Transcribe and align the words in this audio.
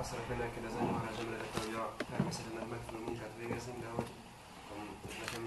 azt 0.00 0.10
szeretném 0.10 0.38
megkérdezni, 0.44 0.78
hogy 0.80 0.90
Maharaj 0.90 1.14
említette, 1.22 1.58
hogy 1.66 1.76
a 1.82 1.86
természetednek 2.12 2.66
megfelelő 2.74 3.04
munkát 3.08 3.34
végezni, 3.42 3.74
de 3.84 3.90
hogy 3.96 4.10
um, 4.72 4.86
nekem 5.22 5.42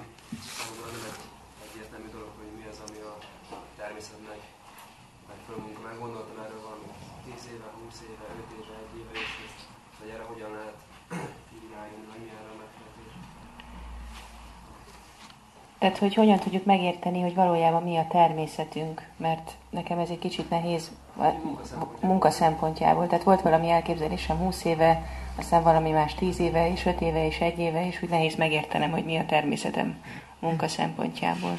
számomra 0.56 0.88
nem 0.96 1.06
egy 1.12 1.22
egyértelmű 1.66 2.10
dolog, 2.16 2.32
hogy 2.40 2.52
mi 2.60 2.66
az, 2.72 2.80
ami 2.86 3.00
a 3.12 3.16
természetnek 3.82 4.42
megfelelő 5.30 5.62
munka. 5.66 5.82
Meggondoltam 5.90 6.38
erről 6.46 6.62
valami 6.68 6.88
10 7.26 7.54
éve, 7.54 7.68
20 7.80 8.02
éve, 8.12 8.26
5 8.42 8.58
éve, 8.60 8.74
1 8.84 9.00
éve, 9.02 9.14
és 9.26 9.34
hogy 10.00 10.10
erre 10.14 10.26
hogyan 10.32 10.52
lehet 10.58 10.78
irányulni, 11.68 12.08
vagy 12.12 12.22
mi 12.24 12.30
erre 12.40 12.52
a 12.56 12.60
megfelelés. 12.62 12.91
Tehát, 15.82 15.98
hogy 15.98 16.14
hogyan 16.14 16.40
tudjuk 16.40 16.66
megérteni, 16.66 17.22
hogy 17.22 17.36
valójában 17.36 17.84
mi 17.84 17.98
a 17.98 18.08
természetünk, 18.08 19.08
mert 19.18 19.52
nekem 19.70 20.00
ez 20.00 20.10
egy 20.10 20.20
kicsit 20.20 20.50
nehéz 20.50 20.92
munka 22.02 22.30
szempontjából. 22.30 23.08
Tehát 23.08 23.24
volt 23.24 23.42
valami 23.42 23.70
elképzelésem 23.70 24.38
20 24.38 24.66
éve, 24.66 25.06
aztán 25.36 25.64
valami 25.64 25.90
más 25.92 26.16
10 26.16 26.40
éve, 26.40 26.72
és 26.72 26.86
5 26.86 27.02
éve, 27.02 27.26
és 27.26 27.40
1 27.40 27.60
éve, 27.60 27.88
és 27.88 28.02
úgy 28.02 28.10
nehéz 28.10 28.36
megértenem, 28.36 28.92
hogy 28.92 29.06
mi 29.06 29.18
a 29.18 29.26
természetem 29.26 30.04
munka 30.40 30.68
szempontjából. 30.68 31.58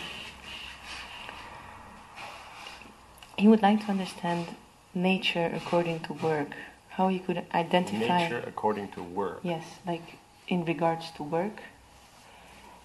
He 3.36 3.46
would 3.46 3.62
like 3.62 3.84
to 3.84 3.92
understand 3.92 4.46
nature 4.92 5.54
according 5.64 6.00
to 6.00 6.14
work. 6.22 6.54
How 6.96 7.08
you 7.08 7.20
could 7.24 7.44
identify 7.54 8.06
nature 8.06 8.42
according 8.46 8.88
to 8.94 9.02
work. 9.14 9.38
Yes, 9.42 9.64
like 9.86 10.16
in 10.44 10.64
regards 10.64 11.10
to 11.16 11.24
work, 11.24 11.60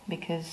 because 0.05 0.49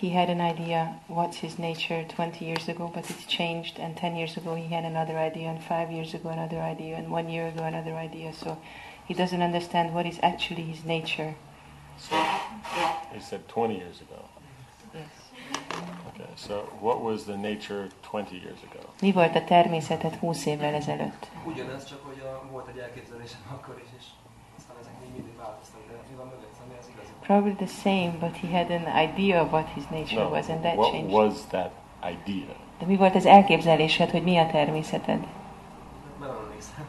he 0.00 0.10
had 0.10 0.30
an 0.30 0.40
idea 0.40 0.94
what's 1.08 1.38
his 1.38 1.58
nature 1.58 2.04
20 2.04 2.44
years 2.44 2.68
ago, 2.68 2.88
but 2.94 3.10
it's 3.10 3.26
changed, 3.26 3.80
and 3.80 3.96
10 3.96 4.14
years 4.14 4.36
ago 4.36 4.54
he 4.54 4.68
had 4.74 4.84
another 4.84 5.18
idea, 5.18 5.48
and 5.48 5.60
5 5.60 5.90
years 5.90 6.14
ago 6.14 6.28
another 6.28 6.60
idea, 6.60 6.96
and 6.96 7.10
1 7.10 7.28
year 7.28 7.48
ago 7.48 7.64
another 7.64 7.94
idea. 7.94 8.32
So 8.32 8.58
he 9.08 9.14
doesn't 9.14 9.42
understand 9.42 9.92
what 9.92 10.06
is 10.06 10.18
actually 10.22 10.62
his 10.62 10.84
nature. 10.84 11.34
So 11.98 12.14
he 13.12 13.20
said 13.20 13.48
20 13.48 13.74
years 13.74 14.00
ago. 14.00 14.22
Yes. 14.94 15.30
Okay, 16.14 16.30
so 16.36 16.54
what 16.80 17.02
was 17.02 17.24
the 17.24 17.36
nature 17.36 17.88
20 18.02 18.36
years 18.36 18.58
ago? 18.70 18.80
Mi 19.00 19.12
volt 19.12 19.34
a 19.34 19.44
természetet 19.44 20.14
20 20.14 20.46
évvel 20.46 20.74
ezelőtt? 20.74 21.26
Ugyanez, 21.44 21.84
csak 21.84 22.04
hogy 22.04 22.20
a, 22.20 22.48
volt 22.50 22.68
egy 22.68 22.78
elképzelésem 22.78 23.40
akkor 23.52 23.82
is, 23.84 23.88
és 23.98 24.04
Probably 27.28 27.52
the 27.52 27.66
same, 27.66 28.12
but 28.20 28.36
he 28.36 28.48
had 28.48 28.70
an 28.70 28.86
idea 28.86 29.40
of 29.42 29.52
what 29.52 29.66
his 29.74 29.84
nature 29.90 30.22
No, 30.22 30.30
was, 30.30 30.48
and 30.48 30.62
that 30.62 30.76
what 30.76 30.92
changed. 30.92 31.12
was 31.12 31.46
that 31.50 31.70
idea? 32.02 32.54
De 32.78 32.86
mi 32.86 32.96
volt 32.96 33.14
az 33.14 33.26
elképzelésed, 33.26 34.10
hogy 34.10 34.22
mi 34.22 34.36
a 34.38 34.46
természeted? 34.46 35.26
Nem 36.20 36.30
emlékszem. 36.44 36.86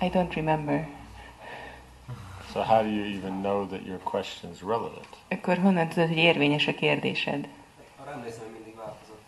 I 0.00 0.08
don't 0.08 0.34
remember. 0.34 0.88
So 2.52 2.60
how 2.62 2.82
do 2.82 2.88
you 2.88 3.04
even 3.16 3.32
know 3.40 3.66
that 3.66 3.86
your 3.86 4.00
question 4.02 4.52
is 4.52 4.60
relevant? 4.62 5.08
Akkor 5.28 5.58
honnan 5.58 5.88
tudod, 5.88 6.08
hogy 6.08 6.16
érvényes 6.16 6.66
a 6.66 6.74
kérdésed? 6.74 7.48
Arra 8.00 8.10
emlékszem, 8.10 8.42
hogy 8.44 8.52
mindig 8.52 8.74
változott. 8.76 9.22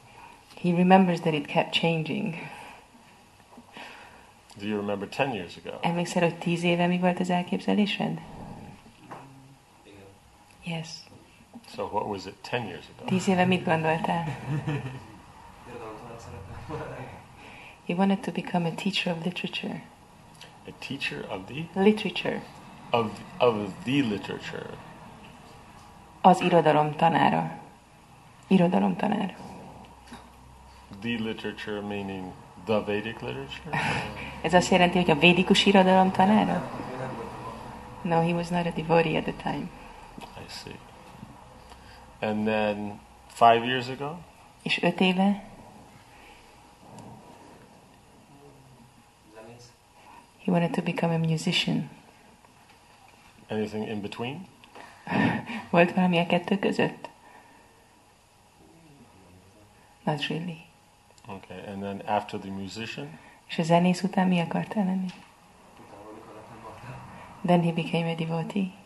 He 0.62 0.76
remembers 0.76 1.20
that 1.20 1.34
it 1.34 1.46
kept 1.46 1.72
changing. 1.72 2.34
Do 4.56 4.66
you 4.66 4.76
remember 4.80 5.08
10 5.08 5.34
years 5.34 5.56
ago? 5.64 5.76
Emlékszel, 5.80 6.22
hogy 6.22 6.34
tíz 6.38 6.62
éve 6.62 6.86
mi 6.86 6.98
volt 6.98 7.20
az 7.20 7.30
elképzelésed? 7.30 8.20
Yes. 10.64 10.88
So 11.66 11.84
what 11.86 12.06
was 12.08 12.26
it 12.26 12.34
10 12.42 12.66
years 12.66 12.84
ago? 12.96 13.08
Tíz 13.08 13.26
mit 13.26 13.64
gondoltál? 13.64 14.24
Irodalomtanár 15.68 16.18
szeretem 16.18 16.64
volna. 16.68 16.84
He 17.86 17.94
wanted 17.94 18.20
to 18.20 18.32
become 18.32 18.66
a 18.68 18.72
teacher 18.74 19.16
of 19.16 19.24
literature. 19.24 19.82
A 20.66 20.72
teacher 20.78 21.24
of 21.30 21.44
the 21.46 21.82
Literature. 21.82 22.42
of 22.90 23.10
of 23.38 23.54
the 23.84 24.02
literature. 24.02 24.66
Az 26.20 26.40
irodalom 26.40 26.96
tanára. 26.96 27.58
Irodalom 28.46 28.96
tanár. 28.96 29.36
The 31.00 31.18
literature 31.18 31.80
meaning 31.80 32.32
the 32.64 32.80
Vedic 32.80 33.20
literature? 33.20 33.70
Ez 34.42 34.54
azt 34.54 34.70
jelenti, 34.70 34.98
hogy 34.98 35.10
a 35.10 35.18
védikus 35.18 35.66
irodalom 35.66 36.10
tanára? 36.10 36.70
Ő 36.92 36.96
nem 36.98 37.14
voltam 37.14 37.44
a 38.02 38.08
No, 38.08 38.26
he 38.28 38.34
was 38.34 38.48
not 38.48 38.66
a 38.66 38.70
devotee 38.70 39.16
at 39.16 39.24
the 39.24 39.34
time. 39.52 39.68
See. 40.50 40.76
And 42.20 42.46
then 42.46 43.00
five 43.26 43.64
years 43.64 43.88
ago? 43.88 44.18
És 44.62 44.82
öt 44.82 45.00
éve 45.00 45.50
he 50.50 50.50
wanted 50.50 50.74
to 50.74 50.82
become 50.82 51.12
a 51.12 51.18
musician. 51.18 51.88
Anything 53.50 53.88
in 53.88 54.00
between? 54.00 54.46
Volt 55.70 55.92
valami 55.92 56.18
a 56.18 56.26
kettő 56.26 56.58
között? 56.58 57.08
Not 60.02 60.26
really. 60.26 60.64
Okay. 61.28 61.66
And 61.66 61.82
then 61.82 62.02
after 62.06 62.38
the 62.38 62.50
musician? 62.50 63.18
És 63.48 63.58
a 63.58 63.62
zenész 63.62 64.02
után 64.02 64.28
mi 64.28 64.40
akartál 64.40 64.84
lenni? 64.84 65.06
Utána, 65.78 66.08
amikor 66.10 66.34
lettem 66.34 66.62
baktál. 66.62 66.98
Then 67.46 67.62
he 67.62 67.72
became 67.72 68.10
a 68.10 68.14
devotee. 68.14 68.79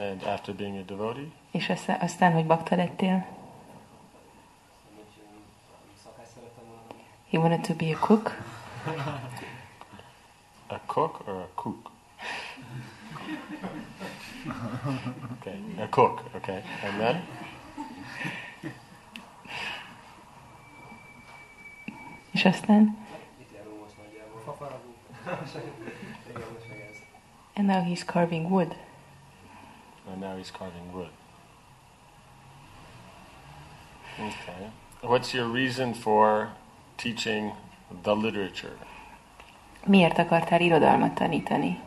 And 0.00 0.22
after 0.22 0.54
being 0.54 0.76
a 0.76 0.82
devotee? 0.82 1.32
És 1.50 1.68
aztán, 1.68 2.00
aztán 2.00 2.32
hogy 2.32 2.46
bakta 2.46 2.76
lettél? 2.76 3.26
Amúgy 4.92 5.06
szakács 6.02 6.26
szerettem 6.34 6.64
volna. 6.66 6.82
lenni. 6.88 7.02
He 7.30 7.38
wanted 7.38 7.60
to 7.60 7.74
be 7.74 7.94
a 7.94 7.98
cook. 7.98 8.36
A 10.66 10.80
cook 10.86 11.22
or 11.26 11.34
a 11.34 11.48
cook? 11.54 11.90
okay, 15.38 15.74
a 15.78 15.88
cook. 15.88 16.22
Okay, 16.34 16.62
and 16.84 16.98
then 16.98 17.26
És 22.30 22.44
aztán? 22.44 22.98
Itt 23.40 23.54
járunk 23.54 23.80
most 23.80 23.96
nagyjából. 23.96 24.40
Fafaragó. 24.44 24.94
Igen, 26.28 26.48
most 26.52 26.68
meg 26.68 26.80
ez. 26.90 26.96
And 27.54 27.66
now 27.66 27.84
he's 27.84 28.04
carving 28.04 28.50
wood. 28.50 28.76
And 30.12 30.20
now 30.20 30.36
he's 30.36 30.50
carving 30.50 30.92
wood. 30.92 31.10
Okay. 34.18 34.70
What's 35.02 35.32
your 35.32 35.46
reason 35.46 35.94
for 35.94 36.52
teaching 36.96 37.52
the 38.02 38.14
literature? 38.14 38.76
Miért 39.86 40.18
akartál 40.18 40.60
irodalmat 40.60 41.14
tanítani? 41.14 41.80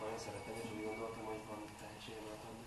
Nagyon 0.00 0.18
szeretem, 0.18 0.54
és 0.54 0.70
úgy 0.76 0.84
gondoltam, 0.84 1.24
hogy 1.24 1.40
van 1.48 1.58
tehetségem 1.80 2.22
átadni. 2.32 2.66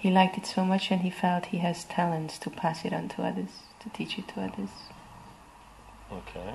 He 0.00 0.08
liked 0.20 0.36
it 0.36 0.46
so 0.46 0.64
much 0.64 0.92
and 0.92 1.00
he 1.00 1.10
felt 1.10 1.46
he 1.46 1.60
has 1.60 1.84
talents 1.84 2.38
to 2.38 2.50
pass 2.50 2.84
it 2.84 2.92
on 2.92 3.06
to 3.06 3.22
others, 3.22 3.50
to 3.78 3.88
teach 3.92 4.18
it 4.18 4.26
to 4.34 4.40
others. 4.40 4.70
Okay. 6.12 6.52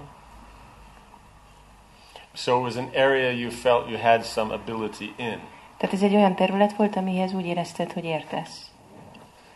So 2.34 2.60
it 2.60 2.64
was 2.64 2.76
an 2.76 2.90
area 2.94 3.32
you 3.32 3.52
felt 3.52 3.90
you 3.90 3.98
had 3.98 4.24
some 4.26 4.54
ability 4.54 5.14
in. 5.18 5.42
Tehát 5.80 5.96
ez 5.96 6.02
egy 6.02 6.16
olyan 6.16 6.36
terület 6.36 6.76
volt, 6.76 6.96
amihez 6.96 7.34
úgy 7.34 7.46
érezted, 7.46 7.92
hogy 7.92 8.04
értesz. 8.04 8.72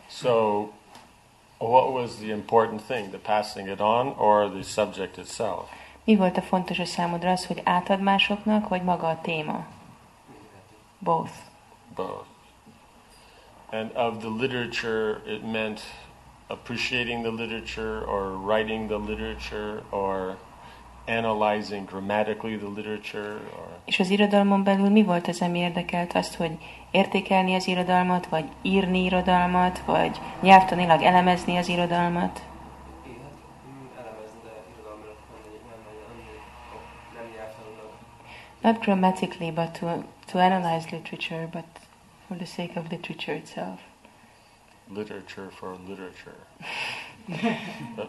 So 0.08 0.68
what 1.58 1.92
was 1.92 2.16
the 2.16 2.32
important 2.32 2.82
thing, 2.82 3.10
the 3.10 3.20
passing 3.20 3.68
it 3.68 3.80
on 3.80 4.08
or 4.18 4.50
the 4.50 4.62
subject 4.62 5.18
itself? 5.18 5.70
Mi 6.04 6.16
volt 6.16 6.38
a 6.38 6.42
fontos 6.42 6.80
a 6.80 6.86
számodra 6.86 7.32
az, 7.32 7.46
hogy 7.46 7.62
átad 7.64 8.02
másoknak, 8.02 8.68
vagy 8.68 8.84
maga 8.84 9.08
a 9.08 9.22
téma? 9.22 9.66
Both. 11.00 11.32
Both. 11.96 12.26
And 13.72 13.92
of 13.96 14.18
the 14.18 14.30
literature, 14.30 15.22
it 15.26 15.52
meant 15.52 15.82
appreciating 16.48 17.24
the 17.24 17.32
literature 17.32 18.06
or 18.06 18.38
writing 18.46 18.88
the 18.88 18.98
literature 18.98 19.82
or 19.90 20.38
analyzing 21.08 21.86
grammatically 21.86 22.58
the 22.58 22.68
literature 22.68 23.34
or 23.58 23.68
És 23.86 24.00
az 24.00 24.10
irodalmon 24.10 24.64
belül 24.64 24.90
mi 24.90 25.04
volt 25.04 25.28
az, 25.28 25.42
ami 25.42 25.60
érdekelt 25.60 26.14
azt, 26.14 26.36
hogy 26.36 26.58
értékelni 26.92 27.56
az 27.56 27.68
irodalmat, 27.68 28.28
vagy 28.28 28.46
írni 28.62 29.04
irodalmat, 29.04 29.80
vagy 29.80 30.20
nyelvtanilag 30.42 31.02
elemezni 31.02 31.58
az 31.58 31.68
irodalmat? 31.68 32.42
Not 38.62 38.80
grammatically, 38.80 39.52
but 39.52 39.72
to, 39.80 40.04
to 40.32 40.40
analyze 40.40 40.88
literature, 40.92 41.48
but 41.52 41.66
for 42.28 42.38
the 42.38 42.46
sake 42.46 42.80
of 42.80 42.90
literature 42.90 43.36
itself. 43.36 43.80
literature 44.90 45.50
for 45.50 45.78
literature. 45.88 46.36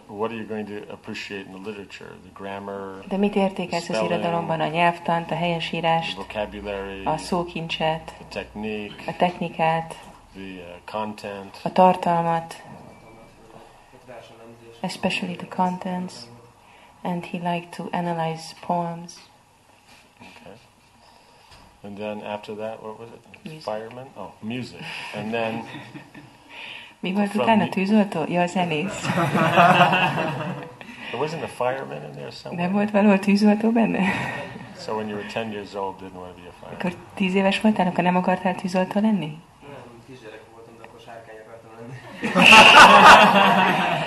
what 0.09 0.33
are 0.33 0.37
you 0.37 0.45
going 0.45 0.67
to 0.67 0.93
appreciate 0.93 1.47
in 1.47 1.53
the 1.53 1.59
literature? 1.59 2.11
The 2.23 2.31
grammar, 2.35 3.05
De 3.09 3.17
mit 3.17 3.37
értékelsz 3.37 3.89
az 3.89 4.03
irodalomban? 4.03 4.61
A 4.61 4.67
nyelvtant, 4.67 5.25
a 5.25 5.27
the 5.27 5.37
helyesírást, 5.37 6.17
vocabulary, 6.17 7.05
a 7.05 7.17
szókincset, 7.17 8.05
the 8.05 8.25
technique, 8.29 9.05
a 9.07 9.17
technikát, 9.17 9.99
the 10.33 10.43
uh, 10.43 10.75
content. 10.85 11.61
a 11.65 11.73
tartalmat, 11.73 12.63
especially 14.81 15.37
the 15.37 15.49
contents, 15.49 16.15
and 17.03 17.25
he 17.25 17.39
liked 17.39 17.77
to 17.77 17.89
analyze 17.91 18.55
poems. 18.61 19.13
And 21.83 21.99
then 21.99 22.23
after 22.23 22.55
that, 22.55 22.83
what 22.83 22.99
was 22.99 23.11
it? 23.11 23.21
Music. 23.45 23.63
Fireman? 23.63 24.07
Oh, 24.17 24.33
music. 24.41 24.81
And 25.15 25.33
then, 25.35 25.65
Mi 27.05 27.13
volt 27.13 27.31
From 27.31 27.43
utána 27.43 27.69
tűzoltó? 27.69 28.25
Ja, 28.29 28.43
a 28.43 28.47
zenész. 28.47 29.01
there 31.11 31.19
wasn't 31.19 31.43
a 31.43 31.47
fireman 31.47 32.03
in 32.05 32.13
there 32.13 32.31
somewhere? 32.31 32.65
Nem 32.65 32.73
volt 32.73 32.91
valahol 32.91 33.19
tűzoltó 33.19 33.71
benne? 33.71 34.01
So 34.79 34.95
when 34.95 35.09
you 35.09 35.19
were 35.19 35.29
10 35.33 35.53
years 35.53 35.75
old, 35.75 35.95
didn't 36.01 36.15
want 36.15 36.35
to 36.35 36.43
be 36.43 36.49
a 36.49 36.53
fireman? 36.61 36.75
Akkor 36.75 36.95
tíz 37.15 37.35
éves 37.35 37.61
voltál, 37.61 37.87
akkor 37.87 38.05
nem 38.05 38.17
akartál 38.17 38.55
tűzoltó 38.55 39.01
lenni? 39.01 39.39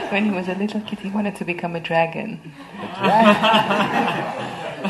When 0.09 0.23
he 0.23 0.31
was 0.31 0.47
a 0.47 0.53
little 0.57 0.81
kid, 0.85 0.99
he 0.99 1.09
wanted 1.13 1.37
to 1.37 1.45
become 1.45 1.77
a 1.77 1.79
dragon. 1.79 2.39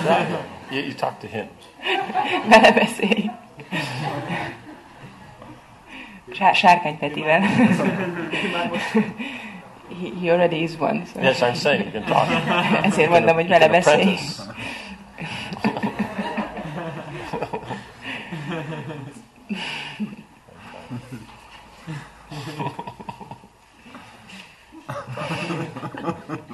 Dragon. 0.03 0.37
You, 0.71 0.81
you 0.81 0.93
talk 0.93 1.19
to 1.19 1.27
him. 1.27 1.47
Vele 2.49 2.71
beszélj. 2.71 3.31
Sá- 6.37 6.53
Sárkány 6.53 6.97
Petivel. 6.97 7.41
he, 9.89 10.09
he 10.19 10.29
already 10.29 10.63
is 10.63 10.79
one. 10.79 11.05
So. 11.05 11.19
Yes, 11.21 11.41
I'm 11.41 11.55
saying 11.55 11.85
you 11.85 11.91
can 11.91 12.03
talk. 12.05 12.27
Ezért 12.83 13.09
mondom, 13.09 13.35
hogy 13.35 13.47
vele 13.47 13.65
You 13.65 13.81
can 13.81 13.81
beszélj. 13.81 14.17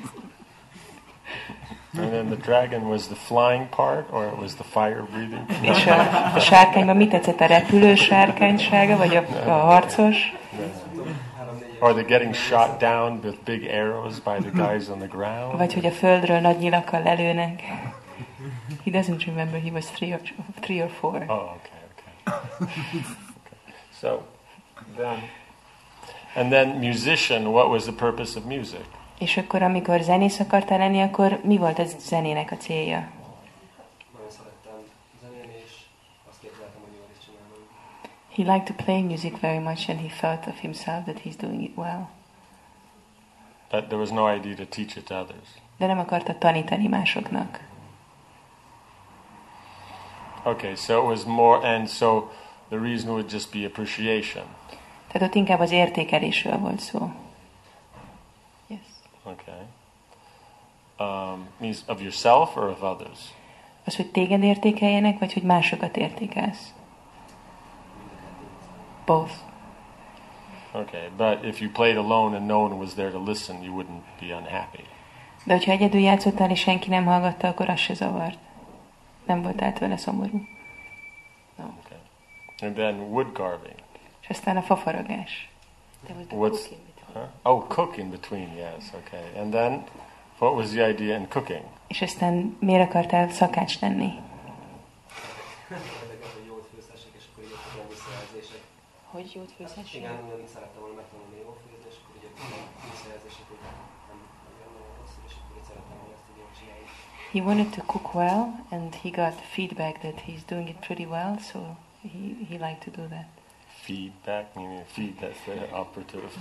And 1.95 2.12
then 2.12 2.30
the 2.30 2.36
dragon 2.36 2.90
was 2.90 3.07
the 3.07 3.16
flying 3.16 3.68
part, 3.68 4.06
or 4.12 4.28
it 4.28 4.38
was 4.38 4.56
the 4.56 4.63
fire 4.63 5.04
breathing? 5.12 5.45
És 5.62 5.86
a, 5.95 6.31
a 6.36 6.40
sárkányban 6.40 6.95
mit 6.95 7.10
tetszett? 7.10 7.42
A 7.42 7.45
repülő 7.45 7.95
sárkánysága, 7.95 8.98
vagy 8.98 9.16
a, 9.16 9.24
a 9.45 9.51
harcos? 9.51 10.34
Or 11.80 11.94
the 11.94 12.04
getting 12.04 12.34
shot 12.34 12.80
down 12.80 13.19
with 13.24 13.38
big 13.44 13.69
arrows 13.69 14.19
by 14.19 14.38
the 14.40 14.51
guys 14.51 14.90
on 14.90 14.98
the 14.98 15.07
ground? 15.07 15.57
Vagy 15.57 15.74
hogy 15.74 15.86
a 15.86 15.92
földről 15.92 16.40
nagy 16.40 16.57
nyilakkal 16.57 17.01
lelőnek? 17.01 17.62
He 18.84 18.92
doesn't 18.92 19.25
remember, 19.25 19.60
he 19.60 19.72
was 19.72 19.86
three 19.86 20.13
or, 20.13 20.22
three 20.62 20.81
or 20.81 20.89
four. 20.89 21.25
Oh, 21.28 21.56
okay, 21.56 21.80
okay. 21.92 22.34
okay. 22.62 23.01
So, 24.01 24.24
then, 24.98 25.24
and 26.36 26.51
then 26.51 26.80
musician. 26.80 27.51
What 27.51 27.69
was 27.69 27.84
the 27.84 27.94
purpose 27.94 28.36
of 28.36 28.46
music? 28.46 28.86
És 29.19 29.38
akkor, 29.38 29.62
amikor 29.62 30.01
zenész 30.01 30.39
akartál 30.39 30.77
lenni, 30.77 31.01
akkor 31.01 31.39
mi 31.44 31.57
volt 31.57 31.80
a 31.80 31.83
zenének 31.86 32.51
a 32.51 32.57
célja? 32.57 33.10
Nagyon 34.13 34.30
szerettem 34.30 34.74
zenélni, 35.21 35.54
és 35.65 35.71
azt 36.30 36.39
képzeltem, 36.42 36.81
hogy 36.83 36.95
jól 36.95 37.07
is 37.18 37.25
csinálom. 37.25 37.68
He 38.36 38.54
liked 38.54 38.75
to 38.75 38.83
play 38.83 39.01
music 39.01 39.39
very 39.39 39.60
much 39.60 39.89
and 39.89 40.00
he 40.00 40.10
felt 40.10 40.48
of 40.48 40.60
himself 40.60 41.04
that 41.04 41.21
he's 41.24 41.36
doing 41.38 41.62
it 41.62 41.77
well. 41.77 42.07
But 43.69 43.83
there 43.86 43.98
was 43.98 44.10
no 44.10 44.36
idea 44.36 44.56
to 44.56 44.65
teach 44.65 44.98
it 44.98 45.06
to 45.06 45.15
others. 45.15 45.48
De 45.77 45.86
nem 45.86 46.00
akarta 46.00 46.38
tanítani 46.38 46.88
másoknak. 46.88 47.60
Okay, 50.44 50.75
so 50.75 50.98
it 50.98 51.06
was 51.07 51.24
more, 51.24 51.75
and 51.75 51.88
so 51.88 52.30
the 52.69 52.77
reason 52.77 53.10
would 53.10 53.31
just 53.31 53.51
be 53.51 53.65
appreciation. 53.65 54.44
Tehát 55.07 55.27
ott 55.27 55.36
inkább 55.36 55.60
az 55.60 55.71
értékelésről 55.71 56.57
volt 56.57 56.80
szó. 56.80 57.12
Okay. 59.25 59.62
Um, 61.00 61.48
means 61.58 61.84
of 61.88 62.02
yourself 62.02 62.58
or 62.58 62.70
of 62.70 62.81
others? 62.81 63.20
Az, 63.86 63.96
hogy 63.96 64.12
téged 64.12 64.44
értékeljenek, 64.44 65.20
vagy 65.20 65.34
hogy 65.34 65.44
másokat 65.44 65.98
értékelsz? 65.98 66.74
Both. 69.06 69.34
Okay, 70.72 71.10
but 71.18 71.44
if 71.44 71.62
you 71.62 71.72
played 71.72 71.98
alone 71.98 72.38
and 72.38 72.46
no 72.46 72.64
one 72.64 72.75
was 72.75 72.94
there 72.94 73.12
to 73.12 73.24
listen, 73.24 73.64
you 73.64 73.74
wouldn't 73.75 74.20
be 74.20 74.36
unhappy. 74.36 74.84
De 75.44 75.54
hogyha 75.54 75.72
egyedül 75.72 76.02
játszottál, 76.02 76.50
és 76.50 76.60
senki 76.60 76.90
nem 76.90 77.06
hallgatta, 77.06 77.48
akkor 77.48 77.70
az 77.70 77.80
se 77.80 77.94
zavart. 77.94 78.38
Nem 79.25 79.42
voltál 79.42 79.74
tőle 79.74 79.98
szomorú. 79.98 80.42
Okay. 81.58 81.98
And 82.62 82.74
then 82.74 83.00
wood 83.00 83.31
carving. 83.34 83.75
És 84.22 84.30
aztán 84.30 84.58
a 84.58 84.62
fafaragás. 84.62 85.50
There 86.04 86.18
was 86.18 86.28
the 86.28 86.38
What's-. 86.38 86.93
Huh? 87.13 87.21
Oh, 87.44 87.68
cook 87.68 87.98
in 87.98 88.10
between, 88.10 88.50
yes, 88.57 88.92
okay. 88.94 89.42
And 89.42 89.51
then, 89.51 89.83
what 90.39 90.56
was 90.56 90.69
the 90.71 90.89
idea 90.89 91.18
in 91.18 91.27
cooking? 91.30 91.63
És 91.88 92.01
aztán 92.01 92.57
miért 92.60 92.89
akartál 92.89 93.30
szakács 93.30 93.80
lenni? 93.80 94.12
Érdekes, 95.69 96.31
hogy 96.38 96.45
jót 96.45 96.68
főzhessek, 96.74 97.12
és 97.19 97.24
akkor 97.31 97.44
így 97.44 97.50
jöttek 97.50 97.74
olyan 97.75 97.89
visszajelzések. 97.94 98.62
Hogy 99.12 99.31
jót 99.36 99.51
főzhess? 99.57 99.94
Igen, 99.94 100.18
nagyon 100.31 100.48
szerettem 100.54 100.81
volna 100.81 100.95
megtanulni 101.01 101.38
jól 101.45 101.56
főzni, 101.62 101.88
és 101.92 101.98
akkor 102.01 102.13
így 102.18 102.24
jöttek 102.27 102.48
visszajelzések, 102.92 103.45
hogy 103.51 103.62
nem 103.68 104.18
nagyon 104.45 104.71
nagyon 104.75 104.94
rosszul, 105.00 105.24
és 105.30 105.33
akkor 105.38 105.62
szerettem 105.69 105.95
volna 106.01 106.13
ezt 106.18 106.27
jól 106.39 106.50
csinálni. 106.57 106.86
He 107.36 107.39
wanted 107.48 107.69
to 107.77 107.81
cook 107.94 108.07
well, 108.21 108.42
and 108.75 108.89
he 109.04 109.10
got 109.21 109.36
feedback 109.56 109.95
that 110.06 110.18
he's 110.27 110.44
doing 110.54 110.68
it 110.74 110.80
pretty 110.88 111.07
well, 111.13 111.33
so 111.50 111.57
he, 112.12 112.19
he 112.50 112.56
liked 112.65 112.81
to 112.88 112.92
do 113.00 113.04
that. 113.15 113.27
Feedback, 113.84 114.56
meaning 114.56 114.86
feed, 114.86 115.20
that's 115.20 115.38
the 115.46 115.70
operative. 115.74 116.32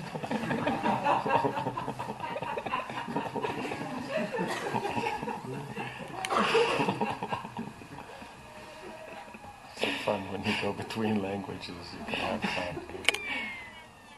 so 9.80 9.86
fun 10.04 10.20
when 10.30 10.44
you 10.44 10.52
go 10.62 10.72
between 10.72 11.20
languages, 11.20 11.68
you 11.68 12.04
can 12.06 12.14
have 12.14 12.40
fun. 12.40 12.82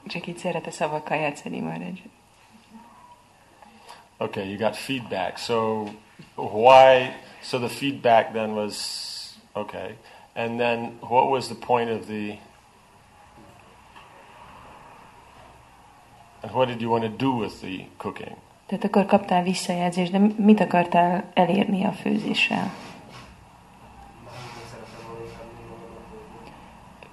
Csak 0.07 0.27
így 0.27 0.39
szeret 0.39 0.67
a 0.67 0.71
szavakkal 0.71 1.17
játszani 1.17 1.61
már 1.61 1.81
egy. 1.81 2.03
Okay, 4.19 4.49
you 4.49 4.59
got 4.59 4.77
feedback. 4.77 5.39
So 5.39 5.89
why? 6.35 7.15
So 7.43 7.59
the 7.59 7.69
feedback 7.69 8.33
then 8.33 8.55
was 8.55 9.39
okay, 9.53 9.97
and 10.35 10.59
then 10.59 10.99
what 11.01 11.31
was 11.31 11.49
the 11.49 11.55
point 11.55 11.91
of 11.91 12.07
the? 12.07 12.39
And 16.45 16.53
what 16.53 16.69
did 16.69 16.83
you 16.83 16.91
want 16.91 17.05
to 17.05 17.09
do 17.09 17.31
with 17.33 17.61
the 17.61 17.87
cooking? 17.97 18.37
Tehát 18.67 18.85
akkor 18.85 19.07
kaptál 19.07 19.43
visszajelzést, 19.43 20.13
de 20.13 20.19
mit 20.37 20.61
akartál 20.61 21.25
elérni 21.35 21.85
a 21.85 21.93
főzéssel? 21.93 22.73
Másoknak 24.25 24.67
szerettem 24.71 25.07
volna 25.07 25.25
inkább 25.25 25.47
még 25.57 25.67
magamnak 25.69 26.05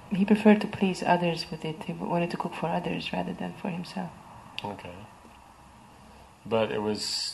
főzni. 0.08 0.18
He 0.18 0.24
preferred 0.24 0.58
to 0.58 0.68
please 0.68 1.12
others 1.14 1.50
with 1.50 1.64
it. 1.64 1.84
He 1.84 1.92
wanted 1.98 2.28
to 2.28 2.36
cook 2.36 2.54
for 2.54 2.68
others 2.68 3.12
rather 3.12 3.34
than 3.34 3.52
for 3.60 3.70
himself. 3.70 4.08
Okay, 4.64 4.96
but 6.44 6.70
it 6.70 6.80
was 6.80 7.32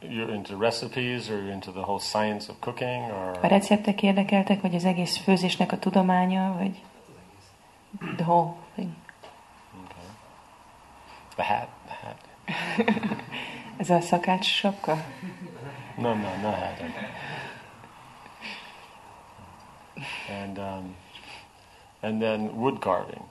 you're 0.00 0.34
into 0.34 0.56
recipes 0.56 1.30
or 1.30 1.36
you're 1.36 1.52
into 1.52 1.70
the 1.72 1.82
whole 1.82 2.00
science 2.00 2.50
of 2.50 2.56
cooking 2.60 3.02
or 3.02 3.38
A 3.42 3.46
receptek 3.46 4.02
érdekeltek, 4.02 4.60
vagy 4.60 4.74
az 4.74 4.84
egész 4.84 5.16
főzésnek 5.16 5.72
a 5.72 5.78
tudománya, 5.78 6.54
vagy 6.58 6.82
the 8.16 8.24
whole. 8.24 8.63
Hat, 11.42 11.68
the 11.86 11.94
hat. 12.02 12.20
Ez 13.76 13.90
a 13.90 14.00
szakács 14.00 14.46
sapka? 14.46 15.04
No, 15.96 16.14
no, 16.14 16.36
no 16.40 16.50
hat. 16.50 16.80
And 20.42 20.58
um, 20.58 20.96
and 22.00 22.20
then 22.20 22.40
wood 22.40 22.78
carving. 22.78 23.24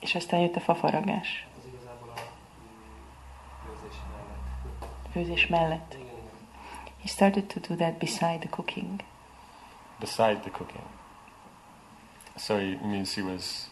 És 0.00 0.14
aztán 0.14 0.40
jött 0.40 0.56
a 0.56 0.60
fafaragás. 0.60 1.46
Az 1.56 1.64
igazából 1.66 2.12
a 2.14 2.20
főzés 3.64 3.96
mellett. 4.12 5.12
Főzés 5.12 5.46
mellett. 5.46 5.96
He 7.02 7.08
started 7.08 7.44
to 7.44 7.60
do 7.60 7.74
that 7.74 7.92
beside 7.98 8.38
the 8.38 8.48
cooking. 8.48 9.02
beside 9.98 10.42
the 10.42 10.50
cooking. 10.50 10.84
So 12.36 12.58
he 12.58 12.76
means 12.86 13.14
he 13.14 13.22
was 13.22 13.66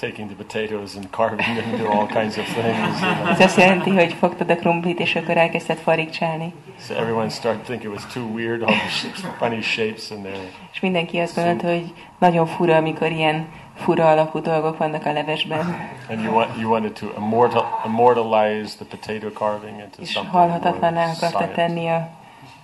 taking 0.00 0.30
the 0.30 0.44
potatoes 0.44 0.94
and 0.96 1.06
carving 1.10 1.56
them 1.56 1.72
into 1.72 1.90
all 1.90 2.06
kinds 2.06 2.36
of 2.36 2.44
things. 2.52 3.02
Ez 3.30 3.40
azt 3.40 3.56
jelenti, 3.56 3.90
hogy 3.90 4.12
fogtad 4.12 4.50
a 4.50 4.56
krumplit, 4.56 5.00
és 5.00 5.16
akkor 5.16 5.36
elkezdted 5.36 5.78
farigcsálni. 5.78 6.52
So 6.86 6.94
everyone 6.94 7.28
started 7.28 7.62
thinking 7.62 7.92
it 7.92 7.98
was 8.00 8.12
too 8.12 8.24
weird, 8.24 8.62
all 8.62 8.74
the 8.74 8.88
sh- 8.88 9.26
funny 9.38 9.60
shapes 9.62 10.10
in 10.10 10.22
there. 10.22 10.38
És 10.72 10.80
mindenki 10.80 11.18
azt 11.18 11.34
gondolta, 11.34 11.66
hogy 11.66 11.92
nagyon 12.18 12.46
fura, 12.46 12.76
amikor 12.76 13.10
ilyen 13.10 13.48
fura 13.76 14.10
alakú 14.10 14.40
dolgok 14.40 14.78
vannak 14.78 15.06
a 15.06 15.12
levesben. 15.12 15.76
And 16.10 16.22
you 16.22 16.34
want 16.34 16.58
you 16.58 16.70
wanted 16.70 16.92
to 16.92 17.06
immortal, 17.16 17.64
immortalize 17.86 18.76
the 18.76 18.84
potato 18.84 19.30
carving 19.30 19.78
into 19.78 20.02
És 20.02 20.10
something 20.10 20.34
halhatatlaná 20.34 21.10
akarta 21.10 21.48
tenni 21.54 21.88
a 21.88 22.08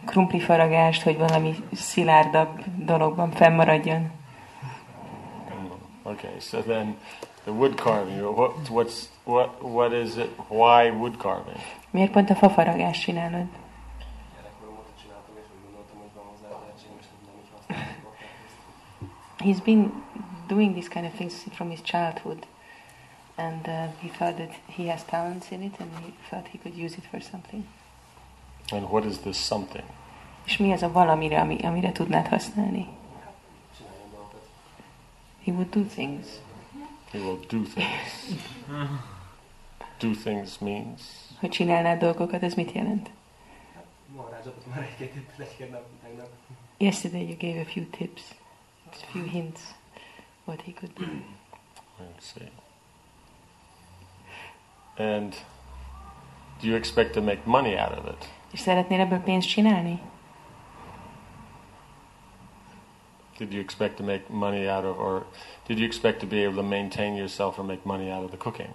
krumpli 0.06 0.40
faragást, 0.40 1.02
hogy 1.02 1.18
valami 1.18 1.54
szilárdabb 1.72 2.60
dologban 2.76 3.30
fennmaradjon. 3.30 4.00
Mm, 4.00 5.64
Okay, 6.12 6.30
so 6.40 6.58
then 6.60 6.96
the 7.46 7.52
wood 7.52 7.76
carving. 7.76 8.18
What 8.36 8.70
what's 8.70 9.08
what 9.24 9.64
what 9.64 9.92
is 9.92 10.16
it? 10.16 10.30
Why 10.48 10.90
wood 10.90 11.16
carving? 11.18 11.60
Miért 11.90 12.10
pont 12.10 12.30
a 12.30 12.34
fafaragást 12.34 13.00
csinálod? 13.00 13.46
Gyerekkorom 14.34 14.74
óta 14.74 14.92
csináltam, 15.02 15.34
és 15.36 15.44
úgy 15.54 15.62
gondoltam, 15.64 15.98
hogy 15.98 16.10
van 16.14 16.24
hozzá 16.24 16.48
lehetségem, 16.58 16.96
és 17.00 17.06
tudnám 17.12 17.36
így 17.42 17.50
használni 17.54 17.90
a 17.90 18.00
kockát. 18.02 18.28
He's 19.38 19.62
been 19.64 20.02
doing 20.46 20.72
these 20.72 20.88
kind 20.88 21.06
of 21.06 21.12
things 21.14 21.34
from 21.52 21.68
his 21.70 21.80
childhood, 21.82 22.46
and 23.36 23.66
uh, 23.66 23.74
he 24.02 24.08
felt 24.08 24.36
that 24.36 24.52
he 24.76 24.90
has 24.90 25.04
talents 25.04 25.50
in 25.50 25.62
it, 25.62 25.80
and 25.80 25.90
he 26.04 26.12
felt 26.28 26.46
he 26.48 26.58
could 26.58 26.76
use 26.84 26.94
it 26.98 27.04
for 27.10 27.20
something. 27.20 27.64
And 28.72 28.82
what 28.90 29.04
is 29.04 29.18
this 29.18 29.36
something? 29.36 29.84
És 30.44 30.56
mi 30.56 30.72
az 30.72 30.82
a 30.82 30.92
valamire, 30.92 31.40
ami, 31.40 31.58
amire 31.62 31.92
tudnád 31.92 32.26
használni? 32.26 32.86
He 35.44 35.52
would 35.52 35.70
do 35.70 35.82
things. 35.82 36.26
He 37.16 37.22
will 37.22 37.40
do 37.48 37.64
things. 37.64 38.34
do 39.98 40.14
things 40.14 40.58
means 40.58 41.00
Hogy 41.40 41.50
csinálnád 41.50 41.98
dolgokat, 41.98 42.42
ez 42.42 42.54
mit 42.54 42.72
jelent? 42.72 43.10
Hát, 43.74 43.84
már 44.66 44.78
egy-két 44.78 45.12
tippet 45.12 45.56
tegnap. 46.02 46.28
Yesterday 46.78 47.22
you 47.22 47.36
gave 47.38 47.60
a 47.60 47.64
few 47.64 47.84
tips, 47.84 48.22
a 48.86 49.06
few 49.12 49.24
hints 49.24 49.60
what 50.44 50.60
he 50.60 50.72
could 50.72 50.92
do. 50.94 51.04
let's 51.98 52.32
see. 52.34 52.50
And 54.96 55.34
do 56.60 56.66
you 56.66 56.76
expect 56.76 57.12
to 57.12 57.22
make 57.22 57.40
money 57.44 57.78
out 57.78 57.98
of 57.98 58.04
it? 58.06 58.28
És 58.52 58.60
szeretnél 58.60 59.00
ebből 59.00 59.18
pénzt 59.20 59.48
csinálni? 59.48 60.00
Did 63.38 63.52
you 63.52 63.60
expect 63.60 63.96
to 63.96 64.04
make 64.04 64.22
money 64.28 64.66
out 64.68 64.84
of, 64.84 64.98
or 64.98 65.26
did 65.66 65.78
you 65.78 65.86
expect 65.86 66.20
to 66.20 66.26
be 66.26 66.44
able 66.44 66.54
to 66.54 66.62
maintain 66.62 67.16
yourself 67.16 67.58
or 67.58 67.64
make 67.64 67.80
money 67.84 68.10
out 68.10 68.24
of 68.24 68.30
the 68.30 68.36
cooking? 68.36 68.70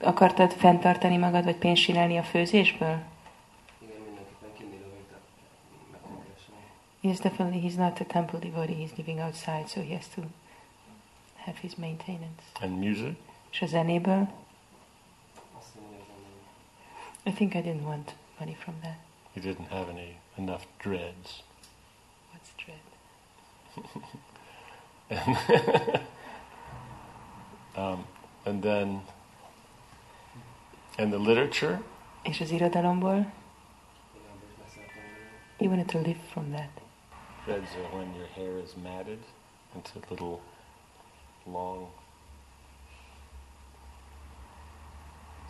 Akartad 0.00 0.52
fenntartani 0.52 1.16
magad, 1.16 1.44
vagy 1.44 1.56
pénzt 1.56 1.82
csinálni 1.82 2.18
a 2.18 2.22
főzésből? 2.22 3.02
Igen, 3.78 4.00
mindenképpen 4.04 4.48
kinni 4.58 4.76
lövünk, 4.76 5.06
tehát 5.08 5.24
meg 5.90 6.00
kell 6.00 6.16
keresni. 6.24 6.54
Yes, 7.00 7.18
definitely. 7.18 7.60
He's 7.68 7.76
not 7.76 8.00
a 8.00 8.04
temple 8.04 8.38
devotee. 8.38 8.76
He's 8.76 8.96
living 8.96 9.18
outside, 9.18 9.64
so 9.68 9.80
he 9.80 9.94
has 9.94 10.08
to 10.08 10.22
have 11.36 11.58
his 11.60 11.74
maintenance. 11.74 12.42
And 12.60 12.78
music? 12.78 13.16
És 13.50 13.62
a 13.62 13.66
zenéből? 13.66 14.28
Azt 15.58 15.74
mondom, 15.74 15.92
hogy 15.92 16.00
ez 16.00 16.22
nem 17.24 17.32
I 17.32 17.36
think 17.36 17.54
I 17.54 17.60
didn't 17.60 17.84
want 17.84 18.14
money 18.38 18.54
from 18.54 18.74
that. 18.80 18.96
He 19.34 19.40
didn't 19.40 19.68
have 19.68 19.90
any 19.90 20.16
enough 20.36 20.62
dreads. 20.82 21.42
What's? 23.76 23.90
Um, 27.76 28.04
and 28.46 28.62
then, 28.62 29.02
and 30.98 31.12
the 31.12 31.18
literature? 31.18 31.82
És 32.22 32.40
az 32.40 32.50
irodalomból? 32.50 33.14
Igen, 33.14 33.32
abból 34.32 34.48
is 34.48 34.54
meg 34.58 34.68
szeretném 34.68 35.04
élni. 35.04 35.28
You 35.58 35.70
wanted 35.70 35.86
to 35.86 35.98
live 35.98 36.18
from 36.30 36.50
that. 36.50 36.70
Dreads 37.44 37.74
are 37.74 37.96
when 37.96 38.14
your 38.14 38.28
hair 38.34 38.58
is 38.64 38.74
matted 38.82 39.18
into 39.74 39.98
little 40.08 40.40
long. 41.44 41.88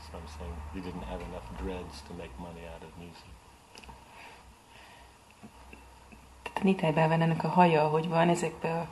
So 0.05 0.19
I'm 0.19 0.29
saying 0.39 0.55
you 0.75 0.81
didn't 0.83 1.05
have 1.05 1.21
enough 1.21 1.49
dreads 1.63 2.03
to 2.09 2.15
make 2.15 2.31
money 2.39 2.67
out 2.75 2.83
of 2.83 2.91
music. 2.99 3.36
A 6.59 6.61
Nitájbában 6.63 7.21
ennek 7.21 7.45
a 7.45 7.49
haja, 7.49 7.89
hogy 7.89 8.09
van, 8.09 8.29
ezekbe 8.29 8.73
a 8.73 8.87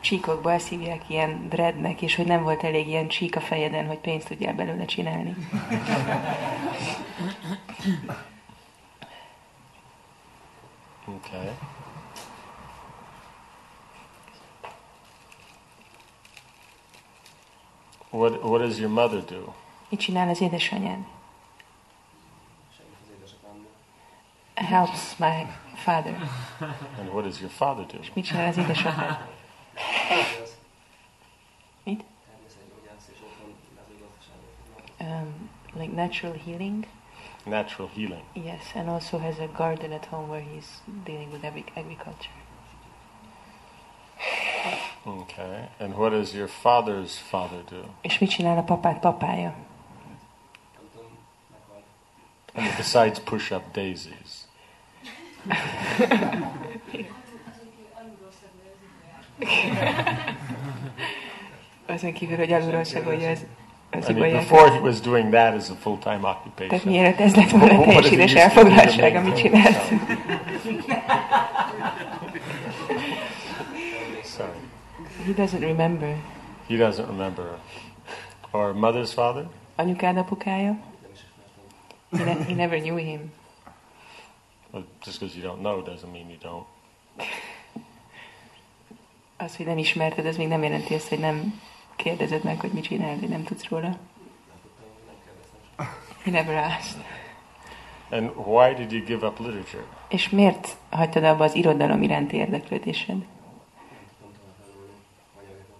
csíkokba 0.00 0.52
ezt 0.52 0.68
hívják 0.68 1.08
ilyen 1.08 1.48
dreadnek, 1.48 2.02
és 2.02 2.14
hogy 2.14 2.26
nem 2.26 2.42
volt 2.42 2.62
elég 2.64 2.88
ilyen 2.88 3.08
csík 3.08 3.36
a 3.36 3.40
fejeden, 3.40 3.86
hogy 3.86 3.98
pénzt 3.98 4.28
tudjál 4.28 4.54
belőle 4.54 4.84
csinálni. 4.84 5.34
Okay. 11.08 11.50
What 18.10 18.42
What 18.42 18.60
does 18.60 18.78
your 18.78 18.92
mother 18.92 19.24
do? 19.24 19.52
Mit 19.88 20.00
csinál 20.00 20.28
az 20.28 20.40
édesanyád? 20.40 20.98
Helps 24.54 25.16
my 25.18 25.46
father. 25.76 26.14
And 26.98 27.08
what 27.12 27.24
does 27.24 27.40
your 27.40 27.50
father 27.50 27.86
do? 27.86 27.98
És 28.00 28.12
mit 28.14 28.24
csinál 28.24 28.48
az 28.48 28.56
édesapád? 28.56 29.28
Mit? 31.82 32.04
természetgyógyász 32.26 33.08
és 33.12 33.18
otthon 33.26 33.54
mezőgazdaságot 33.76 34.50
foglalkozik. 34.58 34.96
Um, 35.00 35.50
like 35.80 35.94
natural 35.94 36.36
healing. 36.44 36.86
Natural 37.44 37.88
healing. 37.94 38.22
Yes, 38.32 38.74
and 38.74 38.88
also 38.88 39.18
has 39.18 39.38
a 39.38 39.48
garden 39.56 39.92
at 39.92 40.04
home 40.06 40.28
where 40.28 40.44
he's 40.52 40.82
dealing 41.04 41.32
with 41.32 41.44
agri- 41.44 41.72
agriculture. 41.74 42.32
Okay. 45.06 45.68
And 45.78 45.94
what 45.96 46.10
does 46.10 46.34
your 46.34 46.48
father's 46.48 47.18
father 47.18 47.62
do? 47.70 47.84
És 48.00 48.18
mit 48.18 48.30
csinál 48.30 48.58
a 48.58 48.62
papád 48.62 48.98
papája? 48.98 49.54
Meghalt. 52.54 52.76
Besides 52.76 53.18
push 53.18 53.52
up 53.52 53.62
daisies. 53.72 54.45
Azon 61.86 62.12
kívül, 62.12 62.36
hogy 62.36 62.52
alulról 62.52 62.84
szagolja 62.84 63.30
az, 63.30 63.44
az 63.90 64.08
I 64.08 64.12
mean, 64.12 64.32
before 64.32 64.70
he 64.70 64.78
was 64.78 65.00
doing 65.00 65.30
that 65.32 65.54
as 65.54 65.70
a 65.70 65.74
full-time 65.74 66.20
Tehát 66.20 66.36
occupation. 66.36 66.92
mielőtt 66.92 67.18
ez 67.20 67.36
lett 67.36 67.50
volna 67.50 67.80
teljes 67.84 68.10
édes 68.10 68.34
elfoglaltság, 68.34 69.14
amit 69.16 69.36
csinált. 69.36 69.82
Sorry. 74.24 74.58
He 75.26 75.32
doesn't 75.36 75.60
remember. 75.60 76.14
He 76.68 76.76
doesn't 76.76 77.06
remember. 77.06 77.44
Or 78.50 78.74
mother's 78.74 79.12
father? 79.12 79.44
Anyukád 79.76 80.16
apukája? 80.16 80.76
He, 82.16 82.24
ne- 82.24 82.44
he 82.46 82.54
never 82.54 82.80
knew 82.80 82.96
him. 82.96 83.32
Well, 84.76 84.84
just 85.02 85.20
because 85.20 85.34
you 85.34 85.42
don't 85.42 85.62
know 85.62 85.80
doesn't 85.80 86.12
mean 86.12 86.28
you 86.28 86.36
don't. 86.36 86.66
Az, 89.36 89.56
hogy 89.56 89.66
nem 89.66 89.78
ismerted, 89.78 90.26
az 90.26 90.36
még 90.36 90.48
nem 90.48 90.62
jelenti 90.62 90.94
azt, 90.94 91.08
hogy 91.08 91.18
nem 91.18 91.60
kérdezed 91.96 92.44
meg, 92.44 92.60
hogy 92.60 92.72
mit 92.72 92.84
csinál, 92.84 93.18
hogy 93.18 93.28
nem 93.28 93.44
tudsz 93.44 93.68
róla. 93.68 93.88
Nem 93.88 93.98
tudtam, 94.62 94.86
nem 95.06 95.14
kérdeztem 95.24 95.58
soha. 95.76 95.88
He 96.22 96.30
never 96.30 96.56
asked. 96.56 97.04
And 98.10 98.30
why 98.36 98.74
did 98.74 98.92
you 98.92 99.04
give 99.04 99.26
up 99.26 99.38
literature? 99.38 99.84
És 100.08 100.28
miért 100.28 100.76
hagytad 100.90 101.24
abba 101.24 101.44
az 101.44 101.54
irodalom 101.54 102.02
iránti 102.02 102.36
érdeklődésed? 102.36 103.08
Nem 103.08 103.18
tudtam 103.18 104.32
tovább 104.38 104.56
tanulni. 104.66 104.92
Anyagokon 105.38 105.78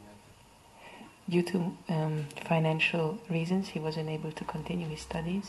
miatt. 1.24 1.42
Due 1.42 1.42
to 1.42 1.58
um, 1.94 2.26
financial 2.42 3.18
reasons, 3.28 3.72
he 3.72 3.80
wasn't 3.80 4.14
able 4.14 4.32
to 4.32 4.44
continue 4.44 4.88
his 4.88 5.00
studies. 5.00 5.44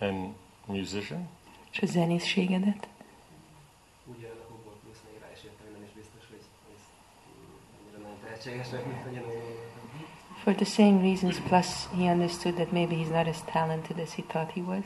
And 0.00 0.34
musician? 0.66 1.28
És 1.72 1.78
a 1.78 1.86
zenészségedet? 1.86 2.88
Úgy 4.06 4.20
jelen 4.20 4.36
okokból 4.48 4.72
plusz 4.82 5.00
még 5.10 5.20
rá 5.20 5.26
is 5.36 5.42
jöttem, 5.44 5.66
nem 5.72 5.82
is 5.82 5.92
biztos, 5.94 6.22
hogy 6.28 6.38
ez 6.74 6.80
annyira 7.78 7.98
nagyon 8.02 8.18
tehetségesek, 8.24 8.86
mint 8.86 9.02
hogy 9.02 9.12
én 9.12 9.22
azt. 9.22 9.68
For 10.42 10.54
the 10.54 10.64
same 10.64 11.00
reasons, 11.00 11.36
plus 11.38 11.66
he 11.96 12.10
understood 12.12 12.54
that 12.54 12.72
maybe 12.72 12.94
he's 12.94 13.10
not 13.10 13.26
as 13.26 13.42
talented 13.52 13.98
as 13.98 14.14
he 14.14 14.22
thought 14.22 14.52
he 14.52 14.60
was. 14.60 14.84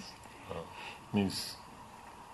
Ah, 0.50 0.64
means 1.11 1.35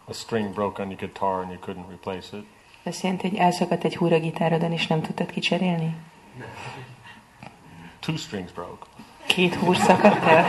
a 0.04 0.12
string 0.12 0.54
broke 0.54 0.82
on 0.82 0.88
your 0.90 0.98
guitar 0.98 1.42
and 1.42 1.50
you 1.50 1.58
couldn't 1.58 1.88
replace 1.88 2.36
it. 2.36 2.44
Azt 2.82 3.02
jelenti, 3.02 3.28
hogy 3.28 3.38
elszakadt 3.38 3.84
egy 3.84 3.96
húragitárodon, 3.96 4.72
és 4.72 4.86
nem 4.86 5.02
tudtad 5.02 5.30
kicserélni? 5.30 5.96
Two 7.98 8.16
strings 8.16 8.52
broke. 8.52 8.86
Két 9.26 9.54
húr 9.54 9.76
szakadt 9.76 10.24
el? 10.24 10.44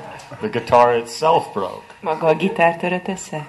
The 0.40 0.48
guitar 0.48 0.96
itself 0.96 1.52
broke. 1.52 1.94
Maga 2.00 2.26
a 2.26 2.34
gitár 2.34 2.76
törött 2.76 3.08
össze? 3.08 3.36
El 3.36 3.44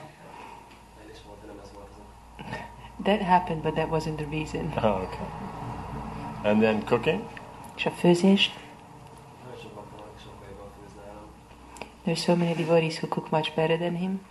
is 1.12 1.18
volt, 1.26 1.40
de 1.42 1.48
nem 1.48 1.56
ez 1.64 1.72
volt 1.74 1.88
az 1.90 1.98
ok. 2.40 2.56
That 3.04 3.22
happened, 3.22 3.62
but 3.62 3.74
that 3.74 3.90
wasn't 3.90 4.16
the 4.16 4.26
reason. 4.30 4.74
Oh, 4.76 5.02
okay. 5.02 5.28
And 6.44 6.62
then 6.62 6.84
cooking? 6.86 7.22
És 7.76 7.86
a 7.86 7.90
főzés? 7.92 8.54
Nagyon 9.44 9.60
sok 9.62 9.72
bakta 9.72 9.96
van, 9.98 10.08
sokkal 10.24 10.48
jobban 10.50 10.70
főz 10.82 10.94
nálam. 11.06 11.26
There's 12.06 12.24
so 12.24 12.36
many 12.36 12.54
devotees 12.54 12.98
who 12.98 13.08
cook 13.08 13.30
much 13.30 13.56
better 13.56 13.78
than 13.78 13.96
him. 13.96 14.22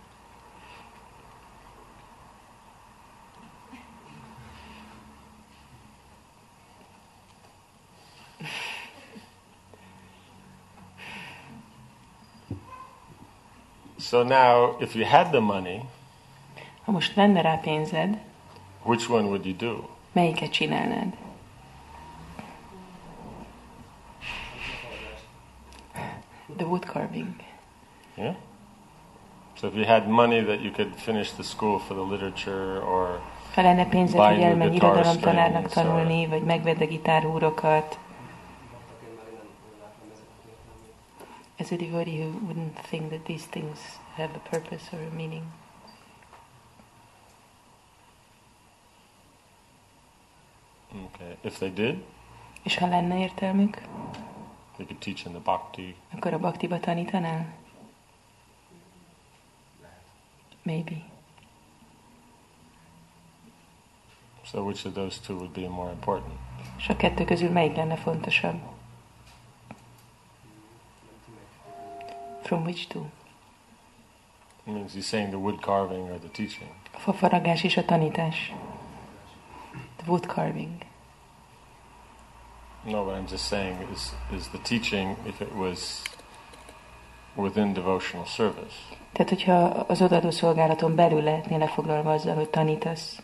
So 14.16 14.23
now, 14.23 14.78
if 14.80 14.96
you 14.96 15.04
had 15.04 15.30
the 15.30 15.42
money, 15.42 15.85
Ha 16.87 16.92
most 16.92 17.16
lenne 17.16 17.42
rá 17.42 17.61
pénzed, 17.62 18.18
which 18.82 19.11
one 19.11 19.28
would 19.28 19.44
you 19.44 19.52
do? 19.52 19.85
melyiket 20.14 20.50
csinálnád? 20.50 21.12
The 26.56 26.64
wood 26.64 26.87
carving. 26.87 27.42
Yeah? 28.14 28.35
So 29.61 29.66
if 29.66 29.75
you 29.75 29.85
had 29.85 30.08
money 30.08 30.44
that 30.44 30.61
you 30.61 30.70
could 30.70 30.94
finish 30.96 31.32
the 31.32 31.42
school 31.42 31.78
for 31.78 31.94
the 31.94 32.06
literature 32.12 32.80
or 32.80 33.20
Ha 33.54 33.62
lenne 33.62 33.87
pénzed, 33.87 34.16
hogy 34.16 34.42
elmenj 34.42 34.75
irodalomtanárnak 34.75 35.68
tanulni, 35.68 36.26
vagy 36.26 36.42
megvedd 36.42 36.80
a 36.80 36.87
gitárúrokat, 36.87 37.99
értelmét. 41.56 41.58
as 41.58 41.73
a 41.73 41.76
who 41.76 42.46
wouldn't 42.46 42.76
think 42.90 43.11
that 43.11 43.25
these 43.26 43.44
things 43.44 43.78
have 44.16 44.35
a 44.35 44.49
purpose 44.50 44.85
or 44.92 44.99
a 45.02 45.11
meaning. 45.14 45.44
okay, 51.04 51.37
if 51.42 51.58
they 51.58 51.70
did, 51.70 52.04
És 52.62 52.76
ha 52.76 52.87
lenne 52.87 53.18
értelmük, 53.18 53.75
they 54.76 54.87
could 54.87 54.99
teach 54.99 55.25
in 55.26 55.32
the 55.32 55.40
bhakti. 55.40 55.94
akkor 56.14 56.32
a 56.32 56.38
baktiba 56.38 56.80
tanítanál? 56.80 57.46
Maybe. 60.62 61.02
So 64.44 64.62
which 64.62 64.85
of 64.87 64.92
those 64.92 65.20
two 65.20 65.37
would 65.37 65.50
be 65.52 65.68
more 65.68 65.90
important? 65.90 66.35
És 66.78 66.88
a 66.88 66.96
kettő 66.96 67.25
közül 67.25 67.50
melyik 67.50 67.76
lenne 67.76 67.96
fontosabb? 67.96 68.61
From 72.42 72.62
which 72.62 72.87
two? 72.88 73.04
It 74.66 74.73
means 74.73 74.92
he's 74.94 75.06
saying 75.06 75.28
the 75.30 75.38
wood 75.38 75.61
carving 75.61 76.11
or 76.11 76.18
the 76.18 76.28
teaching. 76.28 76.68
A 76.94 76.99
fafaragás 76.99 77.64
és 77.64 77.76
a 77.76 77.85
tanítás. 77.85 78.35
The 79.96 80.06
wood 80.11 80.26
carving. 80.26 80.85
No, 82.85 83.02
what 83.04 83.14
I'm 83.16 83.28
just 83.30 83.44
saying 83.44 83.76
is, 83.92 84.12
is 84.37 84.49
the 84.49 84.58
teaching, 84.58 85.16
if 85.26 85.40
it 85.40 85.52
was 85.54 86.02
within 87.35 87.73
devotional 87.73 88.26
service, 88.26 88.75
Tehát, 89.12 89.28
hogyha 89.30 89.54
az 89.64 90.02
odaadó 90.02 90.30
szolgálaton 90.30 90.94
belül 90.94 91.23
lehetnél 91.23 91.58
lefoglalva 91.58 92.12
azzal, 92.12 92.35
hogy 92.35 92.49
tanítasz, 92.49 93.23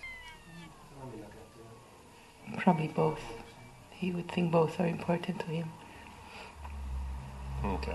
Nem 1.01 1.09
mind 1.11 1.25
a 1.25 1.29
kettő. 1.29 2.63
probably 2.63 2.87
both. 2.95 3.21
He 4.01 4.07
would 4.07 4.25
think 4.27 4.51
both 4.51 4.81
are 4.81 4.89
important 4.89 5.37
to 5.45 5.51
him. 5.53 5.73
Okay. 7.65 7.95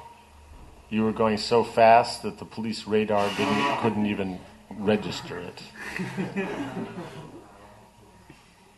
you 0.91 1.03
were 1.03 1.13
going 1.13 1.37
so 1.37 1.63
fast 1.63 2.21
that 2.21 2.37
the 2.37 2.45
police 2.45 2.85
radar 2.85 3.27
didn't 3.37 3.77
couldn't 3.77 4.05
even 4.05 4.39
register 4.69 5.39
it. 5.39 5.63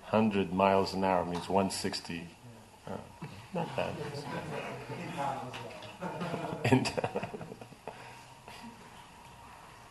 Hundred 0.03 0.53
miles 0.53 0.93
an 0.93 1.03
hour 1.03 1.25
means 1.25 1.49
one 1.49 1.71
sixty. 1.71 2.27
Oh, 2.87 2.99
not 3.53 3.75
bad. 3.75 3.95
Town. 6.85 7.29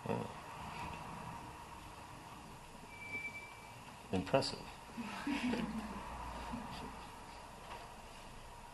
Oh. 0.09 0.13
Uh, 0.13 0.13
uh, 0.13 0.27
impressive. 4.13 4.59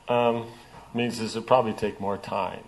Um, 0.08 0.46
means 0.92 1.18
this 1.18 1.34
will 1.34 1.42
probably 1.42 1.72
take 1.72 2.00
more 2.00 2.18
time. 2.18 2.64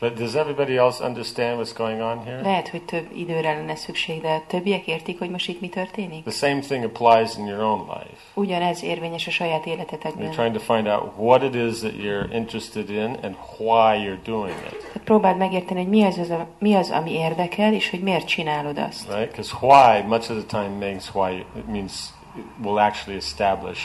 But 0.00 0.14
does 0.18 0.34
everybody 0.34 0.76
else 0.76 1.04
understand 1.04 1.58
what's 1.58 1.72
going 1.76 2.00
on 2.00 2.24
here? 2.24 2.40
Lehet, 2.42 2.68
hogy 2.68 2.82
több 2.82 3.06
időre 3.14 3.52
lenne 3.54 3.74
szükség, 3.74 4.20
de 4.20 4.42
többiek 4.46 4.86
értik, 4.86 5.18
hogy 5.18 5.30
most 5.30 5.48
itt 5.48 5.60
mi 5.60 5.68
történik? 5.68 6.22
The 6.24 6.48
same 6.48 6.60
thing 6.60 6.84
applies 6.84 7.36
in 7.38 7.46
your 7.46 7.62
own 7.62 7.78
life. 7.78 8.16
Ugyanez 8.34 8.82
érvényes 8.82 9.26
a 9.26 9.30
saját 9.30 9.64
You're 9.64 9.68
életetekben. 9.68 10.30
trying 10.30 10.54
to 10.54 10.60
find 10.74 10.86
out 10.86 11.12
what 11.16 11.42
it 11.42 11.54
is 11.54 11.78
that 11.78 11.92
you're 11.92 12.32
interested 12.32 12.90
in 12.90 13.16
and 13.22 13.36
why 13.58 13.96
you're 14.06 14.22
doing 14.24 14.54
it, 14.66 14.78
Tehát 14.78 15.02
próbáld 15.04 15.36
megérteni, 15.36 15.80
hogy 15.80 15.88
mi 15.88 16.02
az, 16.04 16.18
az 16.18 16.30
a, 16.30 16.46
mi 16.58 16.74
az, 16.74 16.90
ami 16.90 17.12
érdekel, 17.12 17.72
és 17.74 17.90
hogy 17.90 18.00
miért 18.00 18.26
csinálod 18.26 18.78
azt. 18.78 19.08
right? 19.12 19.30
Because 19.30 19.56
why, 19.60 20.02
much 20.02 20.30
of 20.30 20.44
the 20.44 20.60
time, 20.60 20.76
means 20.78 21.14
why 21.14 21.44
it 21.56 21.66
means 21.66 21.92
it 22.36 22.44
will 22.64 22.78
actually 22.78 23.16
establish 23.18 23.80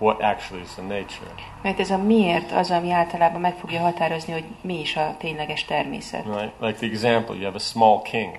what 0.00 0.20
actually 0.22 0.62
is 0.62 0.70
the 0.70 0.82
nature. 0.82 1.34
Mert 1.62 1.80
ez 1.80 1.90
a 1.90 1.98
miért 1.98 2.52
az, 2.52 2.70
ami 2.70 2.90
általában 2.90 3.40
meg 3.40 3.54
fogja 3.54 3.80
határozni, 3.80 4.32
hogy 4.32 4.44
mi 4.60 4.80
is 4.80 4.96
a 4.96 5.14
tényleges 5.18 5.64
természet. 5.64 6.24
Right? 6.24 6.52
Like 6.60 6.72
the 6.78 6.86
example, 6.86 7.34
you 7.34 7.44
have 7.44 7.56
a 7.56 7.58
small 7.58 8.02
king, 8.02 8.38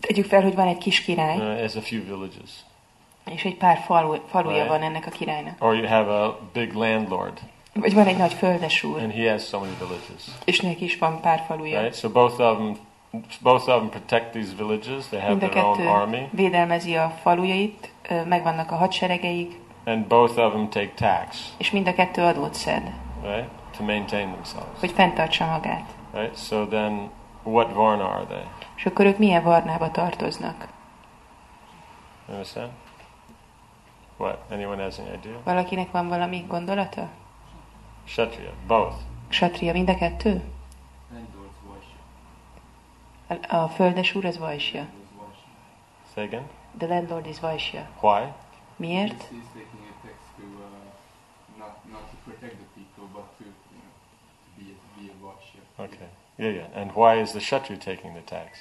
Tegyük 0.00 0.24
fel, 0.26 0.42
hogy 0.42 0.54
van 0.54 0.66
egy 0.66 0.78
kis 0.78 1.00
király, 1.00 1.36
uh, 1.36 1.60
has 1.60 1.74
a 1.76 1.80
few 1.80 2.04
villages, 2.04 2.50
és 3.30 3.44
egy 3.44 3.56
pár 3.56 3.78
falu, 3.86 4.14
faluja 4.30 4.56
Right. 4.56 4.68
van 4.68 4.82
ennek 4.82 5.06
a 5.06 5.10
királynak. 5.10 5.54
or 5.58 5.74
you 5.76 5.86
have 5.86 6.12
a 6.24 6.38
big 6.52 6.72
landlord, 6.72 7.38
Vagy 7.74 7.94
van 7.94 8.06
egy 8.06 8.16
nagy 8.16 8.32
földesúr, 8.32 8.98
and 9.02 9.12
he 9.12 9.30
has 9.30 9.42
so 9.46 9.58
many 9.58 9.72
villages. 9.78 10.22
és 10.44 10.60
neki 10.60 10.84
is 10.84 10.98
van 10.98 11.20
pár 11.20 11.44
faluja. 11.46 11.80
Right? 11.80 11.96
So 11.98 12.08
both 12.10 12.40
of 12.40 12.56
them, 12.56 12.76
both 13.42 13.68
of 13.68 13.76
them 13.78 13.88
protect 13.88 14.32
these 14.32 14.52
villages. 14.56 15.06
They 15.06 15.20
have 15.20 15.34
Mind 15.34 15.50
their 15.50 15.64
own 15.64 15.86
army, 15.86 16.28
védelmezi 16.30 16.94
a 16.96 17.12
falujait, 17.22 17.90
megvannak 18.26 18.70
a 18.70 18.74
hadseregeik, 18.74 19.58
and 19.84 20.06
both 20.06 20.38
of 20.38 20.52
them 20.52 20.68
take 20.68 20.92
tax, 20.94 21.54
és 21.56 21.70
mind 21.70 21.86
a 21.86 21.94
kettő 21.94 22.22
adót 22.22 22.54
szed, 22.54 22.92
right, 23.22 23.48
to 23.76 23.84
maintain 23.84 24.32
themselves. 24.32 24.80
hogy 24.80 24.90
fenntartsa 24.90 25.46
magát. 25.46 25.94
Right. 26.12 26.36
So 26.36 26.66
then, 26.66 27.10
what 27.42 27.72
varna 27.72 28.08
are 28.08 28.24
they? 28.24 28.44
És 28.76 28.86
akkor 28.86 29.06
ők 29.06 29.18
milyen 29.18 29.42
varnába 29.42 29.90
tartoznak? 29.90 30.68
Understand? 32.28 32.70
What? 34.16 34.38
Anyone 34.50 34.82
has 34.82 34.98
any 34.98 35.12
idea? 35.12 35.40
Valakinek 35.44 35.90
van 35.90 36.08
valami 36.08 36.44
gondolata? 36.48 37.08
Kshatriya, 38.04 38.50
both. 38.66 38.94
Ksatria 39.28 39.72
mind 39.72 39.88
a 39.88 39.94
kettő? 39.94 40.42
Vaishya. 43.28 43.48
A, 43.48 43.56
a 43.56 43.68
földes 43.68 44.14
úr 44.14 44.24
az 44.24 44.38
Vajsja. 44.38 44.86
Vaishya. 45.18 45.46
Say 46.14 46.24
again. 46.24 46.48
The 46.78 46.86
landlord 46.86 47.26
is 47.26 47.40
Vajsja. 47.40 47.88
Why? 48.00 48.32
Miért? 48.76 49.30
Okay. 55.76 56.08
Yeah, 56.36 56.54
yeah. 56.54 56.80
And 56.80 56.90
why 56.94 57.20
is 57.20 57.30
the 57.30 57.40
Kshatriya 57.40 57.78
taking 57.78 58.12
the 58.14 58.22
tax? 58.24 58.58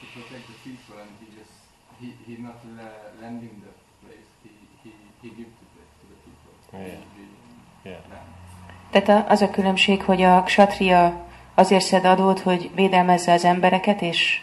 To 0.00 0.06
protect 0.12 0.46
the 0.46 0.58
people, 0.64 0.96
and 1.02 1.10
he 1.20 1.26
just 1.38 1.54
he 2.00 2.08
he 2.26 2.42
not 2.42 2.58
la- 2.76 3.10
lending 3.20 3.54
the 3.66 3.72
place. 4.02 4.28
He 4.42 4.50
he 4.82 4.90
he 5.22 5.28
gives 5.28 5.54
the 5.60 5.68
place 5.74 5.92
to 6.00 6.04
the 6.12 6.18
people. 6.24 6.52
Yeah. 6.78 7.00
The 7.14 7.26
Yeah. 7.82 8.00
Tehát 8.90 9.30
az 9.30 9.42
a 9.42 9.50
különbség, 9.50 10.02
hogy 10.02 10.22
a 10.22 10.42
ksatria 10.42 11.26
azért 11.54 11.84
szed 11.84 12.04
adót, 12.04 12.40
hogy 12.40 12.70
védelmezze 12.74 13.32
az 13.32 13.44
embereket, 13.44 14.02
és 14.02 14.40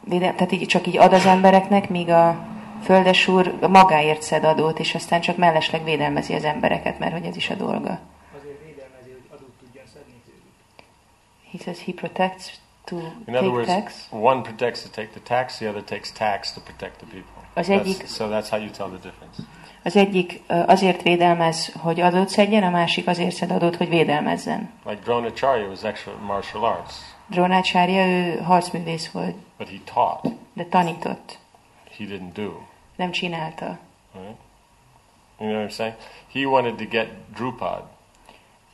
védel, 0.00 0.34
tehát 0.34 0.52
így, 0.52 0.66
csak 0.66 0.86
így 0.86 0.96
ad 0.96 1.12
az 1.12 1.26
embereknek, 1.26 1.88
míg 1.88 2.08
a 2.08 2.46
földes 2.82 3.28
úr 3.28 3.58
magáért 3.68 4.22
szed 4.22 4.44
adót, 4.44 4.78
és 4.78 4.94
aztán 4.94 5.20
csak 5.20 5.36
mellesleg 5.36 5.84
védelmezi 5.84 6.34
az 6.34 6.44
embereket, 6.44 6.98
mert 6.98 7.12
hogy 7.12 7.24
ez 7.24 7.36
is 7.36 7.50
a 7.50 7.54
dolga. 7.54 7.98
azért 8.38 8.58
védelmezi, 8.64 9.10
hogy 9.10 9.26
adót 9.30 9.52
tudjon 9.64 9.84
szedni 9.92 10.14
tőlük. 10.26 10.42
He 11.52 11.58
says 11.58 11.84
he 11.84 11.92
protects 11.92 12.52
to 12.84 12.96
In 12.96 13.04
other 13.34 13.40
take 13.40 13.48
words, 13.48 13.66
tax. 13.74 14.08
one 14.10 14.40
protects 14.40 14.82
to 14.82 14.88
take 14.88 15.08
the 15.08 15.20
tax, 15.36 15.56
the 15.56 15.68
other 15.68 15.82
takes 15.82 16.12
tax 16.12 16.52
to 16.52 16.60
protect 16.60 16.96
the 16.96 17.06
people. 17.06 17.42
Az 17.54 17.66
That's- 17.66 17.80
egyik, 17.80 18.06
so 18.06 18.26
that's 18.28 18.48
how 18.50 18.58
you 18.60 18.70
tell 18.70 18.88
the 18.88 18.98
difference. 19.10 19.42
az 19.84 19.96
egyik 19.96 20.40
azért 20.66 21.02
védelmez, 21.02 21.72
hogy 21.80 22.00
adót 22.00 22.28
szedjen, 22.28 22.62
a 22.62 22.70
másik 22.70 23.06
azért 23.06 23.34
szed 23.34 23.50
adót, 23.50 23.76
hogy 23.76 23.88
védelmezzen. 23.88 24.70
Like 24.86 25.00
Dronacharya 25.02 25.66
was 25.68 25.82
actually 25.82 26.18
martial 26.26 26.64
arts, 26.64 26.92
Drónácsárja, 27.26 28.06
ő 28.06 28.38
harcművész 28.38 29.10
volt, 29.10 29.34
but 29.58 29.68
he 29.68 29.76
taught. 29.94 30.36
de 30.54 30.64
tanított, 30.64 31.38
He 31.98 32.04
didn't 32.04 32.32
do. 32.32 32.50
Nem 32.96 33.10
csinálta. 33.10 33.78
Right? 34.14 34.36
You 35.38 35.50
know 35.50 35.60
what 35.62 35.70
I'm 35.70 35.74
saying? 35.74 35.94
He 36.32 36.46
wanted 36.46 36.74
to 36.76 36.84
get 36.84 37.08
Drupad, 37.34 37.82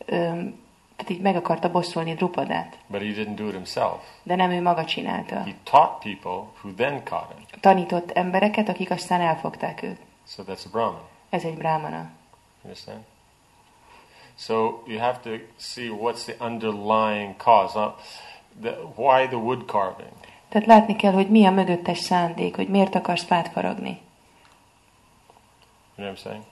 Öm, 0.07 0.67
tehát 0.97 1.11
így 1.13 1.21
meg 1.21 1.37
akarta 1.37 1.71
bosszolni 1.71 2.15
Drupadát, 2.15 2.79
but 2.87 3.01
he 3.01 3.07
didn't 3.07 3.35
do 3.35 3.47
it 3.47 3.53
himself. 3.53 4.03
de 4.23 4.35
nem 4.35 4.51
ő 4.51 4.63
maga 4.63 4.85
csinálta. 4.85 5.43
He 5.43 5.55
taught 5.63 5.99
people 6.03 6.51
who 6.63 6.75
then 6.77 7.03
caught 7.05 7.33
him. 7.37 7.47
Tanított 7.61 8.11
embereket, 8.11 8.69
akik 8.69 8.91
aztán 8.91 9.21
elfogták 9.21 9.83
őt. 9.83 10.01
So 10.27 10.43
that's 10.43 10.67
a 10.67 10.69
Brahman. 10.71 11.03
Ez 11.31 11.45
egy 11.45 11.57
brámana. 11.57 12.11
Understand? 12.63 13.01
So 14.37 14.83
you 14.87 14.99
have 14.99 15.19
to 15.23 15.31
see 15.57 15.89
what's 15.89 16.25
the 16.25 16.45
underlying 16.45 17.37
cause. 17.37 17.79
Now, 17.79 17.95
the, 18.61 18.71
why 18.95 19.27
the 19.27 19.37
wood 19.37 19.65
carving? 19.67 20.11
Tehát 20.49 20.67
látni 20.67 20.97
kell, 20.97 21.13
hogy 21.13 21.31
mi 21.31 21.47
a 21.47 21.51
mögöttes 21.51 21.99
szándék, 21.99 22.57
hogy 22.57 22.69
miért 22.69 22.95
akarsz 22.95 23.25
fát 23.25 23.49
faragni. 23.49 24.01
You 25.99 26.05
know 26.05 26.11
what 26.13 26.21
I'm 26.21 26.31
saying? 26.31 26.45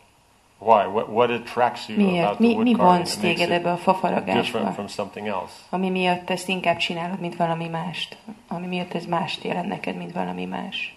Why? 0.58 0.86
What, 0.86 1.08
what 1.08 1.30
attracts 1.30 1.88
you 1.88 1.96
Miért? 1.96 2.24
about 2.24 2.36
the 2.38 2.46
Mi, 2.46 2.54
wood 2.54 2.64
mi 2.64 2.74
vonz 2.74 3.16
téged 3.16 3.50
ebbe 3.50 3.70
a 3.72 3.76
fafaragásba? 3.76 4.72
from 4.72 4.88
something 4.88 5.26
else? 5.28 5.52
Ami 5.70 5.90
miatt 5.90 6.30
ezt 6.30 6.48
inkább 6.48 6.76
csinálod, 6.76 7.20
mint 7.20 7.36
valami 7.36 7.68
mást. 7.68 8.16
Ami 8.48 8.66
miatt 8.66 8.92
ez 8.94 9.06
mást 9.06 9.42
jelent 9.44 9.68
neked, 9.68 9.96
mint 9.96 10.12
valami 10.12 10.44
más. 10.44 10.94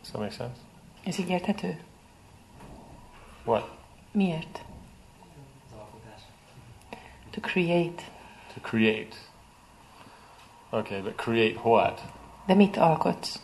Does 0.00 0.10
that 0.10 0.20
make 0.20 0.32
sense? 0.32 0.60
Ez 1.04 1.18
így 1.18 1.28
érthető? 1.28 1.80
What? 3.44 3.68
Miért? 4.12 4.64
To 7.30 7.40
create. 7.40 8.02
To 8.54 8.60
create. 8.60 9.16
Okay, 10.70 11.00
but 11.00 11.16
create 11.16 11.58
what? 11.62 12.02
De 12.46 12.54
mit 12.54 12.76
alkotsz? 12.76 13.40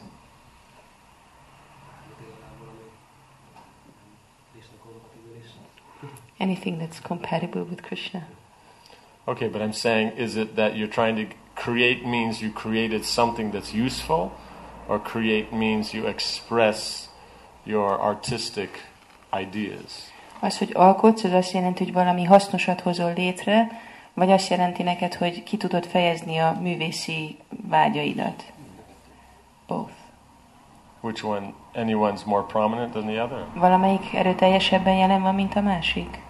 Anything 6.42 6.78
that's 6.80 7.00
compatible 7.00 7.62
with 7.62 7.82
Krishna. 7.82 8.20
Okay, 9.24 9.48
but 9.48 9.60
I'm 9.60 9.72
saying, 9.72 10.12
is 10.16 10.34
it 10.36 10.56
that 10.56 10.76
you're 10.76 10.90
trying 10.90 11.16
to 11.16 11.34
create 11.54 12.04
means 12.04 12.40
you 12.40 12.50
created 12.50 13.04
something 13.04 13.52
that's 13.52 13.72
useful, 13.86 14.32
or 14.88 14.98
create 14.98 15.52
means 15.52 15.94
you 15.94 16.06
express 16.06 17.08
your 17.64 18.00
artistic 18.00 18.68
ideas? 19.32 20.10
Az, 20.40 20.58
hogy 20.58 20.70
alkotsz, 20.74 21.24
az 21.24 21.32
azt 21.32 21.52
jelenti, 21.52 21.84
hogy 21.84 21.92
valami 21.92 22.24
hasznosat 22.24 22.80
hozol 22.80 23.12
létre, 23.12 23.80
vagy 24.14 24.30
azt 24.30 24.50
jelenti 24.50 24.82
neked, 24.82 25.14
hogy 25.14 25.42
ki 25.42 25.56
tudod 25.56 25.86
fejezni 25.86 26.38
a 26.38 26.58
művészi 26.60 27.36
vágyaidat. 27.68 28.44
Both. 29.66 29.92
Which 31.00 31.24
one? 31.24 31.52
Anyone's 31.74 32.24
more 32.24 32.44
prominent 32.46 32.92
than 32.92 33.06
the 33.06 33.22
other? 33.22 33.46
Valamelyik 33.54 34.14
erőteljesebben 34.14 34.94
jelen 34.94 35.22
van, 35.22 35.34
mint 35.34 35.54
a 35.54 35.60
másik? 35.60 36.20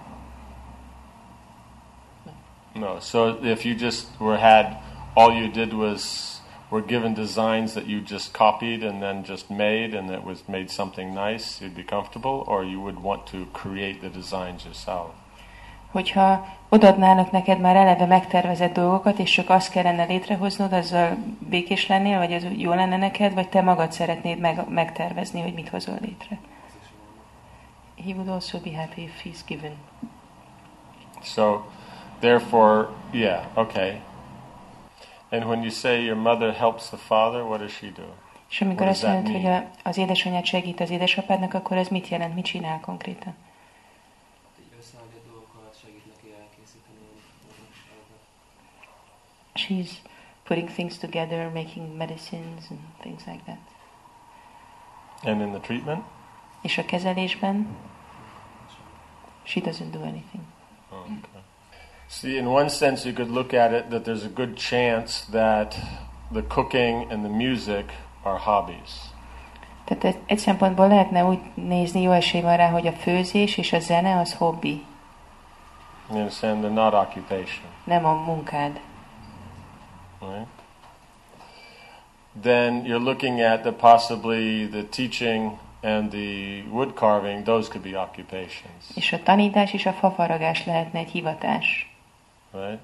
No. 2.74 2.98
So 3.00 3.38
if 3.42 3.64
you 3.64 3.74
just 3.74 4.06
were 4.20 4.38
had, 4.38 4.76
all 5.14 5.32
you 5.32 5.48
did 5.48 5.72
was 5.72 6.32
were 6.70 6.85
given 6.87 7.14
designs 7.14 7.72
that 7.72 7.87
you 7.87 8.00
just 8.00 8.32
copied 8.32 8.82
and 8.82 9.00
then 9.00 9.24
just 9.24 9.50
made, 9.50 9.94
and 9.98 10.11
it 10.11 10.24
was 10.24 10.42
made 10.46 10.70
something 10.70 11.14
nice, 11.14 11.61
you'd 11.61 11.74
be 11.74 11.85
comfortable, 11.85 12.44
or 12.46 12.64
you 12.64 12.80
would 12.80 13.02
want 13.02 13.26
to 13.26 13.46
create 13.52 14.00
the 14.00 14.08
designs 14.08 14.64
yourself. 14.64 15.11
Hogyha 15.90 16.46
odadnának 16.68 17.30
neked 17.30 17.61
már 17.61 17.76
eleve 17.76 18.06
megtervezett 18.06 18.72
dolgokat, 18.72 19.18
és 19.18 19.30
csak 19.30 19.50
azt 19.50 19.70
kellene 19.70 20.04
létrehoznod, 20.04 20.72
azzal 20.72 21.16
békés 21.38 21.87
lennél, 21.87 22.18
vagy 22.18 22.32
az 22.32 22.46
jó 22.56 22.72
lenne 22.72 22.96
neked, 22.96 23.35
vagy 23.35 23.48
te 23.48 23.62
magad 23.62 23.92
szeretnéd 23.92 24.38
meg, 24.38 24.68
megtervezni, 24.68 25.40
hogy 25.40 25.54
mit 25.54 25.68
hozol 25.68 25.96
létre. 26.00 26.38
He 28.04 28.12
would 28.12 28.28
also 28.28 28.58
be 28.58 28.76
happy 28.76 29.02
if 29.02 29.22
he's 29.24 29.40
given. 29.46 29.72
So, 31.22 31.64
therefore, 32.22 32.88
yeah, 33.12 33.44
okay. 33.56 34.00
And 35.30 35.44
when 35.44 35.62
you 35.62 35.70
say 35.70 36.02
your 36.02 36.16
mother 36.16 36.52
helps 36.52 36.88
the 36.90 36.96
father, 36.96 37.44
what 37.44 37.61
does 37.61 37.72
she 37.72 37.90
do? 37.90 38.04
És 38.48 38.61
amikor 38.61 38.87
What 38.87 38.92
azt 38.94 39.02
does 39.02 39.12
that 39.12 39.22
mondod, 39.22 39.42
hogy 39.42 39.50
mean? 39.50 39.70
a, 39.85 39.88
az 39.88 39.96
édesanyád 39.96 40.44
segít 40.44 40.80
az 40.80 40.90
édesapádnak, 40.90 41.54
akkor 41.54 41.76
ez 41.76 41.88
mit 41.88 42.08
jelent, 42.08 42.35
mit 42.35 42.44
csinál 42.44 42.80
konkrétan? 42.80 43.35
Így 44.61 44.78
összeállít 44.78 45.22
dolgokat, 45.30 45.78
segít 45.82 46.06
neki 46.06 46.35
elkészíteni 46.40 46.98
orvosságokat. 47.48 48.20
She's 49.54 49.90
putting 50.44 50.68
things 50.68 50.98
together, 50.98 51.50
making 51.52 51.96
medicines 51.96 52.70
and 52.70 52.80
things 53.00 53.22
like 53.26 53.42
that. 53.44 53.58
And 55.24 55.40
in 55.40 55.50
the 55.50 55.61
treatment? 55.61 56.04
És 56.62 56.78
a 56.78 56.85
kezelésben 56.85 57.76
she 59.44 59.61
doesn't 59.61 59.90
do 59.90 60.00
anything. 60.00 60.42
Oh, 60.90 60.98
okay. 60.98 61.41
See, 62.12 62.37
in 62.37 62.46
one 62.46 62.68
sense, 62.68 63.07
you 63.09 63.14
could 63.14 63.31
look 63.31 63.55
at 63.55 63.72
it 63.72 63.88
that 63.90 64.05
there's 64.05 64.25
a 64.25 64.29
good 64.29 64.57
chance 64.57 65.25
that 65.31 65.75
the 66.31 66.42
cooking 66.42 67.11
and 67.11 67.25
the 67.25 67.31
music 67.31 67.87
are 68.22 68.38
hobbies. 68.38 68.90
Tehát 69.85 70.16
egy 70.27 70.38
szempontból 70.38 70.88
lehetne 70.88 71.25
úgy 71.25 71.38
nézni, 71.55 72.01
jó 72.03 72.11
esély 72.11 72.40
van 72.40 72.57
rá, 72.57 72.70
hogy 72.70 72.87
a 72.87 72.92
főzés 72.92 73.57
és 73.57 73.72
a 73.72 73.79
zene 73.79 74.18
az 74.18 74.35
hobbi, 74.35 74.85
You 76.11 76.18
understand? 76.18 76.64
They're 76.64 76.72
not 76.72 76.94
occupation, 76.94 77.64
nem 77.85 78.05
a 78.05 78.12
munkád. 78.12 78.81
right? 80.20 80.46
Then 82.42 82.85
you're 82.85 83.05
looking 83.05 83.40
at 83.40 83.61
the 83.62 83.72
possibly 83.72 84.68
the 84.68 84.83
teaching 84.83 85.59
and 85.83 86.11
the 86.11 86.62
wood 86.70 86.94
carving; 86.94 87.42
those 87.44 87.70
could 87.70 87.90
be 87.90 87.98
occupations, 87.98 88.85
És 88.94 89.12
a 89.12 89.22
tanítás 89.22 89.72
és 89.72 89.87
a 89.87 89.92
fafaragás 89.92 90.66
lehetne 90.66 90.98
egy 90.98 91.11
hivatás. 91.11 91.91
Right? 92.52 92.80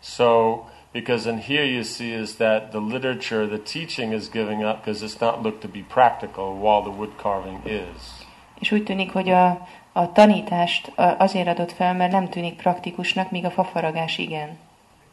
So, 0.00 0.66
because 0.92 1.26
in 1.26 1.38
here 1.38 1.64
you 1.64 1.82
see 1.82 2.12
is 2.12 2.34
that 2.36 2.70
the 2.70 2.78
literature, 2.80 3.46
the 3.46 3.58
teaching 3.58 4.12
is 4.12 4.28
giving 4.28 4.64
up 4.64 4.84
because 4.84 5.02
it's 5.04 5.20
not 5.20 5.42
looked 5.42 5.60
to 5.62 5.68
be 5.68 5.82
practical, 5.88 6.56
while 6.56 6.82
the 6.82 6.90
wood 6.90 7.16
carving 7.16 7.60
is. 7.66 8.26
És 8.60 8.72
úgy 8.72 8.84
tűnik, 8.84 9.12
hogy 9.12 9.28
a, 9.30 9.66
a 9.92 10.12
tanítást 10.12 10.92
azért 10.96 11.48
adott 11.48 11.72
fel, 11.72 11.94
mert 11.94 12.12
nem 12.12 12.28
tűnik 12.28 12.56
praktikusnak, 12.56 13.30
míg 13.30 13.44
a 13.44 13.50
fafaragás 13.50 14.18
igen. 14.18 14.58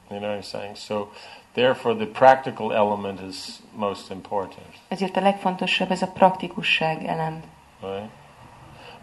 You 0.09 0.19
know 0.19 0.31
what 0.31 0.43
I'm 0.43 0.49
saying? 0.49 0.75
So, 0.75 1.07
therefore, 1.53 1.95
the 1.95 2.05
practical 2.05 2.73
element 2.73 3.19
is 3.29 3.35
most 3.75 4.11
important, 4.11 4.65
Ezért 4.87 5.17
a 5.17 5.21
legfontosabb 5.21 5.91
ez 5.91 6.01
a 6.01 6.07
praktikusság 6.07 7.05
elem. 7.05 7.43
right? 7.81 8.09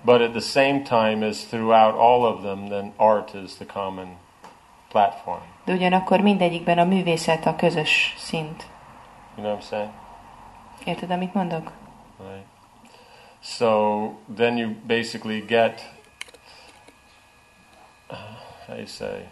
But 0.04 0.20
at 0.20 0.30
the 0.30 0.40
same 0.40 0.82
time, 0.82 1.26
as 1.26 1.44
throughout 1.44 1.94
all 1.98 2.22
of 2.22 2.42
them, 2.42 2.68
then 2.68 2.92
art 2.96 3.34
is 3.34 3.54
the 3.54 3.64
common 3.66 4.06
platform. 4.88 5.42
De 5.64 5.72
ugyanakkor 5.72 6.20
mindegyikben 6.20 6.78
a 6.78 6.84
művészet 6.84 7.46
a 7.46 7.56
közös 7.56 8.14
szint. 8.18 8.66
You 9.36 9.46
know 9.46 9.50
what 9.52 9.62
I'm 9.62 9.68
saying? 9.68 9.90
Érted, 10.84 11.10
amit 11.10 11.34
mondok? 11.34 11.72
Right. 12.18 12.46
So 13.40 14.00
then 14.34 14.56
you 14.56 14.74
basically 14.86 15.40
get, 15.40 15.92
uh, 18.10 18.16
how 18.66 18.74
do 18.74 18.80
you 18.80 18.86
say? 18.86 19.28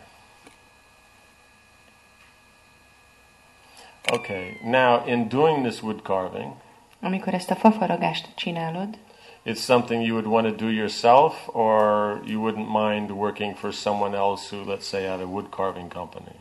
Okay, 4.13 4.59
now 4.63 5.07
in 5.07 5.29
doing 5.29 5.67
this 5.67 5.83
wood 5.83 6.03
carving, 6.03 6.53
Amikor 7.01 7.35
ezt 7.35 7.51
a 7.51 7.55
fafaragást 7.55 8.29
csinálod, 8.35 8.99
it's 9.45 9.61
something 9.61 10.01
you 10.01 10.15
would 10.15 10.27
want 10.27 10.47
to 10.47 10.65
do 10.65 10.71
yourself, 10.71 11.49
or 11.53 12.21
you 12.25 12.41
wouldn't 12.41 12.69
mind 12.69 13.11
working 13.11 13.55
for 13.55 13.73
someone 13.73 14.15
else 14.15 14.49
who, 14.49 14.65
let's 14.65 14.87
say, 14.87 15.05
had 15.05 15.21
a 15.21 15.27
wood 15.27 15.51
carving 15.51 15.89
company. 15.89 16.35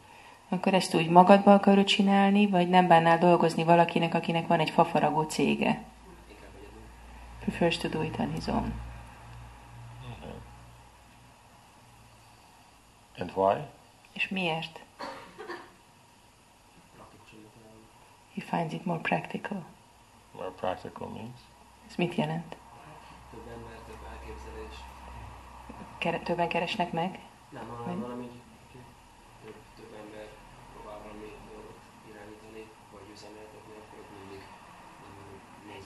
akkor 0.54 0.74
ezt 0.74 0.96
úgy 0.96 1.10
magadba 1.10 1.54
akarod 1.54 1.86
csinálni, 1.86 2.48
vagy 2.48 2.70
nem 2.70 2.88
bánnál 2.88 3.18
dolgozni 3.18 3.64
valakinek, 3.64 4.14
akinek 4.14 4.48
van 4.48 4.60
egy 4.60 4.70
fafaragó 4.70 5.24
cége. 5.24 5.84
Prefers 7.40 7.78
to 7.78 7.88
do 7.88 8.02
it 8.02 8.20
on 8.20 8.32
his 8.32 8.48
own. 8.48 8.74
And 13.18 13.32
why? 13.36 13.56
És 14.14 14.28
miért? 14.28 14.80
He 18.34 18.42
finds 18.42 18.74
it 18.74 18.86
more 18.86 19.00
practical. 19.00 19.64
More 20.32 20.50
practical 20.50 21.08
means. 21.08 21.38
Ez 21.90 21.96
mit 21.96 22.16
jelent? 22.16 22.56
Kere- 26.04 26.20
többen 26.24 26.48
keresnek 26.48 26.92
meg? 26.92 27.20
Nem, 27.50 27.68
Vagy- 27.68 27.78
hanem 27.86 28.00
valami 28.02 28.30
több, 29.44 29.54
több 29.78 29.92
ember 30.04 30.26
próbál 30.74 31.00
valami 31.04 31.30
dolgot 31.52 31.78
irányítani, 32.10 32.64
vagy 32.94 33.08
üzemeltetni, 33.14 33.74
akkor 33.82 34.00
ott 34.04 34.12
mindig 34.20 34.42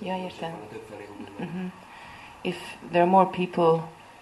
mm, 0.01 0.07
Ja, 0.07 0.15
értem. 0.25 0.51
van, 0.51 0.67
több 0.67 0.85
felé 0.89 1.05
húznak. 1.11 1.39
Mhm. 1.49 1.65
If 2.41 2.57
there 2.89 3.01
are 3.03 3.09
more 3.11 3.29
people 3.29 3.73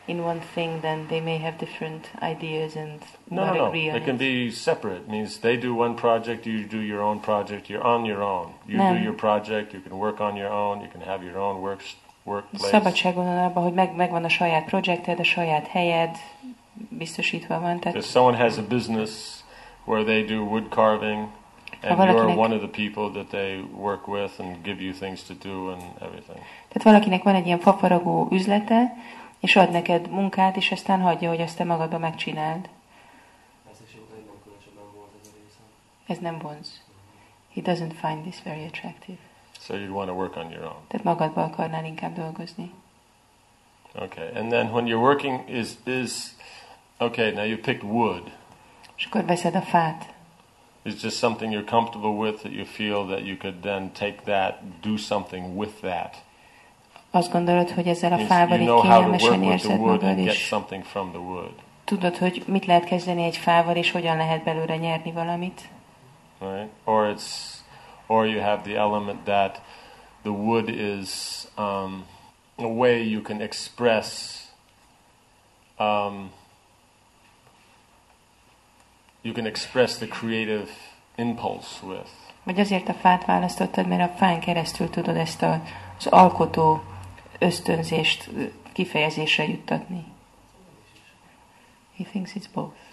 in 0.05 0.19
one 0.19 0.39
thing, 0.53 0.79
then 0.81 1.05
they 1.07 1.19
may 1.21 1.39
have 1.39 1.55
different 1.57 2.11
ideas 2.31 2.75
and 2.75 2.99
No, 3.27 3.35
no, 3.41 3.45
not 3.45 3.55
no. 3.57 3.65
agree 3.65 3.89
on 3.89 3.95
It 3.95 4.03
can 4.03 4.13
it. 4.13 4.19
be 4.19 4.51
separate. 4.51 4.99
It 4.99 5.07
means 5.07 5.39
they 5.39 5.57
do 5.57 5.73
one 5.75 5.93
project, 5.95 6.45
you 6.45 6.67
do 6.67 6.77
your 6.81 7.01
own 7.01 7.19
project. 7.19 7.67
You're 7.69 7.85
on 7.85 8.05
your 8.05 8.21
own. 8.21 8.47
You 8.65 8.77
Nem. 8.77 8.93
do 8.95 8.99
your 9.03 9.15
project. 9.15 9.73
You 9.73 9.81
can 9.81 9.97
work 9.97 10.19
on 10.19 10.35
your 10.35 10.51
own. 10.51 10.81
You 10.81 10.89
can 10.91 11.01
have 11.01 11.23
your 11.25 11.37
own 11.37 11.61
work 11.61 11.81
workplace. 12.25 12.77
Abban, 13.45 13.63
hogy 13.63 13.73
meg, 13.73 13.95
megvan 13.95 14.23
a 14.23 14.29
saját 14.29 14.65
projekted, 14.65 15.19
a 15.19 15.23
saját 15.23 15.67
helyed, 15.67 16.17
biztosítva 16.89 17.59
van. 17.59 17.75
If 17.75 17.81
Tehát 17.81 18.03
someone 18.03 18.37
has 18.37 18.57
a 18.57 18.67
business 18.67 19.43
where 19.83 20.03
they 20.03 20.23
do 20.23 20.43
wood 20.43 20.67
carving, 20.69 21.27
and 21.81 21.97
valakinek- 21.97 22.35
you're 22.35 22.37
one 22.37 22.55
of 22.55 22.61
the 22.61 22.83
people 22.83 23.21
that 23.21 23.27
they 23.27 23.61
work 23.73 24.07
with 24.07 24.39
and 24.39 24.63
give 24.63 24.83
you 24.83 24.93
things 24.93 25.23
to 25.23 25.33
do 25.33 25.71
and 25.71 25.81
everything. 26.01 26.37
Tehát 26.67 26.83
valakinek 26.83 27.23
van 27.23 27.35
egy 27.35 27.45
ilyen 27.45 27.59
fafaragó 27.59 28.27
üzlete, 28.31 28.95
és 29.39 29.55
ad 29.55 29.71
neked 29.71 30.09
munkát, 30.09 30.55
és 30.57 30.71
aztán 30.71 31.01
hagyja, 31.01 31.29
hogy 31.29 31.41
azt 31.41 31.57
te 31.57 31.63
magadba 31.63 31.97
megcsináld. 31.97 32.69
Ezt 33.71 33.81
Ez 36.07 36.17
nem 36.17 36.37
vonz. 36.37 36.81
He 37.53 37.61
doesn't 37.61 37.93
find 38.01 38.21
this 38.21 38.43
very 38.43 38.63
attractive. 38.63 39.17
So 39.67 39.73
you'd 39.73 39.91
want 39.91 40.07
to 40.07 40.13
work 40.13 40.35
on 40.35 40.51
your 40.51 40.63
own. 40.63 40.77
Tehát 40.87 41.05
magadba 41.05 41.43
akarnál 41.43 41.85
inkább 41.85 42.15
dolgozni. 42.15 42.71
Okay, 43.95 44.27
and 44.35 44.49
then 44.49 44.71
when 44.71 44.85
you're 44.85 45.01
working 45.01 45.49
is 45.49 45.69
is 45.85 46.35
okay. 46.97 47.31
Now 47.31 47.43
you 47.43 47.57
picked 47.57 47.83
wood. 47.83 48.31
És 48.95 49.05
akkor 49.05 49.25
veszed 49.25 49.55
a 49.55 49.61
fát. 49.61 50.13
It's 50.83 51.01
just 51.01 51.17
something 51.17 51.53
you're 51.53 51.69
comfortable 51.69 52.09
with 52.09 52.41
that 52.41 52.51
you 52.51 52.65
feel 52.65 53.05
that 53.05 53.25
you 53.25 53.37
could 53.37 53.55
then 53.61 53.91
take 53.91 54.15
that, 54.25 54.79
do 54.81 54.97
something 54.97 55.57
with 55.57 55.81
that. 55.81 56.15
Azt 57.11 57.31
gondolod, 57.31 57.71
hogy 57.71 57.87
ezzel 57.87 58.13
a 58.13 58.17
fával 58.17 58.59
így 58.59 58.65
know 58.65 58.81
how 58.81 58.83
to 58.83 59.17
kényelmesen 59.17 59.29
work 59.29 59.41
with 59.41 59.61
the 59.61 59.69
érzed 59.69 59.79
wood 59.79 60.01
magad, 60.01 60.17
and 60.17 60.25
get 60.25 60.35
something 60.35 60.83
from 60.83 61.09
the 61.09 61.19
wood, 61.19 61.53
tudod, 61.83 62.17
hogy 62.17 62.43
mit 62.47 62.65
lehet 62.65 62.83
kezdeni 62.83 63.23
egy 63.23 63.37
fával, 63.37 63.75
és 63.75 63.91
hogyan 63.91 64.17
lehet 64.17 64.43
belőle 64.43 64.77
nyerni 64.77 65.11
valamit. 65.11 65.61
right? 66.39 66.69
Or 66.83 67.15
it's, 67.15 67.54
or 68.07 68.27
you 68.27 68.41
have 68.41 68.63
the 68.63 68.75
element 68.75 69.25
that 69.25 69.61
the 70.23 70.31
wood 70.31 70.69
is 70.69 71.47
um, 71.57 72.05
a 72.57 72.67
way 72.67 73.03
you 73.03 73.21
can 73.21 73.41
express. 73.41 74.47
Um, 75.79 76.31
you 79.23 79.33
can 79.33 79.45
express 79.45 79.97
the 79.97 80.07
creative 80.07 80.69
impulse 81.17 81.81
with. 81.83 82.09
Vagy 82.43 82.59
azért 82.59 82.89
a 82.89 82.93
fát 82.93 83.25
választottad, 83.25 83.87
mert 83.87 84.11
a 84.11 84.15
fán 84.15 84.39
keresztül 84.39 84.89
tudod 84.89 85.15
ezt 85.15 85.41
a, 85.41 85.61
az 85.97 86.07
alkotó 86.07 86.83
ösztönzést 87.39 88.29
kifejezésre 88.73 89.47
juttatni. 89.47 90.03
He 91.97 92.03
thinks 92.03 92.31
it's 92.35 92.47
both. 92.53 92.84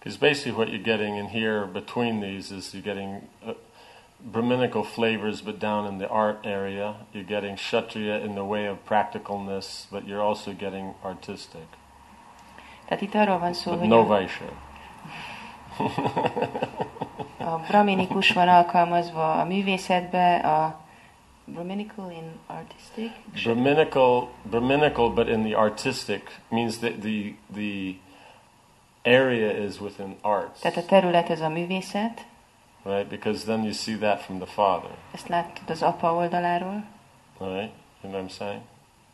Because 0.00 0.16
basically, 0.16 0.52
what 0.52 0.70
you're 0.70 0.82
getting 0.82 1.16
in 1.16 1.28
here 1.28 1.66
between 1.66 2.20
these 2.20 2.50
is 2.50 2.72
you're 2.72 2.82
getting 2.82 3.28
uh, 3.46 3.52
Brahminical 4.24 4.82
flavors, 4.82 5.42
but 5.42 5.58
down 5.58 5.86
in 5.86 5.98
the 5.98 6.08
art 6.08 6.40
area. 6.44 6.96
You're 7.12 7.22
getting 7.22 7.56
Kshatriya 7.56 8.20
in 8.20 8.34
the 8.34 8.44
way 8.44 8.66
of 8.66 8.84
practicalness, 8.86 9.86
but 9.90 10.06
you're 10.06 10.22
also 10.22 10.52
getting 10.52 10.94
artistic. 11.04 11.66
Tehát 12.88 13.02
itt 13.02 13.14
arról 13.14 13.38
van 13.38 13.52
szó, 13.52 13.70
But 13.70 13.78
hogy 13.78 13.88
no 13.88 14.00
a, 14.00 14.06
Vaishya. 14.06 14.52
a 17.52 17.58
braminikus 17.68 18.30
van 18.30 18.48
alkalmazva 18.48 19.40
a 19.40 19.44
művészetbe, 19.44 20.36
a 20.36 20.80
Brahminical 21.44 22.10
in 22.10 22.38
artistic. 22.46 23.10
Brahminical, 23.42 24.28
Brahminical, 24.42 25.10
but 25.10 25.28
in 25.28 25.42
the 25.42 25.54
artistic 25.54 26.40
means 26.48 26.78
that 26.78 27.00
the 27.00 27.34
the 27.54 27.94
area 29.02 29.64
is 29.64 29.80
within 29.80 30.16
arts, 30.20 30.60
Tehát 30.60 30.76
a 30.76 30.84
terület 30.84 31.30
ez 31.30 31.40
a 31.40 31.48
művészet, 31.48 32.26
right? 32.84 33.06
Because 33.06 33.44
then 33.44 33.62
you 33.62 33.72
see 33.72 33.96
that 33.96 34.20
from 34.20 34.38
the 34.38 34.46
father, 34.46 34.90
ezt 35.14 35.28
látod 35.28 35.70
az 35.70 35.82
apa 35.82 36.14
oldaláról, 36.14 36.84
right? 37.38 37.72
You 38.02 38.12
know 38.12 38.12
what 38.12 38.30
I'm 38.30 38.36
saying? 38.36 38.60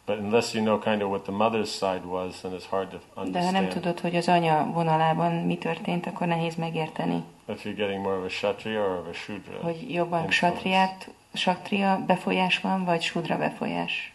But 0.07 0.19
unless 0.19 0.55
you 0.55 0.65
know 0.65 0.79
kind 0.79 1.03
of 1.03 1.09
what 1.09 1.23
the 1.23 1.33
mother's 1.33 1.71
side 1.71 2.05
was, 2.05 2.41
then 2.41 2.53
it's 2.53 2.67
hard 2.67 2.89
to 2.89 2.97
understand. 3.17 3.33
de 3.33 3.41
ha 3.41 3.51
nem 3.51 3.69
tudod, 3.69 4.01
hogy 4.01 4.17
az 4.17 4.29
anya 4.29 4.71
vonalában 4.73 5.33
mi 5.33 5.59
történt, 5.59 6.07
akkor 6.07 6.27
nehéz 6.27 6.55
megérteni, 6.55 7.25
If 7.49 7.65
you're 7.65 7.77
getting 7.77 8.03
more 8.03 8.17
of 8.17 8.25
a 8.25 8.27
Kshatriya 8.29 8.81
or 8.81 8.99
of 8.99 9.07
a 9.07 9.13
Shudra. 9.13 9.59
hogy 9.63 9.93
jobban 9.93 10.31
satriát, 10.31 11.11
satria 11.33 12.03
befolyás 12.07 12.59
van, 12.61 12.85
vagy 12.85 13.03
sudra 13.03 13.37
befolyás. 13.37 14.15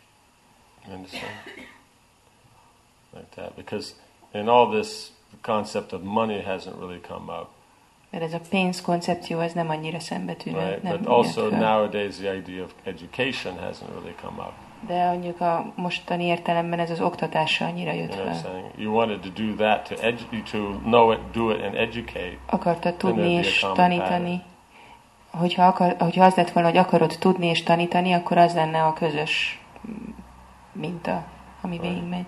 You 0.86 0.96
understand? 0.96 1.32
Like 3.14 3.28
that. 3.36 3.54
Because 3.56 3.94
in 4.34 4.48
all 4.48 4.70
this, 4.70 5.12
concept 5.42 5.92
of 5.94 6.02
money 6.04 6.44
hasn't 6.48 6.80
really 6.80 7.00
come 7.08 7.32
up. 7.40 7.48
Mert 8.10 8.24
ez 8.24 8.34
a 8.34 8.40
pénz 8.50 8.82
koncepció, 8.82 9.40
ez 9.40 9.54
nem 9.54 9.70
annyira 9.70 10.00
szembetűnő. 10.00 10.58
Right? 10.60 10.84
Nem 10.84 10.98
But 10.98 11.08
also 11.08 11.42
föl. 11.50 11.58
nowadays 11.58 12.16
the 12.16 12.36
idea 12.36 12.64
of 12.64 12.72
education 12.84 13.54
hasn't 13.54 13.90
really 14.00 14.16
come 14.22 14.42
up. 14.42 14.52
De 14.88 15.06
mondjuk 15.06 15.42
a 15.42 15.72
mostani 15.76 16.24
értelemben 16.24 16.80
ez 16.80 16.90
az 16.90 17.02
oktatása 17.02 17.66
annyira 17.66 17.92
You 17.92 18.02
jött 18.02 18.12
know 18.12 18.26
what 18.26 18.38
I'm 18.38 18.42
fel. 18.42 18.72
You 18.78 18.94
wanted 18.96 19.20
to 19.20 19.30
do 19.44 19.56
that 19.56 19.88
to 19.88 19.96
edu- 20.06 20.50
to 20.52 20.58
know 20.84 21.12
it, 21.12 21.20
do 21.32 21.50
it, 21.52 21.62
and 21.64 21.76
educate. 21.76 22.38
Akartad 22.46 22.94
tudni 22.96 23.32
és 23.32 23.66
tanítani. 23.74 24.42
Hogyha, 25.32 25.66
akar, 25.68 25.96
hogyha 26.00 26.26
az 26.26 26.36
lett 26.36 26.52
volna, 26.52 26.70
hogy 26.70 26.78
akarod 26.78 27.16
tudni 27.20 27.46
és 27.48 27.64
tanítani, 27.64 28.14
akkor 28.14 28.38
az 28.38 28.54
lenne 28.54 28.84
a 28.84 28.94
közös 28.94 29.60
minta, 30.72 31.24
ami 31.62 31.76
Right. 31.78 31.88
végigmegy. 31.88 32.26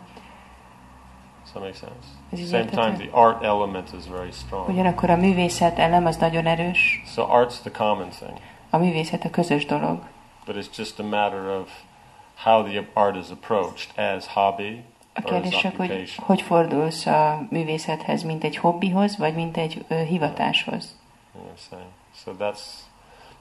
Does 1.53 1.61
that 1.61 1.63
make 1.63 1.73
sense? 1.73 2.07
Ez 2.31 2.39
így 2.39 2.47
Same 2.49 2.65
time, 2.65 2.81
érthető? 2.87 3.07
the 3.09 3.19
art 3.19 3.43
element 3.43 3.93
is 3.99 4.07
very 4.07 4.31
strong. 4.31 4.69
Ugyanakkor 4.69 5.09
a 5.09 5.15
művészet 5.15 5.79
elem 5.79 6.05
az 6.05 6.17
nagyon 6.17 6.45
erős. 6.45 7.03
So 7.05 7.25
art's 7.29 7.59
the 7.61 7.71
common 7.71 8.09
thing, 8.09 8.33
A 8.69 8.77
művészet 8.77 9.25
a 9.25 9.29
közös 9.29 9.65
dolog. 9.65 9.99
but 10.45 10.55
it's 10.55 10.77
just 10.77 10.99
a 10.99 11.03
matter 11.03 11.59
of 11.61 11.69
how 12.43 12.63
the 12.63 12.83
art 12.93 13.15
is 13.15 13.29
approached 13.29 14.15
as 14.15 14.27
hobby 14.27 14.83
A 15.13 15.21
kérdés 15.21 15.57
csak, 15.57 15.75
hogy 15.75 16.15
hogy 16.19 16.41
fordulsz 16.41 17.05
a 17.05 17.47
művészethez, 17.49 18.23
mint 18.23 18.43
egy 18.43 18.57
hobbihoz, 18.57 19.17
vagy 19.17 19.35
mint 19.35 19.57
egy 19.57 19.85
ö, 19.87 20.03
hivatáshoz. 20.03 20.97
So 22.23 22.31
that's 22.39 22.59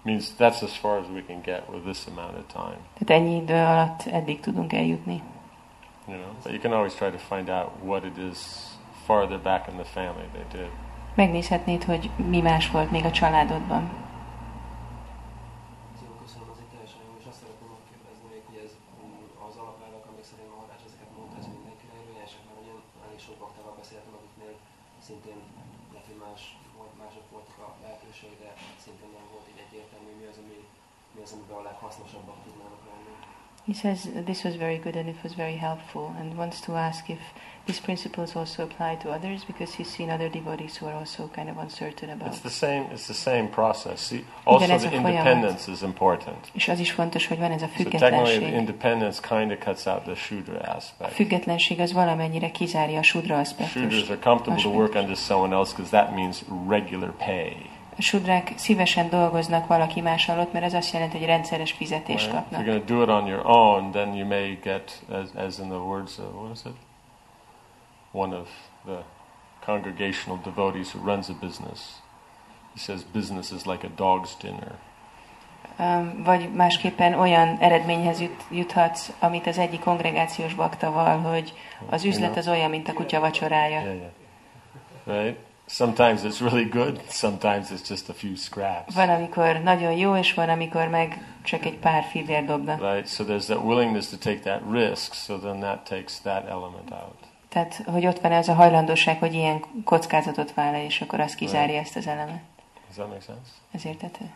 means 0.03 0.25
that's 0.39 0.63
as 0.63 0.77
far 0.79 0.99
as 0.99 1.07
we 1.15 1.23
can 1.27 1.41
get 1.45 1.63
with 1.69 1.85
this 1.85 2.07
amount 2.07 2.39
of 2.39 2.45
time. 2.53 2.77
Tehát 2.99 3.23
ennyi 3.23 3.37
idő 3.37 3.55
alatt 3.55 4.07
eddig 4.07 4.41
tudunk 4.41 4.73
eljutni. 4.73 5.23
You 6.09 6.17
know, 6.17 6.35
but 6.43 6.53
you 6.53 6.59
can 6.59 6.73
always 6.73 6.95
try 6.95 7.11
to 7.11 7.19
find 7.19 7.49
out 7.49 7.71
what 7.85 8.05
it 8.05 8.19
is 8.19 8.69
farther 9.07 9.39
back 9.39 9.69
in 9.69 9.77
the 9.77 9.85
family 9.85 10.27
they 10.33 10.61
did. 10.61 10.71
Megnézhetnéd, 11.15 11.85
hogy 11.85 12.11
mi 12.17 12.41
más 12.41 12.71
volt 12.71 12.91
még 12.91 13.05
a 13.05 13.11
családodban. 13.11 13.91
He 33.73 33.79
says 33.79 34.07
this 34.27 34.45
was 34.45 34.57
very 34.57 34.77
good 34.77 34.97
and 34.97 35.09
it 35.09 35.17
was 35.23 35.33
very 35.33 35.57
helpful 35.57 36.15
and 36.19 36.37
wants 36.37 36.61
to 36.67 36.73
ask 36.73 37.09
if 37.09 37.23
these 37.65 37.81
principles 37.81 38.37
also 38.37 38.65
apply 38.65 38.97
to 38.97 39.11
others 39.11 39.45
because 39.45 39.73
he's 39.73 39.89
seen 39.89 40.11
other 40.11 40.29
devotees 40.29 40.77
who 40.77 40.85
are 40.89 40.93
also 40.93 41.31
kind 41.35 41.49
of 41.49 41.57
uncertain 41.57 42.11
about. 42.11 42.29
It's 42.29 42.41
the 42.41 42.51
same. 42.51 42.83
It's 42.93 43.07
the 43.07 43.15
same 43.15 43.49
process. 43.49 44.01
See, 44.01 44.27
also 44.45 44.67
the 44.67 44.89
folyamat. 44.89 44.95
independence 44.95 45.71
is 45.71 45.83
important. 45.83 46.51
És 46.53 46.69
az 46.69 46.79
is 46.79 46.93
fontos, 46.93 47.27
hogy 47.27 47.39
van 47.39 47.51
ez 47.51 47.63
a 47.63 47.69
So 47.77 47.85
technically, 47.85 48.39
the 48.39 48.57
independence 48.57 49.21
kind 49.21 49.51
of 49.53 49.59
cuts 49.59 49.87
out 49.87 50.03
the 50.03 50.15
shudra 50.15 50.59
aspect. 50.59 51.11
A 51.11 51.15
függetlenség 51.15 51.81
az 51.81 51.93
valamennyire 51.93 52.51
kizárja 52.51 52.99
a 52.99 53.03
sudra 53.03 53.45
Shudras 53.45 54.09
are 54.09 54.19
comfortable 54.19 54.63
to 54.63 54.69
work 54.69 54.95
under 54.95 55.17
someone 55.17 55.55
else 55.55 55.75
because 55.77 55.91
that 55.97 56.15
means 56.15 56.43
regular 56.69 57.11
pay. 57.11 57.72
A 57.99 58.03
sudrák 58.03 58.53
szívesen 58.57 59.09
dolgoznak 59.09 59.67
valaki 59.67 60.01
más 60.01 60.29
alatt, 60.29 60.53
mert 60.53 60.65
ez 60.65 60.75
azt 60.75 60.93
jelenti, 60.93 61.19
hogy 61.19 61.27
rendszeres 61.27 61.73
fizetést 61.73 62.31
Right? 62.31 62.47
If 62.47 62.59
you're 62.59 62.63
kapnak. 62.63 62.65
going 62.65 62.85
to 62.85 62.95
do 62.95 63.03
it 63.03 63.09
on 63.09 63.27
your 63.27 63.47
own, 63.47 63.91
then 63.91 64.15
you 64.15 64.27
may 64.27 64.59
get, 64.63 65.03
as, 65.11 65.29
as 65.35 65.59
in 65.59 65.69
the 65.69 65.79
words 65.79 66.19
of, 66.19 66.35
what 66.35 66.51
is 66.57 66.65
it? 66.65 66.77
One 68.13 68.37
of 68.37 68.49
the 68.85 69.03
congregational 69.65 70.39
devotees 70.45 70.95
who 70.95 71.11
runs 71.11 71.29
a 71.29 71.35
business. 71.41 72.03
He 72.75 72.79
says, 72.79 73.05
business 73.13 73.51
is 73.51 73.65
like 73.67 73.87
a 73.87 73.91
dog's 73.97 74.35
dinner. 74.41 74.73
Um, 75.79 76.23
vagy 76.25 76.53
másképpen 76.53 77.15
olyan 77.15 77.57
eredményhez 77.61 78.21
jut, 78.21 78.45
juthatsz, 78.51 79.13
amit 79.19 79.47
az 79.47 79.59
egyik 79.59 79.81
kongregációs 79.81 80.55
baktaval, 80.55 81.19
hogy 81.19 81.53
az 81.91 82.05
üzlet 82.05 82.37
az 82.37 82.49
olyan, 82.49 82.71
mint 82.71 82.89
a 82.89 82.93
kutya 82.93 83.21
vacsorája. 83.21 83.81
Yeah, 83.81 83.97
yeah. 83.97 85.25
Right? 85.25 85.39
Sometimes 85.73 86.23
it's 86.23 86.43
really 86.43 86.69
good, 86.69 87.01
sometimes 87.09 87.71
it's 87.71 87.89
just 87.89 88.11
a 88.11 88.13
few 88.13 88.37
scraps. 88.37 88.95
Van, 88.95 89.09
amikor 89.09 89.61
nagyon 89.63 89.93
jó, 89.93 90.17
és 90.17 90.35
van, 90.35 90.49
amikor 90.49 90.89
meg 90.89 91.27
csak 91.43 91.65
egy 91.65 91.79
pár 91.79 92.05
fillér 92.05 92.45
dobnak. 92.45 92.81
Right? 92.81 93.09
So 93.09 93.25
there's 93.25 93.45
that 93.45 93.65
willingness 93.65 94.09
to 94.09 94.17
take 94.17 94.39
that 94.39 94.61
risk, 94.71 95.13
so 95.13 95.39
then 95.39 95.61
that 95.61 95.85
takes 95.89 96.21
that 96.21 96.49
element 96.49 96.91
out. 96.91 97.17
Tehát, 97.49 97.83
hogy 97.87 98.07
ott 98.07 98.21
van 98.21 98.33
ez 98.33 98.49
a 98.49 98.55
hajlandóság, 98.55 99.19
hogy 99.19 99.35
ilyen 99.35 99.65
kockázatot 99.85 100.55
vállal, 100.55 100.81
és 100.81 101.01
akkor 101.01 101.21
az 101.21 101.35
kizárja 101.35 101.81
ezt 101.81 101.97
az 101.97 102.07
elemet. 102.07 102.41
Does 102.87 102.97
that 102.97 103.09
make 103.09 103.21
sense? 103.21 103.51
Ez 103.73 103.85
értető? 103.87 104.31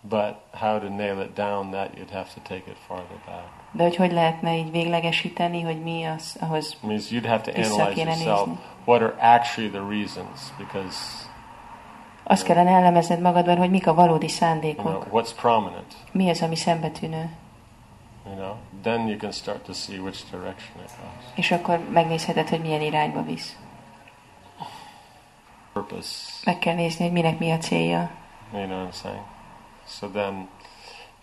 But 0.00 0.34
how 0.50 0.78
to 0.78 0.88
nail 0.88 1.20
it 1.20 1.32
down, 1.32 1.70
that 1.70 1.90
you'd 1.94 2.12
have 2.12 2.26
to 2.34 2.40
take 2.40 2.70
it 2.70 2.76
farther 2.86 3.18
back. 3.26 3.63
De 3.76 3.82
hogy 3.82 3.96
hogy 3.96 4.12
lehetne 4.12 4.56
így 4.56 4.70
véglegesíteni, 4.70 5.62
hogy 5.62 5.82
mi 5.82 6.04
az, 6.04 6.36
ahhoz 6.40 6.72
It 6.72 6.82
means 6.82 7.10
you'd 7.10 7.26
have 7.26 7.40
to 7.40 7.50
analyze 7.50 8.02
yourself. 8.02 8.46
nézni. 8.46 8.58
What 8.84 9.02
are 9.02 9.34
actually 9.36 9.70
the 9.70 9.82
reasons? 9.88 10.40
Because 10.58 10.98
azt 12.26 12.44
kellene 12.44 12.70
elemezned 12.70 13.20
magadban, 13.20 13.56
hogy 13.56 13.70
mik 13.70 13.86
a 13.86 13.94
valódi 13.94 14.26
you 14.26 14.36
know 14.36 14.48
szándékok. 14.48 15.06
what's 15.12 15.30
prominent. 15.40 15.94
Mi 16.12 16.30
az, 16.30 16.42
ami 16.42 16.56
szembetűnő. 16.56 17.30
You 18.26 18.34
know, 18.36 18.54
then 18.82 19.08
you 19.08 19.16
can 19.18 19.30
start 19.32 19.58
to 19.64 19.72
see 19.72 19.98
which 19.98 20.20
direction 20.30 20.76
it 20.84 20.90
goes. 21.00 21.24
És 21.34 21.50
akkor 21.50 21.80
megnézheted, 21.92 22.48
hogy 22.48 22.60
milyen 22.60 22.80
irányba 22.80 23.22
visz. 23.22 23.56
purpose. 25.72 26.10
Meg 26.44 26.58
kell 26.58 26.74
nézni, 26.74 27.04
hogy 27.04 27.12
minek 27.12 27.38
mi 27.38 27.50
a 27.50 27.58
célja. 27.58 28.10
You 28.52 28.64
know 28.66 28.78
what 28.78 28.94
I'm 28.94 29.00
saying? 29.02 29.22
So 29.86 30.06
then, 30.08 30.48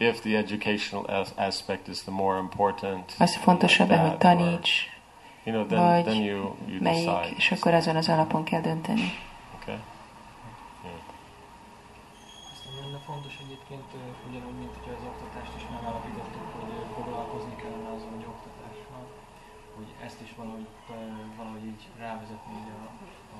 if 0.01 0.21
the 0.21 0.37
educational 0.37 1.05
as- 1.05 1.33
aspect 1.37 1.87
is 1.87 2.01
the 2.01 2.11
more 2.11 2.37
important, 2.39 3.15
Az 3.17 3.35
fontosabb, 3.35 3.89
like 3.89 4.01
hogy 4.01 4.17
that, 4.17 4.23
or, 4.23 4.37
taníts, 4.37 4.71
you 5.45 5.55
know, 5.55 5.65
then, 5.67 5.79
vagy 5.79 6.03
then 6.03 6.21
you, 6.29 6.39
you 6.67 6.81
melyik, 6.81 7.09
decide. 7.09 7.35
és 7.37 7.51
akkor 7.51 7.73
azon 7.73 7.95
az 7.95 8.09
alapon 8.09 8.43
kell 8.43 8.61
dönteni. 8.61 9.07
Okay? 9.55 9.79
Aztán 12.51 12.73
lenne 12.81 12.99
fontos 13.09 13.33
egyébként, 13.45 13.87
ugyanúgy, 14.29 14.57
mint 14.61 14.73
hogyha 14.77 14.91
az 14.99 15.03
oktatást 15.11 15.53
is 15.57 15.63
megállapítottuk, 15.75 16.45
hogy 16.59 16.71
foglalkozni 16.95 17.55
kellene 17.61 17.89
az, 17.95 18.01
hogy 18.13 18.25
oktatás 18.33 18.77
van, 18.93 19.05
hogy 19.77 19.89
ezt 20.05 20.19
is 20.25 20.31
valahogy, 20.39 20.67
valahogy 21.37 21.65
így 21.71 21.83
rávezetni 22.03 22.53
így 22.59 22.71
a, 22.79 22.81
a, 23.37 23.39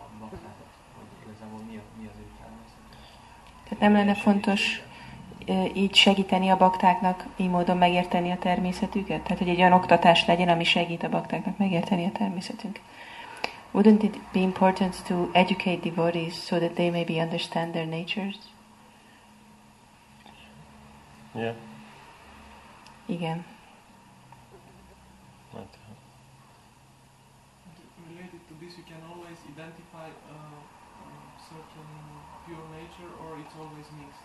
a 0.00 0.02
baktákat, 0.20 0.70
hogy 0.96 1.08
igazából 1.24 1.60
mi, 1.68 1.76
a, 1.82 1.84
mi 2.00 2.06
az 2.12 2.18
ő. 2.24 2.26
Tehát 3.68 3.82
nem 3.82 3.92
lenne 3.92 4.14
fontos 4.14 4.82
így 5.74 5.94
segíteni 5.94 6.48
a 6.48 6.56
baktáknak, 6.56 7.24
így 7.36 7.50
módon 7.50 7.76
megérteni 7.76 8.30
a 8.30 8.38
természetüket? 8.38 9.22
Tehát, 9.22 9.38
hogy 9.38 9.48
egy 9.48 9.58
olyan 9.58 9.72
oktatás 9.72 10.26
legyen, 10.26 10.48
ami 10.48 10.64
segít 10.64 11.02
a 11.02 11.08
baktáknak 11.08 11.58
megérteni 11.58 12.04
a 12.04 12.12
természetünket. 12.12 12.82
Wouldn't 13.72 14.02
it 14.02 14.18
be 14.32 14.40
important 14.40 15.04
to 15.06 15.28
educate 15.32 15.80
devotees 15.82 16.34
so 16.34 16.58
that 16.58 16.74
they 16.74 16.90
maybe 16.90 17.20
understand 17.20 17.72
their 17.72 17.86
natures? 17.86 18.36
Yeah. 21.34 21.54
Igen. 23.06 23.44
Right. 25.52 25.76
Related 28.08 28.40
to 28.48 28.54
this, 28.60 28.76
you 28.78 28.84
can 28.84 29.02
always 29.12 29.36
identify 29.52 30.08
a, 30.08 30.38
a 31.04 31.12
certain 31.50 31.88
pure 32.46 32.66
nature, 32.72 33.12
or 33.22 33.38
it's 33.38 33.54
always 33.60 33.86
mixed. 34.00 34.24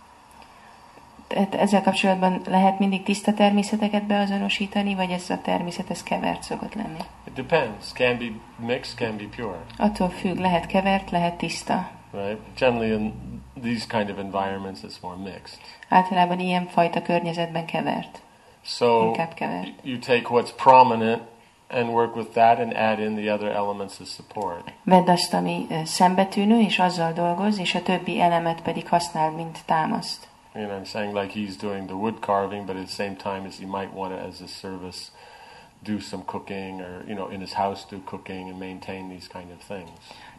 Tehát 1.34 1.56
ezzel 1.56 1.82
kapcsolatban 1.82 2.42
lehet 2.48 2.80
mindig 2.80 3.04
tiszta 3.04 3.34
természeteket 3.34 4.04
beazonosítani, 4.04 4.96
vagy 4.96 5.12
ez 5.12 5.30
a 5.30 5.38
természet, 5.42 5.90
ez 5.90 6.04
kevert 6.04 6.44
szokott 6.44 6.74
lenni? 6.76 6.98
It 7.28 7.34
depends. 7.34 7.92
Can 7.94 8.18
be 8.18 8.26
mixed, 8.74 8.98
can 8.98 9.18
be 9.18 9.24
pure, 9.36 9.58
Attól 9.78 10.10
függ, 10.10 10.38
lehet 10.38 10.66
kevert, 10.66 11.12
lehet 11.12 11.34
tiszta. 11.38 11.90
right? 12.14 12.38
Generally, 12.58 12.92
in 12.94 13.14
these 13.62 13.86
kind 13.88 14.10
of 14.10 14.18
environments, 14.18 14.80
it's 14.84 15.02
more 15.02 15.16
mixed. 15.16 15.60
Általában 15.90 16.40
ilyen 16.40 16.68
fajta 16.68 17.02
környezetben 17.02 17.66
kevert, 17.66 18.22
So 18.64 19.06
inkább 19.06 19.34
kevert. 19.34 19.70
you 19.84 19.98
take 20.00 20.24
what's 20.30 20.52
prominent 20.56 21.22
and 21.70 21.90
work 21.90 22.16
with 22.16 22.30
that, 22.30 22.60
and 22.60 22.74
add 22.74 23.00
in 23.00 23.16
the 23.16 23.34
other 23.34 23.48
elements 23.56 24.00
as 24.00 24.08
support. 24.10 24.74
Vedd 24.84 25.10
azt, 25.10 25.34
ami 25.34 25.68
szembetűnő, 25.86 26.60
és 26.62 26.80
azzal 26.80 27.12
dolgoz, 27.14 27.60
és 27.60 27.76
a 27.76 27.82
többi 27.82 28.22
elemet 28.22 28.62
pedig 28.62 28.88
használ, 28.90 29.30
mint 29.32 29.60
támaszt. 29.66 30.28
You 30.56 30.68
know, 30.68 30.76
I'm 30.76 30.86
saying 30.86 31.14
like 31.14 31.32
he's 31.32 31.56
doing 31.58 31.88
the 31.88 31.96
wood 31.96 32.20
carving, 32.20 32.66
but 32.66 32.76
at 32.76 32.86
the 32.86 32.92
same 32.92 33.16
time, 33.16 33.46
as 33.48 33.58
he 33.58 33.66
might 33.66 33.94
want 33.94 34.14
to, 34.14 34.20
as 34.28 34.42
a 34.42 34.48
service, 34.48 35.12
do 35.84 36.00
some 36.00 36.24
cooking, 36.26 36.82
or 36.82 37.04
you 37.08 37.16
know, 37.16 37.30
in 37.30 37.40
his 37.40 37.54
house 37.54 37.86
do 37.90 38.02
cooking 38.06 38.50
and 38.50 38.60
maintain 38.60 39.10
these 39.10 39.28
kind 39.28 39.50
of 39.52 39.60
things. 39.68 39.90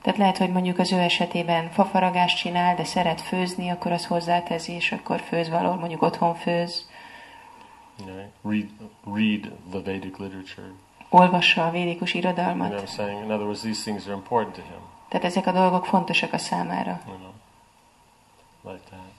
Tehát 0.02 0.18
lehet, 0.18 0.38
hogy 0.38 0.50
mondjuk 0.50 0.78
az 0.78 0.92
ő 0.92 0.98
esetében 0.98 1.70
fafaragást 1.70 2.36
csinál, 2.36 2.74
de 2.76 2.84
szeret 2.84 3.20
főzni, 3.20 3.68
akkor 3.68 3.92
az 3.92 4.06
hozzáteszi, 4.06 4.72
és 4.72 4.92
akkor 4.92 5.20
főz 5.20 5.48
valahol, 5.48 5.76
mondjuk 5.76 6.02
otthon 6.02 6.34
főz, 6.34 6.90
You 7.98 8.06
know, 8.06 8.52
read 8.52 8.68
read 9.04 9.52
the 9.70 9.80
Vedic 9.82 10.18
literature. 10.18 10.72
olvassa 11.08 11.66
a 11.66 11.70
védikus 11.70 12.14
You 12.14 12.34
know, 12.34 12.56
what 12.58 12.72
I'm 12.72 12.86
saying. 12.86 13.24
In 13.24 13.30
other 13.30 13.44
words, 13.44 13.60
these 13.60 13.82
things 13.82 14.06
are 14.06 14.14
important 14.14 14.54
to 14.54 14.62
him. 14.62 14.80
Tehát 15.08 15.26
ezek 15.26 15.46
a 15.46 15.52
dolgok 15.52 15.86
fontosak 15.86 16.32
a 16.32 16.38
számára. 16.38 17.00
You 17.06 17.16
know, 17.16 17.32
like 18.72 18.84
that. 18.90 19.11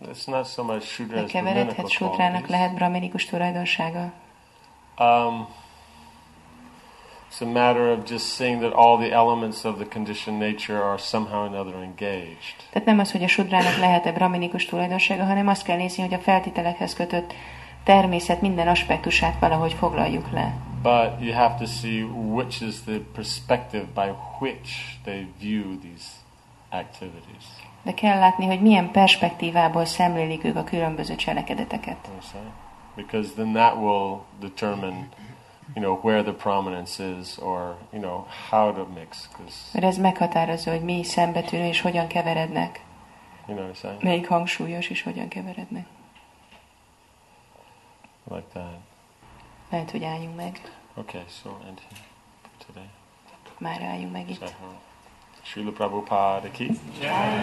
It's 0.00 0.26
not 0.26 0.46
so 0.46 0.62
much 0.62 0.82
Shudra 0.82 1.22
as 1.22 1.30
Keveredhet, 1.30 1.52
Brahminical 1.52 1.88
sudrának 1.88 2.46
qualities. 2.46 2.50
lehet 2.50 2.74
brahminikus 2.74 3.24
tulajdonsága. 3.24 4.12
Um, 4.98 5.46
it's 7.28 7.40
a 7.40 7.44
matter 7.44 7.90
of 7.90 8.10
just 8.10 8.24
seeing 8.24 8.60
that 8.60 8.72
all 8.72 8.96
the 8.96 9.12
elements 9.14 9.64
of 9.64 9.76
the 9.76 9.86
conditioned 9.88 10.40
nature 10.40 10.82
are 10.82 10.98
somehow 10.98 11.40
or 11.40 11.46
another 11.54 11.74
engaged. 11.74 12.56
Tehát 12.70 12.88
nem 12.88 12.98
az, 12.98 13.12
hogy 13.12 13.22
a 13.22 13.28
sudrának 13.28 13.76
lehet-e 13.76 14.12
brahminikus 14.12 14.64
tulajdonsága, 14.64 15.24
hanem 15.24 15.48
azt 15.48 15.62
kell 15.62 15.76
nézni, 15.76 16.02
hogy 16.02 16.14
a 16.14 16.18
feltételekhez 16.18 16.94
kötött 16.94 17.34
természet 17.84 18.40
minden 18.40 18.68
aspektusát 18.68 19.38
valahogy 19.40 19.72
foglaljuk 19.72 20.30
le. 20.32 20.54
But 20.82 21.20
you 21.20 21.32
have 21.32 21.54
to 21.58 21.66
see 21.66 22.02
which 22.02 22.62
is 22.62 22.82
the 22.82 23.00
perspective 23.14 23.84
by 23.94 24.12
which 24.40 24.70
they 25.04 25.26
view 25.40 25.78
these 25.80 26.06
activities. 26.70 27.44
De 27.86 27.94
kell 27.94 28.18
látni, 28.18 28.46
hogy 28.46 28.60
milyen 28.60 28.90
perspektívából 28.90 29.84
szemlélik 29.84 30.44
ők 30.44 30.56
a 30.56 30.64
különböző 30.64 31.14
cselekedeteket. 31.14 32.10
Because 32.94 33.32
then 33.32 33.52
that 33.52 33.76
will 33.76 34.18
determine, 34.40 35.08
you 35.74 35.84
know, 35.84 35.98
where 36.02 36.22
the 36.22 36.32
prominence 36.32 37.04
is, 37.20 37.38
or 37.38 37.76
you 37.92 38.02
know, 38.02 38.24
how 38.50 38.72
to 38.72 38.86
mix. 38.94 39.28
Mert 39.72 39.86
ez 39.86 39.98
meghatározza, 39.98 40.70
hogy 40.70 40.80
mi 40.80 41.04
szembetűnő 41.04 41.66
és 41.66 41.80
hogyan 41.80 42.06
keverednek, 42.06 42.84
you 43.46 43.56
know 43.56 43.66
what 43.66 43.76
I'm 43.76 43.80
saying, 43.80 44.02
melyik 44.02 44.28
hangsúlyos 44.28 44.88
és 44.88 45.02
hogyan 45.02 45.28
keverednek. 45.28 45.86
like 48.28 48.46
that. 48.52 48.78
Lehet, 49.70 49.90
hogy 49.90 50.04
álljunk 50.04 50.36
meg. 50.36 50.60
Okay, 50.94 51.24
so 51.42 51.50
end 51.66 51.80
here 51.88 52.00
today. 52.66 52.88
Már 53.58 53.82
álljunk 53.82 54.12
meg 54.12 54.30
itt. 54.30 54.54
Srila 55.46 55.70
Prabhupada 55.70 56.50
ki, 56.50 56.70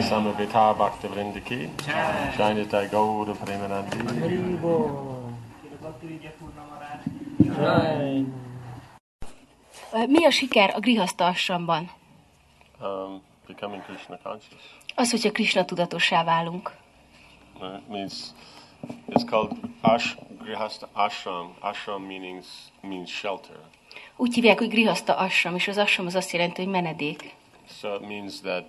Samavita 0.02 0.74
Bhaktivinoda 0.78 1.44
ki, 1.44 1.70
Jai 2.38 2.88
Gaura 2.88 3.32
Premanandi. 3.32 3.98
Mi 10.08 10.26
a 10.26 10.32
siker 10.32 10.70
a 10.76 10.80
grihaszta? 10.80 11.34
Um, 12.82 13.22
becoming 13.48 13.84
Krishna 13.84 14.18
conscious. 14.24 14.62
Az, 14.96 15.12
hogyha 15.12 15.32
Krishna 15.32 15.66
tudatossá 15.66 16.24
válunk. 16.24 16.72
Uh, 17.60 17.78
it 17.78 17.90
means 17.90 18.34
it's 19.10 19.26
called 19.26 19.52
ash, 19.82 20.18
grihasta 20.42 20.90
ashram. 20.94 21.56
Ashram 21.60 22.02
meanings 22.02 22.46
means 22.82 23.12
shelter. 23.12 23.56
Úgy 24.16 24.34
hívják, 24.34 24.58
hogy 24.58 24.70
grihaszta 24.70 25.16
asram, 25.16 25.56
és 25.56 25.68
az 25.68 25.78
asram 25.78 26.06
az 26.06 26.16
azt 26.16 26.32
jelenti, 26.32 26.62
hogy 26.64 26.72
menedék. 26.72 27.42
So 27.68 27.96
it 27.96 28.02
means 28.02 28.42
that 28.42 28.66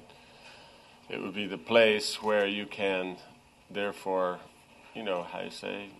it 1.08 1.20
would 1.20 1.34
be 1.34 1.46
the 1.46 1.58
place 1.58 2.22
where 2.22 2.46
you 2.46 2.66
can, 2.66 3.16
therefore, 3.70 4.38
you 4.94 5.02
know, 5.02 5.22
how 5.22 5.40
you 5.40 5.50
say, 5.50 5.90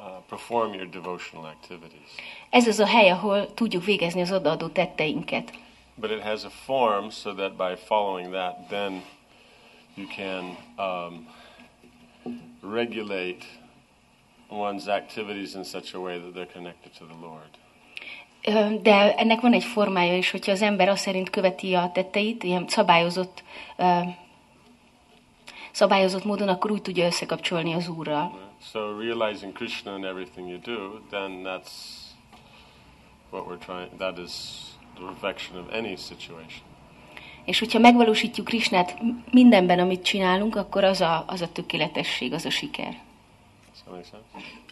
uh, 0.00 0.20
perform 0.28 0.74
your 0.74 0.86
devotional 0.86 1.46
activities. 1.46 2.08
Ez 2.50 2.66
az 2.66 2.78
a 2.78 2.86
hely, 2.86 3.10
ahol 3.10 3.54
tudjuk 3.54 3.84
végezni 3.84 4.20
az 4.20 4.32
odaadó 4.32 4.68
tetteinket. 4.68 5.52
But 5.94 6.10
it 6.10 6.20
has 6.20 6.44
a 6.44 6.50
form 6.50 7.10
so 7.10 7.34
that 7.34 7.56
by 7.56 7.74
following 7.74 8.32
that, 8.32 8.68
then 8.68 9.02
you 9.94 10.06
can 10.06 10.56
um, 10.78 11.26
regulate 12.62 13.44
one's 14.48 14.88
activities 14.88 15.54
in 15.54 15.64
such 15.64 15.94
a 15.94 16.00
way 16.00 16.20
that 16.20 16.34
they're 16.34 16.52
connected 16.52 16.92
to 16.98 17.04
the 17.04 17.14
Lord. 17.20 17.58
De 18.82 19.14
ennek 19.14 19.40
van 19.40 19.52
egy 19.52 19.64
formája 19.64 20.16
is, 20.16 20.30
hogyha 20.30 20.52
az 20.52 20.62
ember 20.62 20.88
azt 20.88 21.02
szerint 21.02 21.30
követi 21.30 21.74
a 21.74 21.90
tetteit, 21.94 22.42
ilyen 22.42 22.68
szabályozott, 22.68 23.42
szabályozott 25.70 26.24
módon, 26.24 26.48
akkor 26.48 26.70
úgy 26.70 26.82
tudja 26.82 27.06
összekapcsolni 27.06 27.72
az 27.72 27.88
Úrral. 27.88 28.46
So 28.72 28.98
realizing 28.98 29.52
Krishna 29.52 29.96
in 29.96 30.04
everything 30.04 30.48
you 30.48 30.58
do, 30.58 30.98
then 31.10 31.42
that's 31.44 31.70
what 33.30 33.46
we're 33.46 33.64
trying. 33.64 33.88
That 33.96 34.18
is 34.18 34.32
the 34.94 35.04
perfection 35.04 35.58
of 35.58 35.72
any 35.72 35.96
situation. 35.96 36.66
És 37.44 37.58
hogyha 37.58 37.78
megvalósítjuk 37.78 38.46
Krisnát 38.46 38.98
mindenben, 39.30 39.78
amit 39.78 40.02
csinálunk, 40.02 40.56
akkor 40.56 40.84
az 40.84 41.00
a, 41.00 41.24
az 41.26 41.40
a 41.40 41.52
tökéletesség, 41.52 42.32
az 42.32 42.44
a 42.44 42.50
siker. 42.50 43.00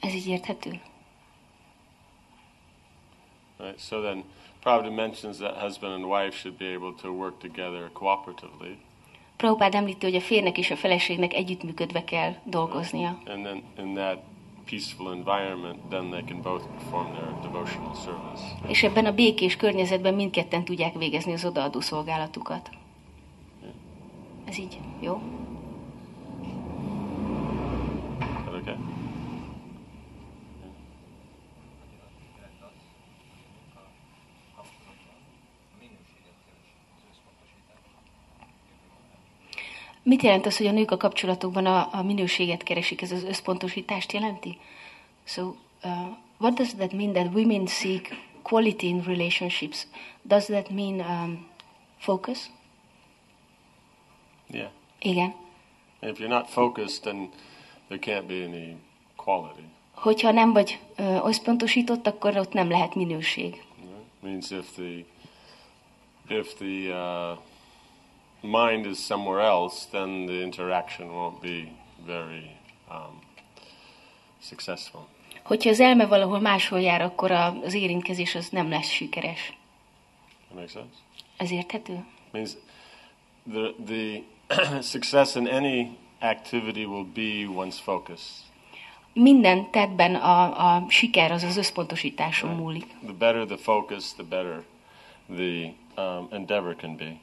Ez 0.01 0.15
így 0.15 0.27
érthető? 0.29 0.81
Right. 3.59 3.81
So 3.81 4.01
then, 4.03 4.25
Prabhupada 4.63 4.91
mentions 4.95 5.39
that 5.39 5.55
husband 5.57 5.93
and 5.93 6.05
wife 6.05 6.37
should 6.37 6.59
be 6.59 6.75
able 6.75 6.93
to 7.03 7.13
work 7.13 7.39
together 7.41 7.91
cooperatively, 7.93 8.77
Prabhupád 9.37 9.75
említi, 9.75 10.05
hogy 10.07 10.15
a 10.15 10.21
férnek 10.21 10.59
és 10.59 10.71
a 10.71 10.77
feleségnek 10.77 11.33
együttműködve 11.35 12.05
kell 12.05 12.35
dolgoznia. 12.45 13.19
and 13.27 13.45
then 13.45 13.63
in 13.79 13.95
that 13.95 14.19
peaceful 14.71 15.13
environment, 15.13 15.79
then 15.91 16.11
they 16.11 16.23
can 16.23 16.43
both 16.43 16.65
perform 16.67 17.13
their 17.13 17.33
devotional 17.43 17.95
service. 17.95 18.43
És 18.69 18.83
ebben 18.83 19.07
a 19.07 19.13
békés 19.13 19.57
környezetben 19.57 20.15
mindketten 20.15 20.65
tudják 20.65 20.95
végezni 20.95 21.33
az 21.33 21.45
odaadó 21.45 21.81
szolgálatukat. 21.81 22.71
Ez 24.45 24.59
így, 24.59 24.79
jó? 25.01 25.21
Is 28.21 28.27
that 28.45 28.55
okay? 28.55 28.77
Mit 40.07 40.23
jelent 40.23 40.47
az, 40.47 40.57
hogy 40.57 40.67
a 40.67 40.73
nők 40.73 40.91
a 40.91 40.97
kapcsolatokban 40.97 41.67
a, 41.67 41.89
a 41.93 42.03
minőséget 42.03 42.63
keresik? 42.63 43.03
Ez 43.03 43.13
az 43.13 43.25
összpontosítást 43.25 44.13
jelenti? 44.13 44.59
So, 45.25 45.43
uh, 45.47 45.55
what 46.39 46.55
does 46.55 46.75
that 46.75 46.93
mean 46.93 47.13
that 47.13 47.35
women 47.35 47.67
seek 47.67 48.15
quality 48.43 48.87
in 48.87 49.03
relationships? 49.03 49.87
Does 50.23 50.45
that 50.45 50.71
mean 50.71 51.01
um, 51.01 51.47
focus? 51.99 52.51
Yeah. 54.51 54.71
Igen. 54.99 55.35
If 56.01 56.19
you're 56.19 56.29
not 56.29 56.49
focused, 56.49 57.03
then 57.03 57.31
there 57.89 58.01
can't 58.01 58.27
be 58.27 58.45
any 58.45 58.77
quality. 59.17 59.65
Hogyha 59.95 60.31
nem 60.31 60.53
vagy 60.53 60.79
ö, 60.97 61.19
összpontosított, 61.25 62.07
akkor 62.07 62.37
ott 62.37 62.53
nem 62.53 62.71
lehet 62.71 62.95
minőség. 62.95 63.65
Right? 63.81 64.23
Means 64.23 64.51
if 64.51 64.71
the 64.75 65.05
if 66.29 66.55
the 66.55 66.95
uh, 66.95 67.39
mind 68.43 68.87
is 68.87 68.99
somewhere 68.99 69.41
else, 69.41 69.87
then 69.91 70.27
the 70.27 70.43
interaction 70.43 71.09
won't 71.09 71.41
be 71.41 71.73
very 72.07 72.51
um, 72.91 73.21
successful. 74.41 75.07
Hogyha 75.43 75.71
az 75.71 75.81
elme 75.81 76.07
valahol 76.07 76.41
máshol 76.41 76.81
jár, 76.81 77.01
akkor 77.01 77.31
az 77.31 77.75
érintkezés 77.75 78.35
az 78.35 78.49
nem 78.49 78.69
lesz 78.69 78.89
sikeres. 78.89 79.53
That 80.45 80.55
makes 80.55 80.71
sense. 80.71 80.97
Ez 81.37 81.51
érthető? 81.51 82.05
means 82.37 82.57
the 83.45 83.75
the 83.85 84.23
success 84.93 85.37
in 85.37 85.49
any 85.49 85.97
activity 86.21 86.85
will 86.87 87.05
be 87.05 87.47
one's 87.47 87.81
focus. 87.81 88.21
Minden 89.13 89.71
tettben 89.71 90.15
a, 90.15 90.75
a 90.75 90.85
siker 90.89 91.31
az 91.33 91.43
az 91.43 91.57
összpontosításon 91.57 92.57
múlik. 92.57 92.87
The 93.03 93.13
better 93.13 93.45
the 93.47 93.57
focus, 93.57 94.13
the 94.13 94.23
better 94.23 94.65
the 95.29 95.73
um, 95.97 96.29
endeavor 96.31 96.77
can 96.77 96.97
be. 96.97 97.17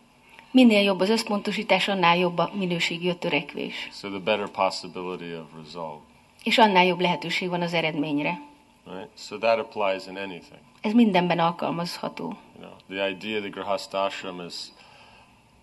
Minél 0.53 0.81
jobb 0.81 0.99
az 0.99 1.09
összpontosítás, 1.09 1.87
annál 1.87 2.17
jobb 2.17 2.37
a 2.37 2.51
minőségi 2.53 3.09
a 3.09 3.15
törekvés. 3.15 3.89
So 3.91 4.09
the 4.09 4.19
better 4.19 4.49
possibility 4.49 5.35
of 5.35 5.47
result. 5.63 5.99
És 6.43 6.57
annál 6.57 6.85
jobb 6.85 6.99
lehetőség 6.99 7.49
van 7.49 7.61
az 7.61 7.73
eredményre. 7.73 8.41
Right? 8.85 9.09
So 9.17 9.37
that 9.37 9.59
applies 9.59 10.07
in 10.07 10.17
anything. 10.17 10.59
Ez 10.81 10.93
mindenben 10.93 11.39
alkalmazható. 11.39 12.37
You 12.59 12.67
know, 12.67 12.97
the 12.97 13.09
idea 13.09 13.37
of 13.37 13.43
the 13.43 13.49
grihastashram 13.49 14.45
is 14.47 14.53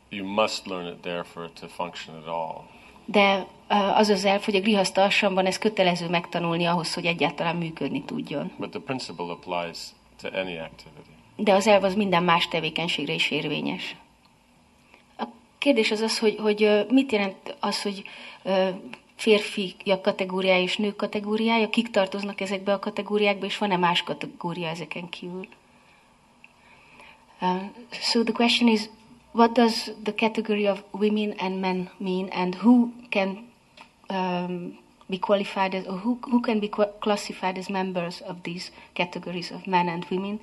you 0.08 0.26
must 0.26 0.66
learn 0.66 0.86
it 0.86 0.96
there 0.96 1.22
for 1.22 1.44
it 1.44 1.60
to 1.60 1.66
function 1.66 2.16
at 2.16 2.26
all. 2.26 2.62
De 3.04 3.46
az 3.94 4.08
az 4.08 4.24
elf, 4.24 4.44
hogy 4.44 4.54
a 4.54 4.60
grihaszta 4.60 5.02
asramban 5.02 5.46
ez 5.46 5.58
kötelező 5.58 6.08
megtanulni 6.08 6.64
ahhoz, 6.64 6.94
hogy 6.94 7.06
egyáltalán 7.06 7.56
működni 7.56 8.02
tudjon. 8.02 8.52
But 8.56 8.70
the 8.70 8.80
principle 8.80 9.30
applies 9.30 9.78
to 10.22 10.28
any 10.28 10.58
activity. 10.58 11.10
De 11.36 11.52
az 11.52 11.66
elv 11.66 11.84
az 11.84 11.94
minden 11.94 12.22
más 12.22 12.48
tevékenységre 12.48 13.12
is 13.12 13.30
érvényes. 13.30 13.96
Kérdés 15.60 15.90
az 15.90 16.00
az, 16.00 16.18
hogy, 16.18 16.36
hogy 16.36 16.86
mit 16.88 17.12
jelent 17.12 17.56
az, 17.60 17.82
hogy 17.82 18.04
férfiak 19.16 20.02
kategóriája 20.02 20.62
és 20.62 20.76
nők 20.76 20.96
kategóriája, 20.96 21.70
kik 21.70 21.90
tartoznak 21.90 22.40
ezekbe 22.40 22.72
a 22.72 22.78
kategóriákba, 22.78 23.46
és 23.46 23.58
van-e 23.58 23.76
más 23.76 24.02
kategória 24.02 24.68
ezeken 24.68 25.08
kívül? 25.08 25.46
Uh, 27.40 27.62
so 27.90 28.22
the 28.22 28.32
question 28.32 28.68
is, 28.68 28.88
what 29.32 29.52
does 29.52 29.90
the 30.02 30.14
category 30.14 30.66
of 30.66 30.82
women 30.92 31.34
and 31.38 31.60
men 31.60 31.90
mean, 31.96 32.28
and 32.32 32.54
who 32.54 32.90
can 33.10 33.48
um, 34.08 34.78
be 35.06 35.18
qualified 35.18 35.74
as, 35.74 35.86
or 35.86 35.98
who, 35.98 36.18
who 36.30 36.40
can 36.40 36.60
be 36.60 36.68
classified 36.98 37.58
as 37.58 37.68
members 37.68 38.20
of 38.20 38.36
these 38.42 38.70
categories 38.92 39.50
of 39.50 39.66
men 39.66 39.88
and 39.88 40.06
women? 40.10 40.40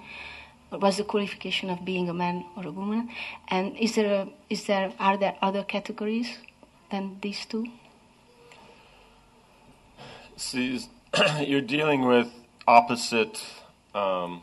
What's 0.70 0.98
the 0.98 1.04
qualification 1.04 1.70
of 1.70 1.78
being 1.84 2.10
a 2.10 2.14
man 2.14 2.46
or 2.56 2.66
a 2.66 2.72
woman? 2.72 3.10
And 3.48 3.76
is 3.78 3.94
there, 3.94 4.14
a, 4.22 4.28
is 4.48 4.64
there, 4.66 4.92
are 4.98 5.18
there 5.18 5.36
other 5.40 5.64
categories 5.66 6.40
than 6.90 7.18
these 7.22 7.46
two? 7.48 7.64
See, 10.36 10.80
you're 11.48 11.66
dealing 11.66 12.06
with 12.06 12.28
opposite 12.66 13.40
um, 13.94 14.42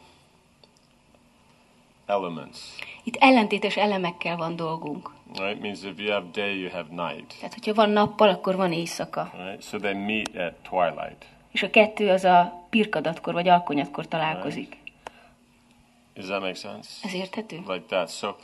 elements, 2.06 2.58
Itt 3.04 3.16
ellentétes 3.16 3.76
elemekkel 3.76 4.36
van 4.36 4.56
dolgunk. 4.56 5.10
right? 5.38 5.60
Means 5.60 5.82
if 5.82 5.98
you 5.98 6.10
have 6.12 6.26
day, 6.32 6.58
you 6.60 6.70
have 6.70 6.86
night, 6.90 7.34
Tehát, 7.38 7.54
hogyha 7.54 7.74
van 7.74 7.90
nappal, 7.90 8.28
akkor 8.28 8.56
van 8.56 8.72
éjszaka. 8.72 9.30
right? 9.36 9.62
So 9.62 9.78
they 9.78 9.94
meet 9.94 10.36
at 10.36 10.54
twilight. 10.62 11.26
És 11.52 11.62
a 11.62 11.70
kettő 11.70 12.08
az 12.10 12.24
a 12.24 12.66
pirkadatkor 12.70 13.32
vagy 13.34 13.48
alkonyatkor 13.48 14.08
találkozik. 14.08 14.76
Does 16.14 16.26
that 16.26 16.40
make 16.40 16.54
sense? 16.54 16.88
Ez 17.02 17.14
érthető? 17.14 17.56
Like 17.66 17.86
that. 17.86 18.10
So 18.10 18.36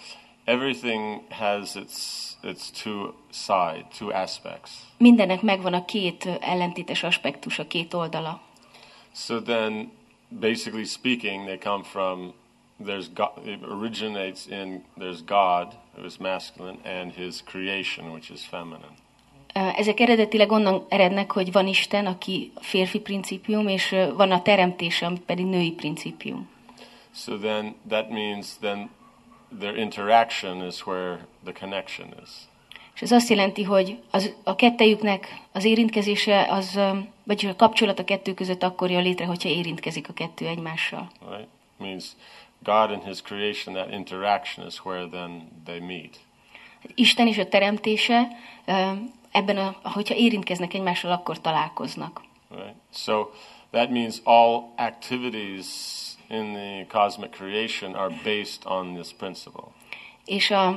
everything 0.45 1.21
has 1.29 1.75
its 1.75 2.29
its 2.43 2.71
two 2.83 3.15
side, 3.31 3.85
two 3.99 4.13
aspects. 4.13 4.71
Mindennek 4.97 5.43
megvan 5.43 5.75
a 5.75 5.85
két 5.85 6.29
ellentétes 6.41 7.03
aspektus, 7.03 7.59
a 7.59 7.67
két 7.67 7.95
oldala. 7.95 8.41
So 9.13 9.41
then, 9.41 9.93
basically 10.29 10.85
speaking, 10.85 11.45
they 11.45 11.59
come 11.59 11.83
from 11.83 12.33
there's 12.85 13.09
God, 13.15 13.47
it 13.47 13.63
originates 13.63 14.47
in 14.47 14.85
there's 14.99 15.23
God, 15.25 15.77
who 15.95 16.05
is 16.05 16.17
masculine, 16.17 16.79
and 16.85 17.13
His 17.13 17.43
creation, 17.45 18.13
which 18.13 18.31
is 18.31 18.47
feminine. 18.47 18.95
Ezek 19.53 20.01
eredetileg 20.01 20.53
onnan 20.53 20.87
erednek, 20.89 21.33
hogy 21.33 21.53
van 21.53 21.67
Isten, 21.67 22.07
aki 22.07 22.53
férfi 22.61 23.01
principium, 23.01 23.69
és 23.69 23.97
van 24.17 24.31
a 24.31 24.43
teremtés, 24.43 25.03
ami 25.03 25.21
pedig 25.27 25.45
női 25.47 25.73
principium. 25.73 26.49
So 27.13 27.39
then 27.39 27.75
that 27.89 28.11
means 28.11 28.57
then 28.61 28.91
their 29.59 29.77
interaction 29.77 30.67
is 30.67 30.87
where 30.87 31.27
the 31.45 31.53
connection 31.53 32.15
is. 32.23 32.31
És 32.95 33.03
ez 33.03 33.13
azt 33.13 33.29
jelenti, 33.29 33.63
hogy 33.63 33.99
az, 34.11 34.35
a 34.45 34.57
kettejüknek 34.57 35.41
az 35.53 35.65
érintkezése, 35.65 36.47
az, 36.51 36.77
ö, 36.77 36.99
vagyis 37.25 37.51
a 37.51 37.57
kapcsolat 37.57 37.99
a 37.99 38.05
kettő 38.05 38.35
között 38.35 38.63
akkor 38.63 38.91
jön 38.91 39.03
létre, 39.03 39.25
hogyha 39.25 39.49
érintkezik 39.49 40.09
a 40.09 40.13
kettő 40.13 40.47
egymással. 40.47 41.11
Right? 41.29 41.49
Means 41.77 42.05
God 42.63 42.91
and 42.91 43.03
His 43.05 43.23
creation, 43.23 43.75
that 43.75 43.93
interaction 43.93 44.67
is 44.67 44.85
where 44.85 45.07
then 45.07 45.49
they 45.65 45.79
meet. 45.79 46.17
Isten 46.95 47.27
és 47.27 47.39
a 47.39 47.49
teremtése, 47.49 48.29
ö, 48.65 48.93
ebben, 49.31 49.57
a, 49.57 49.77
hogyha 49.83 50.15
érintkeznek 50.15 50.75
egymással, 50.75 51.13
akkor 51.13 51.41
találkoznak. 51.41 52.23
Right? 52.51 52.75
So 52.93 53.27
that 53.71 53.91
means 53.91 54.21
all 54.25 54.73
activities 54.77 55.67
in 56.31 56.53
the 56.53 56.87
cosmic 56.89 57.33
creation 57.33 57.95
are 57.95 58.15
based 58.25 58.65
on 58.65 58.95
this 58.95 59.13
principle. 59.13 59.65
És 60.25 60.51
a 60.51 60.77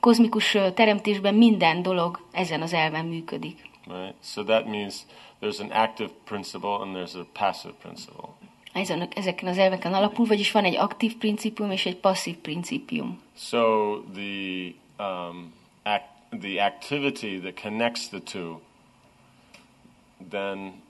kozmikus 0.00 0.56
teremtésben 0.74 1.34
minden 1.34 1.82
dolog 1.82 2.20
ezen 2.32 2.62
az 2.62 2.72
elven 2.72 3.04
működik. 3.04 3.70
Right? 3.86 4.14
So 4.22 4.44
that 4.44 4.66
means 4.66 4.94
there's 5.40 5.60
an 5.60 5.70
active 5.70 6.10
principle 6.24 6.70
and 6.70 6.96
there's 6.96 7.14
a 7.14 7.26
passive 7.32 7.74
principle. 7.82 8.28
Ezen, 8.72 9.08
ezeken 9.14 9.48
az 9.48 9.58
elveken 9.58 9.94
alapul, 9.94 10.26
vagyis 10.26 10.52
van 10.52 10.64
egy 10.64 10.76
aktív 10.76 11.16
principium 11.16 11.70
és 11.70 11.86
egy 11.86 11.96
passzív 11.96 12.36
principium. 12.36 13.22
So 13.36 13.96
the 14.14 14.72
um, 14.98 15.52
act, 15.82 16.08
the 16.40 16.64
activity 16.64 17.40
that 17.40 17.60
connects 17.62 18.08
the 18.08 18.20
two, 18.20 18.60
then 20.30 20.82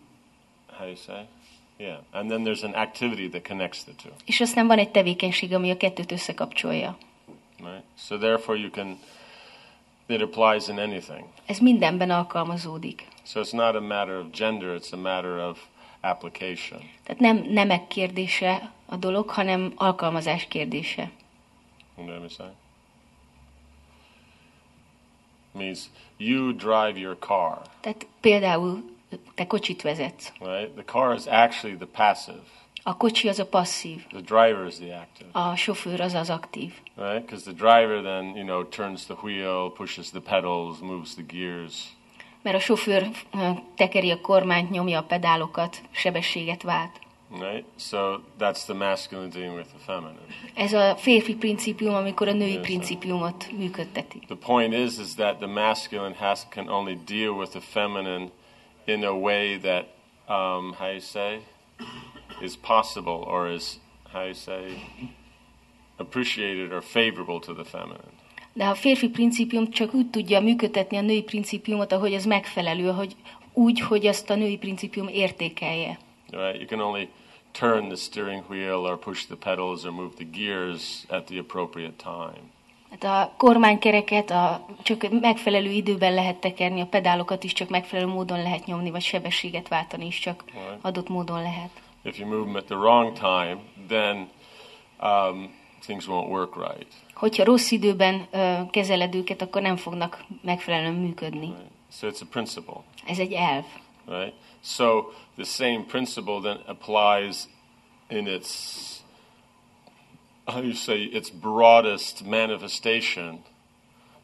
how 0.67 0.85
do 0.85 0.87
you 0.87 0.97
say? 0.97 1.27
Yeah, 1.77 1.99
and 2.13 2.31
then 2.31 2.43
there's 2.45 2.65
an 2.65 2.75
activity 2.75 3.29
that 3.29 3.45
connects 3.49 3.85
the 3.85 3.93
two. 4.03 4.13
És 4.25 4.41
aztán 4.41 4.67
van 4.67 4.79
egy 4.79 4.91
tevékenység, 4.91 5.55
ami 5.55 5.71
a 5.71 5.77
kettőt 5.77 6.13
összekapcsolja. 6.13 6.97
Right. 7.59 7.83
So 7.97 8.19
therefore, 8.19 8.59
you 8.59 8.71
can. 8.71 8.99
It 10.07 10.23
applies 10.23 10.69
in 10.69 10.79
anything. 10.79 11.25
Ez 11.47 11.59
mindenben 11.59 12.11
alkalmazódik. 12.11 13.07
So 13.23 13.41
it's 13.41 13.53
not 13.53 13.75
a 13.75 13.81
matter 13.81 14.19
of 14.19 14.27
gender; 14.31 14.77
it's 14.77 14.93
a 14.93 14.97
matter 14.97 15.49
of 15.49 15.59
application. 16.01 16.91
Tehát 17.03 17.21
nem 17.21 17.37
nemek 17.37 17.87
kérdése 17.87 18.73
a 18.87 18.97
dolog, 18.97 19.29
hanem 19.29 19.73
alkalmazás 19.75 20.47
kérdése. 20.49 21.11
You 21.97 22.07
know 22.07 22.19
what 22.19 22.31
I'm 22.31 22.37
saying? 22.37 22.55
Means 25.53 25.91
you 26.17 26.53
drive 26.53 26.99
your 26.99 27.17
car, 27.19 27.63
Tehát 27.81 28.07
például 28.21 28.94
te 29.35 29.47
kocsit 29.47 29.83
vezetsz. 29.83 30.33
right? 30.41 30.71
The 30.75 30.85
car 30.85 31.15
is 31.15 31.27
actually 31.27 31.77
the 31.77 31.87
passive. 31.87 32.39
A 32.87 32.97
kocsi 32.97 33.29
az 33.29 33.39
a 33.39 33.47
passzív, 33.47 34.07
The 34.07 34.21
driver 34.21 34.67
is 34.67 34.75
the 34.75 34.95
active, 34.97 35.29
a 35.33 35.57
sofőr 35.57 36.01
az 36.01 36.15
az 36.15 36.31
aktív. 36.31 36.73
right? 36.97 37.25
Because 37.25 37.53
the 37.53 37.53
driver 37.53 38.03
then, 38.03 38.25
you 38.37 38.45
know, 38.45 38.65
turns 38.69 39.05
the 39.05 39.15
wheel, 39.23 39.71
pushes 39.73 40.11
the 40.11 40.21
pedals, 40.21 40.79
moves 40.79 41.15
the 41.15 41.23
gears. 41.27 41.75
Mert 42.43 42.57
a 42.57 42.61
sofőr 42.61 43.09
tekeri 43.77 44.11
a 44.11 44.21
kormányt, 44.21 44.71
nyomja 44.71 44.99
a 44.99 45.03
pedálokat, 45.03 45.81
sebességet 45.91 46.63
vált. 46.63 47.01
Right? 47.41 47.65
So 47.79 48.17
that's 48.39 48.65
the 48.65 48.75
masculine 48.75 49.29
dealing 49.29 49.57
with 49.57 49.69
the 49.69 49.79
feminine. 49.79 50.21
Ez 50.55 50.73
a 50.73 50.97
férfi 50.97 51.35
principium, 51.37 51.95
amikor 51.95 52.29
a 52.29 52.33
női 52.33 52.59
principiumot 52.59 53.51
működteti. 53.53 54.19
The 54.19 54.37
point 54.37 54.75
is, 54.75 54.99
is 54.99 55.15
that 55.15 55.37
the 55.37 55.47
masculine 55.47 56.15
has 56.19 56.47
can 56.49 56.69
only 56.69 56.99
deal 57.07 57.31
with 57.31 57.51
the 57.51 57.61
feminine 57.61 58.31
in 58.87 59.05
a 59.05 59.15
way 59.15 59.59
that, 59.59 59.85
um, 60.29 60.73
how 60.73 60.91
you 60.91 61.01
say, 61.01 61.41
is 62.43 62.57
possible 62.57 63.25
or 63.27 63.51
is 63.51 63.79
how 64.13 64.25
you 64.25 64.35
say, 64.35 64.83
appreciated 65.99 66.73
or 66.73 66.83
favorable 66.83 67.41
to 67.41 67.55
the 67.55 67.65
feminine. 67.65 68.13
De 68.53 68.65
a 68.65 68.75
férfi 68.75 69.09
principium 69.09 69.71
csak 69.71 69.95
úgy 69.95 70.11
tudja 70.11 70.41
működtetni 70.41 70.97
a 70.97 71.01
női 71.01 71.23
principiumot, 71.23 71.93
ahogy 71.93 72.13
ez 72.13 72.25
megfelelő, 72.25 72.91
hogy 72.91 73.17
úgy, 73.53 73.81
hogy 73.81 74.07
azt 74.07 74.31
a 74.31 74.35
női 74.35 74.59
principium 74.59 75.09
értékelje. 75.09 75.99
Right? 76.31 76.57
You 76.57 76.67
can 76.67 76.81
only 76.81 77.09
turn 77.53 77.89
the 77.89 77.97
steering 77.97 78.45
wheel 78.49 78.85
or 78.85 78.99
push 78.99 79.27
the 79.27 79.37
pedals 79.37 79.85
or 79.85 79.93
move 79.93 80.15
the 80.15 80.25
gears 80.25 81.05
at 81.09 81.25
the 81.25 81.39
appropriate 81.39 81.97
time. 81.97 82.54
Hát 83.01 83.05
a 83.05 83.33
kormánykereket 83.37 84.31
a, 84.31 84.67
csak 84.83 85.21
megfelelő 85.21 85.71
időben 85.71 86.15
lehet 86.15 86.37
tekerni, 86.37 86.81
a 86.81 86.87
pedálokat 86.87 87.45
is 87.45 87.53
csak 87.53 87.69
megfelelő 87.69 88.09
módon 88.09 88.43
lehet 88.43 88.67
nyomni, 88.67 88.91
vagy 88.91 89.03
sebességet 89.03 89.69
váltani 89.69 90.07
is 90.07 90.19
csak 90.19 90.45
Right. 90.53 90.79
adott 90.81 91.09
módon 91.09 91.43
lehet. 91.43 91.71
If 92.03 92.19
you 92.19 92.29
move 92.29 92.43
them 92.43 92.55
at 92.57 92.65
the 92.65 92.75
wrong 92.77 93.13
time, 93.13 93.59
then 93.89 94.29
um, 95.03 95.51
things 95.81 96.07
won't 96.07 96.29
work 96.29 96.57
right. 96.57 96.87
Hogyha 97.15 97.45
rossz 97.45 97.71
időben 97.71 98.27
ö, 98.31 98.55
kezeled 98.71 99.15
őket, 99.15 99.43
akkor 99.43 99.63
nem 99.63 99.77
fognak 99.77 100.25
megfelelően 100.43 100.95
működni. 100.95 101.47
right? 101.47 101.61
So 101.93 102.09
it's 102.09 102.23
a 102.23 102.27
principle, 102.31 102.75
Ez 103.07 103.19
egy 103.19 103.33
elv. 103.33 103.65
right? 104.09 104.35
So 104.63 105.03
the 105.37 105.45
same 105.45 105.81
principle 105.89 106.41
then 106.41 106.61
applies 106.67 107.37
in 108.09 108.27
its 108.27 108.49
how 110.47 110.61
do 110.61 110.67
you 110.67 110.75
say 110.75 111.03
its 111.03 111.31
broadest 111.31 112.25
manifestation 112.25 113.43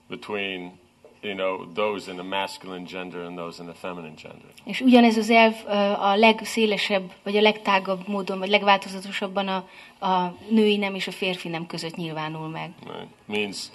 between 0.08 0.78
you 1.22 1.34
know 1.34 1.66
those 1.74 2.10
in 2.10 2.16
the 2.16 2.24
masculine 2.24 2.86
gender 2.86 3.24
and 3.24 3.36
those 3.38 3.62
in 3.62 3.66
the 3.66 3.74
feminine 3.74 4.14
gender. 4.22 4.48
És 4.64 4.80
ugyanez 4.80 5.16
az 5.16 5.30
elv 5.30 5.54
a 6.00 6.16
legszélesebb, 6.16 7.12
vagy 7.22 7.36
a 7.36 7.40
legtágabb 7.40 8.08
módon, 8.08 8.38
vagy 8.38 8.48
legváltozatosabban 8.48 9.48
a, 9.48 9.68
a 10.06 10.34
női 10.50 10.76
nem 10.76 10.94
és 10.94 11.06
a 11.06 11.12
férfi 11.12 11.48
nem 11.48 11.66
között 11.66 11.96
nyilvánul 11.96 12.48
meg. 12.48 12.70
Right? 12.84 13.08
Means 13.26 13.70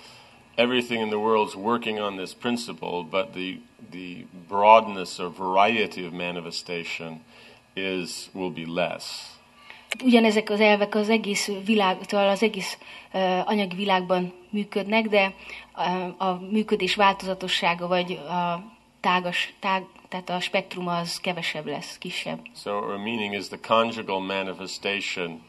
everything 0.56 1.02
in 1.02 1.08
the 1.08 1.18
world's 1.18 1.56
working 1.56 2.00
on 2.00 2.16
this 2.16 2.34
principle, 2.34 3.04
but 3.10 3.32
the 3.32 3.60
the 3.92 4.26
broadness 4.48 5.20
or 5.20 5.30
variety 5.30 6.06
of 6.06 6.14
manifestation 6.14 7.22
is 7.76 8.30
will 8.34 8.52
be 8.52 8.66
less. 8.66 9.35
Ugyanezek 10.04 10.50
az 10.50 10.60
elvek 10.60 10.96
az 10.96 11.10
egész 11.10 11.52
világ, 11.66 11.98
szóval 12.08 12.30
az 12.30 12.44
egész 12.44 12.78
uh, 13.14 13.50
anyagi 13.50 13.76
világban 13.76 14.34
működnek, 14.50 15.08
de 15.08 15.34
a 16.18 16.34
működés 16.34 16.96
változatossága, 16.96 17.88
vagy 17.88 18.12
a 18.12 18.64
tágas, 19.00 19.54
tág, 19.60 19.84
tehát 20.10 20.30
a 20.30 20.40
spektrum 20.40 20.88
az 20.88 21.20
kevesebb 21.20 21.66
lesz, 21.66 21.98
kisebb. 21.98 22.40
So 22.56 22.72
our 22.72 22.98
meaning 22.98 23.34
is 23.34 23.48
the 23.48 23.60
conjugal 23.68 24.20
manifestation 24.20 25.42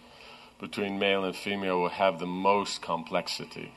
between 0.61 0.93
male 0.93 1.25
and 1.25 1.35
female 1.35 1.75
will 1.75 1.93
have 1.97 2.17
the 2.17 2.27
most 2.27 2.85
complexity. 2.85 3.71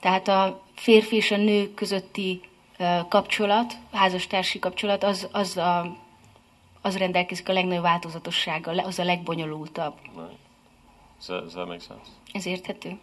Tehát 0.00 0.28
a 0.28 0.62
férfi 0.74 1.16
és 1.16 1.30
a 1.30 1.36
nő 1.36 1.74
közötti 1.74 2.40
uh, 2.78 3.08
kapcsolat, 3.08 3.72
házastársi 3.92 4.58
kapcsolat, 4.58 5.04
az, 5.04 5.28
az, 5.32 5.56
a, 5.56 5.96
az 6.86 6.96
rendelkezik 6.96 7.48
a 7.48 7.52
legnagyobb 7.52 7.82
változatossággal, 7.82 8.78
az 8.78 8.98
a 8.98 9.04
legbonyolultabb. 9.04 9.94
Right? 10.02 10.38
Does 11.16 11.26
that, 11.26 11.42
does 11.42 11.52
that 11.52 11.66
make 11.66 11.80
sense? 11.80 12.10
Ez 12.32 12.46
érthető? 12.46 12.98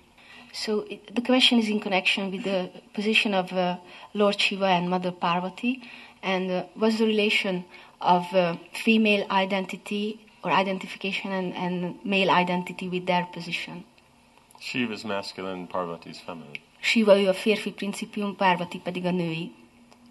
So 0.52 0.82
the 1.14 1.22
question 1.24 1.60
is 1.60 1.68
in 1.68 1.80
connection 1.80 2.30
with 2.30 2.44
the 2.44 2.70
position 2.92 3.34
of 3.34 3.52
uh, 3.52 3.76
Lord 4.12 4.40
Shiva 4.40 4.68
and 4.68 4.88
Mother 4.88 5.12
Parvati, 5.12 5.80
and 6.22 6.50
uh, 6.50 6.64
what's 6.74 6.96
the 6.96 7.06
relation 7.06 7.66
of 7.98 8.34
uh, 8.34 8.56
female 8.72 9.26
identity 9.44 10.20
or 10.44 10.52
identification 10.52 11.32
and, 11.32 11.54
and 11.56 11.96
male 12.04 12.30
identity 12.30 12.88
with 12.88 13.06
their 13.06 13.28
position? 13.32 13.84
Shiva 14.60 14.94
is 14.94 15.04
masculine, 15.04 15.68
Parvati 15.68 16.10
is 16.10 16.20
feminine. 16.20 16.60
Shiva 16.80 17.20
ő 17.20 17.28
a 17.28 17.34
férfi 17.34 17.72
principium, 17.72 18.36
Parvati 18.36 18.78
pedig 18.78 19.06
a 19.06 19.12
női. 19.12 19.52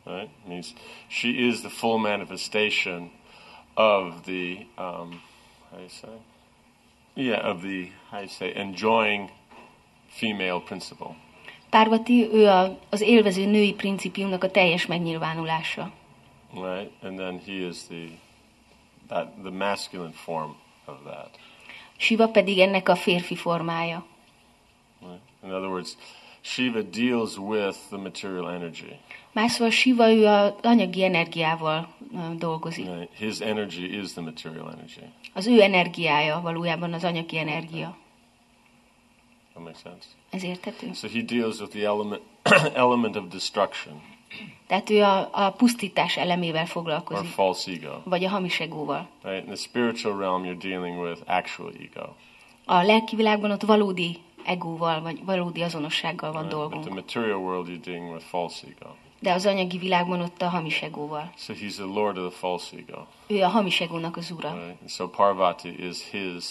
Right? 0.05 0.31
Means 0.47 0.73
she 1.09 1.29
is 1.29 1.61
the 1.61 1.69
full 1.69 1.99
manifestation 1.99 3.11
of 3.77 4.25
the 4.25 4.67
um, 4.79 5.21
how 5.71 5.77
do 5.77 5.83
you 5.83 5.89
say? 5.89 6.09
Yeah, 7.15 7.51
of 7.51 7.63
the 7.63 7.91
how 8.11 8.19
do 8.19 8.25
you 8.25 8.29
say 8.29 8.55
enjoying 8.55 9.31
female 10.09 10.61
principle. 10.61 11.17
Parvati 11.71 12.29
ő 12.33 12.47
a, 12.47 12.79
az 12.91 13.01
élvező 13.01 13.47
női 13.47 13.75
principiumnak 13.75 14.45
a 14.45 14.51
teljes 14.51 14.87
megnyilvánulása. 14.87 15.93
Right? 16.55 16.91
And 17.03 17.19
then 17.19 17.41
he 17.47 17.53
is 17.53 17.77
the 17.87 18.09
that 19.07 19.29
the 19.43 19.51
masculine 19.51 20.13
form 20.13 20.57
of 20.85 20.97
that. 21.05 21.39
Shiva 21.97 22.29
pedig 22.29 22.59
ennek 22.59 22.89
a 22.89 22.95
férfi 22.95 23.37
formája. 23.37 24.05
Right? 25.01 25.21
In 25.45 25.51
other 25.51 25.69
words, 25.69 25.97
Shiva 26.41 26.83
deals 26.83 27.37
with 27.37 27.77
the 27.89 27.97
material 27.97 28.49
energy. 28.49 28.99
Más 29.33 29.53
szóval 29.53 29.71
Shiva 29.71 30.13
ő 30.13 30.27
az 30.27 30.53
anyagi 30.63 31.05
energiával 31.05 31.89
dolgozik. 32.39 32.89
His 33.17 33.39
energy 33.39 33.99
is 34.03 34.13
the 34.13 34.21
material 34.21 34.73
energy. 34.73 35.05
Az 35.35 35.47
ő 35.47 35.63
energiája 35.63 36.41
valójában 36.41 36.93
az 36.93 37.05
anyagi 37.05 37.39
energia. 37.39 37.97
That 39.53 39.65
makes 39.65 39.81
sense. 39.81 40.07
Ez 40.31 40.43
érthető? 40.43 40.93
So 40.93 41.09
he 41.09 41.23
deals 41.23 41.59
with 41.61 41.73
the 41.73 41.85
element 41.85 42.23
element 42.75 43.17
of 43.17 43.25
destruction 43.29 44.01
Tehát 44.67 44.91
ő 44.91 45.03
a, 45.03 45.29
a 45.33 45.51
pusztítás 45.51 46.17
elemével 46.17 46.63
or 46.63 46.69
foglalkozik, 46.69 47.31
false 47.31 47.71
ego. 47.71 48.01
vagy 48.05 48.25
a 48.25 48.29
hamis 48.29 48.61
egóval. 48.61 49.09
Right? 49.23 49.41
In 49.41 49.47
the 49.47 49.57
spiritual 49.57 50.19
realm, 50.19 50.45
you're 50.45 50.69
dealing 50.69 51.01
with 51.01 51.21
actual 51.27 51.73
ego. 51.81 52.09
A 52.65 52.83
lelki 52.83 53.17
világban 53.17 53.51
ott 53.51 53.63
valódi 53.63 54.19
egóval, 54.45 55.01
vagy 55.01 55.25
valódi 55.25 55.63
azonossággal 55.63 56.33
van 56.33 56.43
Right? 56.43 56.59
But 56.59 56.69
the 56.69 56.79
dolgunk. 56.79 57.05
material 57.05 57.39
world, 57.39 57.69
you're 57.69 57.85
dealing 57.85 58.13
with 58.13 58.25
false 58.25 58.67
ego. 58.67 58.95
De 59.23 59.33
az 59.33 59.47
anyagi 59.47 59.79
világban 59.79 60.21
ott 60.21 60.43
a 60.43 60.49
hamis 60.49 60.83
egóval. 60.83 61.33
So 61.37 61.55
he's 61.55 61.75
the 61.75 61.85
lord 61.85 62.19
of 62.19 62.31
the 62.31 62.39
false 62.39 62.77
ego. 62.77 63.07
Ő 63.27 63.43
a 63.43 63.49
hamis 63.49 63.81
egónak 63.81 64.17
az 64.17 64.31
ura. 64.31 64.53
Right? 64.53 64.81
And 64.81 64.91
so 64.91 65.09
Parvati 65.09 65.87
is 65.87 66.11
his 66.11 66.45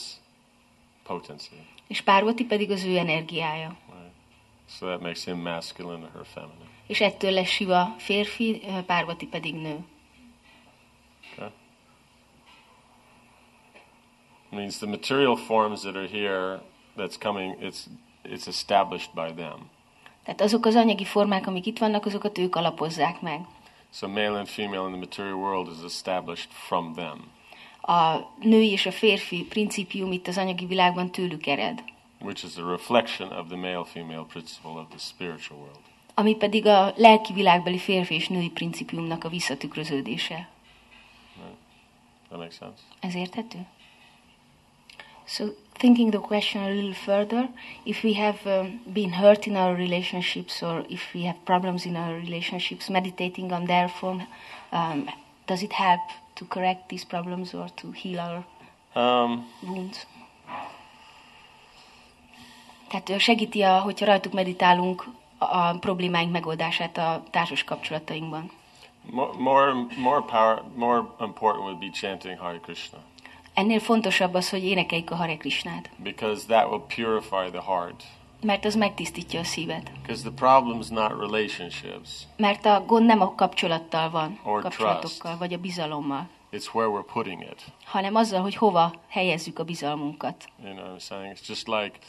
potency. 1.04 1.56
És 1.88 2.02
Párvati 2.02 2.46
pedig 2.46 2.72
az 2.72 2.84
ő 2.84 2.98
energiája. 2.98 3.78
Right? 3.88 4.14
So 4.78 4.86
that 4.86 5.02
makes 5.02 5.24
him 5.24 5.38
masculine 5.38 6.04
or 6.04 6.12
her 6.14 6.26
feminine. 6.26 6.70
És 6.88 7.02
ettől 7.02 7.32
lesz 7.32 7.50
Siva 7.50 7.96
férfi, 7.98 8.62
Párvati 8.86 9.26
pedig 9.26 9.56
nő. 9.56 9.86
Okay? 11.34 11.50
means 14.52 14.80
the 14.80 14.88
material 14.88 15.38
forms 15.38 15.84
that 15.84 15.96
are 15.96 16.08
here 16.08 16.62
that's 16.98 17.18
coming 17.18 17.56
it's 17.62 17.90
it's 18.24 18.48
established 18.48 19.16
by 19.16 19.32
them. 19.32 19.70
Tehát 20.36 20.54
azok 20.54 20.66
az 20.66 20.76
anyagi 20.76 21.06
formák, 21.06 21.48
amik 21.48 21.66
itt 21.66 21.78
vannak, 21.78 22.06
azokat 22.06 22.38
ők 22.38 22.56
alapozzák 22.56 23.22
meg. 23.22 23.42
So 23.94 24.08
male 24.08 24.38
and 24.38 24.48
female 24.48 24.84
in 24.86 24.92
the 24.92 25.00
material 25.00 25.34
world 25.36 25.68
is 25.78 25.84
established 25.86 26.50
from 26.52 26.94
them, 26.94 27.32
A 27.82 28.18
női 28.40 28.72
és 28.72 28.86
a 28.86 28.92
férfi 28.92 29.46
principium 29.50 30.12
itt 30.12 30.28
az 30.28 30.38
anyagi 30.38 30.66
világban 30.66 31.12
tőlük 31.12 31.46
ered. 31.46 31.84
which 32.20 32.46
is 32.46 32.58
a 32.58 32.70
reflection 32.70 33.32
of 33.32 33.48
the 33.48 33.58
male-female 33.58 34.26
principle 34.30 34.72
of 34.72 34.88
the 34.90 34.98
spiritual 34.98 35.60
world. 35.60 35.80
Ami 36.14 36.36
pedig 36.36 36.66
a 36.66 36.94
lelki 36.96 37.34
világbeli 37.34 37.78
férfi 37.78 38.14
és 38.14 38.28
női 38.28 38.50
principiumnak 38.50 39.24
a 39.24 39.30
visszatükröződése. 39.30 40.50
That 42.28 42.40
makes 42.40 42.56
sense? 42.56 42.82
Ez 43.00 43.16
érthető? 43.16 43.66
So, 45.26 45.46
thinking 45.82 46.12
the 46.12 46.20
question 46.20 46.62
a 46.62 46.70
little 46.70 46.94
further, 46.94 47.50
if 47.86 48.04
we 48.04 48.14
have 48.14 48.40
um, 48.46 48.80
been 48.94 49.14
hurt 49.14 49.48
in 49.48 49.56
our 49.56 49.74
relationships 49.76 50.62
or 50.62 50.86
if 50.90 51.14
we 51.14 51.24
have 51.24 51.38
problems 51.44 51.86
in 51.86 51.96
our 51.96 52.14
relationships, 52.14 52.88
meditating 52.90 53.52
on 53.52 53.66
their 53.66 53.90
form, 53.90 54.22
um, 54.72 55.10
does 55.48 55.64
it 55.64 55.74
help 55.74 56.02
to 56.36 56.46
correct 56.46 56.90
these 56.90 57.06
problems 57.06 57.54
or 57.54 57.68
to 57.76 57.92
heal 57.92 58.20
our 58.20 58.44
Um, 58.94 59.46
wounds? 59.62 60.08
Tehát 62.88 63.22
segíti, 63.22 63.64
a, 63.64 63.80
hogyha 63.80 64.06
rajtuk 64.06 64.34
meditálunk, 64.34 65.08
a 65.38 65.78
problémáink 65.80 66.32
megoldását 66.32 66.98
a 66.98 67.24
társas 67.32 67.64
kapcsolatainkban. 67.64 68.52
more, 69.10 69.34
more, 69.38 69.88
more 69.98 70.22
power, 70.22 70.64
more 70.76 71.08
important 71.20 71.64
would 71.64 71.80
be 71.80 71.90
chanting 71.90 72.38
Hare 72.38 72.60
Krishna 72.60 72.98
Ennél 73.54 73.80
fontosabb 73.80 74.34
az, 74.34 74.50
hogy 74.50 74.64
énekeljük 74.64 75.12
a 75.12 75.16
Hare 75.16 75.38
Krishnát, 75.38 75.90
because 75.98 76.46
that 76.46 76.70
will 76.70 76.84
purify 76.96 77.50
the 77.52 77.62
heart. 77.66 78.04
mert 78.42 78.66
az 78.66 78.76
megtisztítja 78.76 79.40
a 79.40 79.44
szívet. 79.44 79.92
Because 80.02 80.30
the 80.32 80.46
problem's 80.48 80.88
not 80.90 81.10
relationships; 81.20 82.10
Mert 82.38 82.66
a 82.66 82.84
gond 82.88 83.06
nem 83.06 83.22
a 83.22 83.36
kapcsolattal 83.36 84.10
van, 84.10 84.40
Or 84.44 84.62
kapcsolatokkal, 84.62 85.38
vagy 85.38 85.54
a 85.54 85.58
bizalommal, 85.58 86.28
it's 86.52 86.74
where 86.74 86.90
we're 86.90 87.12
putting 87.14 87.42
it. 87.42 87.64
hanem 87.86 88.16
azzal, 88.16 88.42
hogy 88.42 88.56
hova 88.56 88.94
helyezzük 89.08 89.60
a 89.60 89.64
bizalmunkat. 89.64 90.46
You 90.64 90.74
know 90.74 90.86
what 90.86 91.02
I'm 91.02 91.06
saying? 91.08 91.36
It's 91.38 91.48
just 91.48 91.68
like 91.68 92.00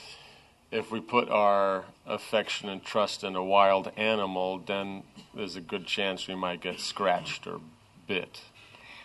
if 0.71 0.91
we 0.91 1.01
put 1.01 1.29
our 1.29 1.85
affection 2.05 2.71
and 2.71 2.81
trust 2.83 3.23
in 3.23 3.35
a 3.35 3.43
wild 3.43 3.93
animal, 3.97 4.61
then 4.65 5.03
there's 5.35 5.57
a 5.57 5.63
good 5.69 5.85
chance 5.87 6.33
we 6.33 6.39
might 6.49 6.63
get 6.63 6.79
scratched 6.79 7.47
or 7.47 7.61
bit. 8.07 8.39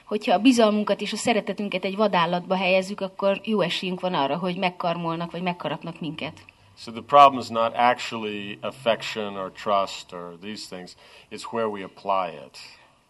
Hogyha 0.07 0.33
a 0.33 0.39
bizalmunkat 0.39 1.01
és 1.01 1.13
a 1.13 1.15
szeretetünket 1.15 1.85
egy 1.85 1.95
vadállatba 1.95 2.55
helyezzük, 2.55 3.01
akkor 3.01 3.41
jó 3.43 3.61
esélyünk 3.61 3.99
van 3.99 4.13
arra, 4.13 4.37
hogy 4.37 4.57
megkarmolnak, 4.57 5.31
vagy 5.31 5.41
megkarapnak 5.41 5.99
minket. 5.99 6.39
So 6.77 6.91
the 6.91 7.01
problem 7.01 7.39
is 7.39 7.47
not 7.47 7.75
actually 7.75 8.57
affection 8.61 9.35
or 9.35 9.51
trust 9.51 10.13
or 10.13 10.37
these 10.41 10.67
things, 10.69 10.95
it's 11.31 11.51
where 11.51 11.67
we 11.67 11.83
apply 11.83 12.45
it. 12.45 12.57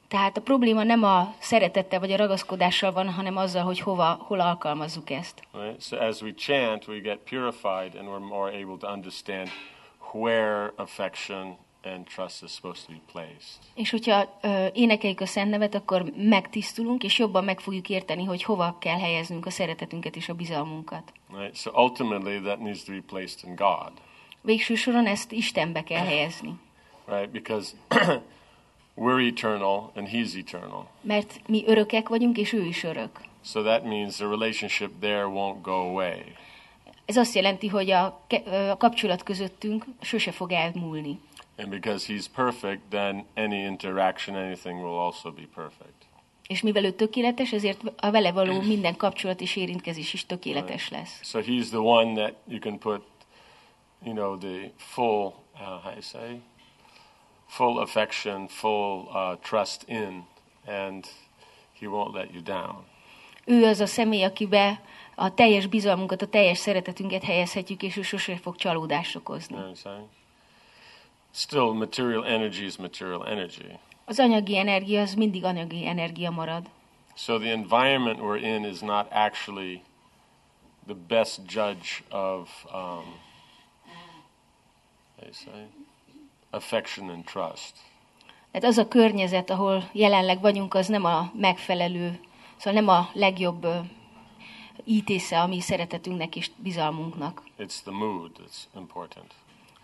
Tehát 0.08 0.38
a 0.38 0.42
probléma 0.42 0.84
nem 0.84 1.04
a 1.04 1.36
szeretettel 1.40 2.00
vagy 2.00 2.12
a 2.12 2.18
ragaszkodással 2.18 2.92
van, 2.92 3.10
hanem 3.10 3.38
azzal, 3.38 3.64
hogy 3.64 3.80
hova, 3.80 4.18
hol 4.28 4.40
alkalmazzuk 4.40 5.10
ezt. 5.10 5.42
Right? 5.54 5.82
So 5.82 5.98
as 5.98 6.22
we 6.22 6.32
chant, 6.34 6.88
we 6.88 7.00
get 7.00 7.18
purified 7.18 7.96
and 7.96 8.08
we're 8.08 8.28
more 8.28 8.52
able 8.52 8.78
to 8.80 8.92
understand 8.92 9.50
where 10.12 10.74
affection 10.76 11.58
and 11.94 12.06
trust 12.06 12.44
is 12.44 12.52
supposed 12.52 12.86
to 12.86 12.92
be 12.92 13.00
placed. 13.12 13.60
És 13.76 13.90
hogyha 13.90 14.38
ö, 14.42 14.68
énekeljük 14.74 15.20
a 15.22 15.26
Szent 15.26 15.50
Nevet, 15.50 15.76
akkor 15.76 16.04
megtisztulunk, 16.16 17.04
és 17.04 17.20
jobban 17.20 17.44
meg 17.44 17.60
fogjuk 17.60 17.90
érteni, 17.90 18.24
hogy 18.24 18.44
hova 18.44 18.78
kell 18.80 19.00
helyeznünk 19.00 19.46
a 19.46 19.50
szeretetünket 19.50 20.16
és 20.16 20.30
a 20.30 20.34
bizalmunkat. 20.34 21.12
Right? 21.38 21.56
So 21.56 21.72
ultimately, 21.84 22.40
that 22.40 22.60
needs 22.60 22.84
to 22.84 22.92
be 22.92 23.02
placed 23.08 23.40
in 23.50 23.56
God, 23.56 23.92
Végső 24.42 24.76
soron 24.76 25.06
ezt 25.06 25.32
Istenbe 25.32 25.84
kell 25.84 26.06
helyezni. 26.06 26.54
right? 27.06 27.30
Because 27.30 27.74
we're 28.96 29.28
eternal 29.28 29.92
and 29.96 30.08
He's 30.08 30.36
eternal. 30.36 30.88
Mert 31.02 31.42
mi 31.48 31.64
örökek 31.66 32.10
vagyunk, 32.10 32.38
és 32.38 32.54
ő 32.54 32.66
is 32.66 32.84
örök. 32.84 33.22
So 33.44 33.62
that 33.62 33.84
means 33.84 34.16
the 34.16 34.26
relationship 34.26 34.92
there 35.00 35.26
won't 35.26 35.62
go 35.62 35.72
away. 35.72 36.24
Ez 37.06 37.18
azt 37.18 37.36
jelenti, 37.36 37.68
hogy 37.68 37.92
a, 37.92 38.06
a 38.72 38.78
kapcsolat 38.78 39.24
közöttünk 39.24 39.86
sose 40.02 40.32
fog 40.32 40.52
elmúlni. 40.52 41.20
And 41.58 41.70
because 41.70 42.14
He's 42.14 42.28
perfect, 42.28 42.90
then 42.90 43.26
any 43.36 43.66
interaction, 43.66 44.36
anything 44.36 44.82
will 44.82 44.98
also 44.98 45.32
be 45.32 45.48
perfect. 45.56 46.06
És 46.48 46.62
mivel 46.62 46.84
ő 46.84 46.92
tökéletes, 46.92 47.52
ezért 47.52 47.82
a 47.98 48.12
vele 48.12 48.32
való 48.32 48.62
minden 48.74 48.96
kapcsolat 48.96 49.42
és 49.42 49.56
érintkezés 49.56 50.14
is 50.14 50.26
tökéletes 50.26 50.90
lesz. 50.90 51.20
So 51.24 51.40
He's 51.40 51.68
the 51.68 51.80
one 51.80 52.14
that 52.14 52.34
you 52.48 52.60
can 52.60 52.80
put, 52.80 53.02
you 54.04 54.14
know, 54.14 54.38
the 54.38 54.72
full, 54.76 55.34
uh, 55.54 55.84
how 55.84 55.92
you 55.92 56.02
say, 56.02 56.42
full 57.48 57.80
affection, 57.80 58.48
full 58.48 59.08
uh, 59.14 59.40
trust 59.42 59.84
in, 59.88 60.24
and 60.66 61.06
He 61.80 61.88
won't 61.88 62.14
let 62.14 62.34
you 62.34 62.42
down. 62.42 62.86
Ő 63.46 63.66
az 63.66 63.80
a 63.80 63.86
személy, 63.86 64.24
akibe 64.24 64.82
a 65.16 65.34
teljes 65.34 65.68
bizalmunkat, 65.68 66.22
a 66.22 66.28
teljes 66.28 66.58
szeretetünket 66.58 67.24
helyezhetjük, 67.24 67.84
és 67.84 67.98
ő 67.98 68.02
sose 68.02 68.38
fog 68.38 68.56
csalódást 68.56 69.16
okozni. 69.16 69.56
You 69.56 69.74
know? 69.84 70.08
Still, 71.38 71.74
material 71.74 72.26
energy 72.26 72.66
is 72.66 72.78
material 72.78 73.28
energy. 73.28 73.80
Az 74.06 74.20
anyagi 74.20 74.58
energia 74.58 75.02
az 75.02 75.14
mindig 75.14 75.44
anyagi 75.44 75.88
energia 75.88 76.32
marad. 76.32 76.70
So 77.16 77.38
the 77.38 77.52
environment 77.52 78.20
we're 78.20 78.42
in 78.42 78.66
is 78.66 78.80
not 78.80 79.08
actually 79.12 79.82
the 80.86 80.96
best 81.08 81.40
judge 81.48 82.04
of, 82.10 82.66
um, 82.74 83.04
say, 85.32 85.68
affection 86.50 87.10
and 87.10 87.24
trust. 87.24 87.76
Tehát 88.52 88.68
az 88.68 88.78
a 88.78 88.88
környezet, 88.88 89.50
ahol 89.50 89.90
jelenleg 89.92 90.42
vagyunk, 90.42 90.74
az 90.74 90.88
nem 90.88 91.06
a 91.06 91.32
megfelelő, 91.34 92.20
szóval 92.56 92.82
nem 92.82 92.88
a 92.88 93.10
legjobb 93.14 93.64
ö, 93.64 93.80
ítésze 94.84 95.42
a 95.42 95.48
mi 95.48 95.60
szeretetünknek 95.60 96.36
és 96.36 96.52
bizalmunknak. 96.56 97.44
It's 97.60 97.82
the 97.84 97.92
mood 97.92 98.32
that's 98.40 98.76
important. 98.76 99.34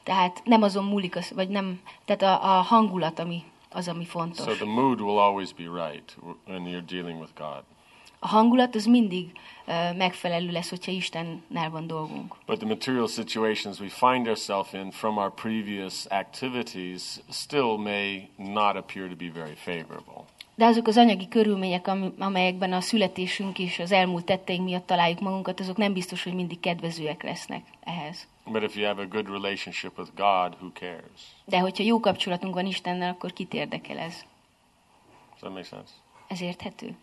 Tehát 0.03 0.41
nem 0.43 0.61
azon 0.61 0.83
múlik, 0.83 1.15
az, 1.15 1.31
vagy 1.35 1.49
nem, 1.49 1.81
tehát 2.05 2.21
a, 2.21 2.57
a 2.57 2.61
hangulat, 2.61 3.19
ami 3.19 3.43
az, 3.69 3.87
ami 3.87 4.05
fontos. 4.05 4.45
So 4.45 4.53
the 4.53 4.65
mood 4.65 5.01
will 5.01 5.19
always 5.19 5.53
be 5.53 5.85
right 5.85 6.17
when 6.47 6.65
you're 6.65 6.85
dealing 6.87 7.19
with 7.19 7.31
God. 7.37 7.63
A 8.19 8.27
hangulat 8.27 8.75
az 8.75 8.85
mindig 8.85 9.31
uh, 9.67 9.97
megfelelő 9.97 10.51
lesz, 10.51 10.69
hogyha 10.69 10.91
Istennel 10.91 11.69
van 11.69 11.87
dolgunk. 11.87 12.35
But 12.45 12.57
the 12.57 12.67
material 12.67 13.07
situations 13.07 13.79
we 13.79 13.89
find 13.89 14.27
ourselves 14.27 14.73
in 14.73 14.91
from 14.91 15.17
our 15.17 15.31
previous 15.31 16.05
activities 16.05 17.19
still 17.29 17.77
may 17.77 18.29
not 18.37 18.75
appear 18.75 19.09
to 19.09 19.15
be 19.15 19.31
very 19.33 19.55
favorable. 19.55 20.25
De 20.55 20.65
azok 20.65 20.87
az 20.87 20.97
anyagi 20.97 21.27
körülmények, 21.27 21.91
amelyekben 22.19 22.73
a 22.73 22.81
születésünk 22.81 23.59
és 23.59 23.79
az 23.79 23.91
elmúlt 23.91 24.25
tetteink 24.25 24.63
miatt 24.63 24.85
találjuk 24.85 25.19
magunkat, 25.19 25.59
azok 25.59 25.77
nem 25.77 25.93
biztos, 25.93 26.23
hogy 26.23 26.33
mindig 26.33 26.59
kedvezőek 26.59 27.23
lesznek 27.23 27.63
ehhez. 27.83 28.27
But 28.45 28.63
if 28.63 28.75
you 28.75 28.85
have 28.85 29.01
a 29.01 29.05
good 29.05 29.27
relationship 29.27 29.97
with 29.97 30.11
God, 30.15 30.55
who 30.59 30.71
cares? 30.73 31.35
De 31.45 31.59
hogyha 31.59 31.83
jó 31.83 31.99
kapcsolatunk 31.99 32.53
van 32.53 32.65
Istennel, 32.65 33.09
akkor 33.09 33.33
kit 33.33 33.53
érdekel 33.53 33.97
ez? 33.97 34.13
Does 35.29 35.39
that 35.39 35.51
make 35.51 35.63
sense? 35.63 35.91
Ez 36.27 36.41
érthető? 36.41 36.95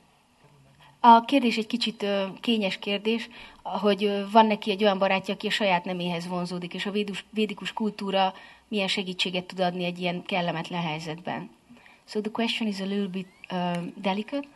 A 1.00 1.24
kérdés 1.24 1.56
egy 1.56 1.66
kicsit 1.66 2.02
ö, 2.02 2.26
kényes 2.40 2.78
kérdés, 2.78 3.28
hogy 3.62 4.04
ö, 4.04 4.30
van 4.30 4.46
neki 4.46 4.70
egy 4.70 4.82
olyan 4.82 4.98
barátja, 4.98 5.34
aki 5.34 5.46
a 5.46 5.50
saját 5.50 5.84
neméhez 5.84 6.26
vonzódik, 6.28 6.74
és 6.74 6.86
a 6.86 6.90
védus, 6.90 7.24
védikus 7.30 7.72
kultúra 7.72 8.34
milyen 8.68 8.88
segítséget 8.88 9.44
tud 9.44 9.60
adni 9.60 9.84
egy 9.84 9.98
ilyen 9.98 10.22
kellemetlen 10.22 10.82
helyzetben. 10.82 11.50
So 12.04 12.20
the 12.20 12.30
question 12.30 12.68
is 12.68 12.80
a 12.80 12.84
little 12.84 13.08
bit 13.08 13.26
um, 13.52 13.92
delicate. 13.96 14.46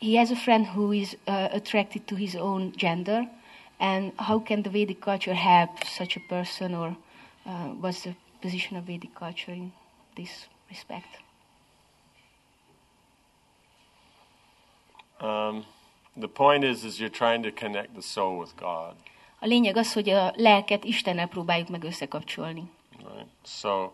He 0.00 0.18
has 0.18 0.30
a 0.30 0.36
friend 0.36 0.66
who 0.66 0.92
is 0.92 1.16
uh, 1.26 1.54
attracted 1.54 2.02
to 2.02 2.16
his 2.16 2.34
own 2.34 2.72
gender, 2.76 3.28
and 3.80 4.12
how 4.18 4.38
can 4.38 4.62
the 4.62 4.70
Vedic 4.70 5.00
culture 5.00 5.34
help 5.34 5.70
such 5.84 6.16
a 6.16 6.20
person, 6.28 6.74
or 6.74 6.96
uh, 7.46 7.68
what's 7.80 8.02
the 8.02 8.14
position 8.40 8.76
of 8.76 8.84
Vedic 8.84 9.14
culture 9.14 9.52
in 9.52 9.72
this 10.16 10.46
respect? 10.68 11.18
Um, 15.20 15.64
the 16.16 16.28
point 16.28 16.64
is, 16.64 16.84
is 16.84 16.98
you're 17.00 17.08
trying 17.08 17.42
to 17.42 17.50
connect 17.50 17.94
the 17.94 18.02
soul 18.02 18.38
with 18.38 18.56
God, 18.56 18.94
A 19.42 19.46
lényeg 19.46 19.76
az, 19.76 19.92
hogy 19.92 20.08
a 20.10 20.32
lelket 20.36 20.84
Istennel 20.84 21.26
próbáljuk 21.28 21.68
meg 21.68 21.84
összekapcsolni. 21.84 22.70
right? 22.98 23.26
So, 23.44 23.92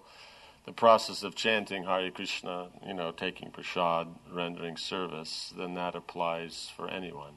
the 0.64 0.72
process 0.72 1.22
of 1.22 1.34
chanting 1.34 1.84
Hare 1.84 2.10
Krishna, 2.10 2.68
you 2.84 2.94
know, 2.94 3.12
taking 3.12 3.50
prasad, 3.50 4.06
rendering 4.34 4.78
service, 4.78 5.52
then 5.56 5.74
that 5.74 5.94
applies 5.94 6.72
for 6.76 6.88
anyone. 6.90 7.32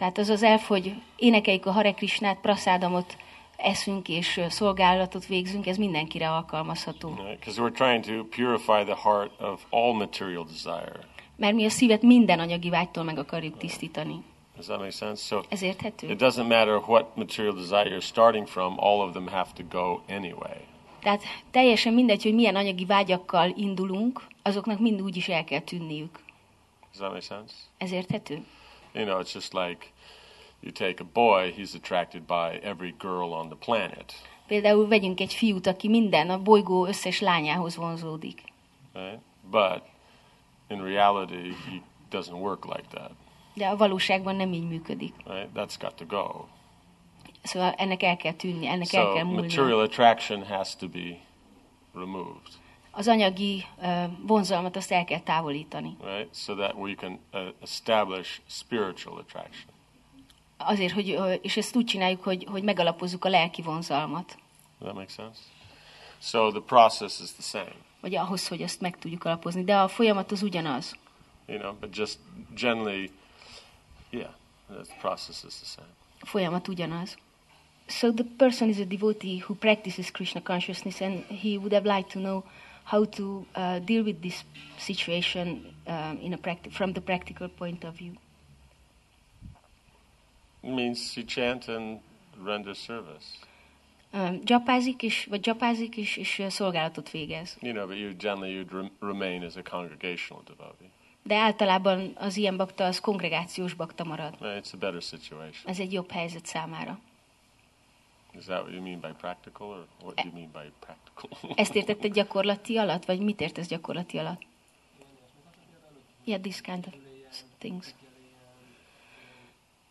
Tehát 0.00 0.18
az 0.18 0.28
az 0.28 0.42
elf, 0.42 0.66
hogy 0.66 0.92
énekeljük 1.16 1.66
a 1.66 1.70
Hare 1.72 1.92
Krishnát, 1.92 2.38
praszádamot 2.40 3.16
eszünk 3.56 4.08
és 4.08 4.40
szolgálatot 4.48 5.26
végzünk, 5.26 5.66
ez 5.66 5.76
mindenkire 5.76 6.30
alkalmazható. 6.30 7.08
Because 7.10 7.62
we're 7.62 7.72
trying 7.74 8.04
to 8.04 8.24
purify 8.36 8.84
the 8.92 8.96
heart 9.02 9.30
of 9.40 9.64
all 9.70 9.92
material 9.92 10.44
desire. 10.44 11.08
Mert 11.36 11.54
mi 11.54 11.64
a 11.64 11.68
szívet 11.70 12.02
minden 12.02 12.38
anyagi 12.38 12.70
vágytól 12.70 13.04
meg 13.04 13.18
akarjuk 13.18 13.58
tisztítani. 13.58 14.22
Does 14.54 14.66
that 14.66 14.78
make 14.78 14.90
sense? 14.90 15.24
So, 15.26 15.40
Ez 15.48 15.62
érthető? 15.62 16.10
it 16.10 16.20
doesn't 16.22 16.48
matter 16.48 16.74
what 16.86 17.16
material 17.16 17.54
desire 17.54 17.96
you're 17.98 18.04
starting 18.04 18.46
from, 18.46 18.74
all 18.78 19.00
of 19.06 19.12
them 19.12 19.26
have 19.26 19.48
to 19.54 19.62
go 19.70 20.00
anyway. 20.08 20.56
Tehát 21.02 21.22
teljesen 21.50 21.92
mindegy, 21.92 22.22
hogy 22.22 22.34
milyen 22.34 22.56
anyagi 22.56 22.84
vágyakkal 22.84 23.52
indulunk, 23.56 24.26
azoknak 24.42 24.78
mind 24.78 25.00
úgy 25.00 25.16
is 25.16 25.28
el 25.28 25.44
kell 25.44 25.60
tűnniük. 25.60 26.18
Does 26.92 26.98
that 26.98 27.10
make 27.10 27.20
sense? 27.20 27.54
Ez 27.78 27.92
érthető? 27.92 28.44
You 28.94 29.04
know, 29.04 29.20
it's 29.20 29.32
just 29.32 29.52
like 29.54 29.92
you 30.60 30.72
take 30.72 31.00
a 31.00 31.06
boy, 31.12 31.52
he's 31.56 31.74
attracted 31.74 32.22
by 32.26 32.58
every 32.62 32.94
girl 32.98 33.32
on 33.32 33.48
the 33.48 33.56
planet, 33.64 34.14
Például 34.46 34.88
vegyünk 34.88 35.20
egy 35.20 35.34
fiút, 35.34 35.66
aki 35.66 35.88
minden, 35.88 36.30
a 36.30 36.42
bolygó 36.42 36.86
összes 36.86 37.20
lányához 37.20 37.76
vonzódik. 37.76 38.42
right? 38.94 39.18
But 39.50 39.82
in 40.68 40.82
reality, 40.82 41.52
he 41.68 41.80
doesn't 42.10 42.40
work 42.40 42.64
like 42.64 42.86
that, 42.90 43.10
De 43.54 43.66
a 43.68 43.76
valóságban 43.76 44.36
nem 44.36 44.52
így 44.52 44.68
működik. 44.68 45.14
right? 45.26 45.48
That's 45.54 45.74
got 45.80 45.94
to 45.94 46.04
go. 46.06 46.44
Szóval 47.42 47.72
ennek 47.72 48.02
el 48.02 48.16
kell 48.16 48.32
tűnni, 48.32 48.66
ennek 48.66 48.92
el 48.92 49.04
So 49.06 49.12
kell 49.14 49.24
múlni. 49.24 49.40
material 49.40 49.80
attraction 49.80 50.44
has 50.46 50.76
to 50.76 50.88
be 50.88 51.16
removed, 51.94 52.52
Az 52.90 53.08
anyagi 53.08 53.64
vonzalmat 54.26 54.76
azt 54.76 54.92
el 54.92 55.04
kell 55.04 55.20
távolítani. 55.20 55.96
right? 56.04 56.34
So 56.34 56.54
that 56.54 56.74
we 56.74 56.94
can 56.94 57.18
uh, 57.32 57.48
establish 57.62 58.40
spiritual 58.46 59.18
attraction. 59.18 59.64
Azért, 60.56 60.92
hogy, 60.92 61.18
és 61.42 61.56
ezt 61.56 61.76
úgy 61.76 61.84
csináljuk, 61.84 62.22
hogy, 62.22 62.46
hogy 62.50 62.62
megalapozzuk 62.62 63.24
a 63.24 63.28
lelki 63.28 63.62
vonzalmat. 63.62 64.38
That 64.80 64.94
make 64.94 65.08
sense? 65.08 65.40
So 66.20 66.50
the 66.50 66.60
process 66.60 67.20
is 67.20 67.32
the 67.32 67.42
same, 67.42 67.74
Vagy 68.00 68.14
ahhoz, 68.14 68.48
hogy 68.48 68.62
ezt 68.62 68.80
meg 68.80 68.98
tudjuk 68.98 69.24
alapozni. 69.24 69.64
De 69.64 69.76
a 69.76 69.88
folyamat 69.88 70.32
az 70.32 70.42
ugyanaz. 70.42 70.96
you 71.48 71.58
know, 71.58 71.74
but 71.74 71.96
just 71.96 72.18
generally, 72.54 73.10
yeah, 74.10 74.30
the 74.68 74.94
process 75.00 75.44
is 75.44 75.54
the 75.54 75.66
same. 75.76 75.88
A 76.20 76.26
folyamat 76.26 76.68
ugyanaz. 76.68 77.16
So 77.86 78.12
the 78.12 78.24
person 78.36 78.68
is 78.68 78.78
a 78.78 78.84
devotee 78.84 79.36
who 79.36 79.54
practices 79.54 80.10
Krishna 80.10 80.42
consciousness 80.42 81.00
and 81.00 81.24
he 81.24 81.56
would 81.56 81.72
have 81.72 81.96
liked 81.96 82.12
to 82.12 82.18
know 82.20 82.44
how 82.90 83.04
to 83.04 83.46
uh, 83.56 83.78
deal 83.84 84.02
with 84.02 84.20
this 84.20 84.44
situation 84.78 85.46
um, 85.86 86.18
in 86.20 86.32
a 86.32 86.38
practi- 86.38 86.72
from 86.72 86.92
the 86.92 87.00
practical 87.00 87.48
point 87.48 87.84
of 87.84 87.94
view. 87.94 88.12
It 90.62 90.74
means 90.74 91.16
you 91.16 91.24
chant 91.26 91.68
and 91.68 92.00
render 92.44 92.74
service. 92.74 93.26
Um, 94.12 94.40
Japázik, 94.44 95.02
és, 95.02 95.24
vagy 95.24 95.46
japázik, 95.46 95.96
és, 95.96 96.16
és 96.16 96.38
uh, 96.38 96.48
szolgálatot 96.48 97.10
végez. 97.10 97.56
You 97.60 97.72
know, 97.72 97.86
but 97.86 97.96
you 97.96 98.16
generally 98.16 98.54
you'd 98.54 98.72
rem- 98.72 98.92
remain 99.00 99.44
as 99.44 99.56
a 99.56 99.62
congregational 99.62 100.42
devotee. 100.46 100.88
De 101.22 101.36
általában 101.36 102.12
az 102.14 102.36
ilyen 102.36 102.56
bakta 102.56 102.84
az 102.84 103.00
kongregációs 103.00 103.74
bakta 103.74 104.04
marad. 104.04 104.36
It's 104.40 104.74
a 104.74 104.76
better 104.76 105.02
situation. 105.02 105.62
Ez 105.64 105.78
egy 105.78 105.92
jobb 105.92 106.10
helyzet 106.10 106.46
számára. 106.46 106.98
Is 108.34 108.46
that 108.46 108.62
what 108.62 108.72
you 108.72 108.80
mean 108.80 109.00
by 109.00 109.12
practical, 109.12 109.66
or 109.66 109.84
what 110.00 110.16
do 110.16 110.28
you 110.28 110.34
mean 110.34 110.50
by 110.52 110.70
practical? 110.80 111.30
Ezt 111.56 111.74
értetted 111.74 112.12
gyakorlati 112.12 112.76
alatt, 112.78 113.04
vagy 113.04 113.20
mit 113.20 113.40
értesz 113.40 113.66
gyakorlati 113.68 114.18
alatt? 114.18 114.42
Yeah, 116.24 116.40
this 116.40 116.60
kind 116.60 116.86
of 116.86 116.94
things. 117.58 117.94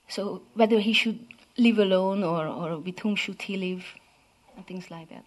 So 0.07 0.41
whether 0.53 0.79
he 0.79 0.93
should 0.93 1.19
live 1.55 1.81
alone 1.81 2.23
or, 2.23 2.47
or 2.47 2.81
with 2.81 2.99
whom 2.99 3.15
should 3.15 3.41
he 3.41 3.57
live, 3.57 3.83
and 4.55 4.65
things 4.65 4.87
like 4.89 5.07
that. 5.07 5.23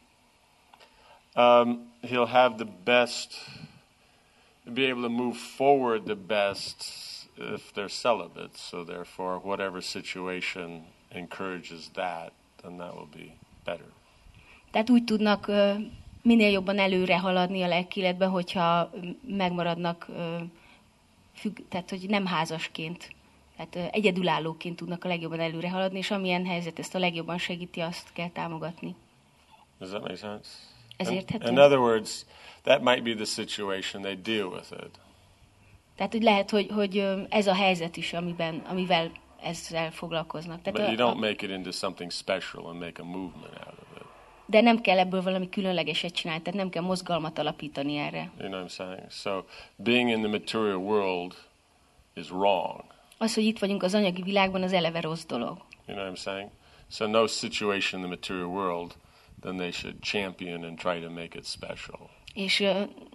um, 1.37 1.87
he'll 2.03 2.27
have 2.27 2.59
the 2.59 2.65
best, 2.65 3.39
be 4.73 4.87
able 4.87 5.03
to 5.03 5.09
move 5.09 5.37
forward 5.37 6.07
the 6.07 6.17
best 6.17 7.29
if 7.37 7.73
they're 7.75 7.89
celibate. 7.89 8.57
So 8.57 8.85
therefore, 8.85 9.39
whatever 9.39 9.81
situation 9.81 10.85
encourages 11.11 11.91
that, 11.95 12.33
then 12.63 12.77
that 12.77 12.95
will 12.95 13.09
be 13.17 13.35
better. 13.65 13.87
Tehát 14.71 14.91
úgy 14.91 15.05
tudnak 15.05 15.51
minél 16.23 16.51
jobban 16.51 16.79
előre 16.79 17.19
haladni 17.19 17.63
a 17.63 17.69
lelkéletben, 17.69 18.31
hogyha 18.31 18.91
megmaradnak, 19.27 20.07
függ, 21.35 21.59
tehát 21.69 21.91
hogy 21.91 22.09
nem 22.09 22.27
házasként, 22.27 23.11
tehát 23.57 23.95
egyedülállóként 23.95 24.77
tudnak 24.77 25.05
a 25.05 25.09
legjobban 25.09 25.41
előre 25.41 25.71
haladni, 25.71 25.99
és 25.99 26.11
amilyen 26.11 26.47
helyzet 26.47 26.79
ezt 26.79 26.95
a 26.95 26.99
legjobban 26.99 27.39
segíti, 27.39 27.81
azt 27.81 28.13
kell 28.13 28.29
támogatni. 28.29 28.95
Does 29.79 29.91
that 29.91 30.03
make 30.03 30.17
sense? 30.17 30.49
Ez 30.97 31.09
érthető? 31.09 31.51
in 31.51 31.59
other 31.59 31.79
words, 31.79 32.27
that 32.63 32.83
might 32.83 33.03
be 33.03 33.15
the 33.15 33.25
situation 33.25 34.03
they 34.03 34.17
deal 34.23 34.47
with 34.47 34.73
it. 34.73 35.01
Tehát, 35.97 36.13
hogy 36.13 36.23
lehet, 36.23 36.51
hogy, 36.51 36.69
hogy 36.71 37.05
ez 37.29 37.47
a 37.47 37.55
helyzet 37.55 37.97
is, 37.97 38.13
amiben, 38.13 38.59
amivel 38.59 39.11
ezzel 39.43 39.91
foglalkoznak. 39.91 40.63
Tehát 40.63 40.81
But 40.81 40.99
you 40.99 41.09
don't 41.09 41.17
a, 41.17 41.21
make 41.21 41.47
it 41.47 41.51
into 41.51 41.71
something 41.71 42.11
special 42.11 42.67
and 42.67 42.79
make 42.79 43.03
a 43.03 43.05
movement 43.05 43.55
out 43.67 43.79
of 43.79 43.97
it. 43.97 44.03
de 44.47 44.61
nem 44.61 44.81
kell 44.81 44.99
ebből 44.99 45.23
valami 45.23 45.49
különlegeset 45.49 46.13
csinálni, 46.13 46.43
tehát 46.43 46.59
nem 46.59 46.71
kell 46.71 46.83
mozgalmat 46.83 47.39
alapítani 47.39 47.97
erre. 47.97 48.31
You 48.39 48.49
know 48.49 48.61
what 48.61 48.71
I'm 48.71 48.75
saying? 48.75 49.11
So 49.11 49.43
being 49.77 50.09
in 50.09 50.21
the 50.21 50.31
material 50.31 50.77
world 50.77 51.35
is 52.15 52.29
wrong. 52.29 52.85
Az, 53.19 53.35
hogy 53.35 53.45
itt 53.45 53.59
vagyunk 53.59 53.83
az 53.83 53.95
anyagi 53.95 54.23
világban, 54.23 54.63
az 54.63 54.73
eleve 54.73 55.01
rossz 55.01 55.25
dolog. 55.25 55.59
You 55.87 55.97
know 55.97 56.05
what 56.07 56.19
I'm 56.19 56.23
saying? 56.23 56.51
So 56.91 57.07
no 57.07 57.27
situation 57.27 58.03
in 58.03 58.09
the 58.09 58.17
material 58.17 58.47
world, 58.47 58.95
then 59.41 59.57
they 59.57 59.71
should 59.71 59.97
champion 60.01 60.65
and 60.65 60.79
try 60.79 61.01
to 61.01 61.11
make 61.11 61.39
it 61.39 61.45
special. 61.47 62.11
És 62.35 62.65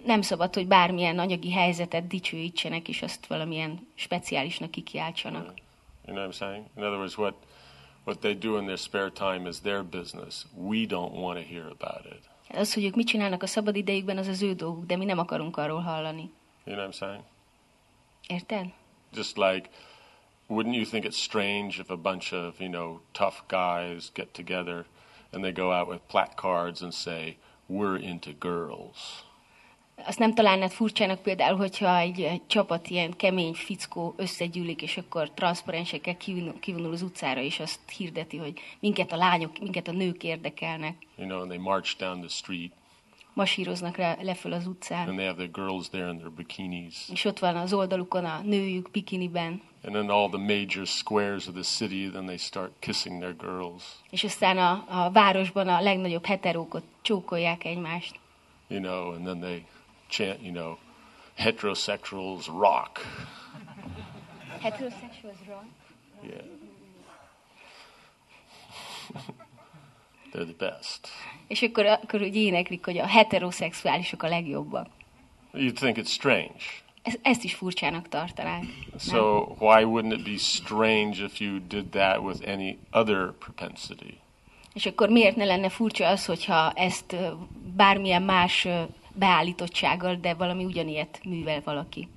nem 0.06 0.22
szabad, 0.22 0.54
hogy 0.54 0.68
bármilyen 0.68 1.20
anyagi 1.20 1.52
helyzetet 1.52 2.08
dicsőítsenek, 2.08 2.88
és 2.88 3.02
azt 3.02 3.26
valamilyen 3.26 3.88
speciálisnak 3.96 4.72
kikiáltsanak. 4.72 5.54
You 6.08 6.14
know 6.14 6.22
what 6.22 6.28
I'm 6.28 6.34
saying? 6.34 6.70
In 6.76 6.84
other 6.84 6.98
words, 6.98 7.18
what 7.18 7.36
what 8.04 8.22
they 8.22 8.34
do 8.34 8.58
in 8.58 8.66
their 8.66 8.78
spare 8.78 9.10
time 9.10 9.50
is 9.50 9.60
their 9.60 9.84
business. 9.84 10.46
We 10.56 10.86
don't 10.86 11.14
want 11.14 11.38
to 11.40 11.44
hear 11.46 11.68
about 11.68 12.06
it. 12.06 12.24
Az, 12.50 12.74
hogy 12.74 12.84
ők 12.84 12.96
mit 12.96 13.08
csinálnak 13.08 13.44
a 13.44 13.48
szabad 13.48 13.76
idejükben, 13.76 14.18
az 14.18 14.28
az 14.28 14.42
ő 14.42 14.54
dolguk, 14.54 14.86
de 14.86 14.96
mi 14.96 15.06
nem 15.06 15.20
akarunk 15.20 15.58
arról 15.58 15.82
hallani. 15.82 16.32
You 16.64 16.76
know 16.76 16.86
what 16.86 16.94
I'm 16.94 16.98
saying? 16.98 17.24
Érted? 18.28 18.74
Just 19.14 19.38
like, 19.38 19.70
wouldn't 20.50 20.76
you 20.76 20.86
think 20.86 21.06
it's 21.06 21.18
strange 21.18 21.80
if 21.80 21.90
a 21.90 21.98
bunch 21.98 22.34
of 22.34 22.60
you 22.60 22.70
know 22.70 23.02
tough 23.12 23.42
guys 23.48 24.12
get 24.14 24.34
together 24.34 24.86
and 25.32 25.44
they 25.44 25.52
go 25.52 25.72
out 25.72 25.88
with 25.88 26.00
placards 26.08 26.82
and 26.82 26.94
say, 26.94 27.38
"We're 27.68 27.98
into 27.98 28.32
girls." 28.32 29.24
Azt 30.06 30.20
nem 30.20 30.34
találnád 30.34 30.72
furcsának 30.72 31.22
például, 31.22 31.58
hogyha 31.58 31.98
egy, 31.98 32.22
egy 32.22 32.42
csapat 32.48 32.90
ilyen 32.90 33.16
kemény 33.16 33.54
fickó 33.54 34.14
összegyűlik, 34.18 34.82
és 34.82 34.98
akkor 34.98 35.32
transzparensekkel 35.32 36.18
kivonul, 36.18 36.60
kivonul 36.60 36.92
az 36.92 37.02
utcára, 37.02 37.42
és 37.42 37.60
azt 37.60 37.80
hirdeti, 37.98 38.38
hogy 38.38 38.60
minket 38.80 39.12
a 39.12 39.16
lányok, 39.16 39.60
minket 39.60 39.88
a 39.88 39.92
nők 39.92 40.24
érdekelnek. 40.24 40.96
You 41.16 41.28
know, 41.28 41.40
and 41.40 41.50
they 41.50 41.58
march 41.60 41.98
down 41.98 42.20
the 42.20 42.30
street 42.30 42.72
Masíroznak 43.34 43.98
le, 43.98 44.18
leföl 44.22 44.52
az 44.54 44.68
utcán, 44.68 45.08
and 45.08 45.18
they 45.18 45.28
have 45.28 45.48
the 45.48 45.62
girls 45.64 45.90
there 45.90 46.10
in 46.10 46.18
their 46.18 46.32
bikinis. 46.32 46.96
és 47.12 47.26
ott 47.26 47.40
van 47.40 47.56
az 47.56 47.74
oldalukon 47.74 48.26
a 48.26 48.42
nőjük 48.44 48.92
bikiniben, 48.92 49.62
And 49.84 49.94
then 49.94 50.10
all 50.10 50.30
the 50.30 50.38
major 50.38 50.86
squares 50.86 51.48
of 51.48 51.54
the 51.54 51.64
city, 51.64 52.10
then 52.10 52.26
they 52.26 52.38
start 52.38 52.72
kissing 52.80 53.20
their 53.20 53.36
girls. 53.36 53.84
és 54.10 54.24
aztán 54.24 54.58
a, 54.58 54.86
a 54.88 55.12
városban 55.12 55.68
a 55.68 55.82
legnagyobb 55.82 56.26
heterókot 56.26 56.84
csókolják 57.02 57.66
egymást. 57.66 58.20
You 58.68 58.82
know, 58.82 59.12
and 59.12 59.24
then 59.24 59.40
they 59.40 59.66
chant, 60.08 60.42
you 60.42 60.52
know, 60.52 60.78
heterosexuals 61.36 62.48
rock. 62.48 63.00
Heterosexuals 64.62 65.38
wrong? 65.48 65.66
Yeah. 66.24 66.44
They're 70.32 70.46
the 70.46 70.56
best. 70.58 71.08
És 71.48 71.62
akkor, 71.62 71.86
akkor 71.86 72.22
úgy 72.22 72.36
éneklik, 72.36 72.86
hogy 72.86 72.98
a 72.98 73.08
heteroszexuálisok 73.08 74.24
a 74.24 74.28
legjobbak. 74.28 74.88
You'd 75.54 75.74
think 75.74 75.98
it's 75.98 76.10
strange. 76.10 76.64
Ez, 77.02 77.14
ezt 77.22 77.44
is 77.44 77.54
furcsának 77.54 78.08
tartanánk. 78.08 78.66
So 79.00 79.40
why 79.60 79.84
wouldn't 79.84 80.14
it 80.14 80.24
be 80.24 80.38
strange 80.38 81.24
if 81.24 81.40
you 81.40 81.60
did 81.68 81.86
that 81.86 82.20
with 82.20 82.48
any 82.48 82.78
other 82.92 83.32
propensity? 83.40 84.18
És 84.74 84.86
akkor 84.86 85.10
miért 85.10 85.36
ne 85.36 85.46
lenne 85.46 85.70
furcsa 85.70 86.08
az, 86.08 86.26
hogyha 86.26 86.72
ezt 86.72 87.16
bármilyen 87.76 88.22
más 88.22 88.68
beállítottsággal, 89.18 90.16
de 90.16 90.34
valami 90.34 90.66
ugyanilyet 90.66 91.20
művel 91.24 91.62
valaki. 91.64 92.08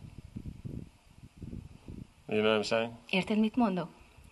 You 2.29 2.41
know 2.41 2.53
what 2.53 2.65
I'm 2.65 2.69
saying? 2.69 2.93
Érted, 3.11 3.39
mit 3.39 3.57
mondok? 3.57 3.89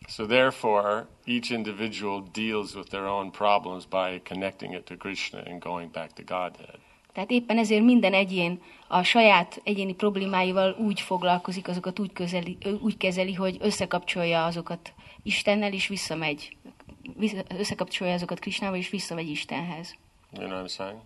So 0.08 0.26
therefore, 0.26 1.06
each 1.26 1.50
individual 1.50 2.22
deals 2.32 2.74
with 2.74 2.88
their 2.88 3.04
own 3.04 3.30
problems 3.30 3.84
by 3.86 4.20
connecting 4.24 4.72
it 4.74 4.84
to 4.84 4.96
Krishna 4.96 5.42
and 5.46 5.62
going 5.62 5.90
back 5.90 6.12
to 6.12 6.22
Godhead. 6.24 6.78
Tehát 7.12 7.30
éppen 7.30 7.58
ezért 7.58 7.82
minden 7.82 8.14
egyén 8.14 8.60
a 8.88 9.02
saját 9.02 9.60
egyéni 9.64 9.94
problémáival 9.94 10.76
úgy 10.78 11.00
foglalkozik, 11.00 11.68
azokat 11.68 11.98
úgy, 11.98 12.12
közeli, 12.12 12.58
úgy 12.80 12.96
kezeli, 12.96 13.34
hogy 13.34 13.56
összekapcsolja 13.60 14.44
azokat 14.44 14.92
Istennel, 15.22 15.72
és 15.72 15.86
visszamegy. 15.86 16.56
Vissza, 17.16 17.42
összekapcsolja 17.58 18.12
azokat 18.12 18.38
Krisnával, 18.38 18.78
és 18.78 18.88
visszamegy 18.90 19.28
Istenhez. 19.28 19.96
You 20.32 20.46
know 20.46 20.58
what 20.58 20.70
I'm 20.70 20.74
saying? 20.76 21.00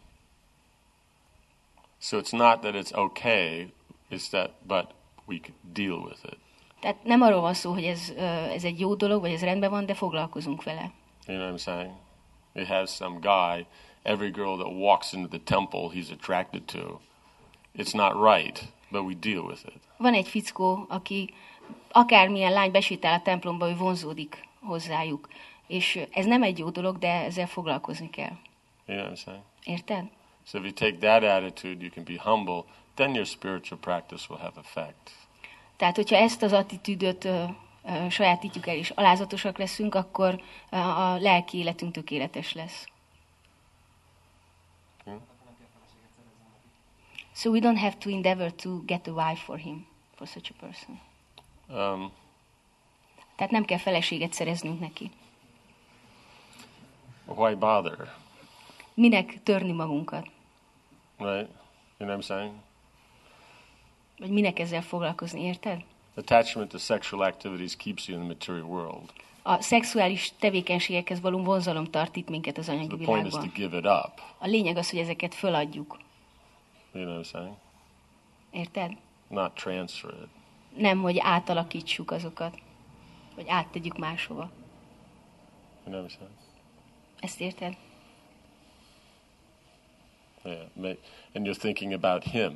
So 2.02 2.18
it's 2.18 2.32
not 2.32 2.62
that 2.62 2.74
it's 2.74 2.92
okay, 2.92 3.72
it's 4.10 4.28
that, 4.30 4.50
but 4.66 4.92
we 5.26 5.40
deal 5.72 6.00
with 6.00 6.24
it. 6.24 6.38
Tehát 6.80 7.04
nem 7.04 7.22
arról 7.22 7.40
van 7.40 7.54
szó, 7.54 7.72
hogy 7.72 7.84
ez, 7.84 8.12
ez 8.52 8.64
egy 8.64 8.80
jó 8.80 8.94
dolog, 8.94 9.20
vagy 9.20 9.32
ez 9.32 9.42
rendben 9.42 9.70
van, 9.70 9.86
de 9.86 9.94
foglalkozunk 9.94 10.62
vele. 10.62 10.90
You 11.26 11.38
know 11.38 11.48
what 11.48 11.60
I'm 11.60 11.62
saying? 11.62 11.92
You 12.54 12.66
have 12.66 12.86
some 12.86 13.18
guy, 13.20 13.66
every 14.02 14.30
girl 14.30 14.56
that 14.56 14.72
walks 14.72 15.12
into 15.12 15.28
the 15.28 15.56
temple 15.56 15.88
he's 15.94 16.10
attracted 16.10 16.62
to. 16.62 17.00
It's 17.76 17.94
not 17.94 18.12
right, 18.34 18.72
but 18.90 19.02
we 19.02 19.14
deal 19.14 19.42
with 19.42 19.60
it. 19.66 19.80
Van 19.96 20.14
egy 20.14 20.28
fickó, 20.28 20.86
aki 20.88 21.34
akármilyen 21.90 22.52
lány 22.52 22.70
besétál 22.70 23.18
a 23.18 23.22
templomba, 23.22 23.68
ő 23.68 23.76
vonzódik 23.76 24.48
hozzájuk. 24.60 25.28
És 25.66 26.00
ez 26.10 26.26
nem 26.26 26.42
egy 26.42 26.58
jó 26.58 26.70
dolog, 26.70 26.98
de 26.98 27.08
ezzel 27.08 27.46
foglalkozni 27.46 28.10
kell. 28.10 28.36
You 28.86 28.98
know 28.98 29.04
what 29.04 29.18
I'm 29.18 29.22
saying? 29.22 29.42
Érted? 29.64 30.04
So 30.44 30.58
if 30.58 30.64
you 30.64 30.72
take 30.72 30.98
that 30.98 31.22
attitude, 31.22 31.82
you 31.82 31.90
can 31.90 32.04
be 32.04 32.16
humble, 32.16 32.64
then 32.94 33.14
your 33.14 33.26
spiritual 33.26 33.80
practice 33.80 34.26
will 34.28 34.40
have 34.40 34.60
effect. 34.60 35.10
Tehát, 35.76 35.96
hogyha 35.96 36.16
ezt 36.16 36.42
az 36.42 36.52
attitűdöt 36.52 37.24
ö, 37.24 37.44
sajátítjuk 38.10 38.66
el, 38.66 38.76
és 38.76 38.90
alázatosak 38.90 39.58
leszünk, 39.58 39.94
akkor 39.94 40.40
ö, 40.70 40.76
a 40.76 41.16
lelki 41.18 41.58
életünk 41.58 41.92
tökéletes 41.92 42.52
lesz. 42.52 42.86
So 47.34 47.50
we 47.50 47.60
don't 47.60 47.78
have 47.78 47.96
to 47.98 48.10
endeavor 48.10 48.50
to 48.50 48.82
get 48.84 49.06
a 49.06 49.12
wife 49.12 49.42
for 49.44 49.56
him, 49.58 49.86
for 50.14 50.26
such 50.26 50.50
a 50.50 50.54
person. 50.66 51.00
Um, 51.68 52.12
Tehát 53.36 53.52
nem 53.52 53.64
kell 53.64 53.78
feleséget 53.78 54.32
szereznünk 54.32 54.80
neki. 54.80 55.10
why 57.26 57.54
bother? 57.54 58.14
Minek 58.94 59.42
törni 59.42 59.72
magunkat? 59.72 60.26
Right? 61.18 61.48
You 61.98 62.08
know 62.08 62.08
what 62.08 62.20
I'm 62.20 62.26
saying? 62.26 62.54
Vagy 64.18 64.30
minek 64.30 64.58
ezzel 64.58 64.82
foglalkozni, 64.82 65.40
érted? 65.40 65.84
Attachment 66.14 66.70
to 66.70 66.78
sexual 66.78 67.26
activities 67.26 67.76
keeps 67.76 68.08
you 68.08 68.20
in 68.20 68.24
the 68.24 68.34
material 68.34 68.64
world. 68.66 69.12
A 69.42 69.62
szexuális 69.62 70.32
tevékenységekhez 70.38 71.20
való 71.20 71.42
vonzalom 71.42 71.84
tart 71.84 72.16
itt 72.16 72.28
minket 72.28 72.58
az 72.58 72.68
anyagi 72.68 72.96
The 72.96 73.04
point 73.04 73.26
is 73.26 73.32
to 73.32 73.40
világban. 73.40 73.60
give 73.60 73.76
it 73.76 73.84
up. 73.84 74.20
A 74.38 74.46
lényeg 74.46 74.76
az, 74.76 74.90
hogy 74.90 74.98
ezeket 74.98 75.34
föladjuk. 75.34 75.98
You 76.92 77.04
know 77.04 77.14
what 77.16 77.26
I'm 77.26 77.30
saying? 77.30 77.54
Érted? 78.50 78.96
Not 79.28 79.52
transfer 79.54 80.10
it. 80.22 80.28
Nem, 80.80 81.00
hogy 81.02 81.18
átalakítsuk 81.18 82.10
azokat. 82.10 82.58
Vagy 83.34 83.48
áttegyük 83.48 83.98
máshova. 83.98 84.50
You 85.84 85.94
know 85.94 86.00
what 86.00 86.10
I'm 86.10 86.14
saying? 86.14 86.34
Ezt 87.20 87.40
érted? 87.40 87.76
And 90.44 91.46
you're 91.46 91.58
thinking 91.58 91.92
about 91.92 92.24
him. 92.24 92.52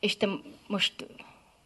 És 0.00 0.16
te 0.16 0.28
most 0.66 1.06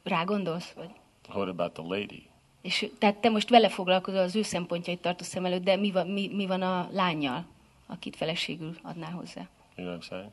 rá 0.03 0.25
gondolsz? 0.25 0.73
Vagy? 0.73 0.91
What 1.29 1.49
about 1.49 1.73
the 1.73 1.83
lady? 1.83 2.29
És 2.63 2.91
tehát 2.99 3.17
te 3.17 3.29
most 3.29 3.49
vele 3.49 3.69
foglalkozol, 3.69 4.21
az 4.21 4.37
ő 4.37 4.43
szempontjait 4.43 5.01
tartasz 5.01 5.29
szem 5.29 5.45
előtt, 5.45 5.65
de 5.65 5.77
mi 5.77 5.91
van, 5.91 6.07
mi, 6.07 6.29
mi 6.35 6.47
van 6.47 6.63
a 6.63 6.89
lányjal, 6.93 7.45
akit 7.87 8.17
feleségül 8.17 8.77
adnál 8.83 9.11
hozzá? 9.11 9.49
You 9.77 9.87
know 9.87 9.95
what 9.95 10.03
I'm 10.03 10.09
saying? 10.09 10.31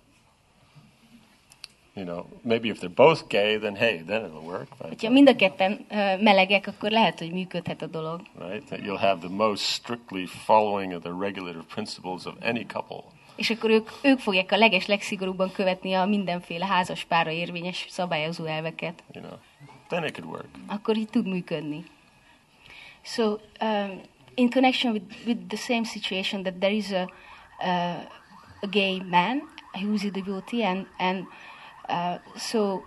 You 1.93 2.05
know, 2.05 2.25
maybe 2.43 2.67
if 2.67 2.80
they're 2.80 2.95
both 2.95 3.28
gay, 3.28 3.57
then 3.57 3.75
hey, 3.75 4.03
then 4.03 4.25
it'll 4.25 4.43
work. 4.45 4.67
But, 4.78 5.01
Ha 5.01 5.09
mind 5.09 5.30
a 5.30 5.36
ketten 5.36 5.86
ö, 5.89 6.21
melegek, 6.21 6.67
akkor 6.67 6.91
lehet, 6.91 7.19
hogy 7.19 7.32
működhet 7.32 7.82
a 7.82 7.86
dolog. 7.88 8.21
right? 8.39 8.65
That 8.65 8.80
you'll 8.80 8.99
have 8.99 9.19
the 9.19 9.36
most 9.36 9.63
strictly 9.63 10.25
following 10.25 10.93
of 10.93 11.01
the 11.01 11.11
regulative 11.19 11.63
principles 11.67 12.25
of 12.25 12.36
any 12.41 12.65
couple. 12.65 13.03
És 13.38 13.50
akkor 13.50 13.70
ők, 13.70 13.90
ők 14.02 14.20
fogják 14.20 14.52
a 14.52 14.58
leges, 14.58 14.86
legszigorúbban 14.86 15.52
követni 15.52 15.94
a 15.94 16.06
mindenféle 16.06 16.66
házas 16.66 17.04
pára 17.04 17.32
érvényes 17.32 17.86
szabályozó 17.90 18.46
elveket. 18.46 19.04
You 19.14 19.26
know, 19.26 19.38
then 19.88 20.04
it 20.04 20.14
could 20.14 20.30
work. 20.32 20.48
akkor 20.68 20.98
így 20.98 21.10
tud 21.10 21.28
működni. 21.28 21.84
So, 23.04 23.38
um, 23.62 24.02
in 24.36 24.50
connection 24.50 24.94
with, 24.94 25.06
with 25.26 25.48
the 25.48 25.58
same 25.58 25.84
situation 25.84 26.44
that 26.44 26.60
there 26.60 26.74
is 26.74 26.92
a, 26.92 27.08
uh, 27.60 28.02
a 28.62 28.68
gay 28.68 29.00
man 29.00 29.42
who's 29.74 30.06
a 30.06 30.10
devotee 30.10 30.64
and, 30.64 30.86
and 30.98 31.26
uh, 31.90 32.18
so 32.36 32.84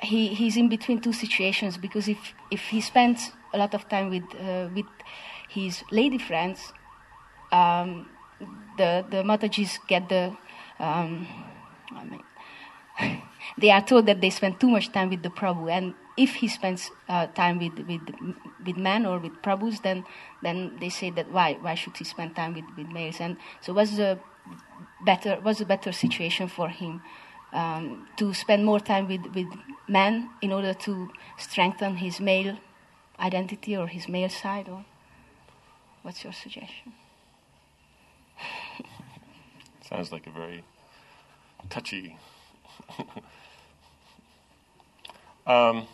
he, 0.00 0.28
he's 0.28 0.56
in 0.56 0.68
between 0.68 1.00
two 1.00 1.12
situations 1.12 1.76
because 1.76 2.08
if, 2.08 2.34
if 2.50 2.68
he 2.68 2.80
spends 2.80 3.32
a 3.52 3.58
lot 3.58 3.74
of 3.74 3.88
time 3.88 4.10
with, 4.10 4.24
uh, 4.40 4.68
with 4.74 4.86
his 5.48 5.82
lady 5.90 6.18
friends, 6.18 6.72
um, 7.52 8.08
the, 8.76 9.04
the 9.10 9.22
Matajis 9.22 9.78
get 9.86 10.08
the, 10.08 10.36
um, 10.78 11.26
I 11.90 12.04
mean, 12.04 13.22
they 13.58 13.70
are 13.70 13.82
told 13.82 14.06
that 14.06 14.20
they 14.20 14.30
spend 14.30 14.60
too 14.60 14.68
much 14.68 14.92
time 14.92 15.10
with 15.10 15.22
the 15.22 15.30
Prabhu, 15.30 15.70
and 15.70 15.94
if 16.16 16.36
he 16.36 16.48
spends 16.48 16.90
uh, 17.08 17.26
time 17.28 17.58
with, 17.58 17.86
with 17.86 18.00
with 18.64 18.76
men 18.76 19.04
or 19.04 19.18
with 19.18 19.32
Prabhus, 19.42 19.82
then 19.82 20.04
then 20.42 20.76
they 20.80 20.88
say 20.88 21.10
that 21.10 21.30
why 21.30 21.58
why 21.60 21.74
should 21.74 21.96
he 21.96 22.04
spend 22.04 22.34
time 22.34 22.54
with, 22.54 22.64
with 22.76 22.88
males? 22.88 23.20
And 23.20 23.36
so 23.60 23.72
was 23.72 23.96
the 23.96 24.18
better 25.04 25.38
was 25.40 25.60
a 25.60 25.66
better 25.66 25.92
situation 25.92 26.48
for 26.48 26.68
him 26.68 27.02
um, 27.52 28.08
to 28.16 28.34
spend 28.34 28.64
more 28.64 28.80
time 28.80 29.08
with, 29.08 29.26
with 29.34 29.48
men 29.88 30.30
in 30.42 30.52
order 30.52 30.74
to 30.74 31.10
strengthen 31.38 31.96
his 31.96 32.20
male 32.20 32.58
identity 33.18 33.76
or 33.76 33.86
his 33.86 34.08
male 34.08 34.28
side, 34.28 34.68
or 34.68 34.84
what's 36.02 36.24
your 36.24 36.32
suggestion? 36.32 36.92
Sounds 39.88 40.10
like 40.10 40.26
a 40.26 40.32
very 40.38 40.62
touchy. 41.68 42.16
um, 45.46 45.86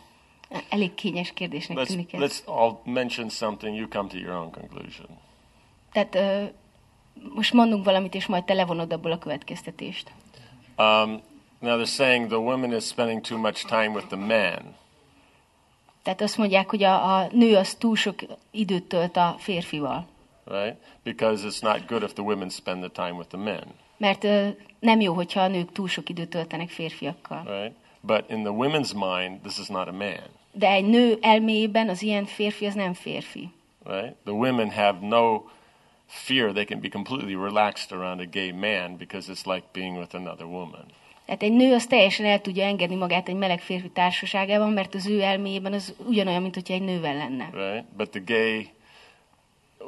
Elég 0.69 0.93
kényes 0.93 1.33
kérdésnek 1.33 1.77
let's, 1.77 1.87
tűnik 1.87 2.13
ez. 2.13 2.21
let's 2.21 2.45
all 2.45 2.81
mention 2.85 3.29
something. 3.29 3.75
You 3.75 3.87
come 3.87 4.09
to 4.09 4.17
your 4.17 4.35
own 4.35 4.51
conclusion. 4.51 5.07
Tehát 5.91 6.15
ö, 6.15 6.43
most 7.33 7.53
mondunk 7.53 7.85
valamit, 7.85 8.15
és 8.15 8.25
majd 8.25 8.43
te 8.43 8.53
levonod 8.53 8.93
abból 8.93 9.11
a 9.11 9.17
következtetést. 9.17 10.11
Um, 10.77 11.21
now 11.59 11.77
they're 11.81 11.95
saying 11.95 12.27
the 12.27 12.37
woman 12.37 12.73
is 12.73 12.83
spending 12.85 13.21
too 13.21 13.37
much 13.37 13.65
time 13.65 13.89
with 13.89 14.07
the 14.07 14.17
man. 14.17 14.75
Tehát 16.03 16.21
azt 16.21 16.37
mondják, 16.37 16.69
hogy 16.69 16.83
a, 16.83 17.17
a 17.17 17.27
nő 17.31 17.55
az 17.55 17.75
túl 17.75 17.95
sok 17.95 18.19
időt 18.51 18.83
tölt 18.83 19.17
a 19.17 19.35
férfival. 19.39 20.07
right? 20.45 20.77
Because 21.03 21.43
it's 21.43 21.61
not 21.61 21.87
good 21.87 22.03
if 22.03 22.13
the 22.13 22.23
women 22.23 22.49
spend 22.49 22.81
the 22.83 22.89
time 22.89 23.17
with 23.17 23.29
the 23.29 23.37
men, 23.37 23.73
Mert 24.03 24.27
nem 24.79 24.99
jó, 24.99 25.13
hogyha 25.13 25.41
a 25.41 25.47
nők 25.47 25.71
túl 25.71 25.87
sok 25.87 26.09
időt 26.09 26.29
töltenek 26.29 26.69
férfiakkal. 26.69 27.43
right? 27.47 27.75
But 28.01 28.23
in 28.29 28.43
the 28.43 28.51
women's 28.53 28.93
mind, 28.93 29.39
this 29.41 29.57
is 29.59 29.67
not 29.67 29.87
a 29.87 29.91
man, 29.91 30.19
De 30.51 30.67
egy 30.69 30.85
nő 30.85 31.17
elméjében 31.21 31.89
az 31.89 32.01
ilyen 32.01 32.25
férfi 32.25 32.65
az 32.65 32.73
nem 32.73 32.93
férfi. 32.93 33.49
right? 33.85 34.13
The 34.23 34.33
women 34.33 34.71
have 34.71 34.97
no 35.07 35.41
fear; 36.05 36.51
they 36.51 36.63
can 36.65 36.79
be 36.79 36.89
completely 36.89 37.33
relaxed 37.33 37.99
around 37.99 38.19
a 38.19 38.25
gay 38.31 38.51
man 38.51 38.97
because 38.97 39.31
it's 39.33 39.45
like 39.53 39.65
being 39.71 39.97
with 39.97 40.15
another 40.15 40.45
woman. 40.45 40.85
Tehát 41.25 41.43
egy 41.43 41.51
nő 41.53 41.73
az 41.73 41.87
teljesen 41.87 42.25
el 42.25 42.41
tudja 42.41 42.63
engedni 42.65 42.95
magát 42.95 43.27
egy 43.29 43.35
meleg 43.35 43.59
férfi 43.61 43.89
társaságában, 43.89 44.71
mert 44.71 44.95
az 44.95 45.07
ő 45.07 45.21
elméjében 45.21 45.73
az 45.73 45.95
ugyanolyan, 46.07 46.41
mint 46.41 46.53
hogyha 46.55 46.73
egy 46.73 46.81
nővel 46.81 47.15
lenne. 47.15 47.49
right? 47.53 47.85
But 47.97 48.09
the 48.09 48.21
gay, 48.25 48.69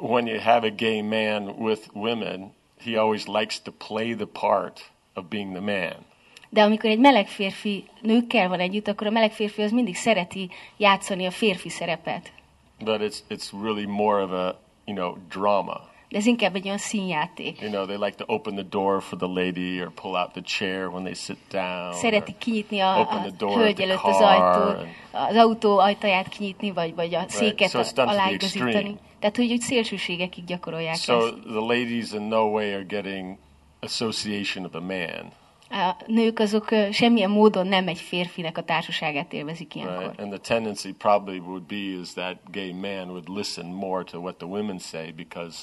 when 0.00 0.26
you 0.26 0.40
have 0.40 0.66
a 0.66 0.70
gay 0.76 1.00
man 1.00 1.48
with 1.58 1.82
women, 1.92 2.54
he 2.86 3.00
always 3.00 3.26
likes 3.26 3.60
to 3.62 3.72
play 3.72 4.14
the 4.14 4.26
part 4.26 4.90
of 5.14 5.24
being 5.28 5.52
the 5.52 5.60
man. 5.60 6.04
De 6.48 6.62
amikor 6.62 6.90
egy 6.90 6.98
meleg 6.98 7.28
férfi 7.28 7.84
nőkkel 8.00 8.48
van 8.48 8.60
együtt, 8.60 8.88
akkor 8.88 9.06
a 9.06 9.10
meleg 9.10 9.32
férfi 9.32 9.62
az 9.62 9.70
mindig 9.70 9.96
szereti 9.96 10.50
játszani 10.76 11.26
a 11.26 11.30
férfi 11.30 11.68
szerepet. 11.68 12.32
But 12.78 13.00
it's 13.00 13.18
it's 13.28 13.52
really 13.62 13.86
more 13.86 14.22
of 14.22 14.30
a 14.30 14.60
you 14.84 14.96
know 14.96 15.16
drama. 15.28 15.94
De 16.08 16.18
ez 16.18 16.26
inkább 16.26 16.54
egy 16.54 16.64
olyan 16.64 16.78
színjáték. 16.78 17.60
You 17.60 17.70
know, 17.70 17.86
they 17.86 17.96
like 17.96 18.16
to 18.16 18.24
open 18.26 18.54
the 18.54 18.66
door 18.70 19.02
for 19.02 19.18
the 19.18 19.26
lady 19.26 19.80
or 19.80 19.92
pull 19.92 20.14
out 20.14 20.32
the 20.32 20.42
chair 20.42 20.86
when 20.86 21.02
they 21.02 21.14
sit 21.14 21.38
down. 21.50 21.92
Szereti 21.92 22.34
kinyitni 22.38 22.80
a, 22.80 23.00
a 23.00 23.22
hölgy 23.38 23.80
előtt 23.80 24.02
az 24.02 24.20
ajtót, 24.20 24.86
az 25.10 25.36
autó 25.36 25.78
ajtaját 25.78 26.28
kinyitni, 26.28 26.70
vagy, 26.70 26.94
vagy 26.94 27.14
a 27.14 27.24
széket 27.28 27.70
So 27.70 27.80
it's 27.80 27.92
done 27.94 28.94
Tehát, 29.30 29.40
hogy 29.50 29.52
úgy 29.52 29.60
szélsőségekig 29.60 30.44
gyakorolják 30.44 30.96
So 30.96 31.26
ezt. 31.26 31.34
the 31.42 31.58
ladies 31.58 32.12
in 32.12 32.22
no 32.22 32.44
way 32.50 32.72
are 32.72 32.82
getting 32.82 33.36
association 33.80 34.64
of 34.64 34.74
a 34.74 34.80
man, 34.80 35.32
A 35.70 36.02
nők 36.06 36.38
azok 36.38 36.68
semmilyen 36.92 37.30
módon 37.30 37.66
nem 37.66 37.88
egy 37.88 37.98
férfinek 38.00 38.58
a 38.58 38.62
társaságát 38.62 39.32
élvezik 39.32 39.74
ilyenkor. 39.74 40.02
right? 40.02 40.20
And 40.20 40.30
the 40.30 40.38
tendency 40.54 40.92
probably 40.92 41.38
would 41.38 41.62
be 41.62 42.00
is 42.00 42.12
that 42.12 42.36
gay 42.50 42.72
man 42.72 43.08
would 43.08 43.28
listen 43.28 43.66
more 43.66 44.04
to 44.04 44.18
what 44.18 44.36
the 44.36 44.46
women 44.46 44.78
say 44.78 45.12
because 45.12 45.56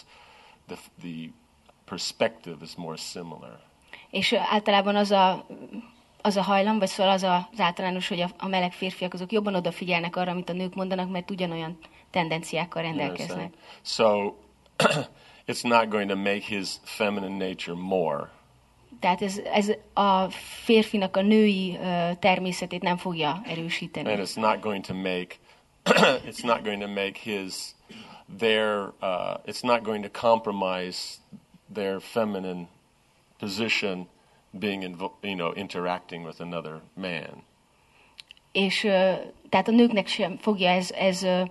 the 0.68 0.76
the 1.01 1.30
perspective 1.86 2.55
is 2.61 2.76
more 2.76 2.95
similar. 2.97 3.59
És 4.09 4.34
általában 4.34 4.95
az 4.95 5.11
a, 5.11 5.45
az 6.22 6.36
a 6.38 6.41
hajlam, 6.41 6.80
vagy 6.80 6.88
szóval 6.88 7.11
az 7.14 7.24
a, 7.24 7.49
az 7.51 7.59
általános, 7.59 8.07
hogy 8.07 8.22
a, 8.22 8.30
a 8.38 8.47
meleg 8.47 8.72
férfiak 8.72 9.14
azok 9.14 9.32
jobban 9.32 9.55
odafigyelnek 9.55 10.16
arra, 10.16 10.32
amit 10.32 10.49
a 10.49 10.53
nők 10.53 10.76
mondanak, 10.76 11.11
mert 11.11 11.32
ugyanolyan 11.32 11.78
tendenciákkal 12.14 12.82
rendelkeznek. 12.82 13.53
So 13.82 14.36
it's 15.51 15.64
not 15.64 15.89
going 15.89 16.09
to 16.09 16.16
make 16.16 16.41
his 16.41 16.70
feminine 16.84 17.45
nature 17.45 17.76
more. 17.76 18.30
Tehát 18.99 19.22
ez, 19.22 19.38
ez 19.38 19.72
a 19.93 20.30
férfinak 20.64 21.18
a 21.18 21.22
női 21.22 21.78
ö, 21.82 22.09
természetét 22.20 22.82
nem 22.82 22.97
fogja 22.97 23.41
erősíteni. 23.45 24.11
and 24.11 24.28
it's 24.28 24.36
not 24.36 24.61
going 24.61 24.86
to 24.86 24.93
make 24.93 25.28
it's 26.30 26.43
not 26.43 26.64
going 26.64 26.82
to 26.82 26.88
make 26.88 27.20
his 27.20 27.76
their 28.38 28.93
uh, 29.01 29.36
it's 29.45 29.61
not 29.61 29.84
going 29.84 30.03
to 30.03 30.28
compromise 30.28 30.97
their 31.74 31.99
feminine 31.99 32.68
position 33.38 34.07
being 34.49 34.84
invo- 34.84 35.18
you 35.22 35.36
know 35.36 35.51
interacting 35.55 36.26
with 36.26 36.41
another 36.41 36.82
man 36.93 37.43
És 38.51 38.84
ö, 38.84 39.14
tehát 39.49 39.68
a 39.68 39.72
nőknek 39.72 40.07
sem 40.07 40.38
fogja 40.38 40.70
ez, 40.70 40.91
ez 40.91 41.24
ö, 41.24 41.41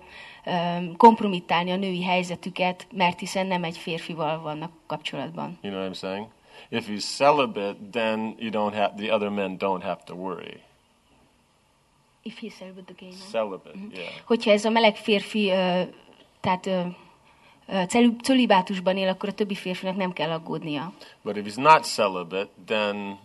kompromittálni 0.97 1.71
a 1.71 1.75
női 1.75 2.03
helyzetüket, 2.03 2.87
mert 2.91 3.19
hiszen 3.19 3.45
nem 3.47 3.63
egy 3.63 3.77
férfival 3.77 4.41
vannak 4.41 4.71
kapcsolatban. 4.87 5.57
you 5.61 5.71
know 5.73 5.83
what 5.85 5.95
i'm 5.95 5.99
saying 5.99 6.27
if 6.69 6.87
he's 6.87 7.15
celibate 7.15 7.75
then 7.91 8.35
you 8.39 8.49
don't 8.51 8.73
have 8.73 8.93
the 8.97 9.13
other 9.13 9.29
men 9.29 9.57
don't 9.59 9.81
have 9.83 9.99
to 10.05 10.15
worry 10.15 10.59
If 12.25 12.39
he's 12.39 12.53
celibate, 12.57 12.83
the 12.85 12.93
gay 12.99 13.09
man. 13.09 13.27
celibate 13.31 13.77
yeah 13.99 14.11
Hogyha 14.25 14.51
ez 14.51 14.65
a 14.65 14.69
meleg 14.69 14.95
férfi, 14.95 15.49
ö, 15.49 15.81
tehát 16.41 16.65
ö, 16.65 16.81
ö, 17.67 17.83
celi- 17.87 18.21
cölibátusban 18.23 18.97
él, 18.97 19.07
akkor 19.09 19.29
a 19.29 19.33
többi 19.33 19.55
férfinak 19.55 19.95
nem 19.95 20.13
kell 20.13 20.29
aggódnia. 20.31 20.93
but 21.23 21.35
if 21.37 21.45
he's 21.45 21.61
not 21.61 21.83
celibate 21.85 22.49
then 22.65 23.19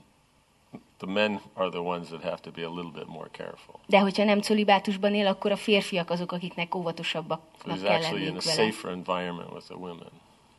the 0.99 1.07
men 1.07 1.41
are 1.55 1.69
the 1.71 1.79
ones 1.81 2.09
that 2.09 2.23
have 2.23 2.37
to 2.41 2.51
be 2.51 2.63
a 2.65 2.69
little 2.69 2.91
bit 2.95 3.07
more 3.07 3.29
careful 3.33 3.75
De 3.87 3.99
hogyha 3.99 4.25
nem 4.25 4.41
cölibátusban 4.41 5.15
él, 5.15 5.27
akkor 5.27 5.51
a 5.53 5.57
férfiak 5.57 6.11
azok, 6.11 6.33
akiknek 6.33 6.75
óvatosabbaknak 6.75 7.83
kell 7.83 7.95
actually 7.95 8.23
in 8.27 8.37
a 8.37 8.41
lenniük 8.57 8.81
vele. 8.81 8.95
environment 8.95 9.53
with 9.53 9.67
the 9.67 9.77
women 9.77 10.11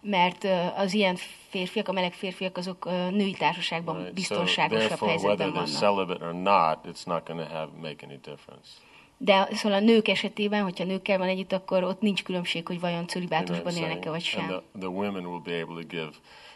Mert 0.02 0.44
ö, 0.44 0.66
az 0.76 0.94
ilyen 0.94 1.16
férfiak, 1.50 1.88
a 1.88 1.92
meleg 1.92 2.14
férfiak, 2.14 2.58
azok 2.58 2.86
ö, 2.86 3.10
női 3.10 3.34
társaságban 3.34 3.96
Right. 3.96 4.08
So 4.08 4.14
biztonságosabb 4.14 5.02
whether 5.02 5.08
helyzetben 5.08 5.52
vannak. 5.54 5.68
celibate 5.68 6.26
or 6.26 6.34
not, 6.34 6.78
it's 6.86 7.06
not 7.06 7.26
going 7.28 7.48
to 7.48 7.54
have 7.56 7.70
make 7.82 8.06
any 8.06 8.20
difference. 8.24 8.70
De 9.18 9.48
szóval 9.52 9.78
a 9.78 9.82
nők 9.82 10.08
esetében, 10.08 10.64
hogyha 10.64 10.84
nőkkel 10.84 11.18
van 11.18 11.28
együtt, 11.28 11.52
akkor 11.52 11.84
ott 11.84 12.02
nincs 12.02 12.24
különbség, 12.24 12.68
hogy 12.68 12.80
vajon 12.80 13.06
I'm 13.08 13.78
élnek-e 13.78 14.10
vagy 14.10 14.24
sem. 14.24 14.42
And 14.42 14.50
the, 14.50 14.80
the 14.80 14.88
women 14.88 15.26
will 15.26 15.42
be 15.42 15.62
able 15.62 15.82
to 15.82 15.88
give 15.88 16.12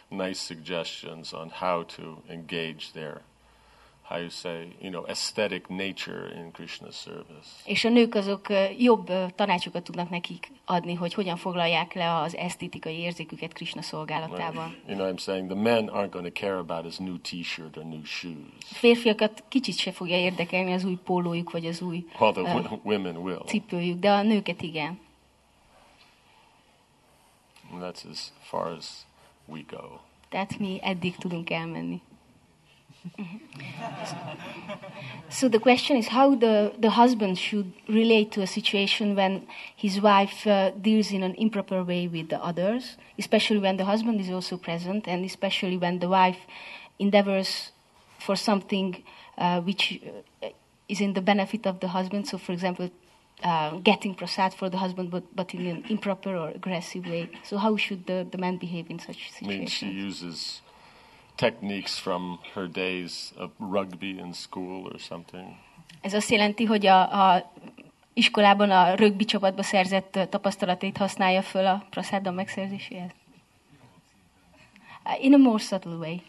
nice 0.08 0.40
suggestions 0.40 1.32
on 1.32 1.50
how 1.50 1.84
to 1.84 2.02
engage 2.28 2.84
their 2.92 3.20
how 4.08 4.18
you 4.18 4.28
say, 4.28 4.68
you 4.80 4.90
know, 4.90 5.04
aesthetic 5.08 5.68
nature 5.68 6.34
in 6.36 6.50
Krishna 6.52 6.90
service. 6.90 7.48
És 7.64 7.84
a 7.84 7.88
nők 7.88 8.14
azok 8.14 8.46
jobb 8.78 9.10
tanácsokat 9.34 9.82
tudnak 9.82 10.10
nekik 10.10 10.50
adni, 10.64 10.94
hogy 10.94 11.14
hogyan 11.14 11.36
foglalják 11.36 11.92
le 11.92 12.14
az 12.14 12.36
esztétikai 12.36 12.98
érzéküket 12.98 13.52
Krishna 13.52 13.82
szolgálatában. 13.82 14.76
You 14.86 14.96
know 14.96 15.12
I'm 15.12 15.18
saying? 15.18 15.50
The 15.50 15.60
men 15.60 15.88
aren't 15.88 16.10
going 16.10 16.32
to 16.32 16.40
care 16.40 16.58
about 16.58 16.84
his 16.84 16.96
new 16.96 17.18
t-shirt 17.18 17.76
or 17.76 17.84
new 17.84 18.04
shoes. 18.04 18.36
Férfiakat 18.60 19.44
kicsit 19.48 19.76
se 19.78 19.92
fogja 19.92 20.16
érdekelni 20.16 20.72
az 20.72 20.84
új 20.84 20.98
pólójuk, 21.04 21.50
vagy 21.50 21.66
az 21.66 21.80
új 21.80 22.06
w- 22.20 22.84
women 22.84 23.16
will. 23.16 23.42
cipőjük, 23.46 23.98
de 23.98 24.10
a 24.10 24.22
nőket 24.22 24.62
igen. 24.62 24.98
And 27.72 27.82
that's 27.82 28.10
as 28.10 28.32
far 28.40 28.72
as 28.72 28.86
we 29.46 29.60
go. 29.70 29.98
Tehát 30.28 30.58
mi 30.58 30.78
eddig 30.82 31.16
tudunk 31.16 31.50
elmenni. 31.50 32.00
So 35.34 35.48
the 35.48 35.58
question 35.58 35.96
is 35.96 36.08
how 36.08 36.36
the, 36.36 36.72
the 36.78 36.90
husband 36.90 37.38
should 37.38 37.72
relate 37.88 38.30
to 38.32 38.42
a 38.42 38.46
situation 38.46 39.16
when 39.16 39.48
his 39.74 40.00
wife 40.00 40.46
uh, 40.46 40.70
deals 40.70 41.10
in 41.10 41.24
an 41.24 41.34
improper 41.34 41.82
way 41.82 42.06
with 42.06 42.28
the 42.28 42.40
others, 42.40 42.96
especially 43.18 43.58
when 43.58 43.76
the 43.76 43.84
husband 43.84 44.20
is 44.20 44.30
also 44.30 44.56
present, 44.56 45.08
and 45.08 45.24
especially 45.24 45.76
when 45.76 45.98
the 45.98 46.08
wife 46.08 46.38
endeavors 47.00 47.72
for 48.20 48.36
something 48.36 49.02
uh, 49.36 49.60
which 49.60 50.00
uh, 50.42 50.50
is 50.88 51.00
in 51.00 51.14
the 51.14 51.20
benefit 51.20 51.66
of 51.66 51.80
the 51.80 51.88
husband. 51.88 52.28
So, 52.28 52.38
for 52.38 52.52
example, 52.52 52.88
uh, 53.42 53.78
getting 53.78 54.14
prasad 54.14 54.54
for 54.54 54.70
the 54.70 54.76
husband, 54.76 55.10
but, 55.10 55.24
but 55.34 55.52
in 55.52 55.66
an 55.66 55.84
improper 55.88 56.36
or 56.36 56.50
aggressive 56.50 57.06
way. 57.06 57.28
So, 57.42 57.58
how 57.58 57.76
should 57.76 58.06
the, 58.06 58.24
the 58.30 58.38
man 58.38 58.58
behave 58.58 58.88
in 58.88 59.00
such 59.00 59.32
situations? 59.32 59.42
I 59.42 59.58
mean, 59.58 59.66
she 59.66 59.90
uses 59.90 60.62
techniques 61.36 61.98
from 61.98 62.38
her 62.54 62.68
days 62.70 63.32
of 63.38 63.50
rugby 63.58 64.08
in 64.08 64.32
school 64.32 64.84
or 64.84 64.98
something. 64.98 65.46
Ez 66.00 66.14
azt 66.14 66.30
jelenti, 66.30 66.64
hogy 66.64 66.86
a, 66.86 67.32
a 67.34 67.52
iskolában 68.12 68.70
a 68.70 68.94
rögbi 68.94 69.24
csapatba 69.24 69.62
szerzett 69.62 70.18
tapasztalatait 70.30 70.96
használja 70.96 71.42
föl 71.42 71.66
a 71.66 71.84
prasádon 71.90 72.34
megszerzéséhez? 72.34 73.10
In 75.20 75.34
a 75.34 75.36
more 75.36 75.58
subtle 75.58 75.96
way. 75.96 76.20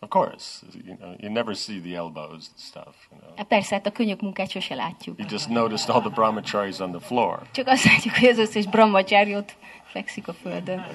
Of 0.00 0.08
course, 0.08 0.66
you 0.84 0.96
know, 0.96 1.14
you 1.18 1.32
never 1.32 1.54
see 1.54 1.80
the 1.80 1.96
elbows 1.96 2.48
and 2.48 2.58
stuff. 2.58 2.96
You 3.10 3.20
know, 3.20 3.36
Hát 3.36 3.46
Persze, 3.46 3.74
hát 3.74 3.86
a 3.86 3.90
könyök 3.92 4.20
munkát 4.20 4.50
sose 4.50 4.74
látjuk. 4.74 5.18
you 5.18 5.28
just 5.30 5.48
noticed 5.48 5.88
all 5.94 6.00
the 6.00 6.10
brahmacharis 6.10 6.78
on 6.78 6.90
the 6.90 7.00
floor. 7.00 7.42
Csak 7.50 7.66
azt 7.66 7.84
látjuk, 7.84 8.14
hogy 8.14 8.28
az 8.28 8.38
összes 8.38 8.66
brahmacsári 8.66 9.36
ott 9.36 9.56
fekszik 9.84 10.28
a 10.28 10.32
földön. 10.32 10.86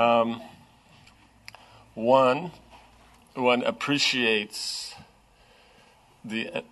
Um, 0.00 0.40
one, 1.94 2.52
one 3.34 3.62
appreciates 3.62 4.94
the. 6.24 6.64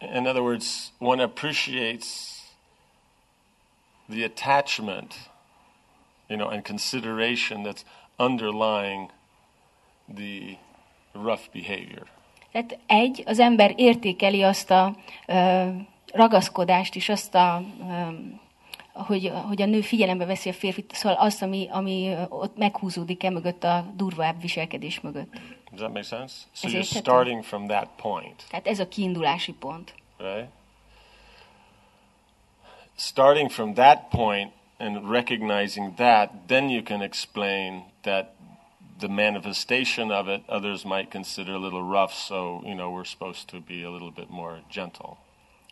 In 0.00 0.26
other 0.26 0.42
words, 0.42 0.92
one 0.98 1.20
appreciates 1.20 2.42
the 4.08 4.24
attachment, 4.24 5.16
you 6.28 6.36
know, 6.36 6.48
and 6.48 6.62
consideration 6.64 7.62
that's 7.62 7.84
underlying 8.18 9.10
the 10.08 10.58
rough 11.14 11.48
behavior. 11.52 12.06
Tehát 12.52 12.78
egy, 12.86 13.22
az 13.26 13.38
ember 13.38 13.72
értékeli 13.76 14.42
azt 14.42 14.70
a 14.70 14.94
ö, 15.26 15.68
ragaszkodást 16.12 16.96
és 16.96 17.08
azt 17.08 17.34
hogy, 18.96 19.32
hogy 19.46 19.62
a 19.62 19.66
nő 19.66 19.80
figyelembe 19.80 20.24
veszi 20.24 20.48
a 20.48 20.52
férfit, 20.52 20.92
szóval 20.94 21.18
azt, 21.18 21.42
ami, 21.42 21.68
ami 21.70 22.14
ott 22.28 22.56
meghúzódik 22.56 23.24
e 23.24 23.30
mögött 23.30 23.64
a 23.64 23.84
durvább 23.96 24.40
viselkedés 24.40 25.00
mögött. 25.00 25.32
Does 25.70 25.78
that 25.80 25.92
make 25.92 26.02
sense? 26.02 26.34
So 26.52 26.68
Is 26.68 26.74
you're 26.74 26.78
it- 26.78 27.02
starting 27.04 27.42
from 27.44 27.66
that 27.66 27.88
point, 27.96 28.44
Tehát 28.50 28.66
ez 28.66 28.78
a 28.80 28.88
kiindulási 28.88 29.52
pont. 29.52 29.94
right? 30.18 30.48
Starting 32.96 33.50
from 33.50 33.74
that 33.74 34.08
point 34.10 34.52
and 34.78 35.10
recognizing 35.10 35.94
that, 35.96 36.30
then 36.46 36.68
you 36.70 36.82
can 36.82 37.02
explain 37.02 37.82
that 38.02 38.34
the 38.98 39.08
manifestation 39.08 40.10
of 40.10 40.28
it 40.28 40.42
others 40.48 40.84
might 40.84 41.10
consider 41.10 41.52
a 41.54 41.58
little 41.58 41.82
rough, 41.82 42.12
so, 42.14 42.60
you 42.64 42.74
know, 42.74 42.90
we're 42.90 43.04
supposed 43.08 43.48
to 43.48 43.60
be 43.60 43.84
a 43.84 43.90
little 43.90 44.10
bit 44.10 44.30
more 44.30 44.60
gentle. 44.70 45.16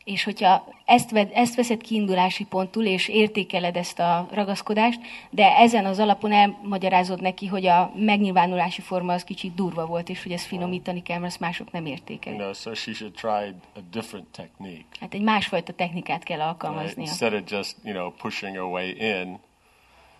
És 0.05 0.25
hogyha 0.25 0.65
ezt, 0.85 1.13
ezt 1.33 1.55
veszed 1.55 1.81
kiindulási 1.81 2.45
pontul, 2.45 2.85
és 2.85 3.09
értékeled 3.09 3.77
ezt 3.77 3.99
a 3.99 4.29
ragaszkodást, 4.33 5.01
de 5.31 5.57
ezen 5.57 5.85
az 5.85 5.99
alapon 5.99 6.33
elmagyarázod 6.33 7.21
neki, 7.21 7.47
hogy 7.47 7.67
a 7.67 7.93
megnyilvánulási 7.97 8.81
forma 8.81 9.13
az 9.13 9.25
kicsit 9.25 9.55
durva 9.55 9.87
volt, 9.87 10.09
és 10.09 10.23
hogy 10.23 10.33
ezt 10.33 10.47
finomítani 10.47 11.03
kell, 11.03 11.19
mert 11.19 11.31
ezt 11.31 11.41
mások 11.41 11.71
nem 11.73 11.83
You 11.83 11.93
értékelik. 11.93 12.39
know, 12.39 12.53
so 12.53 12.75
she 12.75 12.93
should 12.93 13.15
try 13.15 13.55
a 13.75 13.81
different 13.91 14.27
technique. 14.27 14.85
Hát 15.01 15.15
egy 15.15 15.23
másfajta 15.23 15.73
technikát 15.73 16.23
kell 16.23 16.37
Right? 16.37 16.49
alkalmaznia. 16.51 17.05
Instead 17.05 17.33
of 17.33 17.51
just, 17.51 17.77
you 17.85 17.95
know, 17.95 18.11
pushing 18.11 18.55
her 18.55 18.65
way 18.65 18.89
in, 18.99 19.39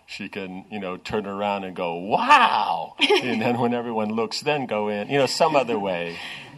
she 0.07 0.29
can, 0.29 0.65
you 0.71 0.81
know, 0.81 0.97
turn 0.97 1.27
around 1.27 1.65
and 1.65 1.75
go, 1.77 1.93
wow! 1.95 2.95
and 3.31 3.41
then 3.41 3.57
when 3.57 3.73
everyone 3.75 4.13
looks, 4.13 4.41
then 4.43 4.67
go 4.67 4.89
in, 4.89 5.09
you 5.09 5.17
know, 5.17 5.27
some 5.27 5.59
other 5.59 5.77
way. 5.79 6.15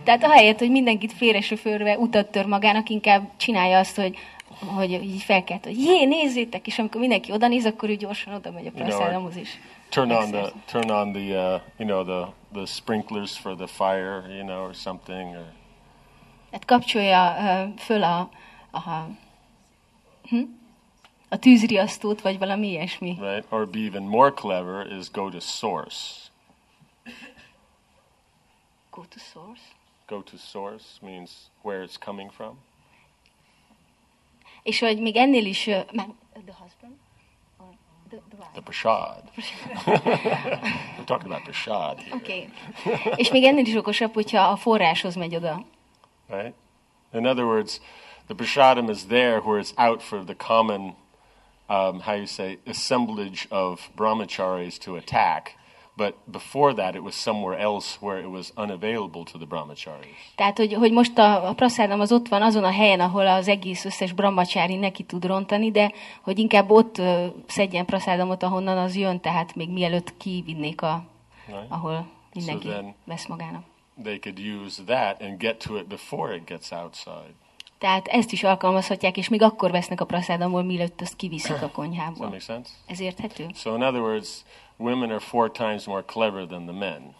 Tehát 0.06 0.24
ahelyett, 0.24 0.58
hogy 0.58 0.70
mindenkit 0.70 1.12
félresöförve 1.12 1.98
utat 1.98 2.30
tör 2.30 2.46
magának, 2.46 2.88
inkább 2.88 3.30
csinálja 3.36 3.78
azt, 3.78 3.96
hogy 3.96 4.16
hogy 4.64 4.90
így 4.90 5.22
felkelt, 5.22 5.64
hogy 5.64 5.82
jé, 5.82 6.04
nézzétek, 6.04 6.66
és 6.66 6.78
amikor 6.78 7.00
mindenki 7.00 7.32
oda 7.32 7.48
néz, 7.48 7.64
akkor 7.64 7.88
ő 7.88 7.94
gyorsan 7.94 8.34
oda 8.34 8.50
megy 8.50 8.66
a 8.66 8.70
know, 8.70 8.86
praszádomhoz 8.86 9.36
is. 9.36 9.60
Turn 9.88 10.10
on 10.10 10.30
the, 10.30 10.52
turn 10.64 10.90
on 10.90 11.12
the, 11.12 11.20
uh, 11.20 11.60
you 11.78 11.88
know, 11.88 12.04
the, 12.04 12.32
the 12.52 12.66
sprinklers 12.66 13.38
for 13.38 13.54
the 13.56 13.66
fire, 13.66 14.22
you 14.28 14.44
know, 14.44 14.64
or 14.64 14.74
something, 14.74 15.34
or 15.34 15.52
Tehát 16.50 16.64
kapcsolja 16.64 17.36
uh, 17.38 17.78
föl 17.78 18.02
a, 18.02 18.30
a, 18.70 19.08
hm? 20.28 20.42
a 21.28 21.38
tűzriasztót, 21.38 22.20
vagy 22.20 22.38
valami 22.38 22.66
ilyesmi. 22.66 23.16
right? 23.20 23.46
Or 23.48 23.68
be 23.68 23.78
even 23.78 24.02
more 24.02 24.32
clever 24.32 24.86
is 24.98 25.10
go 25.10 25.30
to 25.30 25.40
source. 25.40 26.30
Go 28.90 29.04
to 29.08 29.18
source. 29.18 29.62
Go 30.08 30.22
to 30.22 30.36
source 30.36 30.84
means 31.02 31.30
where 31.62 31.82
it's 31.84 31.96
coming 32.04 32.30
from. 32.32 32.58
És 34.62 34.78
hogy 34.80 35.00
még 35.00 35.16
ennél 35.16 35.46
is... 35.46 35.62
The 35.64 35.84
husband? 36.58 36.94
Or 37.58 37.66
the, 38.10 38.20
the? 38.30 38.46
The 38.52 38.60
prashad. 38.62 39.22
We're 40.96 41.04
talking 41.04 41.32
about 41.32 41.42
prashad 41.42 41.98
here, 41.98 42.16
Okay. 42.16 42.48
És 43.16 43.30
még 43.30 43.44
ennél 43.44 43.66
is 43.66 43.74
okosabb, 43.74 44.14
hogyha 44.14 44.40
a 44.40 44.56
forráshoz 44.56 45.14
megy 45.14 45.34
oda. 45.34 45.64
right? 46.28 46.54
In 47.12 47.26
other 47.26 47.44
words, 47.44 47.80
the 48.26 48.34
prashadam 48.34 48.88
is 48.90 49.04
there 49.06 49.40
where 49.40 49.58
it's 49.60 49.72
out 49.76 50.02
for 50.02 50.24
the 50.24 50.34
common, 50.34 50.94
um, 51.68 52.00
how 52.00 52.14
you 52.14 52.26
say, 52.26 52.58
assemblage 52.66 53.46
of 53.50 53.88
brahmacharis 53.96 54.78
to 54.78 54.96
attack. 54.96 55.56
But 55.96 56.14
before 56.24 56.74
that, 56.74 56.94
it 56.94 57.00
was 57.02 57.14
somewhere 57.14 57.58
else 57.62 57.96
where 58.00 58.20
it 58.20 58.26
was 58.26 58.52
unavailable 58.56 59.22
to 59.32 59.38
the 59.38 59.46
brahmacharis. 59.46 60.32
Tehát, 60.34 60.56
hogy, 60.58 60.72
hogy 60.74 60.92
most 60.92 61.18
a, 61.18 61.48
a 61.48 61.52
praszádam 61.54 62.00
az 62.00 62.12
ott 62.12 62.28
van 62.28 62.42
azon 62.42 62.64
a 62.64 62.70
helyen, 62.70 63.00
ahol 63.00 63.26
az 63.26 63.48
egész 63.48 63.84
összes 63.84 64.12
brahmacsári 64.12 64.74
neki 64.74 65.02
tud 65.02 65.24
rontani, 65.24 65.70
de 65.70 65.92
hogy 66.22 66.38
inkább 66.38 66.70
ott 66.70 66.98
uh, 66.98 67.26
szedjen 67.46 67.84
praszádamot, 67.84 68.42
ahonnan 68.42 68.78
az 68.78 68.96
jön, 68.96 69.20
tehát 69.20 69.54
még 69.54 69.70
mielőtt 69.70 70.16
kivinnék, 70.16 70.82
a, 70.82 71.04
Right? 71.46 71.64
ahol 71.68 72.06
mindenki 72.34 72.66
So 72.66 72.72
then- 72.72 72.94
vesz 73.04 73.26
magának. 73.26 73.62
They 74.02 74.18
could 74.18 74.38
use 74.38 74.82
that 74.82 75.22
and 75.22 75.38
get 75.38 75.56
to 75.66 75.76
it 75.76 75.86
before 75.86 76.34
it 76.34 76.44
gets 76.44 76.70
outside. 76.70 77.34
Tehát 77.78 78.06
ezt 78.06 78.32
is 78.32 78.42
alkalmazhatják, 78.44 79.16
és 79.16 79.28
még 79.28 79.42
akkor 79.42 79.70
vesznek 79.70 80.00
a 80.00 80.04
praszádamból, 80.04 80.62
mielőtt 80.62 81.00
azt 81.00 81.16
kiviszik 81.16 81.62
a 81.62 81.68
konyhából. 81.70 82.36
Ez 82.86 83.00
érthető? 83.00 83.46
So, 83.54 83.74
in 83.74 83.82
other 83.82 84.00
words, 84.00 84.44
women 84.78 85.10
are 85.10 85.20
four 85.20 85.50
times 85.50 85.86
more 85.86 86.02
clever 86.02 86.46
than 86.46 86.66
the 86.66 86.74
men. 86.74 87.14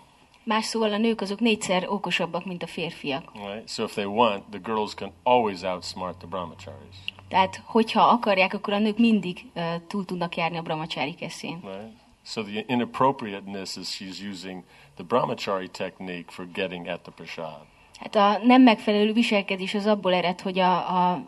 Más 0.44 0.64
szóval 0.64 0.92
a 0.92 0.98
nők 0.98 1.20
azok 1.20 1.40
négyszer 1.40 1.88
okosabbak, 1.88 2.44
mint 2.44 2.62
a 2.62 2.66
férfiak. 2.66 3.32
Right? 3.34 3.68
So, 3.68 3.84
if 3.84 3.92
they 3.92 4.04
want, 4.04 4.42
the 4.50 4.59
girls 4.59 4.94
can 4.94 5.12
always 5.22 5.62
outsmart 5.62 6.16
the 6.16 6.26
brahmacharis. 6.26 6.96
Tehát, 7.28 7.62
hogyha 7.64 8.02
akarják, 8.02 8.54
akkor 8.54 8.72
a 8.72 8.78
nők 8.78 8.98
mindig 8.98 9.44
uh, 9.54 9.62
túl 9.86 10.04
tudnak 10.04 10.36
járni 10.36 10.57
a 10.57 10.62
brahmacsári 10.62 11.14
keszén. 11.14 11.61
Right? 11.62 11.92
So, 12.24 12.42
the 12.42 12.64
inappropriateness 12.66 13.76
is 13.76 13.88
she's 13.88 14.30
using 14.30 14.62
the 14.94 15.04
brahmachari 15.04 15.68
technique 15.68 16.30
for 16.30 16.46
getting 16.52 16.88
at 16.88 17.00
the 17.00 17.12
prasad. 17.12 17.66
Hát 17.98 18.14
a 18.14 18.44
nem 18.44 18.62
megfelelő 18.62 19.12
viselkedés 19.12 19.74
az 19.74 19.86
abból 19.86 20.14
ered, 20.14 20.40
hogy 20.40 20.59
a, 20.59 20.76
a 20.76 21.26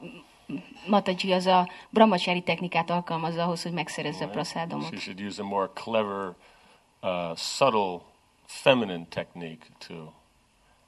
Mataji 0.86 1.32
az 1.32 1.46
a 1.46 1.68
brahmacsári 1.90 2.42
technikát 2.42 2.90
alkalmazza 2.90 3.42
ahhoz, 3.42 3.62
hogy 3.62 3.72
megszerezze 3.72 4.24
a 4.24 4.28
praszádomot. 4.28 4.86
She 4.86 4.96
should 4.96 5.20
use 5.20 5.42
a 5.42 5.44
more 5.44 5.70
clever, 5.74 6.34
uh, 7.02 7.36
subtle, 7.36 8.00
feminine 8.46 9.06
technique 9.08 9.66
to 9.86 9.94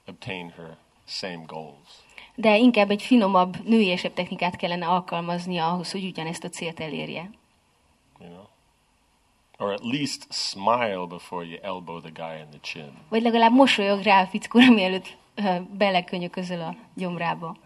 obtain 0.07 0.53
her 0.57 0.77
same 1.05 1.43
goals. 1.45 1.87
De 2.35 2.57
inkább 2.57 2.89
egy 2.89 3.01
finomabb, 3.01 3.63
nőiesebb 3.63 4.13
technikát 4.13 4.55
kellene 4.55 4.87
alkalmaznia 4.87 5.71
ahhoz, 5.71 5.91
hogy 5.91 6.03
ugyanezt 6.03 6.43
a 6.43 6.49
célt 6.49 6.79
elérje. 6.79 7.29
You 8.19 8.29
know. 8.29 8.43
Or 9.57 9.73
at 9.73 9.83
least 9.83 10.27
smile 10.33 11.05
before 11.09 11.45
you 11.45 11.57
elbow 11.61 11.99
the 11.99 12.11
guy 12.13 12.39
in 12.39 12.49
the 12.49 12.59
chin. 12.61 12.91
Vagy 13.09 13.21
legalább 13.21 13.53
mosolyog 13.53 14.01
rá 14.01 14.21
a 14.21 14.27
fickóra, 14.27 14.69
mielőtt 14.81 15.17
uh, 15.37 15.59
belekönyöközöl 15.59 16.61
a 16.61 16.75
gyomrába. 16.93 17.57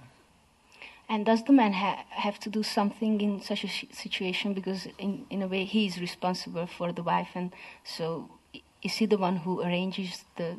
And 1.08 1.26
does 1.26 1.44
the 1.44 1.54
man 1.54 1.74
ha- 1.74 2.04
have 2.10 2.40
to 2.40 2.50
do 2.50 2.64
something 2.64 3.22
in 3.22 3.42
such 3.42 3.64
a 3.64 3.68
si- 3.68 3.90
situation 3.92 4.54
because 4.54 4.88
in, 4.98 5.26
in 5.30 5.42
a 5.44 5.48
way 5.48 5.66
he 5.66 5.86
is 5.86 6.00
responsible 6.00 6.66
for 6.66 6.92
the 6.94 7.04
wife 7.04 7.36
and 7.36 7.54
so 7.84 8.30
is 8.82 8.98
he 8.98 9.06
the 9.08 9.18
one 9.18 9.38
who 9.38 9.62
arranges 9.62 10.26
the 10.36 10.56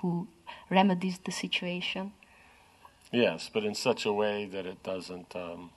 who 0.00 0.26
remedies 0.70 1.18
the 1.18 1.32
situation? 1.32 2.12
Yes, 3.10 3.50
but 3.52 3.64
in 3.64 3.74
such 3.74 4.06
a 4.06 4.12
way 4.12 4.46
that 4.46 4.66
it 4.66 4.82
doesn't 4.82 5.34
um, 5.36 5.70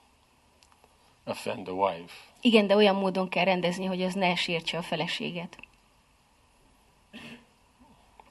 offend 1.26 1.66
the 1.66 1.74
wife. 1.74 2.14
Igen, 2.40 2.66
de 2.66 2.74
olyan 2.74 2.94
módon 2.94 3.28
kell 3.28 3.44
rendezni, 3.44 3.84
hogy 3.86 4.02
az 4.02 4.14
ne 4.14 4.34
sértse 4.34 4.78
a 4.78 4.82
feleséget. 4.82 5.58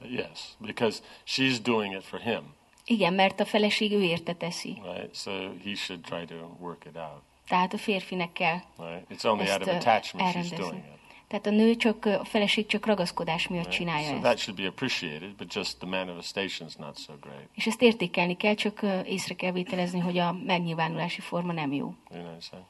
Yes, 0.02 0.56
because 0.60 1.02
she's 1.24 1.58
doing 1.58 1.94
it 1.94 2.04
for 2.04 2.20
him, 2.20 2.54
Igen, 2.86 3.14
mert 3.14 3.40
a 3.40 3.44
feleség 3.44 3.92
ő 3.92 4.02
érte 4.02 4.34
teszi. 4.34 4.80
right? 4.84 5.14
So 5.14 5.30
he 5.64 5.74
should 5.74 6.00
try 6.04 6.24
to 6.24 6.34
work 6.60 6.84
it 6.84 6.96
out, 6.96 7.22
Tehát 7.48 7.72
a 7.72 7.78
férfinek 7.78 8.32
kell 8.32 8.58
right? 8.78 9.10
It's 9.10 9.24
only 9.24 9.50
out 9.50 9.60
of 9.60 9.68
attachment 9.68 10.26
she's 10.26 10.34
elrendezni. 10.36 10.56
doing 10.56 10.76
it. 10.84 10.94
Tehát 11.28 11.46
a 11.46 11.50
nő 11.50 11.74
csak, 11.76 12.04
a 12.04 12.24
feleség 12.24 12.66
csak 12.66 12.86
ragaszkodás 12.86 13.48
miatt 13.48 13.64
right? 13.64 13.78
csinálja 13.78 14.08
So 14.08 14.14
ezt. 14.14 14.22
that 14.22 14.38
should 14.38 14.60
be 14.60 14.66
appreciated, 14.68 15.34
but 15.36 15.54
just 15.54 15.78
the 15.78 15.88
manifestation's 15.88 16.76
not 16.78 16.98
so 16.98 17.12
great. 17.20 17.48
És 17.54 17.66
ezt 17.66 17.82
értékelni 17.82 18.36
kell, 18.36 18.54
csak 18.54 18.80
észre 19.04 19.34
kell 19.34 19.52
vételezni, 19.52 19.98
hogy 20.00 20.18
a 20.18 20.32
megnyilvánulási 20.32 21.20
forma 21.20 21.52
nem 21.52 21.72
jó. 21.72 21.94
You 22.10 22.22
know 22.22 22.40
saying? 22.40 22.66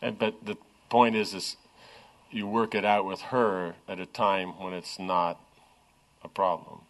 And, 0.00 0.16
but 0.16 0.34
the 0.44 0.56
point 0.88 1.14
is, 1.14 1.32
is 1.32 1.56
you 2.30 2.48
work 2.50 2.74
it 2.74 2.84
out 2.84 3.04
with 3.06 3.20
her 3.22 3.74
at 3.86 3.98
a 3.98 4.06
time 4.12 4.54
when 4.58 4.80
it's 4.82 4.96
not 5.06 5.36
a 6.22 6.28
problem. 6.28 6.80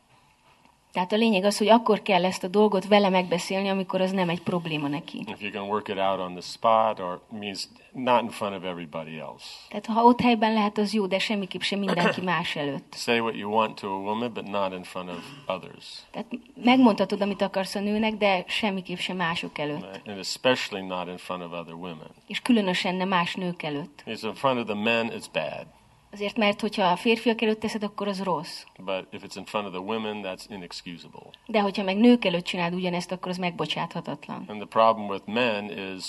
Tehát 0.92 1.12
a 1.12 1.16
lényeg 1.16 1.44
az, 1.44 1.58
hogy 1.58 1.68
akkor 1.68 2.02
kell 2.02 2.24
ezt 2.24 2.44
a 2.44 2.48
dolgot 2.48 2.86
vele 2.88 3.08
megbeszélni, 3.08 3.68
amikor 3.68 4.00
az 4.00 4.10
nem 4.10 4.28
egy 4.28 4.42
probléma 4.42 4.88
neki. 4.88 5.24
If 5.26 5.40
you 5.42 5.50
can 5.50 5.68
work 5.68 5.88
it 5.88 5.96
out 5.98 6.18
on 6.20 6.32
the 6.32 6.40
spot, 6.40 7.00
or 7.00 7.20
means 7.30 7.68
not 7.92 8.22
in 8.22 8.28
front 8.28 8.56
of 8.56 8.64
everybody 8.64 9.18
else. 9.18 9.44
Tehát 9.68 9.86
ha 9.86 10.02
ott 10.04 10.20
helyben 10.20 10.52
lehet, 10.52 10.78
az 10.78 10.92
jó, 10.92 11.06
de 11.06 11.18
semmiképp 11.18 11.60
sem 11.60 11.78
mindenki 11.78 12.20
más 12.32 12.56
előtt. 12.56 12.94
Say 12.96 13.18
what 13.18 13.36
you 13.36 13.52
want 13.52 13.80
to 13.80 13.86
a 13.88 13.98
woman, 14.00 14.32
but 14.32 14.48
not 14.48 14.72
in 14.72 14.82
front 14.82 15.08
of 15.10 15.16
others, 15.46 15.86
Tehát 16.10 16.26
megmondhatod, 16.64 17.20
amit 17.20 17.42
akarsz 17.42 17.74
a 17.74 17.80
nőnek, 17.80 18.14
de 18.14 18.44
semmiképp 18.46 18.98
sem 18.98 19.16
mások 19.16 19.58
előtt. 19.58 20.00
and 20.06 20.18
especially 20.18 20.86
not 20.86 21.08
in 21.08 21.16
front 21.16 21.42
of 21.42 21.52
other 21.60 21.74
women. 21.74 22.10
És 22.26 22.40
különösen 22.40 22.94
nem 22.94 23.08
más 23.08 23.34
nők 23.34 23.62
előtt. 23.62 24.02
Because 24.04 24.26
in 24.26 24.34
front 24.34 24.58
of 24.58 24.64
the 24.64 24.74
men, 24.74 25.10
it's 25.10 25.26
bad, 25.32 25.66
Azért, 26.12 26.36
mert 26.36 26.60
hogyha 26.60 26.82
a 26.84 26.96
férfiak 26.96 27.42
előtt 27.42 27.60
teszed, 27.60 27.82
akkor 27.82 28.08
az 28.08 28.22
rossz. 28.22 28.64
but 28.84 29.06
if 29.10 29.22
it's 29.22 29.36
in 29.36 29.44
front 29.44 29.66
of 29.66 29.72
the 29.72 29.82
women, 29.82 30.20
that's 30.24 30.44
inexcusable. 30.48 31.30
De 31.46 31.60
hogyha 31.60 31.82
meg 31.82 31.96
nők 31.96 32.24
előtt 32.24 32.44
csináld 32.44 32.74
ugyanezt, 32.74 33.12
akkor 33.12 33.28
az 33.30 33.36
megbocsáthatatlan. 33.36 34.44
And 34.48 34.58
the 34.58 34.68
problem 34.68 35.08
with 35.08 35.26
men 35.26 35.70
is 35.96 36.04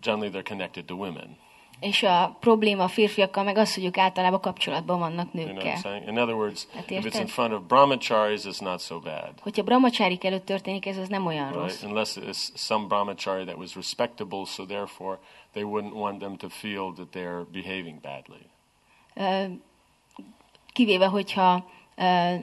generally 0.00 0.30
they're 0.38 0.48
connected 0.48 0.84
to 0.84 0.94
women. 0.94 1.36
És 1.80 2.02
a 2.02 2.36
probléma 2.40 2.82
a 2.84 2.88
férfiakkal 2.88 3.44
meg 3.44 3.56
az, 3.56 3.74
hogy 3.74 3.84
ők 3.84 3.98
általában 3.98 4.40
kapcsolatban 4.40 4.98
vannak 4.98 5.28
You 5.32 5.44
know 5.44 5.54
nőkkel. 5.54 6.02
In 6.06 6.18
other 6.18 6.34
words, 6.34 6.66
Hát 6.74 6.90
if 6.90 7.04
it's 7.04 7.20
in 7.20 7.26
front 7.26 7.52
of 7.52 7.62
brahmacharis, 7.62 8.42
it's 8.44 8.60
not 8.60 8.80
so 8.80 8.98
bad. 8.98 9.32
Hogyha 9.40 9.62
brahmacsárik 9.62 10.24
előtt 10.24 10.44
történik 10.44 10.86
ez, 10.86 10.96
az 10.96 11.08
nem 11.08 11.26
olyan 11.26 11.46
Right? 11.46 11.60
rossz. 11.60 11.82
Unless 11.82 12.16
it's 12.16 12.48
some 12.54 12.86
brahmachari 12.86 13.44
that 13.44 13.56
was 13.56 13.74
respectable, 13.74 14.44
so 14.44 14.64
therefore 14.66 15.18
they 15.54 15.62
wouldn't 15.62 15.94
want 15.94 16.18
them 16.18 16.36
to 16.36 16.48
feel 16.48 16.92
that 16.92 17.08
they're 17.12 17.44
behaving 17.52 18.00
badly. 18.00 18.46
Kivéve, 20.72 21.06
hogyha, 21.06 21.66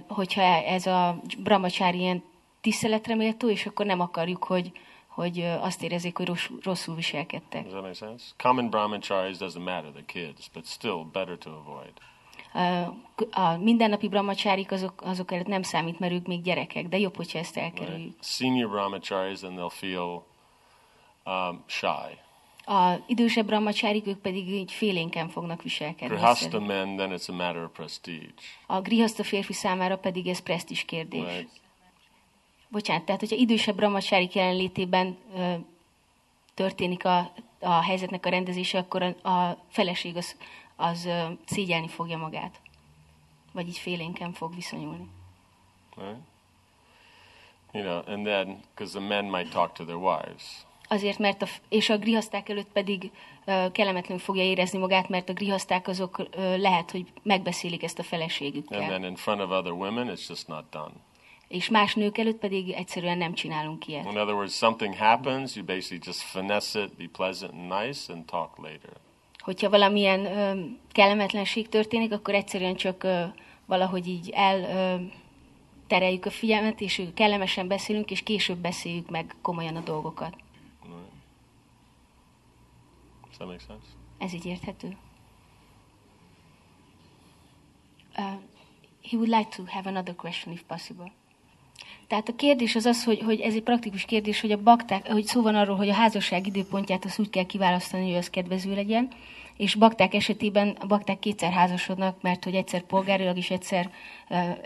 hogyha 0.08 0.42
ez 0.42 0.86
a 0.86 1.22
brahmacsári 1.44 2.00
ilyen 2.00 2.24
tiszteletre 2.62 3.16
méltó, 3.16 3.50
és 3.50 3.66
akkor 3.66 3.86
nem 3.86 4.00
akarjuk, 4.00 4.44
hogy, 4.44 4.72
hogy 5.08 5.42
azt 5.42 5.84
érezzék, 5.84 6.18
hogy 6.18 6.26
rosszul, 6.26 6.60
rosszul 6.64 6.96
viselkedtek. 6.96 7.62
Does 7.62 7.72
that 7.72 7.82
make 7.82 7.94
sense? 7.94 8.26
Common 8.38 8.70
brahmacharis 8.70 9.38
doesn't 9.38 9.64
matter, 9.64 9.92
the 9.92 10.06
kids, 10.06 10.50
but 10.54 10.66
still 10.66 11.04
better 11.12 11.38
to 11.38 11.50
avoid. 11.50 11.94
A 13.32 13.58
mindennapi 13.58 14.08
brahmacsárik 14.08 14.72
azok, 14.72 15.02
azok 15.02 15.32
előtt 15.32 15.48
nem 15.48 15.62
számít, 15.62 16.00
mert 16.00 16.14
ők 16.14 16.28
még 16.28 16.42
gyerekek, 16.42 16.88
de 16.88 16.98
jobb, 16.98 17.16
hogyha 17.16 17.40
ezt 17.40 17.58
elkerüljük. 17.58 18.12
Right? 18.12 18.24
Senior 18.24 18.70
brahmacharis, 18.70 19.40
then 19.40 19.56
they'll 19.56 19.74
feel 19.74 20.24
um, 21.26 21.64
shy. 21.66 22.18
A 22.72 23.04
idősebb 23.06 23.46
brahmacsárik, 23.46 24.08
ők 24.08 24.18
pedig 24.18 24.50
így 24.50 24.72
félénken 24.72 25.30
fognak 25.30 25.64
viselkedni. 25.64 26.16
Grihasta 26.16 26.60
men, 26.60 26.96
then 26.96 27.12
it's 27.12 27.30
a 27.30 27.34
matter 27.34 27.64
of 27.64 27.72
prestige. 27.72 28.34
A 28.68 28.82
grihaszta 28.82 29.24
férfi 29.24 29.54
számára 29.54 29.98
pedig 29.98 30.28
ez 30.28 30.40
presztis 30.40 30.86
kérdés. 30.86 31.38
Right? 31.38 31.50
Bocsánat, 32.68 33.04
tehát 33.06 33.20
hogyha 33.20 33.36
idősebb 33.36 33.76
brahmacsárik 33.76 34.34
jelenlétében 34.34 35.18
ö, 35.36 35.54
történik 36.54 37.06
a, 37.06 37.34
a 37.60 37.82
helyzetnek 37.82 38.26
a 38.26 38.30
rendezése, 38.30 38.78
akkor 38.78 39.02
a, 39.02 39.30
a 39.30 39.64
feleség 39.70 40.16
az, 40.16 40.36
az 40.76 41.06
ö, 41.06 41.24
szégyelni 41.46 41.88
fogja 41.88 42.18
magát. 42.18 42.60
Vagy 43.52 43.68
így 43.68 43.78
félénken 43.78 44.34
fog 44.34 44.56
viszonyulni. 44.56 45.08
Right? 45.96 46.20
You 47.74 47.84
know, 47.84 48.14
and 48.14 48.26
then 48.26 48.60
because 48.76 48.98
the 48.98 49.08
men 49.08 49.26
might 49.26 49.52
talk 49.52 49.74
to 49.74 49.84
their 49.84 50.00
wives. 50.00 50.66
Azért, 50.92 51.20
mert 51.20 51.42
a, 51.42 51.48
és 51.70 51.90
a 51.90 51.98
grihaszták 51.98 52.50
előtt 52.50 52.72
pedig 52.74 53.12
ö, 53.46 53.66
kellemetlenül 53.72 54.24
fogja 54.24 54.44
érezni 54.44 54.80
magát, 54.80 55.10
mert 55.10 55.30
a 55.30 55.34
grihaszták 55.34 55.88
azok 55.88 56.28
lehet, 56.58 56.92
hogy 56.92 57.06
megbeszélik 57.24 57.84
ezt 57.84 57.98
a 58.00 58.02
And 58.02 58.10
feleségükkel. 58.10 58.88
then 58.88 59.04
in 59.04 59.16
front 59.16 59.42
of 59.42 59.50
other 59.50 59.72
women, 59.72 60.08
it's 60.08 60.28
just 60.30 60.48
not 60.48 60.64
done. 60.72 60.92
És 61.48 61.70
más 61.70 61.96
nők 61.96 62.18
előtt 62.18 62.38
pedig 62.38 62.70
egyszerűen 62.70 63.18
nem 63.18 63.34
csinálunk 63.34 63.88
ilyet. 63.88 64.06
In 64.12 64.18
other 64.18 64.34
words, 64.34 64.56
something 64.56 64.96
happens, 64.96 65.56
you 65.56 65.66
basically 65.66 66.00
just 66.06 66.22
finesse 66.22 66.82
it, 66.82 66.96
be 66.98 67.06
pleasant 67.12 67.52
and 67.54 67.84
nice, 67.86 68.14
and 68.14 68.26
talk 68.26 68.58
later. 68.58 68.94
Hogyha 69.38 69.70
valamilyen 69.70 70.26
ö, 70.26 70.66
kellemetlenség 70.92 71.70
történik, 71.70 72.12
akkor 72.12 72.34
egyszerűen 72.34 72.76
csak 72.76 73.04
ö, 73.04 73.24
valahogy 73.66 74.08
így 74.08 74.30
el 74.30 74.60
ö, 74.60 75.04
tereljük 75.88 76.26
a 76.26 76.30
figyelmet, 76.30 76.82
és 76.82 77.02
kellemesen 77.14 77.68
beszélünk, 77.68 78.12
és 78.12 78.24
később 78.24 78.58
beszéljük 78.58 79.10
meg 79.10 79.36
komolyan 79.42 79.76
a 79.76 79.82
dolgokat. 79.82 80.36
Right? 80.84 81.00
Does 83.26 83.31
that 83.42 83.48
make 83.48 83.64
sense? 83.68 83.86
Ez 84.18 84.34
így 84.34 84.46
érthető? 84.46 84.98
Uh, 88.18 88.40
he 89.10 89.18
would 89.18 89.30
like 89.30 89.50
to 89.56 89.64
have 89.68 89.90
another 89.90 90.16
question, 90.16 90.54
if 90.54 90.62
possible. 90.68 91.12
Tehát 92.08 92.30
a 92.30 92.36
kérdés 92.36 92.76
az 92.76 92.86
az, 92.86 93.04
hogy, 93.04 93.20
hogy 93.20 93.40
ez 93.40 93.54
egy 93.54 93.64
praktikus 93.64 94.06
kérdés, 94.06 94.42
hogy 94.42 94.52
a 94.52 94.64
bakták, 94.64 95.12
hogy 95.12 95.26
szó 95.26 95.42
van 95.42 95.56
arról, 95.56 95.76
hogy 95.76 95.90
a 95.90 95.94
házasság 95.94 96.48
időpontját 96.48 97.06
azt 97.06 97.20
úgy 97.20 97.30
kell 97.30 97.46
kiválasztani, 97.46 98.06
hogy 98.08 98.16
az 98.16 98.30
kedvező 98.30 98.76
legyen, 98.76 99.08
és 99.58 99.76
bakták 99.76 100.14
esetében 100.14 100.70
a 100.80 100.86
bakták 100.86 101.20
kétszer 101.20 101.52
házasodnak, 101.52 102.22
mert 102.22 102.44
hogy 102.44 102.56
egyszer 102.56 102.82
polgárilag 102.82 103.38
és 103.38 103.50
egyszer 103.50 103.92
uh, 104.30 104.58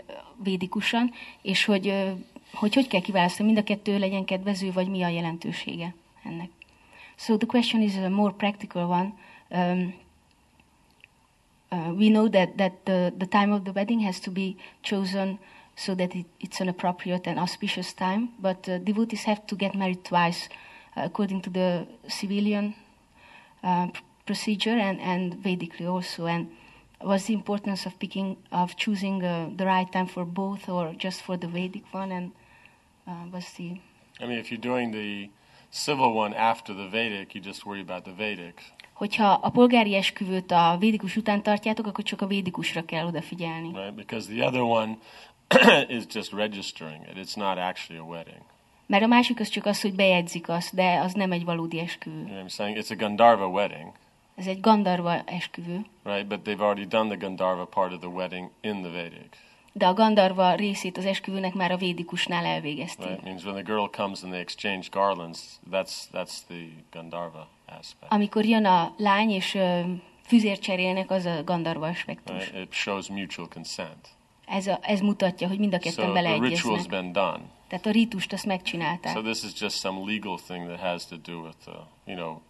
védikusan, 0.42 1.12
és 1.42 1.64
hogy, 1.64 1.86
uh, 1.86 2.10
hogy 2.54 2.74
hogy 2.74 2.86
kell 2.86 3.00
kiválasztani, 3.00 3.46
mind 3.52 3.60
a 3.60 3.64
kettő 3.64 3.98
legyen 3.98 4.24
kedvező, 4.24 4.72
vagy 4.72 4.88
mi 4.88 5.02
a 5.02 5.08
jelentősége 5.08 5.94
ennek. 6.24 6.55
So 7.16 7.36
the 7.36 7.46
question 7.46 7.82
is 7.82 7.96
a 7.96 8.10
more 8.10 8.32
practical 8.32 8.88
one. 8.88 9.14
Um, 9.50 9.94
uh, 11.72 11.92
we 11.94 12.10
know 12.10 12.28
that, 12.28 12.58
that 12.58 12.84
the, 12.86 13.12
the 13.16 13.26
time 13.26 13.52
of 13.52 13.64
the 13.64 13.72
wedding 13.72 14.00
has 14.00 14.20
to 14.20 14.30
be 14.30 14.56
chosen 14.82 15.38
so 15.74 15.94
that 15.94 16.14
it, 16.14 16.26
it's 16.40 16.60
an 16.60 16.68
appropriate 16.68 17.26
and 17.26 17.38
auspicious 17.38 17.92
time, 17.92 18.30
but 18.38 18.68
uh, 18.68 18.78
devotees 18.78 19.24
have 19.24 19.46
to 19.46 19.54
get 19.54 19.74
married 19.74 20.04
twice 20.04 20.48
uh, 20.96 21.02
according 21.04 21.42
to 21.42 21.50
the 21.50 21.86
civilian 22.08 22.74
uh, 23.62 23.88
pr- 23.88 24.00
procedure 24.24 24.70
and, 24.70 25.00
and 25.00 25.42
Vedically 25.42 25.86
also. 25.86 26.26
And 26.26 26.50
what's 27.00 27.24
the 27.24 27.34
importance 27.34 27.84
of 27.84 27.98
picking, 27.98 28.36
of 28.52 28.76
choosing 28.76 29.22
uh, 29.22 29.50
the 29.54 29.66
right 29.66 29.90
time 29.90 30.06
for 30.06 30.24
both 30.24 30.68
or 30.68 30.94
just 30.94 31.22
for 31.22 31.36
the 31.36 31.48
Vedic 31.48 31.84
one? 31.92 32.12
And 32.12 32.32
uh, 33.06 33.24
what's 33.30 33.52
the 33.54 33.80
I 34.18 34.24
mean, 34.24 34.38
if 34.38 34.50
you're 34.50 34.60
doing 34.60 34.92
the 34.92 35.28
civil 35.84 36.06
one 36.14 36.36
after 36.36 36.74
the 36.74 36.88
Vedic, 36.90 37.34
you 37.34 37.44
just 37.44 37.64
worry 37.64 37.80
about 37.80 38.02
the 38.02 38.12
Vedic. 38.16 38.54
Hogyha 38.92 39.32
a 39.32 39.50
polgári 39.50 39.94
esküvőt 39.94 40.50
a 40.50 40.76
védikus 40.78 41.16
után 41.16 41.42
tartjátok, 41.42 41.86
akkor 41.86 42.04
csak 42.04 42.20
a 42.20 42.26
védikusra 42.26 42.84
kell 42.84 43.06
odafigyelni. 43.06 43.68
right? 43.74 43.94
Because 43.94 44.32
the 44.34 44.46
other 44.46 44.60
one 44.62 44.96
is 45.98 46.04
just 46.12 46.32
registering 46.32 47.02
it. 47.08 47.26
It's 47.26 47.36
not 47.36 47.58
actually 47.58 48.02
a 48.02 48.04
wedding. 48.04 48.42
Mert 48.86 49.02
a 49.02 49.06
másik 49.06 49.40
az 49.40 49.48
csak 49.48 49.66
az, 49.66 49.80
hogy 49.80 49.94
bejegyzik 49.94 50.48
azt, 50.48 50.74
de 50.74 50.98
az 50.98 51.12
nem 51.12 51.32
egy 51.32 51.44
valódi 51.44 51.78
esküvő. 51.78 52.16
You 52.16 52.26
know 52.26 52.44
I'm 52.44 52.48
saying? 52.54 52.78
It's 52.78 52.90
a 52.90 52.96
Gandharva 52.96 53.46
wedding, 53.46 53.92
Ez 54.34 54.46
egy 54.46 54.60
Gandarva 54.60 55.22
esküvő, 55.24 55.84
right? 56.02 56.26
But 56.26 56.40
they've 56.44 56.60
already 56.60 56.86
done 56.86 57.08
the 57.16 57.26
Gandharva 57.26 57.64
part 57.64 57.92
of 57.92 57.98
the 57.98 58.08
wedding 58.08 58.50
in 58.60 58.82
the 58.82 58.90
Vedic. 58.90 59.36
De 59.76 59.86
a 59.86 59.94
Gandarva 59.94 60.54
részét 60.54 60.96
az 60.96 61.04
esküvőnek 61.04 61.54
már 61.54 61.70
a 61.72 61.76
védikusnál 61.76 62.44
elvégezték. 62.44 63.06
Right? 63.06 63.18
It 63.18 63.24
means 63.24 63.42
when 63.42 63.54
the 63.54 63.72
girl 63.72 63.86
comes 63.86 64.22
and 64.22 64.32
they 64.32 64.40
exchange 64.40 64.86
garlands, 64.90 65.60
that's 65.70 65.94
that's 66.12 66.34
the 66.48 66.66
Gandharva 66.92 67.48
aspect. 67.66 68.12
Amikor 68.12 68.44
jön 68.44 68.64
a 68.64 68.94
lány, 68.96 69.30
és 69.30 69.54
ö, 69.54 69.80
füzért 70.22 70.60
cserélnek, 70.60 71.10
az 71.10 71.24
a 71.24 71.44
Gandharva 71.44 71.86
aspektus. 71.86 72.50
Right? 72.50 72.64
It 72.64 72.72
shows 72.72 73.08
mutual 73.08 73.48
consent. 73.48 74.08
Ez, 74.46 74.66
a, 74.66 74.78
ez 74.82 75.00
mutatja, 75.00 75.48
hogy 75.48 75.58
mind 75.58 75.74
a 75.74 75.80
So 75.80 75.82
ketten 75.82 76.12
the 76.12 76.22
ritual's 76.22 76.38
beleegyeznek. 76.38 76.88
been 76.88 77.12
done. 77.12 77.40
Tehát 77.68 77.86
a 77.86 77.90
rítust 77.90 78.32
azt 78.32 78.46
megcsinálták. 78.46 79.12
So 79.12 79.22
this 79.22 79.42
is 79.42 79.60
just 79.60 79.76
some 79.76 80.12
legal 80.12 80.38
thing 80.46 80.66
that 80.66 80.80
has 80.80 81.06
to 81.06 81.16
do 81.16 81.40
with, 81.40 81.56
uh, 81.66 81.74
you 82.04 82.16
know, 82.16 82.40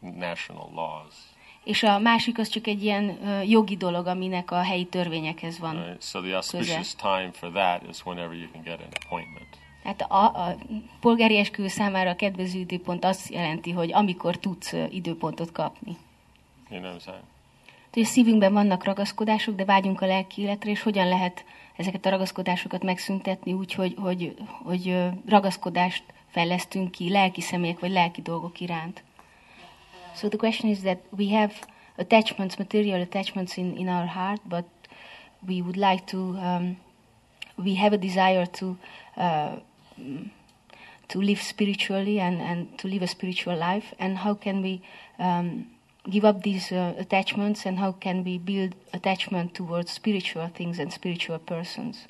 national 0.00 0.70
laws. 0.74 1.14
És 1.64 1.82
a 1.82 1.98
másik 1.98 2.38
az 2.38 2.48
csak 2.48 2.66
egy 2.66 2.82
ilyen 2.82 3.26
ö, 3.26 3.42
jogi 3.42 3.76
dolog, 3.76 4.06
aminek 4.06 4.50
a 4.50 4.62
helyi 4.62 4.84
törvényekhez 4.84 5.58
van. 5.58 5.84
Right? 5.84 6.02
So 6.02 6.20
the 6.20 6.34
auspicious 6.34 6.94
time 6.94 7.30
for 7.32 7.50
that 7.50 7.82
is 7.90 8.04
whenever 8.04 8.36
you 8.36 8.48
can 8.52 8.62
get 8.62 8.78
an 8.78 8.88
appointment. 9.04 9.58
Tehát 9.82 10.00
a, 10.00 10.24
a 10.24 10.56
polgári 11.00 11.38
esküvő 11.38 11.68
számára 11.68 12.10
a 12.10 12.16
kedvező 12.16 12.58
időpont 12.58 13.04
azt 13.04 13.30
jelenti, 13.30 13.70
hogy 13.70 13.92
amikor 13.92 14.38
tudsz 14.38 14.72
időpontot 14.90 15.52
kapni. 15.52 15.96
You 16.70 16.80
know 16.80 16.90
what 16.90 17.02
I'm 17.02 17.04
saying? 17.04 17.24
hogy 17.92 18.02
a 18.02 18.06
szívünkben 18.06 18.52
vannak 18.52 18.84
ragaszkodások, 18.84 19.54
de 19.54 19.64
vágyunk 19.64 20.00
a 20.00 20.06
lelki 20.06 20.42
életre, 20.42 20.70
és 20.70 20.82
hogyan 20.82 21.08
lehet 21.08 21.44
ezeket 21.76 22.06
a 22.06 22.10
ragaszkodásokat 22.10 22.82
megszüntetni 22.82 23.52
úgy, 23.52 23.74
hogy, 23.74 23.94
hogy, 23.98 24.36
hogy 24.62 24.96
ragaszkodást 25.26 26.02
fejlesztünk 26.26 26.90
ki 26.90 27.10
lelki 27.10 27.40
személyek 27.40 27.78
vagy 27.78 27.90
lelki 27.90 28.22
dolgok 28.22 28.60
iránt. 28.60 29.02
So 30.20 30.28
the 30.28 30.36
question 30.36 30.68
is 30.68 30.82
that 30.82 31.00
we 31.10 31.28
have 31.28 31.54
attachments, 31.96 32.58
material 32.58 33.00
attachments 33.00 33.56
in, 33.56 33.74
in 33.78 33.88
our 33.88 34.04
heart, 34.04 34.40
but 34.44 34.66
we 35.46 35.62
would 35.62 35.78
like 35.78 36.06
to, 36.08 36.36
um, 36.36 36.76
we 37.56 37.76
have 37.76 37.94
a 37.94 37.96
desire 37.96 38.44
to, 38.44 38.76
uh, 39.16 39.56
to 41.08 41.18
live 41.22 41.40
spiritually 41.40 42.20
and, 42.20 42.42
and 42.42 42.78
to 42.80 42.86
live 42.86 43.00
a 43.00 43.06
spiritual 43.06 43.56
life. 43.56 43.94
And 43.98 44.18
how 44.18 44.34
can 44.34 44.60
we 44.60 44.82
um, 45.18 45.68
give 46.10 46.26
up 46.26 46.42
these 46.42 46.70
uh, 46.70 46.92
attachments 46.98 47.64
and 47.64 47.78
how 47.78 47.92
can 47.92 48.22
we 48.22 48.36
build 48.36 48.74
attachment 48.92 49.54
towards 49.54 49.90
spiritual 49.90 50.48
things 50.48 50.78
and 50.78 50.92
spiritual 50.92 51.38
persons? 51.38 52.06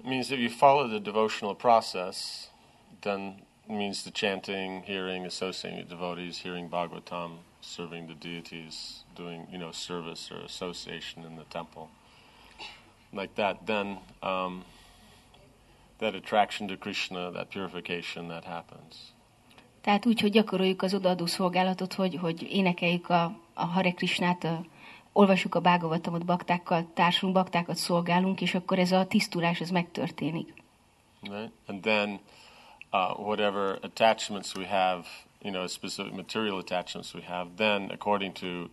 It 0.00 0.06
means 0.06 0.30
if 0.30 0.38
you 0.38 0.50
follow 0.50 0.86
the 0.86 1.00
devotional 1.00 1.54
process, 1.54 2.48
then 3.00 3.40
means 3.72 4.02
the 4.04 4.10
chanting, 4.10 4.82
hearing, 4.82 5.26
associating 5.26 5.78
with 5.80 5.88
devotees, 5.88 6.38
hearing 6.38 6.68
Bhagavatam, 6.68 7.30
serving 7.60 8.06
the 8.06 8.14
deities, 8.14 9.04
doing 9.14 9.46
you 9.50 9.58
know 9.58 9.72
service 9.72 10.30
or 10.30 10.38
association 10.44 11.24
in 11.24 11.36
the 11.36 11.44
temple, 11.50 11.88
like 13.12 13.34
that. 13.34 13.66
Then 13.66 13.98
um, 14.22 14.64
that 15.98 16.14
attraction 16.14 16.68
to 16.68 16.76
Krishna, 16.76 17.30
that 17.32 17.50
purification, 17.50 18.28
that 18.28 18.44
happens. 18.44 19.12
Tehát 19.80 20.06
úgy, 20.06 20.20
hogy 20.20 20.30
gyakoroljuk 20.30 20.82
az 20.82 20.94
odaadó 20.94 21.26
szolgálatot, 21.26 21.94
hogy, 21.94 22.16
hogy 22.16 22.42
énekeljük 22.42 23.08
a, 23.08 23.36
a 23.54 23.64
Hare 23.64 23.90
Krishnát, 23.90 24.44
a, 24.44 24.64
olvassuk 25.12 25.54
a 25.54 25.60
Bhagavatamot, 25.60 26.24
baktákkal 26.24 26.86
társulunk, 26.94 27.36
baktákat 27.36 27.76
szolgálunk, 27.76 28.40
és 28.40 28.54
akkor 28.54 28.78
ez 28.78 28.92
a 28.92 29.06
tisztulás, 29.06 29.60
ez 29.60 29.70
megtörténik. 29.70 30.62
right? 31.22 31.52
And 31.66 31.82
then 31.82 32.20
uh, 32.92 33.14
whatever 33.14 33.78
attachments 33.82 34.54
we 34.54 34.64
have, 34.64 35.06
you 35.42 35.50
know, 35.50 35.66
specific 35.66 36.14
material 36.14 36.58
attachments 36.58 37.14
we 37.14 37.22
have, 37.22 37.48
then 37.56 37.90
according 37.90 38.32
to, 38.34 38.70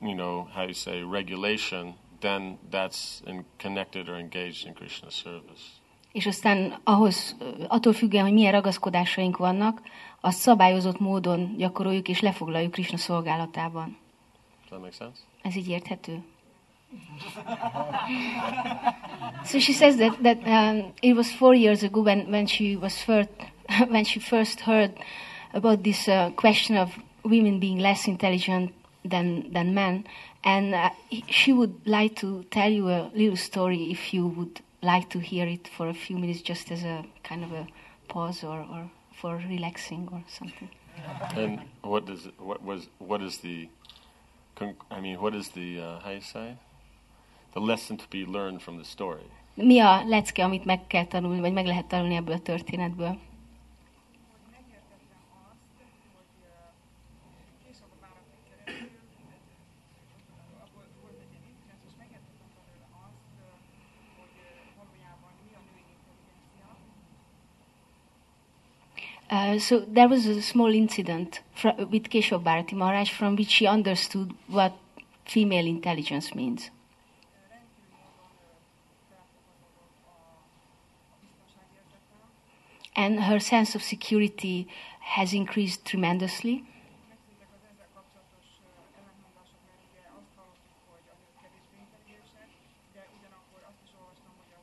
you 0.00 0.14
know, 0.14 0.48
how 0.54 0.62
you 0.62 0.74
say 0.74 1.02
regulation, 1.02 1.94
then 2.20 2.58
that's 2.70 3.22
in, 3.26 3.44
connected 3.58 4.08
or 4.08 4.18
engaged 4.18 4.66
in 4.66 4.74
Krishna 4.74 5.10
service. 5.10 5.80
És 6.12 6.26
aztán 6.26 6.80
ahhoz, 6.84 7.36
attól 7.68 7.92
függően, 7.92 8.24
hogy 8.24 8.32
milyen 8.32 8.52
ragaszkodásaink 8.52 9.36
vannak, 9.36 9.82
azt 10.20 10.38
szabályozott 10.38 10.98
módon 10.98 11.56
gyakoroljuk 11.56 12.08
és 12.08 12.20
lefoglaljuk 12.20 12.72
Krishna 12.72 12.96
szolgálatában. 12.96 13.96
Does 14.58 14.68
that 14.68 14.80
make 14.80 14.92
sense? 14.92 15.20
Ez 15.42 15.56
így 15.56 15.68
érthető? 15.68 16.24
so 19.44 19.58
she 19.58 19.72
says 19.72 19.96
that 19.96 20.22
that 20.22 20.38
um, 20.46 20.92
it 21.02 21.14
was 21.14 21.32
four 21.32 21.54
years 21.54 21.82
ago 21.82 22.02
when, 22.02 22.30
when 22.30 22.46
she 22.46 22.76
was 22.76 23.02
first 23.02 23.30
when 23.88 24.04
she 24.04 24.20
first 24.20 24.60
heard 24.60 24.92
about 25.52 25.82
this 25.82 26.08
uh, 26.08 26.30
question 26.30 26.76
of 26.76 26.92
women 27.24 27.60
being 27.60 27.78
less 27.78 28.06
intelligent 28.06 28.72
than 29.04 29.52
than 29.52 29.74
men, 29.74 30.04
and 30.44 30.74
uh, 30.74 30.90
she 31.28 31.52
would 31.52 31.86
like 31.86 32.16
to 32.16 32.44
tell 32.50 32.70
you 32.70 32.88
a 32.88 33.10
little 33.14 33.36
story 33.36 33.90
if 33.90 34.14
you 34.14 34.26
would 34.26 34.60
like 34.82 35.08
to 35.10 35.20
hear 35.20 35.46
it 35.46 35.68
for 35.68 35.88
a 35.88 35.94
few 35.94 36.18
minutes, 36.18 36.42
just 36.42 36.70
as 36.70 36.82
a 36.82 37.04
kind 37.22 37.44
of 37.44 37.52
a 37.52 37.66
pause 38.08 38.44
or, 38.44 38.60
or 38.60 38.90
for 39.14 39.36
relaxing 39.36 40.08
or 40.12 40.22
something. 40.26 40.68
And 41.34 41.60
what 41.82 42.06
does 42.06 42.28
what 42.38 42.62
was 42.62 42.88
what 42.98 43.22
is 43.22 43.38
the, 43.38 43.68
I 44.90 45.00
mean, 45.00 45.20
what 45.20 45.34
is 45.34 45.48
the 45.50 45.80
uh, 45.80 46.10
you 46.10 46.20
say, 46.20 46.56
the 47.52 47.60
lesson 47.60 47.96
to 47.96 48.04
be 48.10 48.24
learned 48.24 48.60
from 48.62 48.76
the 48.76 48.84
story? 48.84 49.26
Mi 49.54 49.80
a 49.80 50.04
lecke, 50.06 50.44
amit 50.44 50.64
meg 50.64 50.86
kell 50.86 51.06
tanulni, 51.06 51.40
vagy 51.40 51.52
meg 51.52 51.66
lehet 51.66 51.86
tanulni 51.86 52.14
ebből 52.14 52.34
a 52.34 52.40
történetből? 52.40 53.18
Uh, 69.32 69.58
so 69.58 69.80
there 69.80 70.08
was 70.08 70.26
a 70.26 70.42
small 70.42 70.74
incident 70.74 71.40
fr- 71.54 71.88
with 71.90 72.10
Keshav 72.10 72.44
Bharati 72.44 72.76
Maharaj 72.76 73.10
from 73.10 73.34
which 73.34 73.48
she 73.48 73.66
understood 73.66 74.34
what 74.46 74.76
female 75.24 75.66
intelligence 75.66 76.34
means. 76.34 76.70
rendkívül 77.52 77.96
módon 77.96 78.32
ö, 78.44 78.52
felfokozódott 79.08 80.04
a, 80.04 80.18
a 81.12 81.16
biztonságérzetem, 81.22 82.28
And 82.94 83.20
her 83.20 83.40
sense 83.40 83.74
of 83.74 83.82
security 83.82 84.66
has 85.16 85.32
increased 85.32 85.82
tremendously. 85.82 86.64
megszűntek 87.08 87.48
az 87.56 87.62
ezzel 87.70 87.88
kapcsolatos 87.96 88.46
ö, 88.64 88.98
ellentmondások, 88.98 89.60
mert 89.68 89.82
ugye 89.90 90.04
azt 90.18 90.32
hallottuk, 90.38 90.84
hogy 90.92 91.06
a 91.12 91.16
nők 91.22 91.36
kevésbé 91.42 91.76
intelligensek, 91.84 92.48
de 92.94 93.02
ugyanakkor 93.16 93.60
azt 93.70 93.80
is 93.86 93.92
olvastam, 94.00 94.32
hogy 94.40 94.52
a 94.58 94.60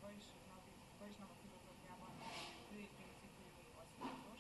Vaisnava 1.01 1.33
filozófiában 1.41 2.11
a 2.17 2.69
női 2.73 2.89
principium 2.97 3.53
az 3.81 3.87
fontos, 3.99 4.39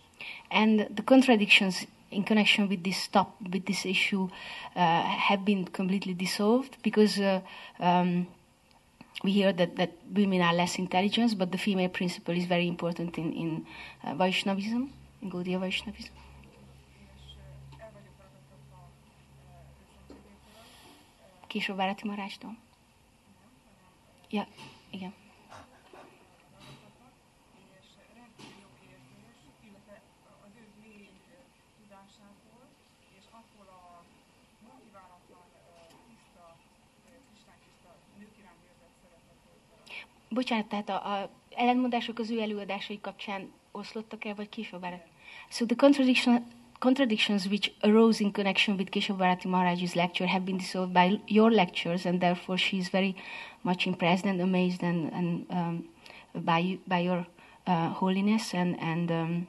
And 0.61 0.75
the 0.99 1.05
contradictions 1.13 1.75
in 2.17 2.23
connection 2.29 2.63
with 2.71 2.81
this 2.81 2.99
stop 3.09 3.29
with 3.53 3.65
this 3.71 3.81
issue 3.85 4.25
uh, 4.75 5.03
have 5.29 5.41
been 5.49 5.61
completely 5.79 6.13
dissolved 6.13 6.73
because 6.81 7.13
uh, 7.19 7.41
um, 7.79 8.27
we 9.23 9.31
hear 9.31 9.53
that, 9.53 9.75
that 9.75 9.91
women 10.13 10.41
are 10.41 10.53
less 10.53 10.77
intelligent, 10.77 11.37
but 11.37 11.51
the 11.51 11.57
female 11.57 11.89
principle 11.89 12.35
is 12.35 12.45
very 12.45 12.67
important 12.67 13.17
in, 13.17 13.33
in 13.33 13.65
uh, 14.03 14.13
Vaishnavism, 14.15 14.91
in 15.21 15.29
Gaudiya 15.29 15.59
Vaishnavism. 15.59 16.13
Később 21.47 21.75
Bharati 21.75 22.07
Maharajtól. 22.07 22.57
Ja, 24.29 24.47
igen. 24.89 25.13
Bocsánat, 40.29 40.65
tehát 40.65 40.89
a, 40.89 40.93
a 41.13 41.29
ellentmondások 41.55 42.19
az 42.19 42.31
ő 42.31 42.41
előadásai 42.41 42.99
kapcsán 43.01 43.51
oszlottak 43.71 44.25
el, 44.25 44.35
vagy 44.35 44.49
később? 44.49 44.85
So 45.49 45.65
the 45.65 45.75
contradiction, 45.75 46.45
contradictions 46.79 47.45
which 47.45 47.71
arose 47.81 48.23
in 48.23 48.31
connection 48.31 48.77
with 48.77 48.89
Keshav 48.89 49.17
Bharati 49.17 49.47
Maharaj's 49.47 49.93
lecture 49.93 50.29
have 50.29 50.43
been 50.43 50.57
dissolved 50.57 50.93
by 50.93 51.19
your 51.25 51.51
lectures, 51.51 52.05
and 52.05 52.19
therefore 52.19 52.57
she 52.57 52.77
is 52.77 52.89
very 52.89 53.15
much 53.61 53.85
impressed 53.85 54.25
and 54.25 54.41
amazed 54.41 54.83
and, 54.83 55.13
and 55.13 55.45
um, 55.49 55.89
by 56.33 56.77
by 56.87 56.99
your 56.99 57.25
uh, 57.67 57.89
holiness 57.89 58.53
and 58.53 58.77
and 58.79 59.11
um, 59.11 59.47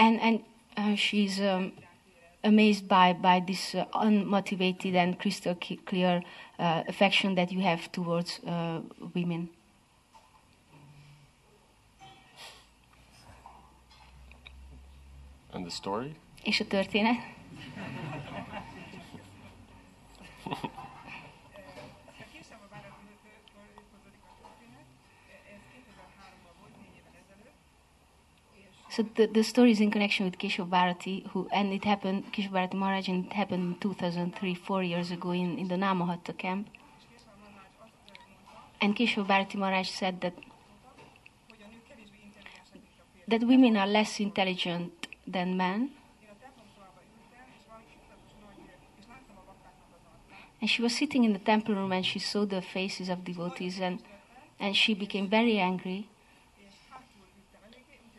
and 0.00 0.20
and 0.20 0.40
uh, 0.76 0.96
she's 0.96 1.40
um, 1.40 1.72
amazed 2.42 2.88
by 2.88 3.12
by 3.12 3.40
this 3.46 3.74
uh, 3.74 3.84
unmotivated 3.92 4.94
and 4.94 5.18
crystal 5.18 5.54
clear 5.84 6.22
uh, 6.58 6.82
affection 6.88 7.34
that 7.34 7.52
you 7.52 7.60
have 7.60 7.92
towards 7.92 8.40
uh, 8.46 8.80
women. 9.14 9.50
And 15.52 15.64
the 15.64 15.70
story? 15.70 16.14
És 16.42 16.60
a 16.60 16.66
történet? 16.66 17.16
a 22.20 22.24
később 22.32 22.58
a 22.60 22.68
So 28.90 29.04
the, 29.14 29.26
the 29.26 29.44
story 29.44 29.70
is 29.70 29.80
in 29.80 29.92
connection 29.92 30.26
with 30.26 30.36
Keshav 30.36 30.68
Bharati, 30.68 31.24
who 31.32 31.48
and 31.52 31.72
it 31.72 31.84
happened 31.84 32.32
Keshav 32.32 32.50
Bharati 32.50 32.76
Maharaj, 32.76 33.08
and 33.08 33.26
it 33.26 33.32
happened 33.32 33.74
in 33.74 33.78
2003, 33.78 34.54
four 34.56 34.82
years 34.82 35.12
ago 35.12 35.30
in, 35.30 35.58
in 35.58 35.68
the 35.68 35.76
Namahatta 35.76 36.36
camp. 36.36 36.68
And 38.80 38.96
Keshav 38.96 39.28
Bharati 39.28 39.58
Maharaj 39.58 39.88
said 39.88 40.20
that 40.22 40.34
that 43.28 43.44
women 43.44 43.76
are 43.76 43.86
less 43.86 44.18
intelligent 44.18 45.06
than 45.24 45.56
men, 45.56 45.90
and 50.60 50.68
she 50.68 50.82
was 50.82 50.96
sitting 50.96 51.22
in 51.22 51.32
the 51.32 51.38
temple 51.38 51.76
room 51.76 51.92
and 51.92 52.04
she 52.04 52.18
saw 52.18 52.44
the 52.44 52.60
faces 52.60 53.08
of 53.08 53.24
devotees, 53.24 53.78
and 53.78 54.02
and 54.58 54.76
she 54.76 54.94
became 54.94 55.28
very 55.28 55.60
angry, 55.60 56.08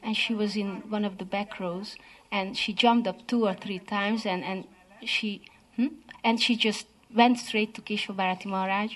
and 0.03 0.15
she 0.17 0.33
was 0.33 0.55
in 0.55 0.83
one 0.89 1.05
of 1.05 1.17
the 1.17 1.25
back 1.25 1.59
rows, 1.59 1.95
and 2.31 2.57
she 2.57 2.73
jumped 2.73 3.07
up 3.07 3.27
two 3.27 3.45
or 3.45 3.53
three 3.53 3.79
times, 3.79 4.25
and 4.25 4.43
and 4.43 4.65
she 5.05 5.41
hmm? 5.75 5.87
and 6.23 6.39
she 6.41 6.55
just 6.55 6.87
went 7.13 7.37
straight 7.39 7.73
to 7.75 7.81
Keshav 7.81 8.15
Bharati 8.15 8.49
Maharaj, 8.49 8.95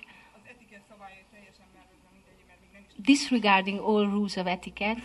disregarding 3.01 3.79
all 3.79 4.07
rules 4.07 4.37
of 4.37 4.47
etiquette, 4.47 4.97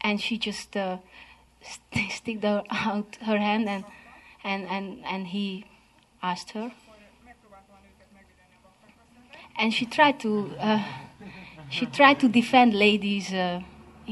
and 0.00 0.20
she 0.20 0.38
just 0.38 0.76
uh, 0.76 0.98
st- 1.62 2.12
sticked 2.18 2.44
out 2.44 3.16
her 3.22 3.38
hand, 3.38 3.68
and 3.68 3.84
and 4.44 4.66
and 4.68 5.04
and 5.04 5.26
he 5.28 5.64
asked 6.22 6.52
her, 6.52 6.72
and 9.58 9.74
she 9.74 9.86
tried 9.86 10.20
to 10.20 10.54
uh, 10.60 10.82
she 11.68 11.86
tried 11.86 12.20
to 12.20 12.28
defend 12.28 12.74
ladies 12.74 13.32
uh, 13.32 13.60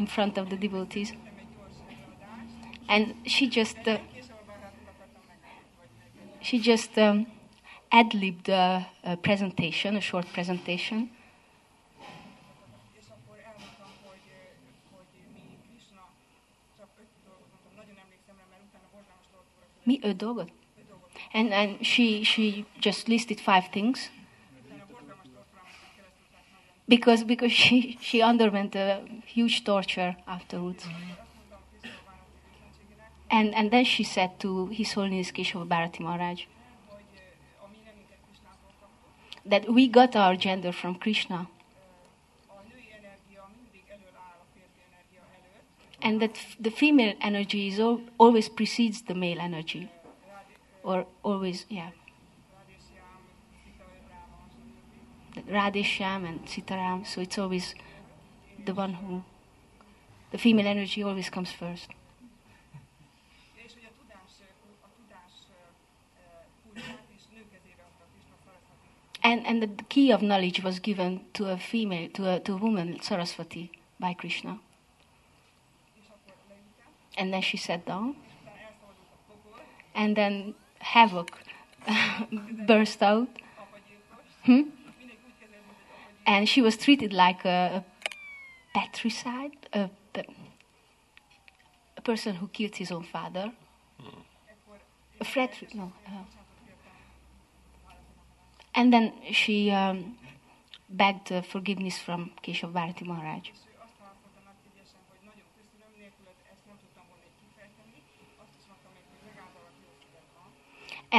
in 0.01 0.07
front 0.07 0.39
of 0.39 0.49
the 0.49 0.57
devotees, 0.57 1.09
tettem 1.09 1.35
egy 1.39 1.47
gyors 1.57 1.77
előadást, 1.89 2.55
and 2.87 3.15
she 3.25 3.47
just 3.51 3.77
uh, 3.77 3.85
később 3.85 4.31
a 4.31 4.45
barátot 4.47 4.87
akartam 4.93 5.23
megvenni, 5.29 5.69
vagy 5.81 5.91
megvenni. 5.99 6.45
she 6.47 6.57
just 6.71 6.97
um, 6.97 7.27
ad-libbed 7.89 8.49
a, 8.49 8.75
a 9.11 9.15
presentation, 9.27 9.95
a 9.97 10.01
short 10.01 10.29
presentation, 10.33 11.11
És 13.01 13.07
akkor 13.15 13.37
elmondtam, 13.49 13.91
hogy, 14.09 14.25
hogy 14.95 15.11
mi 15.35 15.43
Krishna, 15.67 16.03
csak 16.79 16.89
öt 17.03 17.11
dolgot 17.25 17.49
mondtam, 17.53 17.73
nagyon 17.81 17.97
emlékszem 18.05 18.35
rá, 18.41 18.45
mert 18.51 18.63
utána 18.69 18.87
borzalmas 18.95 19.27
dolgok 19.33 19.51
voltak. 19.55 19.85
mi 19.89 19.97
öt 20.09 20.17
dolgot? 20.25 20.49
Öt 20.81 20.87
dolgot. 20.93 21.11
And 21.39 21.49
and 21.61 21.71
she 21.91 22.07
she 22.33 22.45
just 22.87 23.03
listed 23.15 23.39
five 23.49 23.67
things 23.77 23.99
because 26.91 27.23
because 27.33 27.53
she 27.53 27.97
she 28.09 28.21
underwent 28.21 28.75
a 28.75 28.87
huge 29.35 29.65
torture 29.65 30.17
afterwards. 30.27 30.85
And 33.31 33.55
and 33.55 33.71
then 33.71 33.85
she 33.85 34.05
said 34.15 34.31
to 34.41 34.67
His 34.79 34.93
Holiness 34.93 35.31
Keshava 35.31 35.67
Bharati 35.69 36.03
Maharaj 36.03 36.41
that 39.47 39.73
we 39.77 39.87
got 39.89 40.17
our 40.17 40.35
gender 40.37 40.73
from 40.73 40.97
Krishna, 40.97 41.47
and 46.03 46.21
that 46.21 46.37
the 46.59 46.71
female 46.71 47.15
energy 47.21 47.69
is 47.69 47.79
al- 47.79 48.03
always 48.19 48.49
precedes 48.49 49.03
the 49.03 49.15
male 49.15 49.41
energy, 49.41 49.89
or 50.83 51.07
always 51.23 51.67
yeah. 51.69 51.91
Radhesham 55.37 56.29
and 56.29 56.47
Sitaram, 56.47 57.07
so 57.07 57.21
it's 57.21 57.39
always 57.39 57.75
the 58.65 58.75
one 58.75 58.95
who, 58.95 59.23
the 60.31 60.39
female 60.39 60.67
energy 60.67 61.03
always 61.03 61.31
comes 61.31 61.51
first. 61.53 61.89
And, 69.23 69.47
and 69.47 69.63
the 69.63 69.69
key 69.85 70.11
of 70.13 70.23
knowledge 70.23 70.63
was 70.63 70.79
given 70.79 71.21
to 71.35 71.51
a 71.51 71.59
female, 71.59 72.09
to 72.15 72.37
a, 72.37 72.41
to 72.41 72.55
a 72.55 72.57
woman, 72.57 73.01
Saraswati, 73.03 73.71
by 73.99 74.15
Krishna. 74.15 74.59
And 77.19 77.33
then 77.33 77.43
she 77.43 77.59
sat 77.59 77.85
down, 77.85 78.17
and 79.95 80.17
then 80.17 80.55
havoc 80.79 81.39
burst 82.67 83.03
out, 83.03 83.29
hmm? 84.45 84.63
And 86.31 86.49
she 86.49 86.61
was 86.63 86.77
treated 86.77 87.13
like 87.13 87.45
a, 87.45 87.59
a 87.79 87.85
patricide, 88.75 89.57
a, 89.73 89.91
a 91.97 92.01
person 92.03 92.37
who 92.37 92.47
killed 92.49 92.77
his 92.77 92.91
own 92.93 93.03
father. 93.03 93.53
Ekkor 94.49 94.79
A 95.19 95.25
frat, 95.25 95.53
no. 95.75 95.83
Uh, 95.83 95.91
bocsánatot 96.11 96.59
kértem 96.67 96.93
and 98.73 98.93
then 98.93 99.13
she 99.33 99.71
um, 99.71 100.19
begged 100.89 101.33
uh, 101.33 101.43
forgiveness 101.43 101.99
from 101.99 102.31
Keshav 102.43 102.73
Bharati 102.73 103.05
Maharaj. 103.05 103.41
És 103.43 103.49
ő 103.49 103.75
azt 103.85 103.97
válaszolta 103.99 104.41
nagy 104.49 104.61
ügyesen, 104.73 105.01
hogy 105.11 105.19
nagyon 105.31 105.49
köszönöm, 105.59 105.91
nélküled 105.99 106.39
ezt 106.53 106.65
nem 106.67 106.77
tudtam 106.83 107.05
volna 107.11 107.25
így 107.31 107.39
kifejteni. 107.43 107.99
Azt 108.43 108.55
is 108.59 108.65
mondtam 108.71 108.91
még, 108.97 109.05
hogy 109.13 109.23
legalább 109.29 109.55
jó 109.85 109.91
szíved 110.01 110.27
van. 110.39 110.49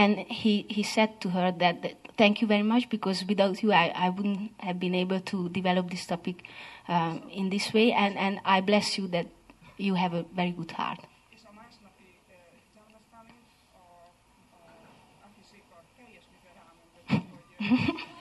And 0.01 0.13
he, 0.41 0.53
he 0.75 0.83
said 0.93 1.11
to 1.21 1.27
her 1.35 1.47
that, 1.61 1.75
that 1.83 2.00
thank 2.21 2.39
you 2.39 2.47
very 2.47 2.67
much 2.73 2.87
because 2.87 3.25
without 3.25 3.63
you 3.63 3.71
I, 3.71 3.85
I 4.05 4.09
wouldn't 4.09 4.51
have 4.59 4.79
been 4.79 4.93
able 4.93 5.21
to 5.31 5.49
develop 5.49 5.89
this 5.89 6.05
topic 6.05 6.43
um, 6.87 7.23
in 7.31 7.49
this 7.49 7.73
way 7.73 7.91
and, 7.91 8.15
and 8.15 8.39
I 8.45 8.61
bless 8.61 8.97
you 8.97 9.07
that 9.07 9.27
you 9.77 9.95
have 9.95 10.13
a 10.13 10.23
very 10.35 10.51
good 10.51 10.71
heart. 10.71 10.99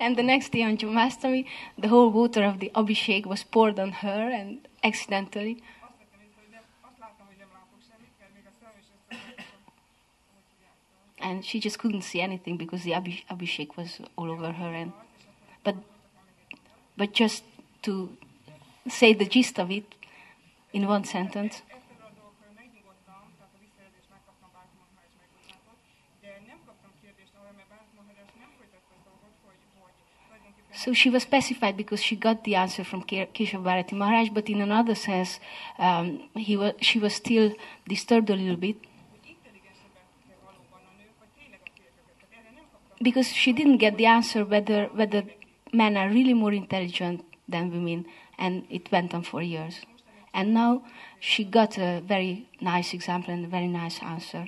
And 0.00 0.16
the 0.16 0.22
next 0.22 0.52
day 0.52 0.62
on 0.62 0.78
Jamastami, 0.78 1.44
the 1.76 1.88
whole 1.88 2.10
water 2.10 2.42
of 2.42 2.58
the 2.58 2.70
Abhishek 2.74 3.26
was 3.26 3.44
poured 3.44 3.78
on 3.78 3.92
her 3.92 4.30
and 4.38 4.66
accidentally. 4.82 5.56
azt 5.82 5.96
vettem 5.98 6.20
észre, 6.26 6.40
hogy 6.40 6.52
nem, 6.56 6.64
azt 6.88 6.98
láttam, 6.98 7.26
hogy 7.26 7.36
nem 7.38 7.50
látok 7.56 7.80
semmit, 7.88 8.12
mert 8.20 8.32
még 8.36 8.44
a 8.50 8.52
szemem 8.60 8.76
is 8.82 8.88
összekötöttem. 8.94 9.60
Hogy 10.34 10.46
hívják 10.52 10.76
fel. 10.88 11.09
And 11.20 11.44
she 11.44 11.60
just 11.60 11.78
couldn't 11.78 12.02
see 12.02 12.20
anything 12.20 12.56
because 12.56 12.82
the 12.84 12.92
Abhish- 12.92 13.24
Abhishek 13.30 13.76
was 13.76 14.00
all 14.16 14.30
over 14.30 14.52
her. 14.52 14.72
And, 14.74 14.92
but, 15.64 15.76
but 16.96 17.12
just 17.12 17.44
to 17.82 18.16
say 18.88 19.12
the 19.12 19.26
gist 19.26 19.58
of 19.58 19.70
it 19.70 19.84
in 20.72 20.86
one 20.86 21.04
sentence, 21.04 21.62
So 30.72 30.94
she 30.94 31.10
was 31.10 31.26
pacified 31.26 31.76
because 31.76 32.02
she 32.02 32.16
got 32.16 32.44
the 32.44 32.54
answer 32.54 32.84
from 32.84 33.02
Ke- 33.02 33.28
Keshav 33.34 33.62
Bharati 33.62 33.94
Maharaj, 33.94 34.30
but 34.30 34.48
in 34.48 34.62
another 34.62 34.94
sense, 34.94 35.38
um, 35.78 36.22
he 36.34 36.56
was, 36.56 36.72
she 36.80 36.98
was 36.98 37.12
still 37.12 37.52
disturbed 37.86 38.30
a 38.30 38.34
little 38.34 38.56
bit 38.56 38.78
hogy 39.10 39.28
intelligensebbek 39.36 40.06
kell 40.26 40.40
valóban 40.48 40.82
a 40.90 40.92
nők, 41.00 41.14
vagy 41.18 41.32
tényleg 41.38 41.60
a 41.64 41.70
férfiak. 41.76 42.16
Tehát 42.20 42.32
erre 42.38 42.50
nem 42.58 42.66
kaptam 42.72 42.89
because 43.02 43.28
she 43.28 43.52
didn't 43.52 43.78
get 43.78 43.96
the 43.96 44.06
answer 44.06 44.44
whether, 44.44 44.86
whether 44.86 45.24
men 45.72 45.96
are 45.96 46.08
really 46.08 46.34
more 46.34 46.52
intelligent 46.52 47.24
than 47.48 47.70
women, 47.70 48.06
and 48.38 48.66
it 48.70 48.90
went 48.92 49.14
on 49.14 49.22
for 49.22 49.42
years. 49.42 49.80
And 50.32 50.54
now 50.54 50.82
she 51.18 51.44
got 51.44 51.78
a 51.78 52.02
very 52.06 52.48
nice 52.60 52.94
example 52.94 53.34
and 53.34 53.44
a 53.44 53.48
very 53.48 53.66
nice 53.66 54.02
answer. 54.02 54.46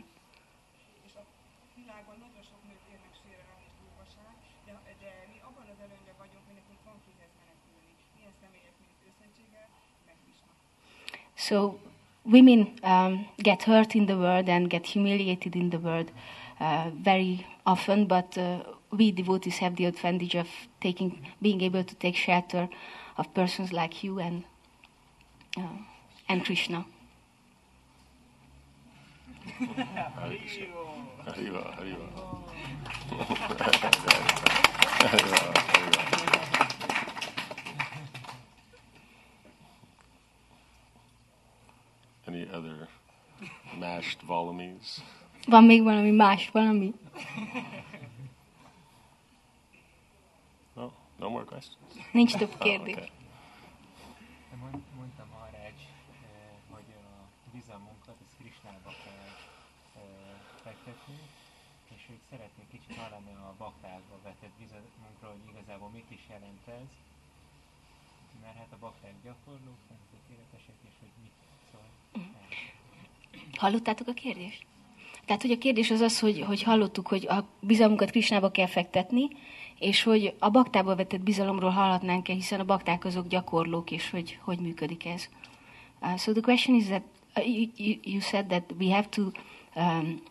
So 11.37 11.81
women 12.25 12.79
um, 12.85 13.27
get 13.39 13.65
hurt 13.65 13.97
in 13.97 14.07
the 14.07 14.17
world 14.17 14.49
and 14.49 14.71
get 14.71 14.87
humiliated 14.87 15.57
in 15.57 15.71
the 15.71 15.79
world 15.79 16.13
very 17.03 17.47
often, 17.67 18.07
but 18.07 18.39
uh, 18.39 18.63
we 18.91 19.11
devotees 19.11 19.59
have 19.59 19.77
the 19.77 19.87
advantage 19.87 20.37
of 20.37 20.49
taking, 20.81 21.27
being 21.41 21.61
able 21.61 21.83
to 21.83 21.95
take 21.97 22.15
shelter 22.15 22.69
of 23.17 23.33
persons 23.35 23.73
like 23.73 24.05
you 24.05 24.19
and 24.21 24.45
uh, 25.57 25.63
and 26.29 26.45
Krishna. 26.45 26.85
Any 42.27 42.49
other 42.53 42.89
mashed 43.77 44.23
volumes? 44.23 45.01
Van 45.47 45.65
még 45.65 45.83
valami 45.83 46.11
más, 46.11 46.51
valami? 46.51 46.93
No, 50.75 50.91
no 51.19 51.29
more 51.29 51.45
questions. 51.45 51.93
Nincs 52.13 52.35
több 52.37 52.51
Oh, 52.53 52.59
kérdés. 52.59 52.95
okay. 52.95 53.11
Mond- 54.61 54.83
Mondtam 54.97 55.29
arra 55.43 55.59
bizalmunkat, 57.53 58.17
ezt 58.25 58.37
Krisnába 58.39 58.91
kell 59.05 59.29
ö, 59.97 60.05
fektetni, 60.63 61.19
és 61.95 62.03
ők 62.11 62.21
szeretnék 62.31 62.69
kicsit 62.71 62.97
hallani 62.97 63.33
a 63.35 63.55
baktákba 63.59 64.17
vetett 64.23 64.55
bizalmunkra, 64.59 65.29
hogy 65.33 65.45
igazából 65.53 65.89
mit 65.89 66.11
is 66.11 66.23
jelent 66.29 66.67
ez, 66.69 66.89
mert 68.43 68.57
hát 68.57 68.73
a 68.73 68.79
bakták 68.81 69.15
gyakorlók, 69.25 69.81
nem 69.89 69.99
tökéletesek, 70.13 70.75
és 70.89 70.95
hogy 71.01 71.15
mit 71.23 71.33
szól. 71.71 71.87
Hallottátok 73.57 74.09
a 74.09 74.13
kérdést? 74.13 74.65
Tehát, 75.27 75.43
hogy 75.43 75.51
a 75.51 75.59
kérdés 75.59 75.91
az 75.91 76.01
az, 76.01 76.21
hogy, 76.21 76.41
hogy 76.41 76.63
hallottuk, 76.63 77.07
hogy 77.07 77.27
a 77.29 77.45
bizalmunkat 77.61 78.11
Krisnába 78.11 78.51
kell 78.51 78.67
fektetni, 78.67 79.29
és 79.79 80.03
hogy 80.03 80.35
a 80.39 80.51
baktába 80.51 80.97
vetett 80.97 81.21
bizalomról 81.21 81.71
hallhatnánk-e, 81.71 82.33
hiszen 82.33 82.61
a 82.61 82.65
bakták 82.65 83.05
azok 83.05 83.27
gyakorlók, 83.29 83.91
és 83.91 84.11
hogy 84.11 84.39
hogy 84.43 84.59
működik 84.59 85.07
ez. 85.07 85.29
Uh, 86.01 86.19
so 86.19 86.33
the 86.33 86.41
question 86.41 86.77
is 86.77 86.87
that 86.87 87.03
uh, 87.37 87.47
you, 87.47 87.99
you, 88.03 88.21
said 88.21 88.47
that 88.47 88.63
we 88.79 88.91
have 88.91 89.09
to 89.09 89.33
um, 89.77 90.23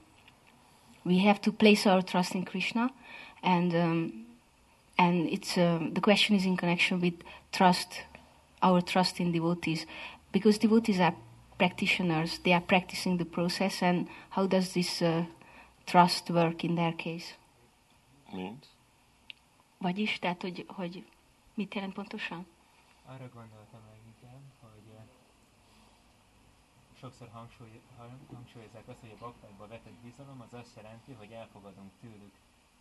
we 1.03 1.21
have 1.21 1.39
to 1.39 1.51
place 1.51 1.89
our 1.89 2.03
trust 2.03 2.33
in 2.33 2.43
Krishna, 2.43 2.91
and 3.41 3.73
um, 3.73 4.25
and 4.97 5.29
it's 5.29 5.57
uh, 5.57 5.79
the 5.93 6.01
question 6.01 6.35
is 6.35 6.45
in 6.45 6.55
connection 6.55 6.99
with 6.99 7.13
trust, 7.51 8.03
our 8.61 8.81
trust 8.81 9.19
in 9.19 9.31
devotees, 9.31 9.85
because 10.31 10.57
devotees 10.57 10.99
are 10.99 11.15
practitioners; 11.61 12.39
they 12.39 12.53
are 12.53 12.65
practicing 12.65 13.17
the 13.17 13.25
process, 13.37 13.83
and 13.83 14.07
how 14.29 14.47
does 14.47 14.71
this 14.71 15.01
uh, 15.01 15.25
trust 15.85 16.29
work 16.29 16.63
in 16.63 16.75
their 16.75 16.95
case? 16.95 17.35
Means? 18.33 18.65
Vagyis, 19.77 20.19
tehát, 20.19 20.41
hogy, 20.41 20.65
hogy 20.67 21.05
mit 21.53 21.75
jelent 21.75 21.93
pontosan? 21.93 22.45
Arra 23.05 23.29
gondoltam 23.33 23.81
leginkább, 23.91 24.41
hogy 24.59 24.95
eh, 24.97 25.03
sokszor 26.99 27.29
hangsúly, 27.31 27.81
hang- 27.97 28.33
hangsúlyozzák 28.33 28.87
azt, 28.87 28.99
hogy 28.99 29.13
a 29.15 29.23
baktákba 29.25 29.67
vetett 29.67 29.99
bizalom 30.03 30.41
az 30.41 30.53
azt 30.53 30.75
jelenti, 30.75 31.11
hogy 31.13 31.31
elfogadunk 31.31 31.91
tőlük 32.01 32.33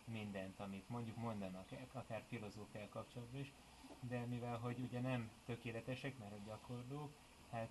mindent, 0.05 0.59
amit 0.59 0.89
mondjuk 0.89 1.17
mondanak, 1.17 1.67
akár 1.93 2.23
filozófiával 2.27 2.89
kapcsolatban 2.89 3.39
is, 3.39 3.51
de 3.99 4.25
mivel 4.25 4.57
hogy 4.57 4.79
ugye 4.79 4.99
nem 5.01 5.29
tökéletesek, 5.45 6.17
mert 6.17 6.31
a 6.31 6.45
gyakorlók, 6.45 7.11
hát 7.51 7.69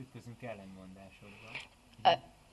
ütközünk 0.00 0.42
ellenmondásokba. 0.42 1.48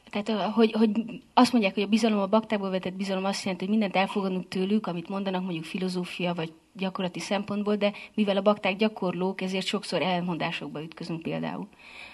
Tehát, 0.10 0.52
hogy, 0.52 0.72
hogy 0.72 0.92
azt 1.34 1.52
mondják, 1.52 1.74
hogy 1.74 1.84
a 1.84 1.88
bizalom, 1.88 2.20
a 2.20 2.28
baktákból 2.28 2.70
vetett 2.70 2.94
bizalom 2.94 3.26
azt 3.26 3.44
jelenti, 3.44 3.64
hogy 3.66 3.74
mindent 3.78 3.96
elfogadunk 3.96 4.48
tőlük, 4.48 4.88
amit 4.88 5.10
mondanak 5.10 5.44
mondjuk 5.44 5.64
filozófia 5.64 6.34
vagy 6.34 6.54
gyakorlati 6.74 7.20
szempontból, 7.20 7.76
de 7.76 7.94
mivel 8.14 8.38
a 8.38 8.42
bakták 8.42 8.76
gyakorlók, 8.76 9.42
ezért 9.42 9.66
sokszor 9.66 10.02
elmondásokba 10.02 10.82
ütközünk 10.82 11.22
például. 11.22 11.68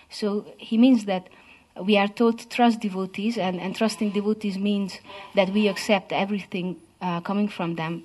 So 0.07 0.43
he 0.69 0.77
means 0.77 1.03
that 1.03 1.29
we 1.75 1.99
are 1.99 2.09
to 2.13 2.31
trust 2.33 2.79
devotees, 2.79 3.37
and, 3.37 3.59
and 3.59 3.75
trusting 3.75 4.11
devotees 4.11 4.57
means 4.57 5.01
that 5.33 5.49
we 5.49 5.69
accept 5.69 6.11
everything 6.11 6.77
uh, 7.01 7.21
coming 7.21 7.49
from 7.49 7.75
them, 7.75 8.03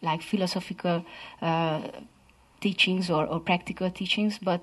like 0.00 0.22
philosophical 0.22 1.04
uh, 1.40 1.80
teachings 2.58 3.10
or, 3.10 3.26
or 3.28 3.40
practical 3.40 3.90
teachings, 3.90 4.38
but 4.38 4.60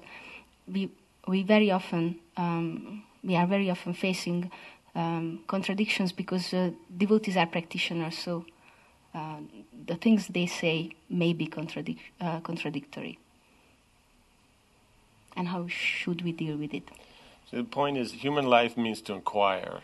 we, 0.73 0.89
we 1.29 1.43
very 1.43 1.71
often 1.71 2.15
um, 2.37 3.03
we 3.23 3.35
are 3.35 3.47
very 3.47 3.69
often 3.69 3.93
facing 3.93 4.51
um, 4.95 5.39
contradictions 5.47 6.11
because 6.11 6.53
uh, 6.53 6.71
devotees 6.97 7.37
are 7.37 7.45
practitioners, 7.45 8.17
so 8.17 8.45
uh, 9.13 9.37
the 9.85 9.95
things 9.95 10.27
they 10.27 10.47
say 10.47 10.89
may 11.09 11.33
be 11.33 11.47
contradic- 11.47 12.11
uh, 12.21 12.39
contradictory. 12.39 13.19
And 15.35 15.47
how 15.47 15.67
should 15.67 16.21
we 16.23 16.31
deal 16.31 16.57
with 16.57 16.73
it? 16.73 16.89
So 17.51 17.57
the 17.57 17.63
point 17.63 17.97
is, 17.97 18.11
human 18.11 18.45
life 18.45 18.77
means 18.77 19.01
to 19.03 19.13
inquire. 19.13 19.81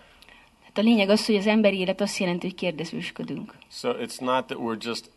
Hát 0.64 0.78
a 0.78 0.82
lényeg 0.82 1.10
az, 1.10 1.26
hogy 1.26 1.36
az 1.36 1.48
emberi 1.48 1.78
élet 1.78 2.02
azt 2.02 2.18
jelenti, 2.18 2.48
hogy 2.48 2.56
kérdezősködünk. 2.56 3.58
So 3.70 3.94
it's 3.94 4.20
not 4.20 4.46
that 4.48 4.58
we're 4.58 4.86
just. 4.86 5.10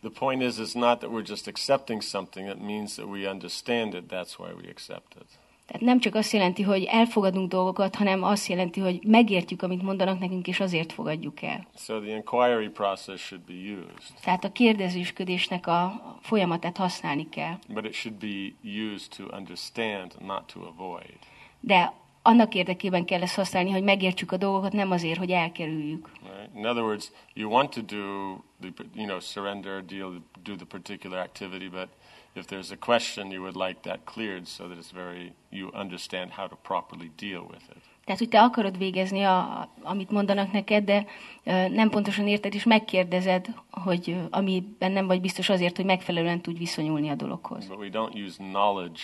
The 0.00 0.10
point 0.10 0.42
is, 0.42 0.56
it's 0.58 0.74
not 0.74 0.98
that 1.00 1.10
we're 1.10 1.28
just 1.28 1.46
accepting 1.46 2.02
something. 2.02 2.48
It 2.48 2.60
means 2.60 2.94
that 2.94 3.06
we 3.06 3.30
understand 3.30 3.94
it. 3.94 4.08
That's 4.08 4.38
why 4.38 4.52
we 4.52 4.68
accept 4.68 5.14
it. 5.20 5.26
Tehát 5.70 5.86
nem 5.86 6.00
csak 6.00 6.14
azt 6.14 6.32
jelenti, 6.32 6.62
hogy 6.62 6.84
elfogadunk 6.84 7.48
dolgokat, 7.48 7.94
hanem 7.94 8.22
azt 8.22 8.46
jelenti, 8.46 8.80
hogy 8.80 9.00
megértjük, 9.06 9.62
amit 9.62 9.82
mondanak 9.82 10.18
nekünk, 10.18 10.46
és 10.46 10.60
azért 10.60 10.92
fogadjuk 10.92 11.42
el. 11.42 11.66
So 11.76 12.00
the 12.00 12.10
inquiry 12.14 12.68
process 12.68 13.20
should 13.20 13.44
be 13.44 13.52
used, 13.52 14.14
Tehát 14.24 14.44
a 14.44 14.52
kérdezősködésnek 14.52 15.66
a 15.66 16.02
folyamatát 16.20 16.76
használni 16.76 17.28
kell. 17.28 17.54
but 17.68 17.84
it 17.84 17.92
should 17.92 18.18
be 18.18 18.52
used 18.92 19.08
to 19.16 19.36
understand, 19.36 20.14
not 20.26 20.42
to 20.52 20.60
avoid. 20.66 21.18
De 21.60 21.92
annak 22.22 22.54
érdekében 22.54 23.04
kell 23.04 23.22
ezt 23.22 23.34
használni, 23.34 23.70
hogy 23.70 23.82
megértsük 23.82 24.32
a 24.32 24.36
dolgokat, 24.36 24.72
nem 24.72 24.90
azért, 24.90 25.18
hogy 25.18 25.30
elkerüljük. 25.30 26.10
Right? 26.22 26.56
In 26.56 26.66
other 26.66 26.82
words, 26.82 27.12
you 27.34 27.50
want 27.50 27.70
to 27.70 27.80
do 27.80 28.34
the 28.60 28.84
you 28.94 29.06
know 29.06 29.20
surrender, 29.20 29.84
deal, 29.84 30.22
do 30.42 30.54
the 30.54 30.66
particular 30.66 31.18
activity, 31.18 31.68
but 31.68 31.88
if 32.34 32.46
there's 32.46 32.70
a 32.70 32.76
question, 32.76 33.30
you 33.30 33.42
would 33.42 33.56
like 33.56 33.80
that 33.80 34.04
cleared 34.04 34.46
so 34.46 34.68
that 34.68 34.78
it's 34.78 34.92
very 34.92 35.32
you 35.50 35.70
understand 35.74 36.30
how 36.30 36.46
to 36.48 36.56
properly 36.56 37.10
deal 37.16 37.42
with 37.50 37.62
it. 37.70 37.82
Tehát, 38.04 38.18
hogy 38.18 38.28
te 38.28 38.40
akarod 38.40 38.78
végezni, 38.78 39.22
a, 39.22 39.68
amit 39.82 40.10
mondanak 40.10 40.52
neked, 40.52 40.84
de 40.84 41.06
nem 41.68 41.90
pontosan 41.90 42.28
érted, 42.28 42.54
és 42.54 42.64
megkérdezed, 42.64 43.46
hogy 43.70 44.16
amiben 44.30 44.92
nem 44.92 45.06
vagy 45.06 45.20
biztos 45.20 45.48
azért, 45.48 45.76
hogy 45.76 45.84
megfelelően 45.84 46.40
tudj 46.40 46.58
viszonyulni 46.58 47.08
a 47.08 47.14
dologhoz. 47.14 47.66
But 47.66 47.78
we 47.78 47.88
don't 47.92 48.26
use 48.26 48.36
knowledge 48.36 49.00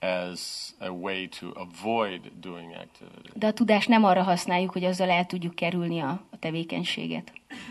as 0.00 0.70
a 0.78 0.88
way 0.88 1.28
to 1.28 1.46
avoid 1.54 2.32
doing 2.40 2.72
activity. 2.72 3.30
De 3.34 3.46
a 3.46 3.52
tudást 3.52 3.88
nem 3.88 4.04
arra 4.04 4.22
használjuk, 4.22 4.70
hogy 4.72 4.84
azzal 4.84 5.10
el 5.10 5.26
tudjuk 5.26 5.54
kerülni 5.54 6.00
a, 6.00 6.10
a 6.30 6.38
tevékenységet. 6.38 7.32
Does 7.48 7.64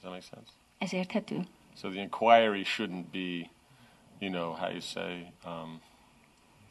that 0.00 0.10
make 0.10 0.20
sense? 0.20 0.50
Ez 0.78 0.92
érthető? 0.92 1.46
So 1.80 1.88
the 1.88 2.00
inquiry 2.00 2.64
shouldn't 2.64 3.04
be, 3.12 3.50
you 4.20 4.30
know, 4.30 4.54
how 4.54 4.68
you 4.68 4.80
say, 4.80 5.32
um, 5.44 5.80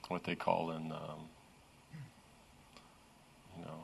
what 0.08 0.24
they 0.24 0.36
call 0.36 0.72
in, 0.72 0.92
um, 0.92 1.30
you 3.58 3.66
know, 3.66 3.84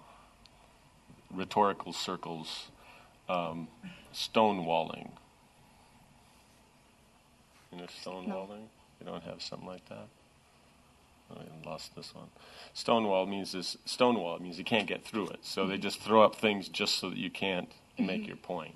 rhetorical 1.34 1.94
circles, 1.94 2.68
um, 3.30 3.68
stonewalling. 4.14 5.10
You 7.72 7.80
know, 7.80 7.86
stonewalling? 8.04 8.68
You 9.00 9.06
don't 9.06 9.24
have 9.24 9.42
something 9.42 9.68
like 9.68 9.88
that? 9.90 10.08
Oh, 11.32 11.38
I 11.40 11.70
lost 11.70 11.96
this 11.96 12.14
one. 12.14 12.28
Stonewall 12.74 13.26
means 13.26 13.52
this. 13.54 13.78
Stonewall 13.86 14.40
means 14.40 14.58
you 14.58 14.66
can't 14.66 14.88
get 14.88 15.06
through 15.06 15.30
it. 15.30 15.40
So 15.42 15.66
they 15.66 15.78
just 15.78 16.02
throw 16.02 16.22
up 16.22 16.36
things 16.36 16.68
just 16.68 17.00
so 17.00 17.10
that 17.10 17.18
you 17.18 17.30
can't 17.30 17.70
make 17.98 18.28
your 18.28 18.36
point. 18.38 18.76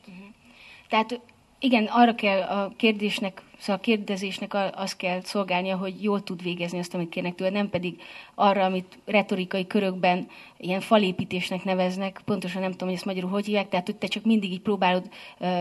Tehát 0.90 1.20
igen, 1.66 1.86
arra 1.86 2.16
kell 2.16 2.42
a 2.42 2.74
kérdésnek, 2.76 3.42
szóval 3.58 3.76
a 3.76 3.80
kérdezésnek 3.80 4.54
az 4.76 4.96
kell 4.96 5.22
szolgálnia, 5.22 5.78
hogy 5.78 6.04
jól 6.04 6.24
tud 6.24 6.44
végezni 6.44 6.80
azt, 6.80 6.94
amit 6.94 7.10
kérnek 7.10 7.36
tőle, 7.36 7.50
nem 7.50 7.70
pedig 7.70 8.02
arra, 8.36 8.64
amit 8.64 8.98
retorikai 9.06 9.68
körökben 9.68 10.28
ilyen 10.58 10.82
falépítésnek 10.82 11.64
neveznek, 11.64 12.22
pontosan 12.26 12.62
nem 12.62 12.72
tudom, 12.72 12.88
hogy 12.88 12.98
ezt 12.98 13.06
magyarul 13.06 13.30
hogy 13.30 13.46
hívják, 13.46 13.70
tehát 13.70 13.86
hogy 13.86 13.96
te 13.96 14.08
csak 14.08 14.24
mindig 14.24 14.52
így 14.52 14.62
próbálod, 14.62 15.10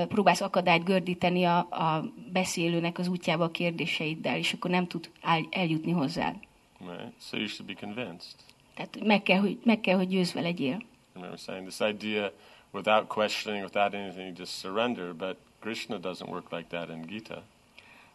próbálsz 0.09 0.41
akadályt 0.41 0.85
gördíteni 0.85 1.45
a, 1.45 1.59
a 1.59 2.05
beszélőnek 2.33 2.99
az 2.99 3.09
útjába 3.09 3.45
a 3.45 3.51
kérdéseiddel, 3.51 4.37
és 4.37 4.53
akkor 4.53 4.71
nem 4.71 4.87
tud 4.87 5.11
el, 5.23 5.47
eljutni 5.51 5.93
hozzád. 5.93 6.35
Right? 6.81 7.13
So 7.21 7.37
you 7.37 7.47
should 7.47 7.73
be 7.73 7.87
convinced. 7.87 8.35
Tehát 8.75 8.99
meg 9.05 9.23
kell, 9.23 9.39
hogy, 9.39 9.59
meg 9.65 9.81
kell, 9.81 9.97
hogy 9.97 10.09
győzve 10.09 10.41
legyél. 10.41 10.75
I 10.75 10.83
remember 11.15 11.39
saying 11.39 11.69
this 11.69 11.81
idea 11.81 12.33
without 12.73 13.07
questioning, 13.07 13.63
without 13.63 13.95
anything, 13.95 14.27
you 14.27 14.35
just 14.35 14.59
surrender. 14.59 15.15
But 15.15 15.37
Krishna 15.65 15.99
doesn't 15.99 16.29
work 16.29 16.51
like 16.51 16.67
that 16.69 16.89
in 16.89 17.07
Gita. 17.07 17.43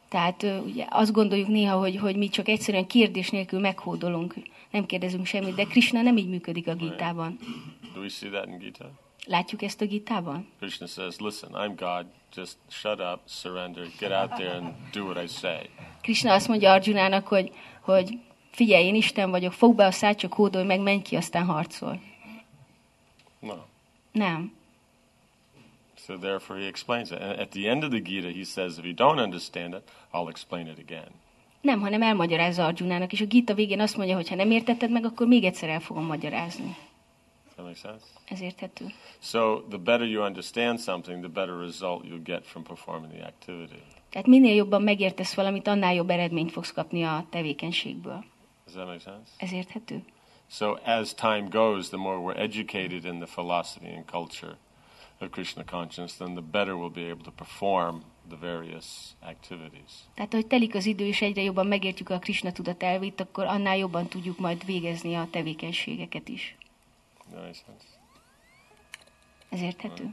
Tehát 0.09 0.43
ugye 0.43 0.85
azt 0.89 1.11
gondoljuk 1.11 1.47
néha, 1.47 1.77
hogy, 1.77 1.97
hogy 1.97 2.15
mi 2.15 2.29
csak 2.29 2.47
egyszerűen 2.47 2.87
kérdés 2.87 3.29
nélkül 3.29 3.59
meghódolunk, 3.59 4.33
nem 4.71 4.85
kérdezünk 4.85 5.25
semmit, 5.25 5.55
de 5.55 5.63
Krishna 5.63 6.01
nem 6.01 6.17
így 6.17 6.29
működik 6.29 6.67
a 6.67 6.75
gítában. 6.75 7.37
Do 7.93 7.99
we 7.99 8.07
see 8.07 8.29
that 8.29 8.47
in 8.47 8.57
Gita? 8.57 8.91
Látjuk 9.25 9.61
ezt 9.61 9.81
a 9.81 9.85
gítában? 9.85 10.47
Krishna 10.59 10.85
says, 10.85 11.15
"Listen, 11.19 11.49
I'm 11.53 11.73
God. 11.75 12.05
Just 12.35 12.57
shut 12.67 12.99
up, 12.99 13.19
surrender, 13.25 13.87
get 13.99 14.11
out 14.11 14.29
there 14.29 14.55
and 14.55 14.73
do 14.91 15.03
what 15.03 15.23
I 15.23 15.27
say." 15.27 15.69
Krishna 16.01 16.33
azt 16.33 16.47
mondja 16.47 16.71
Arjunának, 16.71 17.27
hogy, 17.27 17.51
hogy 17.81 18.19
figyelj, 18.51 18.85
én 18.85 18.95
Isten 18.95 19.29
vagyok, 19.29 19.53
fogd 19.53 19.75
be 19.75 19.85
a 19.85 19.91
szád, 19.91 20.15
csak 20.15 20.33
hódolj 20.33 20.65
meg, 20.65 20.79
menj 20.79 21.01
ki, 21.01 21.15
aztán 21.15 21.45
harcol. 21.45 22.01
No. 23.39 23.55
Nem. 24.11 24.57
So 26.09 26.17
therefore, 26.17 26.59
he 26.59 26.65
explains 26.65 27.11
it. 27.11 27.21
And 27.21 27.39
at 27.39 27.49
the 27.49 27.69
end 27.69 27.83
of 27.83 27.89
the 27.89 28.01
Gita, 28.01 28.29
he 28.29 28.43
says, 28.43 28.77
"If 28.77 28.85
you 28.85 28.93
don't 28.93 29.19
understand 29.19 29.73
it, 29.73 29.81
I'll 30.11 30.29
explain 30.29 30.67
it 30.67 30.79
again." 30.79 31.09
Nem, 31.61 31.81
hanem 31.81 32.01
elmagyarázza 32.01 32.65
Arjunának, 32.65 33.11
és 33.11 33.21
a 33.21 33.25
Gita 33.25 33.53
végén 33.53 33.79
azt 33.79 33.97
mondja, 33.97 34.15
hogy 34.15 34.29
ha 34.29 34.35
nem 34.35 34.51
értetted 34.51 34.91
meg, 34.91 35.05
akkor 35.05 35.27
még 35.27 35.43
egyszer 35.43 35.69
el 35.69 35.79
fogom 35.79 36.05
magyarázni. 36.05 36.75
That 37.55 37.65
make 37.65 37.77
sense? 37.77 38.05
Ez 38.25 38.41
érthető. 38.41 38.85
So 39.19 39.61
the 39.61 39.77
better 39.77 40.07
you 40.07 40.23
understand 40.23 40.79
something, 40.79 41.19
the 41.19 41.31
better 41.31 41.57
result 41.57 42.05
you'll 42.05 42.23
get 42.23 42.45
from 42.45 42.63
performing 42.63 43.13
the 43.13 43.25
activity. 43.25 43.81
Tehát 44.09 44.27
minél 44.27 44.55
jobban 44.55 44.81
megértesz 44.81 45.33
valamit, 45.33 45.67
annál 45.67 45.93
jobb 45.93 46.09
eredményt 46.09 46.51
fogsz 46.51 46.71
kapni 46.71 47.03
a 47.03 47.25
tevékenységből. 47.29 48.23
Does 48.65 48.73
that 48.73 48.85
make 48.85 48.99
sense? 48.99 49.31
Ez 49.37 49.51
érthető? 49.51 50.03
So 50.47 50.75
as 50.85 51.13
time 51.13 51.47
goes, 51.49 51.87
the 51.87 51.97
more 51.97 52.17
we're 52.17 52.39
educated 52.39 53.05
in 53.05 53.19
the 53.19 53.27
philosophy 53.35 53.95
and 53.95 54.05
culture 54.05 54.57
Krishna 55.27 55.63
consciousness, 55.63 56.17
then 56.17 56.33
the 56.33 56.41
better 56.41 56.73
we'll 56.73 56.93
be 56.93 57.09
able 57.09 57.23
to 57.23 57.31
perform 57.31 58.01
the 58.29 58.37
various 58.37 59.15
activities. 59.19 59.91
Tehát, 60.13 60.33
hogy 60.33 60.47
telik 60.47 60.75
az 60.75 60.85
idő, 60.85 61.05
és 61.05 61.21
egyre 61.21 61.41
jobban 61.41 61.67
megértjük 61.67 62.09
a 62.09 62.19
Krishna 62.19 62.51
tudat 62.51 62.83
elvét, 62.83 63.19
akkor 63.19 63.45
annál 63.45 63.77
jobban 63.77 64.07
tudjuk 64.07 64.37
majd 64.37 64.65
végezni 64.65 65.15
a 65.15 65.27
tevékenységeket 65.31 66.27
is. 66.27 66.57
Nice. 67.29 67.61
Ez 69.49 69.61
érthető? 69.61 70.09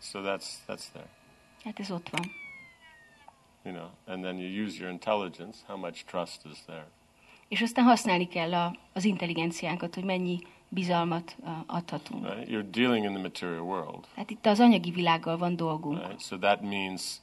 So 0.00 0.20
that's 0.20 0.46
that's 0.66 0.84
there. 0.92 1.08
Hát 1.64 1.80
ez 1.80 1.90
ott 1.90 2.08
van. 2.08 2.30
You 3.64 3.74
know, 3.74 3.88
and 4.06 4.22
then 4.22 4.38
you 4.38 4.64
use 4.64 4.78
your 4.78 4.92
intelligence. 4.92 5.58
How 5.66 5.76
much 5.76 6.04
trust 6.04 6.44
is 6.44 6.58
there? 6.66 6.88
És 7.48 7.60
aztán 7.60 7.84
használni 7.84 8.28
kell 8.28 8.54
a, 8.54 8.76
az 8.92 9.04
intelligenciánkat, 9.04 9.94
hogy 9.94 10.04
mennyi 10.04 10.38
bizalmat 10.68 11.36
adhatunk. 11.66 12.34
Right? 12.34 12.48
You're 12.48 12.70
dealing 12.70 13.04
in 13.04 13.12
the 13.12 13.22
material 13.22 13.60
world. 13.60 14.06
Hát 14.16 14.30
itt 14.30 14.46
az 14.46 14.60
anyagi 14.60 14.90
világgal 14.90 15.36
van 15.36 15.56
dolgunk. 15.56 15.98
Right? 15.98 16.20
So 16.20 16.38
that 16.38 16.60
means 16.62 17.20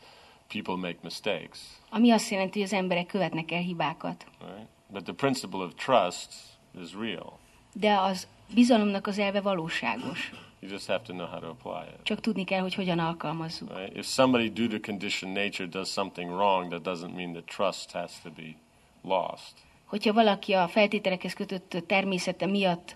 people 0.47 0.75
make 0.75 0.97
mistakes. 1.01 1.59
Ami 1.89 2.11
azt 2.11 2.29
jelenti, 2.29 2.59
hogy 2.59 2.67
az 2.67 2.73
emberek 2.73 3.05
követnek 3.05 3.51
el 3.51 3.61
hibákat. 3.61 4.25
Right? 4.39 4.67
But 4.87 5.03
the 5.03 5.13
principle 5.13 5.59
of 5.59 5.73
trust 5.73 6.33
is 6.81 6.93
real. 6.93 7.39
De 7.73 7.99
az 7.99 8.27
bizalomnak 8.53 9.07
az 9.07 9.17
elve 9.17 9.41
valóságos. 9.41 10.31
You 10.59 10.71
just 10.71 10.87
have 10.87 11.03
to 11.03 11.13
know 11.13 11.27
how 11.27 11.39
to 11.39 11.47
apply 11.47 11.93
it. 11.93 12.03
Csak 12.03 12.19
tudni 12.19 12.43
kell, 12.43 12.61
hogy 12.61 12.73
hogyan 12.73 12.99
alkalmazzuk. 12.99 13.77
Right? 13.77 13.97
If 13.97 14.05
somebody 14.05 14.49
due 14.49 14.67
to 14.67 14.79
condition 14.79 15.31
nature 15.31 15.67
does 15.67 15.91
something 15.91 16.29
wrong, 16.29 16.69
that 16.69 16.81
doesn't 16.81 17.15
mean 17.15 17.31
that 17.31 17.45
trust 17.45 17.91
has 17.91 18.21
to 18.21 18.29
be 18.29 18.55
lost. 19.01 19.53
Hogyha 19.93 20.13
valaki 20.13 20.53
a 20.53 20.67
feltételekhez 20.67 21.33
kötött 21.33 21.77
természete 21.87 22.45
miatt 22.45 22.95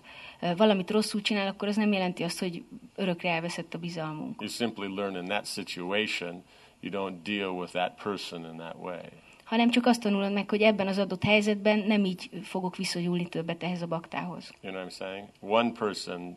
valamit 0.56 0.90
rosszul 0.90 1.20
csinál, 1.20 1.46
akkor 1.46 1.68
az 1.68 1.76
nem 1.76 1.92
jelenti 1.92 2.22
azt, 2.22 2.38
hogy 2.38 2.64
örökre 2.94 3.30
elveszett 3.30 3.74
a 3.74 3.78
bizalmunk. 3.78 4.40
You 4.40 4.50
simply 4.50 4.86
learn 4.94 5.16
in 5.16 5.24
that 5.24 5.46
situation, 5.46 6.42
you 6.80 6.92
don't 6.92 7.16
deal 7.22 7.50
with 7.50 7.72
that 7.72 8.02
person 8.02 8.44
in 8.44 8.56
that 8.56 8.74
way. 8.80 9.00
Hanem 9.44 9.70
csak 9.70 9.86
azt 9.86 10.00
tanulod 10.00 10.32
meg, 10.32 10.50
hogy 10.50 10.62
ebben 10.62 10.86
az 10.86 10.98
adott 10.98 11.22
helyzetben 11.22 11.78
nem 11.78 12.04
így 12.04 12.30
fogok 12.42 12.76
visszanyúlni 12.76 13.28
többet 13.28 13.62
ehhez 13.62 13.82
a 13.82 13.86
baktához. 13.86 14.52
You 14.60 14.72
know 14.72 14.84
what 14.84 14.92
I'm 14.92 14.96
saying? 14.96 15.28
One 15.40 15.72
person 15.72 16.36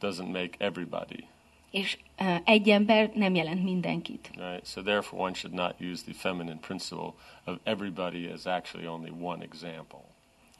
doesn't 0.00 0.30
make 0.32 0.50
everybody. 0.58 1.24
És 1.70 1.98
egy 2.44 2.68
ember 2.68 3.10
nem 3.14 3.34
jelent 3.34 3.62
mindenkit. 3.62 4.30
Right? 4.34 4.66
So 4.66 4.82
therefore 4.82 5.22
one 5.22 5.34
should 5.34 5.56
not 5.56 5.74
use 5.80 6.04
the 6.04 6.12
feminine 6.12 6.58
principle 6.60 7.12
of 7.44 7.56
everybody 7.62 8.26
as 8.26 8.46
actually 8.46 8.86
only 8.86 9.10
one 9.20 9.44
example. 9.44 10.00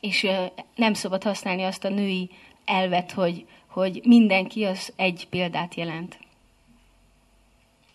És 0.01 0.27
nem 0.75 0.95
szabad 0.95 1.23
használni 1.23 1.63
azt 1.63 1.85
a 1.85 1.89
női 1.89 2.31
elvet, 2.65 3.13
hogy, 3.13 3.47
hogy 3.67 4.01
mindenki 4.05 4.65
az 4.65 4.93
egy 4.97 5.27
példát 5.29 5.75
jelent. 5.75 6.19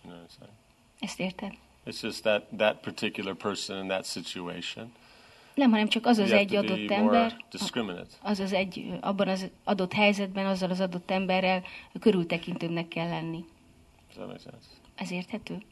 You 0.04 0.14
know? 0.14 0.48
Ezt 1.00 1.20
érted? 1.20 1.52
It's 1.86 2.02
just 2.02 2.22
that 2.22 2.42
that 2.56 2.80
particular 2.80 3.34
person 3.34 3.78
in 3.82 3.88
that 3.88 4.04
situation. 4.04 4.92
Nem, 5.54 5.70
hanem 5.70 5.88
csak 5.88 6.06
az 6.06 6.18
az 6.18 6.28
you 6.28 6.38
egy 6.38 6.54
adott 6.56 6.90
ember, 6.90 7.36
az 8.22 8.40
az 8.40 8.52
egy, 8.52 8.98
abban 9.00 9.28
az 9.28 9.50
adott 9.64 9.92
helyzetben, 9.92 10.46
azzal 10.46 10.70
az 10.70 10.80
adott 10.80 11.10
emberrel 11.10 11.62
körültekintőbbnek 12.00 12.88
kell 12.88 13.08
lenni. 13.08 13.44
Ez 14.94 15.10
érthető? 15.10 15.62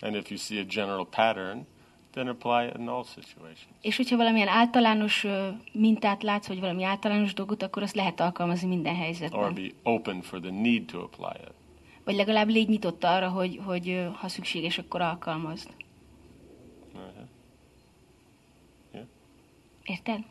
And 0.00 0.14
if 0.16 0.30
you 0.30 0.38
see 0.38 0.60
a 0.60 0.64
general 0.64 1.06
pattern, 1.06 1.66
then 2.12 2.28
apply 2.28 2.66
it 2.66 2.76
in 2.78 2.88
all 2.88 3.04
situations. 3.04 3.68
És 3.80 3.96
hogyha 3.96 4.16
valamilyen 4.16 4.48
általános 4.48 5.26
mintát 5.72 6.22
látsz, 6.22 6.46
vagy 6.46 6.60
valami 6.60 6.82
általános 6.82 7.34
dolgot, 7.34 7.62
akkor 7.62 7.82
azt 7.82 7.94
lehet 7.94 8.20
alkalmazni 8.20 8.68
minden 8.68 8.94
Or 8.94 9.00
helyzetben. 9.00 9.54
be 9.54 9.62
open 9.82 10.22
for 10.22 10.40
the 10.40 10.50
need 10.50 10.84
to 10.84 10.98
apply 11.00 11.40
it. 11.42 11.52
Vagy 12.04 12.14
legalább 12.14 12.48
légy 12.48 12.68
nyitott 12.68 13.04
arra, 13.04 13.28
hogy, 13.28 13.60
hogy 13.64 14.08
ha 14.14 14.28
szükséges, 14.28 14.78
akkor 14.78 15.00
alkalmazd. 15.00 15.68
Érted? 19.84 20.24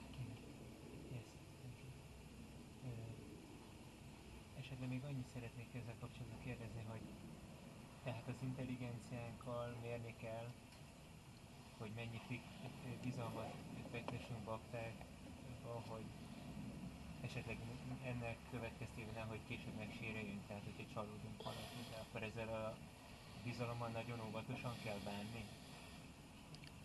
Esetleg 4.59 4.89
még 4.89 5.03
annyit 5.03 5.27
szeretnék 5.33 5.67
ezzel 5.73 5.95
kapcsolatban 5.99 6.39
kérdezni, 6.43 6.83
hogy 6.91 7.01
tehát 8.03 8.27
az 8.27 8.33
intelligenciánkkal 8.41 9.75
mérni 9.81 10.15
kell, 10.21 10.47
hogy 11.77 11.91
mennyi 11.95 12.21
bizalmat 13.03 13.53
fektessünk 13.91 14.39
baktákba, 14.43 15.73
hogy 15.87 16.05
esetleg 17.21 17.57
ennek 18.05 18.37
következtében 18.51 19.13
nehogy 19.13 19.39
később 19.47 19.75
megsérüljünk, 19.77 20.47
tehát 20.47 20.63
hogyha 20.63 20.93
csalódunk 20.93 21.43
valaki, 21.43 21.79
de 21.89 21.97
akkor 22.01 22.23
ezzel 22.23 22.47
a 22.63 22.75
bizalommal 23.43 23.89
nagyon 23.89 24.19
óvatosan 24.27 24.73
kell 24.83 24.99
bánni. 25.05 25.45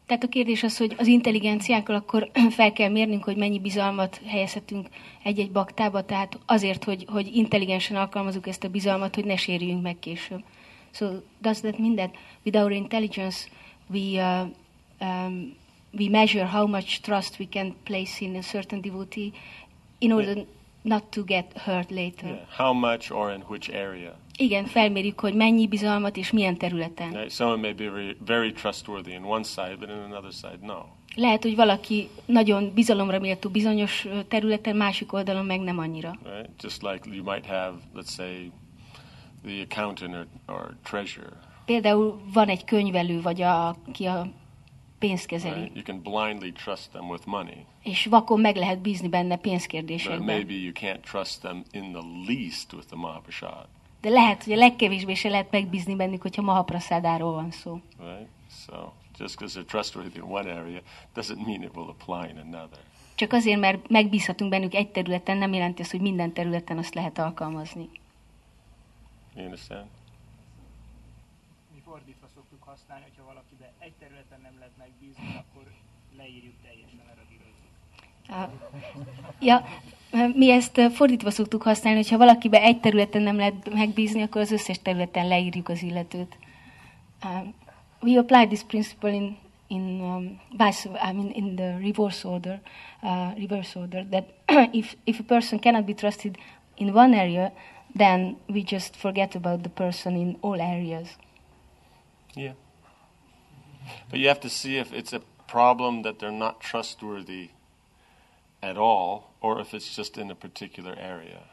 Tehát 0.09 0.25
a 0.25 0.29
kérdés 0.29 0.63
az, 0.63 0.77
hogy 0.77 0.95
az 0.99 1.07
intelligenciánkkal 1.07 1.95
akkor 1.95 2.31
fel 2.59 2.73
kell 2.73 2.89
mérnünk, 2.89 3.25
hogy 3.25 3.37
mennyi 3.37 3.59
bizalmat 3.59 4.21
helyezhetünk 4.27 4.89
egy-egy 5.23 5.51
baktába, 5.51 6.05
tehát 6.05 6.39
azért, 6.47 6.85
hogy, 6.85 7.05
hogy 7.09 7.37
intelligensen 7.37 7.97
alkalmazunk 7.97 8.47
ezt 8.47 8.65
a 8.65 8.69
bizalmat, 8.69 9.15
hogy 9.15 9.25
ne 9.25 9.37
sérüljünk 9.37 9.83
meg 9.83 9.99
később. 9.99 10.43
So 10.91 11.07
does 11.41 11.61
that 11.61 11.79
mean 11.79 11.95
that 11.95 12.15
with 12.45 12.59
our 12.59 12.73
intelligence 12.73 13.49
we 13.87 14.01
uh, 14.01 14.49
um, 15.01 15.57
we 15.99 16.09
measure 16.09 16.47
how 16.47 16.67
much 16.67 17.01
trust 17.01 17.39
we 17.39 17.47
can 17.51 17.75
place 17.85 18.25
in 18.25 18.37
a 18.37 18.43
certain 18.43 18.81
devotee 18.81 19.33
in 19.99 20.13
order 20.13 20.45
not 20.83 21.03
to 21.11 21.25
get 21.25 21.53
hurt 21.59 21.91
later? 21.91 22.29
Yeah. 22.29 22.47
How 22.57 22.73
much 22.73 23.11
or 23.11 23.33
in 23.33 23.41
which 23.43 23.71
area? 23.71 24.15
Igen, 24.41 24.65
felmérjük, 24.65 25.21
hogy 25.21 25.35
mennyi 25.35 25.67
bizalmat 25.67 26.17
és 26.17 26.31
milyen 26.31 26.57
területen. 26.57 27.13
Right? 27.13 27.31
Someone 27.31 27.61
may 27.61 27.73
be 27.73 27.91
very, 27.91 28.17
very 28.27 28.53
trustworthy 28.53 29.13
in 29.13 29.25
one 29.25 29.43
side, 29.43 29.77
but 29.79 29.89
in 29.89 29.97
another 30.13 30.33
side, 30.33 30.59
no. 30.61 30.79
Lehet, 31.15 31.43
hogy 31.43 31.57
valaki 31.57 32.09
nagyon 32.27 32.73
bizalomra 32.75 33.19
méltó 33.19 33.51
bizonyos 33.51 34.07
területen, 34.29 34.77
másik 34.77 35.13
oldalon 35.13 35.45
meg 35.45 35.61
nem 35.61 35.79
annyira. 35.79 36.19
Right? 36.25 36.51
Just 36.63 36.83
like 36.83 37.11
you 37.11 37.25
might 37.25 37.47
have, 37.47 37.75
let's 37.95 38.13
say, 38.15 38.51
the 39.45 39.67
accountant 39.71 40.15
or, 40.15 40.27
or 40.55 40.77
treasurer. 40.83 41.33
Például 41.65 42.21
van 42.33 42.49
egy 42.49 42.65
könyvelő, 42.65 43.21
vagy 43.21 43.43
a, 43.43 43.69
aki 43.69 44.05
a 44.05 44.27
pénzt 44.99 45.27
kezeli, 45.27 45.61
Right? 45.61 45.75
You 45.75 45.85
can 45.85 46.03
blindly 46.03 46.53
trust 46.53 46.91
them 46.91 47.09
with 47.09 47.27
money, 47.27 47.67
és 47.83 48.07
vakon 48.07 48.41
meg 48.41 48.57
lehet 48.57 48.81
bízni 48.81 49.09
benne 49.09 49.35
but 49.35 49.43
pénzkérdésekben. 49.43 50.23
maybe 50.23 50.53
you 50.53 50.73
can't 50.73 51.01
trust 51.01 51.41
them 51.41 51.63
in 51.71 51.93
the 51.93 52.03
least 52.27 52.73
with 52.73 52.87
the 52.87 52.97
Mahaprasad. 52.97 53.67
De 54.01 54.09
lehet, 54.09 54.45
hogy 54.45 54.53
a 54.53 54.57
legkevésbé 54.57 55.15
se 55.15 55.29
lehet 55.29 55.51
megbízni 55.51 55.97
bennük, 55.97 56.23
hogyha 56.23 56.43
Mahaprasádáról 56.43 57.33
van 57.33 57.51
szó. 57.51 57.81
Right? 57.99 58.29
So 58.67 58.93
just 59.19 59.39
because 59.39 59.61
they're 59.61 59.71
trustworthy 59.71 60.19
in 60.19 60.23
one 60.23 60.53
area 60.53 60.81
doesn't 61.15 61.47
mean 61.47 61.63
it 61.63 61.77
will 61.77 61.89
apply 61.99 62.31
in 62.31 62.39
another. 62.39 62.79
Csak 63.15 63.33
azért, 63.33 63.61
mert 63.61 63.89
megbízhatunk 63.89 64.51
bennük 64.51 64.75
egy 64.75 64.89
területen, 64.89 65.37
nem 65.37 65.53
jelenti 65.53 65.83
azt, 65.83 65.91
hogy 65.91 66.01
minden 66.01 66.33
területen 66.33 66.79
azt 66.79 66.95
lehet 66.95 67.19
alkalmazni. 67.19 67.89
You 69.35 69.45
understand? 69.45 69.87
Mi 71.75 71.81
fordítva 71.85 72.27
szoktuk 72.35 72.63
használni, 72.63 73.05
hogyha 73.05 73.25
valakibe 73.25 73.73
egy 73.79 73.93
területen 73.99 74.41
nem 74.43 74.55
lehet 74.59 74.77
megbízni, 74.79 75.37
akkor 75.37 75.73
leírjuk 76.17 76.55
teljesen. 76.63 76.99
Ah, 78.31 78.51
Ja, 79.41 79.65
mi 80.35 80.51
ezt 80.51 80.79
eh, 80.79 80.91
fordítva 80.91 81.31
szoktuk 81.31 81.63
használni, 81.63 82.05
hogyha 82.09 82.59
egy 82.61 82.81
területen 82.81 83.23
nem 83.23 83.37
lehet 83.37 83.75
megbízni, 83.75 84.23
akkor 84.23 84.41
az 84.41 84.51
összes 84.51 84.79
területen 84.83 85.29
leírjuk 85.29 85.69
az 85.69 85.83
illetőt. 85.83 86.39
Um, 87.25 87.55
we 88.01 88.19
apply 88.19 88.47
this 88.47 88.63
principle 88.63 89.13
in 89.13 89.37
in 89.69 90.01
um, 90.01 90.41
vice, 90.57 90.89
I 90.89 91.13
mean 91.13 91.31
in 91.31 91.57
the 91.57 91.79
reverse 91.79 92.29
order, 92.29 92.61
uh, 93.03 93.35
reverse 93.37 93.79
order 93.79 94.07
that 94.11 94.25
if 94.73 94.97
if 95.05 95.21
a 95.21 95.25
person 95.25 95.59
cannot 95.59 95.85
be 95.85 95.95
trusted 95.95 96.37
in 96.77 96.95
one 96.95 97.15
area, 97.15 97.53
then 97.95 98.37
we 98.49 98.63
just 98.63 98.97
forget 98.97 99.35
about 99.35 99.63
the 99.63 99.69
person 99.69 100.17
in 100.17 100.37
all 100.41 100.61
areas. 100.61 101.19
Yeah. 102.35 102.55
But 104.11 104.19
you 104.19 104.29
have 104.29 104.41
to 104.41 104.49
see 104.49 104.79
if 104.79 104.93
it's 104.93 105.13
a 105.13 105.21
problem 105.47 106.03
that 106.03 106.19
they're 106.19 106.31
not 106.31 106.61
trustworthy 106.61 107.51
at 108.63 108.77
all, 108.77 109.28
or 109.41 109.61
if 109.61 109.73
it's 109.73 109.97
just 109.97 110.17
in 110.17 110.31
a 110.31 110.35
particular 110.35 110.99
area. 110.99 111.47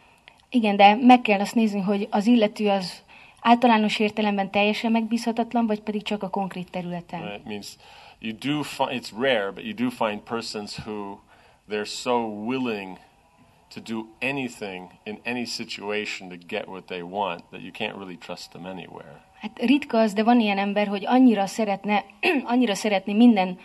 Igen, 0.49 0.75
de 0.75 0.95
meg 0.95 1.21
kell 1.21 1.39
azt 1.39 1.55
nézni, 1.55 1.79
hogy 1.79 2.07
az 2.11 2.27
illető 2.27 2.69
az 2.69 3.03
általános 3.41 3.99
értelemben 3.99 4.51
teljesen 4.51 4.91
megbízhatatlan, 4.91 5.67
vagy 5.67 5.81
pedig 5.81 6.03
csak 6.03 6.23
a 6.23 6.29
konkrét 6.29 6.71
területen. 6.71 7.21
Right? 7.21 7.39
It 7.39 7.45
means 7.45 7.75
you 8.19 8.33
do 8.33 8.63
find 8.63 8.91
it's 8.91 9.11
rare, 9.17 9.51
but 9.51 9.63
you 9.63 9.73
do 9.73 9.89
find 9.89 10.21
persons 10.21 10.77
who 10.77 11.19
they're 11.69 11.85
so 11.85 12.27
willing 12.27 12.97
to 13.73 13.79
do 13.79 14.07
anything 14.21 14.91
in 15.03 15.19
any 15.25 15.45
situation 15.45 16.29
to 16.29 16.35
get 16.47 16.67
what 16.67 16.85
they 16.85 17.01
want 17.01 17.43
that 17.51 17.61
you 17.61 17.71
can't 17.71 17.95
really 17.97 18.17
trust 18.17 18.51
them 18.51 18.65
anywhere. 18.65 19.21
Hát 19.45 19.59
ritka 19.59 19.99
az, 19.99 20.13
de 20.13 20.23
van 20.23 20.39
ilyen 20.39 20.57
ember, 20.57 20.87
hogy 20.87 21.05
annyira 21.05 21.45
szeretne, 21.45 22.03
annyira 22.53 22.75
szeretné 22.75 23.13
minden 23.13 23.59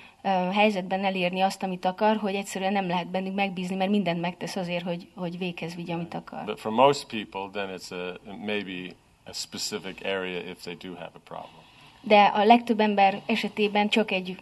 helyzetben 0.52 1.04
elérni 1.04 1.40
azt, 1.40 1.62
amit 1.62 1.84
akar, 1.84 2.16
hogy 2.16 2.34
egyszerűen 2.34 2.72
nem 2.72 2.86
lehet 2.86 3.08
bennük 3.08 3.34
megbízni, 3.34 3.76
mert 3.76 3.90
mindent 3.90 4.20
megtesz 4.20 4.56
azért, 4.56 4.84
hogy, 4.84 5.08
hogy 5.14 5.38
véghez 5.38 5.74
vigye, 5.74 5.94
amit 5.94 6.14
akar. 6.14 6.44
But 6.44 6.60
for 6.60 6.72
most 6.72 7.06
people, 7.06 7.62
then 7.62 7.78
it's 7.78 7.92
a 7.92 8.20
maybe 8.44 8.94
a 9.24 9.32
specific 9.32 10.04
area 10.04 10.38
if 10.38 10.62
they 10.62 10.74
do 10.74 10.94
have 10.94 11.10
a 11.14 11.20
problem. 11.24 11.62
De 12.02 12.24
a 12.24 12.44
legtöbb 12.44 12.80
ember 12.80 13.22
esetében 13.26 13.88
csak 13.88 14.10
egy, 14.10 14.36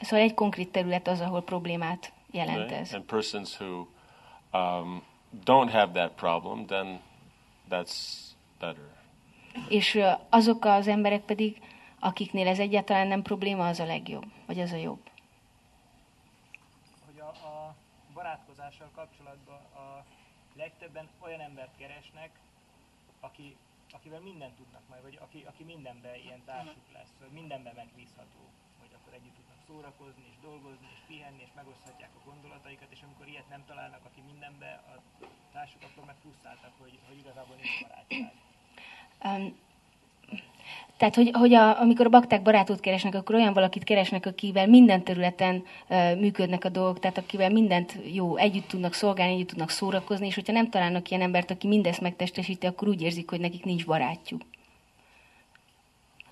szóval 0.00 0.24
egy 0.24 0.34
konkrét 0.34 0.68
terület 0.68 1.08
az, 1.08 1.20
ahol 1.20 1.42
problémát 1.42 2.12
jelent 2.30 2.58
Right? 2.58 2.72
ez. 2.72 2.94
And 2.94 3.04
persons 3.04 3.60
who 3.60 3.86
um, 4.52 5.02
don't 5.44 5.70
have 5.70 5.92
that 5.92 6.10
problem, 6.10 6.66
then 6.66 7.00
that's 7.70 7.94
better. 8.60 9.00
És 9.68 9.98
azok 10.28 10.64
az 10.64 10.88
emberek 10.88 11.20
pedig, 11.20 11.60
akiknél 12.00 12.46
ez 12.48 12.58
egyáltalán 12.58 13.06
nem 13.06 13.22
probléma, 13.22 13.66
az 13.66 13.80
a 13.80 13.84
legjobb, 13.84 14.24
vagy 14.46 14.60
az 14.60 14.72
a 14.72 14.76
jobb. 14.76 15.10
hogy 17.06 17.20
a, 17.20 17.28
a 17.28 17.74
barátkozással 18.14 18.90
kapcsolatban 18.94 19.60
a 19.74 20.04
legtöbben 20.56 21.08
olyan 21.18 21.40
embert 21.40 21.76
keresnek, 21.76 22.30
aki, 23.20 23.56
akivel 23.92 24.20
mindent 24.20 24.54
tudnak 24.56 24.82
majd, 24.88 25.02
vagy 25.02 25.18
aki, 25.20 25.44
aki 25.46 25.64
mindenben 25.64 26.14
ilyen 26.14 26.44
társuk 26.44 26.88
lesz, 26.92 27.14
vagy 27.20 27.30
mindenben 27.30 27.74
megbízható, 27.74 28.42
hogy 28.80 28.92
akkor 28.96 29.12
együtt 29.12 29.34
tudnak 29.34 29.60
szórakozni, 29.66 30.24
és 30.30 30.36
dolgozni, 30.42 30.88
és 30.94 31.00
pihenni, 31.06 31.42
és 31.42 31.52
megoszthatják 31.54 32.10
a 32.14 32.24
gondolataikat, 32.30 32.90
és 32.90 33.02
amikor 33.02 33.26
ilyet 33.28 33.48
nem 33.48 33.64
találnak, 33.66 34.04
aki 34.04 34.20
mindenben 34.20 34.74
a 34.92 34.94
társuk, 35.52 35.82
akkor 35.82 36.04
meg 36.04 36.16
hogy, 36.78 36.98
hogy 37.08 37.18
igazából 37.18 37.56
nincs 37.56 37.82
barátság. 37.82 38.51
Tehát, 41.02 41.16
hogy, 41.16 41.30
hogy 41.32 41.54
a, 41.54 41.80
amikor 41.80 42.06
a 42.06 42.08
bakták 42.08 42.42
barátot 42.42 42.80
keresnek, 42.80 43.14
akkor 43.14 43.34
olyan 43.34 43.52
valakit 43.52 43.84
keresnek, 43.84 44.26
akivel 44.26 44.66
minden 44.66 45.04
területen 45.04 45.64
uh, 45.88 46.18
működnek 46.18 46.64
a 46.64 46.68
dolgok, 46.68 46.98
tehát 46.98 47.18
akivel 47.18 47.50
mindent 47.50 47.98
jó, 48.12 48.36
együtt 48.36 48.68
tudnak 48.68 48.94
szolgálni, 48.94 49.32
együtt 49.32 49.48
tudnak 49.48 49.70
szórakozni, 49.70 50.26
és 50.26 50.34
hogyha 50.34 50.52
nem 50.52 50.70
találnak 50.70 51.10
ilyen 51.10 51.22
embert, 51.22 51.50
aki 51.50 51.66
mindezt 51.66 52.00
megtestesíti, 52.00 52.66
akkor 52.66 52.88
úgy 52.88 53.02
érzik, 53.02 53.30
hogy 53.30 53.40
nekik 53.40 53.64
nincs 53.64 53.86
barátjuk. 53.86 54.42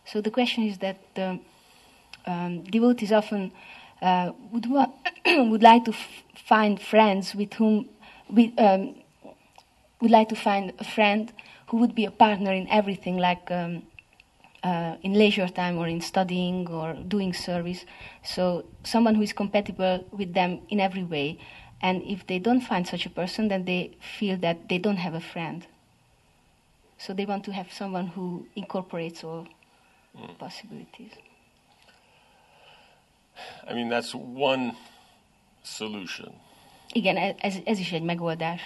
So 0.04 0.20
the 0.20 0.30
question 0.30 0.66
is 0.66 0.76
that 0.76 0.96
the 1.12 1.38
um, 2.26 2.62
devotees 2.70 3.10
often 3.10 3.52
uh, 4.00 4.32
would, 4.50 4.66
would 5.48 5.62
like 5.62 5.82
to 5.82 5.92
find 6.34 6.78
friends 6.78 7.34
with 7.34 7.60
whom, 7.60 7.86
with, 8.26 8.60
um, 8.60 8.94
would 10.00 10.12
like 10.12 10.26
to 10.26 10.34
find 10.34 10.72
a 10.78 10.84
friend 10.84 11.32
who 11.70 11.76
would 11.76 11.94
be 11.94 12.04
a 12.04 12.10
partner 12.10 12.52
in 12.52 12.68
everything, 12.68 13.16
like 13.16 13.50
um, 13.50 13.82
uh, 14.64 14.96
in 15.02 15.14
leisure 15.14 15.48
time 15.48 15.78
or 15.78 15.86
in 15.86 16.00
studying 16.00 16.68
or 16.68 16.94
doing 16.94 17.32
service. 17.32 17.84
So 18.24 18.64
someone 18.82 19.14
who 19.14 19.22
is 19.22 19.32
compatible 19.32 20.04
with 20.10 20.34
them 20.34 20.60
in 20.68 20.80
every 20.80 21.04
way. 21.04 21.38
And 21.80 22.02
if 22.02 22.26
they 22.26 22.38
don't 22.40 22.60
find 22.60 22.86
such 22.86 23.06
a 23.06 23.10
person, 23.10 23.48
then 23.48 23.64
they 23.64 23.96
feel 24.00 24.36
that 24.38 24.68
they 24.68 24.78
don't 24.78 24.98
have 24.98 25.14
a 25.14 25.20
friend. 25.20 25.66
So 26.98 27.14
they 27.14 27.24
want 27.24 27.44
to 27.44 27.52
have 27.52 27.72
someone 27.72 28.08
who 28.08 28.46
incorporates 28.56 29.24
all 29.24 29.46
possibilities. 30.38 31.12
I 33.66 33.72
mean, 33.72 33.88
that's 33.88 34.14
one 34.14 34.76
solution. 35.62 36.32
Igen, 36.92 37.16
ez, 37.16 37.60
ez 37.64 37.78
is 37.78 37.92
egy 37.92 38.02
megoldás. 38.02 38.60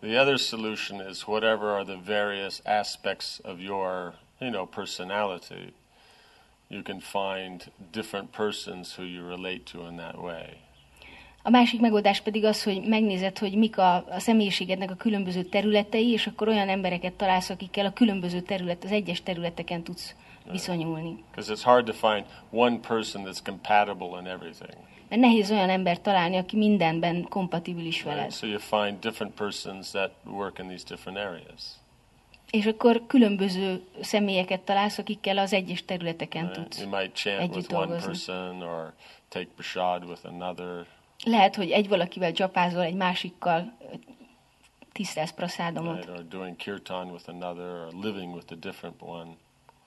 The 0.00 0.20
other 0.20 0.38
solution 0.38 1.00
is 1.10 1.26
whatever 1.26 1.70
are 1.70 1.84
the 1.84 1.98
various 2.04 2.62
aspects 2.64 3.40
of 3.44 3.60
your, 3.60 4.14
you 4.40 4.50
know, 4.50 4.66
personality, 4.66 5.74
you 6.68 6.82
can 6.82 7.00
find 7.00 7.70
different 7.92 8.32
persons 8.32 8.94
who 8.94 9.04
you 9.04 9.28
relate 9.28 9.66
to 9.66 9.86
in 9.86 9.96
that 9.96 10.16
way. 10.16 10.58
A 11.42 11.50
másik 11.50 11.80
megoldás 11.80 12.20
pedig 12.20 12.44
az, 12.44 12.62
hogy 12.62 12.82
megnézed, 12.86 13.38
hogy 13.38 13.54
mik 13.54 13.78
a, 13.78 13.94
a 13.94 14.18
személyiségednek 14.18 14.90
a 14.90 14.94
különböző 14.94 15.42
területei, 15.42 16.08
és 16.08 16.26
akkor 16.26 16.48
olyan 16.48 16.68
embereket 16.68 17.12
találsz, 17.12 17.50
akikkel 17.50 17.86
a 17.86 17.92
különböző 17.92 18.40
terület, 18.40 18.84
az 18.84 18.90
egyes 18.90 19.22
területeken 19.22 19.82
tudsz 19.82 20.14
viszonyulni. 20.50 21.24
Because 21.30 21.54
it's 21.54 21.62
hard 21.62 21.84
to 21.84 21.92
find 21.92 22.24
one 22.50 22.78
person 22.78 23.24
that's 23.24 23.40
compatible 23.44 24.20
in 24.20 24.26
everything. 24.26 24.76
Mert 25.10 25.22
nehéz 25.22 25.50
olyan 25.50 25.70
embert 25.70 26.00
találni, 26.00 26.36
aki 26.36 26.56
mindenben 26.56 27.26
kompatibilis 27.28 27.94
Right? 27.94 28.16
veled. 28.16 28.32
So 28.32 28.46
you 28.46 28.58
find 28.58 28.98
different 28.98 29.34
persons 29.34 29.90
that 29.90 30.10
work 30.24 30.58
in 30.58 30.66
these 30.68 30.84
different 30.88 31.18
areas. 31.18 31.62
És 32.50 32.66
akkor 32.66 33.02
különböző 33.06 33.82
személyeket 34.00 34.60
találsz, 34.60 34.98
akikkel 34.98 35.38
az 35.38 35.52
egyes 35.52 35.84
területeken 35.84 36.42
right? 36.46 36.60
tudsz. 36.60 36.80
You 36.80 36.88
might 36.88 37.14
chant 37.14 37.40
együtt 37.40 37.56
with 37.56 37.74
one 37.74 37.86
dolgozni. 37.86 38.06
person 38.06 38.62
or 38.62 38.92
take 39.28 39.48
prasad 39.56 40.04
with 40.04 40.26
another. 40.26 40.86
Lehet, 41.24 41.56
hogy 41.56 41.70
egy 41.70 41.88
valakivel 41.88 42.32
csapázol, 42.32 42.82
egy 42.82 42.94
másikkal 42.94 43.72
tisztelsz 44.92 45.32
praszádomot. 45.32 46.04
Right? 46.04 46.18
Or 46.18 46.28
doing 46.28 46.56
kirtan 46.56 47.10
with 47.10 47.28
another 47.28 47.64
or 47.64 47.92
living 48.02 48.34
with 48.34 48.52
a 48.52 48.56
different 48.56 48.96
one. 48.98 49.36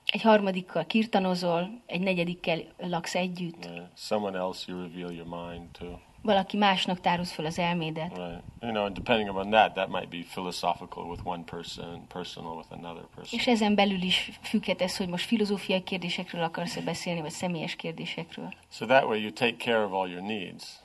Egy 0.06 0.22
harmadikkal 0.22 0.86
kirtanozol, 0.86 1.82
egy 1.86 2.00
negyedikkel 2.00 2.58
laksz 2.78 3.14
együtt. 3.14 3.64
Right? 3.64 3.82
Someone 3.96 4.38
else 4.38 4.72
you 4.72 4.82
reveal 4.82 5.12
your 5.12 5.26
mind 5.26 5.70
to. 5.78 5.86
Valaki 6.22 6.56
másnak 6.56 7.00
tárolsz 7.00 7.32
fel 7.32 7.44
az 7.44 7.58
elmédet. 7.58 8.16
Right. 8.16 8.42
You 8.60 8.72
know, 8.72 8.84
and 8.84 8.94
depending 8.94 9.30
upon 9.30 9.50
that, 9.50 9.72
that 9.72 9.88
might 9.88 10.08
be 10.08 10.18
philosophical 10.30 11.04
with 11.04 11.20
one 11.24 11.42
person, 11.42 12.06
personal 12.08 12.56
with 12.56 12.72
another 12.72 13.04
person. 13.14 13.38
És 13.38 13.46
ezen 13.46 13.74
belül 13.74 14.02
is 14.02 14.30
függhet 14.42 14.82
ez, 14.82 14.96
hogy 14.96 15.08
most 15.08 15.24
filozófiai 15.26 15.82
kérdésekről 15.82 16.42
akarsz-e 16.42 16.80
beszélni, 16.80 17.20
vagy 17.20 17.30
személyes 17.30 17.76
kérdésekről. 17.76 18.54
So 18.70 18.86
that 18.86 19.04
way 19.04 19.20
you 19.20 19.32
take 19.32 19.56
care 19.56 19.84
of 19.84 19.92
all 19.92 20.08
your 20.08 20.22
needs. 20.22 20.82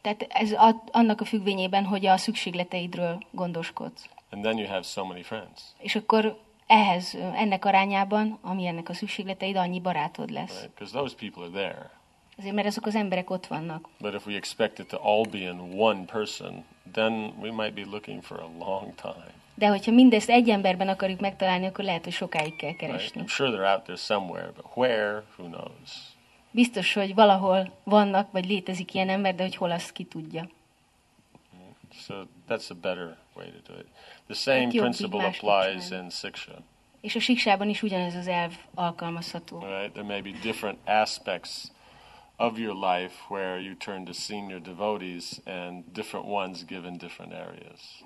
Tehát 0.00 0.26
ez 0.28 0.54
annak 0.90 1.20
a 1.20 1.24
függvényében, 1.24 1.84
hogy 1.84 2.06
a 2.06 2.16
szükségleteidről 2.16 3.22
gondoskodsz. 3.30 4.08
And 4.30 4.42
then 4.42 4.58
you 4.58 4.68
have 4.68 4.82
so 4.82 5.04
many 5.04 5.22
friends. 5.22 5.62
És 5.78 5.96
akkor 5.96 6.40
ehhez, 6.72 7.14
ennek 7.34 7.64
arányában, 7.64 8.38
ami 8.42 8.66
ennek 8.66 8.88
a 8.88 8.94
szükségleteid, 8.94 9.56
annyi 9.56 9.80
barátod 9.80 10.30
lesz. 10.30 10.60
Right? 10.60 10.74
Because 10.74 10.92
those 10.92 11.14
people 11.14 11.42
are 11.42 11.52
there. 11.52 11.90
Azért, 12.38 12.54
mert 12.54 12.66
azok 12.66 12.86
az 12.86 12.94
emberek 12.94 13.30
ott 13.30 13.46
vannak. 13.46 13.88
But 14.00 14.14
if 14.14 14.26
we 14.26 14.34
expect 14.34 14.78
it 14.78 14.86
to 14.86 14.98
all 15.02 15.24
be 15.30 15.38
in 15.38 15.58
one 15.76 16.04
person, 16.04 16.64
then 16.92 17.12
we 17.40 17.50
might 17.50 17.74
be 17.74 17.84
looking 17.90 18.22
for 18.22 18.40
a 18.40 18.48
long 18.58 18.94
time. 18.94 19.30
De 19.54 19.68
hogyha 19.68 19.92
mindezt 19.92 20.28
egy 20.30 20.48
emberben 20.48 20.88
akarjuk 20.88 21.20
megtalálni, 21.20 21.66
akkor 21.66 21.84
lehet, 21.84 22.04
hogy 22.04 22.12
sokáig 22.12 22.56
kell 22.56 22.68
Right? 22.70 22.86
keresni. 22.86 23.22
I'm 23.24 23.28
sure 23.28 23.50
they're 23.50 23.74
out 23.74 23.82
there 23.82 23.98
somewhere, 23.98 24.50
but 24.56 24.64
where, 24.74 25.22
who 25.36 25.48
knows? 25.48 26.10
Biztos, 26.50 26.92
hogy 26.92 27.14
valahol 27.14 27.72
vannak, 27.84 28.32
vagy 28.32 28.46
létezik 28.46 28.94
ilyen 28.94 29.08
ember, 29.08 29.34
de 29.34 29.42
hogy 29.42 29.56
hol 29.56 29.70
azt 29.70 29.92
ki 29.92 30.04
tudja. 30.04 30.48
So 32.06 32.14
that's 32.48 32.70
a 32.70 32.74
better 32.74 33.16
way 33.36 33.50
to 33.50 33.72
do 33.72 33.78
it. 33.78 33.86
The 34.32 34.52
same 34.52 34.70
principle 34.70 35.20
applies 35.20 35.90
in 35.90 36.10
Siksha. 36.10 36.52
És 37.00 37.14
a 37.14 37.20
siksában 37.20 37.68
is 37.68 37.82
ugyanez 37.82 38.14
az 38.14 38.26
elv 38.26 38.52
alkalmazható. 38.74 39.58
Right? 39.58 39.92
There 39.92 40.06
may 40.06 40.20
be 40.20 40.30
different 40.42 40.78
aspects 40.84 41.50
of 42.36 42.58
your 42.58 42.74
life 42.74 43.14
where 43.28 43.60
you 43.60 43.76
turn 43.76 44.04
to 44.04 44.12
senior 44.12 44.60
devotees, 44.60 45.40
and 45.44 45.84
different 45.92 46.26
ones 46.26 46.64
given 46.64 46.98
different 46.98 47.32
areas. 47.32 48.04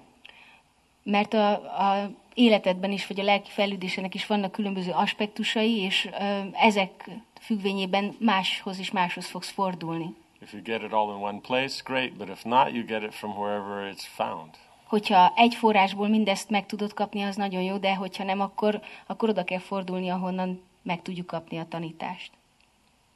Mert 1.02 1.34
a, 1.34 1.50
a 1.52 2.10
életedben 2.34 2.92
is, 2.92 3.06
vagy 3.06 3.20
a 3.20 3.24
lelki 3.24 3.50
fejlődésének 3.50 4.14
is 4.14 4.26
vannak 4.26 4.52
különböző 4.52 4.90
aspektusai, 4.90 5.76
és 5.76 6.08
ö, 6.20 6.40
ezek 6.52 7.10
függvényében 7.40 8.16
máshoz 8.18 8.78
és 8.78 8.90
máshoz 8.90 9.26
fogsz 9.26 9.50
fordulni. 9.50 10.14
If 10.40 10.52
you 10.52 10.62
get 10.62 10.82
it 10.82 10.92
all 10.92 11.14
in 11.14 11.20
one 11.20 11.40
place, 11.40 11.82
great, 11.84 12.18
but 12.18 12.28
if 12.28 12.44
not, 12.44 12.72
you 12.72 12.84
get 12.84 13.02
it 13.02 13.14
from 13.14 13.36
wherever 13.36 13.92
it's 13.92 14.04
found. 14.04 14.50
Hogyha 14.86 15.32
egy 15.36 15.54
forrásból 15.54 16.08
mindezt 16.08 16.50
meg 16.50 16.66
tudod 16.66 16.92
kapni, 16.92 17.22
az 17.22 17.36
nagyon 17.36 17.62
jó, 17.62 17.76
de 17.76 17.94
hogyha 17.94 18.24
nem, 18.24 18.40
akkor, 18.40 18.80
akkor 19.06 19.28
oda 19.28 19.44
kell 19.44 19.58
fordulni, 19.58 20.08
ahonnan 20.08 20.62
meg 20.82 21.02
tudjuk 21.02 21.26
kapni 21.26 21.58
a 21.58 21.68
tanítást. 21.68 22.32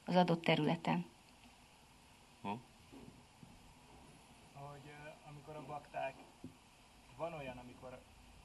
Az 0.07 0.17
adott 0.17 0.45
területen. 0.45 1.05
hogy 4.71 4.87
ö, 4.87 5.29
amikor 5.31 5.57
a 5.57 5.65
bakták, 5.67 6.15
van 7.17 7.33
olyan, 7.33 7.57
amikor 7.57 7.99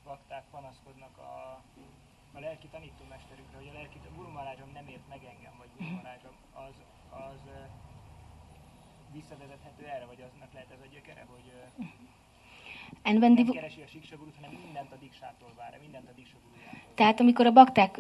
bakták 0.04 0.44
panaszkodnak 0.52 1.18
a, 1.18 1.62
a 2.34 2.40
lelki 2.40 2.68
tanítómesterükre, 2.68 3.58
hogy 3.58 3.68
a 3.68 3.74
lelki 3.74 4.00
Guru 4.16 4.30
Maharajom 4.30 4.72
nem 4.74 4.88
ért 4.88 5.08
meg 5.10 5.24
engem, 5.24 5.54
vagy 5.58 5.70
Guru 5.78 5.90
Maharajom, 5.90 6.36
az, 6.54 6.76
az 7.10 7.42
visszavezethető 9.12 9.86
erre, 9.86 10.06
vagy 10.06 10.22
aznak 10.22 10.54
lehet 10.54 10.72
ez 10.72 10.82
a 10.88 10.94
gyökere, 10.94 11.25
And 13.06 13.20
when 13.22 13.34
nem 13.34 13.46
the, 13.46 13.54
keresi 13.54 13.82
a 13.82 13.88
siksagurut, 13.88 14.36
hanem 14.36 14.60
mindent 14.66 14.92
a 14.92 14.96
diksától 15.00 15.54
vár, 15.58 15.78
mindent 15.82 16.08
a 16.10 16.14
diksagurujától. 16.16 16.80
Tehát 16.96 17.20
amikor 17.20 17.46
a 17.46 17.52
bakták 17.52 18.00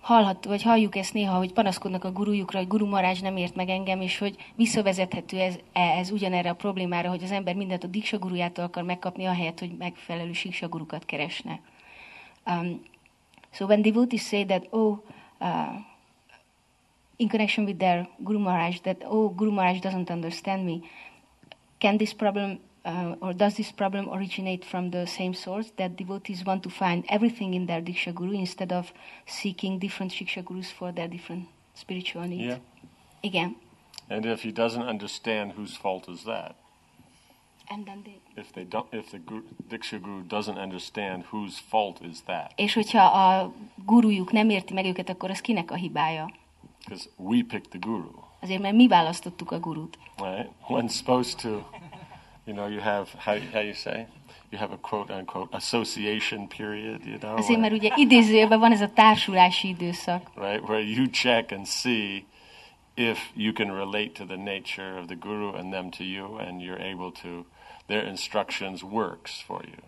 hallhat, 0.00 0.44
vagy 0.44 0.62
halljuk 0.62 0.96
ezt 0.96 1.14
néha, 1.14 1.36
hogy 1.36 1.52
panaszkodnak 1.52 2.04
a 2.04 2.12
gurujukra, 2.12 2.58
hogy 2.58 2.68
Guru 2.68 2.86
Maharaj 2.86 3.16
nem 3.20 3.36
ért 3.36 3.54
meg 3.54 3.68
engem, 3.68 4.00
és 4.00 4.18
hogy 4.18 4.36
visszavezethető 4.54 5.40
ez, 5.40 5.58
ez 5.72 6.10
ugyanerre 6.10 6.50
a 6.50 6.54
problémára, 6.54 7.08
hogy 7.08 7.22
az 7.22 7.30
ember 7.30 7.54
mindent 7.54 7.84
a 7.84 7.86
Diksa 7.86 8.18
gurujától 8.18 8.64
akar 8.64 8.82
megkapni, 8.82 9.24
ahelyett, 9.24 9.58
hogy 9.58 9.76
megfelelő 9.76 10.32
Siksa 10.32 10.68
gurukat 10.68 11.04
keresne. 11.04 11.60
Um, 12.46 12.82
so 13.50 13.66
when 13.66 13.82
devotees 13.82 14.26
say 14.26 14.44
that, 14.44 14.66
oh, 14.70 14.98
uh, 15.40 15.74
in 17.16 17.28
connection 17.28 17.66
with 17.66 17.78
their 17.78 18.08
Guru 18.18 18.38
Maharaj 18.38 18.76
that, 18.76 19.04
oh, 19.04 19.34
Guru 19.34 19.50
Maharaj 19.50 19.78
doesn't 19.78 20.10
understand 20.10 20.64
me. 20.64 20.78
Can 21.78 21.96
this 21.96 22.14
problem 22.14 22.58
uh, 22.86 23.14
or 23.20 23.32
does 23.34 23.54
this 23.54 23.72
problem 23.72 24.08
originate 24.08 24.64
from 24.64 24.90
the 24.90 25.06
same 25.06 25.34
source 25.34 25.70
that 25.76 25.96
devotees 25.96 26.44
want 26.44 26.62
to 26.62 26.70
find 26.70 27.04
everything 27.08 27.54
in 27.54 27.66
their 27.66 27.82
Diksha 27.82 28.12
Guru 28.12 28.32
instead 28.32 28.72
of 28.72 28.92
seeking 29.26 29.78
different 29.78 30.12
Shiksha 30.12 30.42
Gurus 30.42 30.70
for 30.70 30.92
their 30.92 31.08
different 31.08 31.44
spiritual 31.74 32.22
needs? 32.28 32.44
Yeah. 32.44 32.58
Igen. 33.20 33.56
And 34.08 34.24
if 34.24 34.42
he 34.42 34.52
doesn't 34.52 34.86
understand, 34.88 35.52
whose 35.56 35.76
fault 35.76 36.08
is 36.08 36.22
that? 36.24 36.54
And 37.68 37.84
then 37.86 38.02
they, 38.04 38.40
If 38.42 38.52
they 38.52 38.64
don't, 38.64 38.86
if 38.92 39.10
the 39.10 39.18
guru, 39.18 39.42
Diksha 39.68 39.98
Guru 40.00 40.22
doesn't 40.26 40.58
understand, 40.58 41.24
whose 41.32 41.58
fault 41.70 42.00
is 42.10 42.20
that? 42.26 42.52
és 42.56 42.74
hogyha 42.74 43.02
a 43.04 43.52
gurujuk 43.84 44.32
nem 44.32 44.48
érti 44.50 44.72
meg 44.74 44.84
őket, 44.84 45.08
akkor 45.08 45.30
az 45.30 45.40
kinek 45.40 45.70
a 45.70 45.74
hibája? 45.74 46.30
Because 46.84 47.08
we 47.16 47.36
picked 47.42 47.68
the 47.70 47.78
guru, 47.78 48.10
Azért, 48.40 48.62
mert 48.62 48.74
mi 48.74 48.86
választottuk 48.88 49.50
a 49.52 49.58
gurut. 49.60 49.98
right? 50.18 50.48
One's 50.68 50.88
supposed 50.94 51.40
to, 51.40 51.48
you 52.46 52.54
know, 52.54 52.68
you 52.68 52.80
have 52.80 53.08
how, 53.18 53.38
how 53.52 53.60
you 53.60 53.74
say, 53.74 54.06
you 54.50 54.58
have 54.58 54.72
a 54.72 54.76
quote 54.76 55.10
unquote 55.10 55.48
association 55.52 56.48
period, 56.48 57.04
you 57.04 57.18
know, 57.18 57.36
Azért, 57.36 57.60
mert 57.60 57.72
ugye 57.72 57.92
idézőjelben 57.94 58.58
van 58.58 58.72
ez 58.72 58.80
a 58.80 58.92
társulási 58.92 59.68
időszak, 59.68 60.30
right, 60.34 60.68
where 60.68 60.82
you 60.82 61.06
check 61.06 61.52
and 61.52 61.66
see 61.66 62.24
if 62.94 63.30
you 63.34 63.52
can 63.52 63.66
relate 63.66 64.10
to 64.12 64.24
the 64.24 64.36
nature 64.36 64.98
of 64.98 65.06
the 65.06 65.16
guru 65.16 65.54
and 65.56 65.72
them 65.72 65.90
to 65.90 66.04
you, 66.04 66.36
and 66.36 66.60
you're 66.60 66.92
able 66.92 67.10
to, 67.22 67.46
their 67.86 68.06
instructions 68.06 68.82
works 68.82 69.42
for 69.42 69.64
you. 69.64 69.82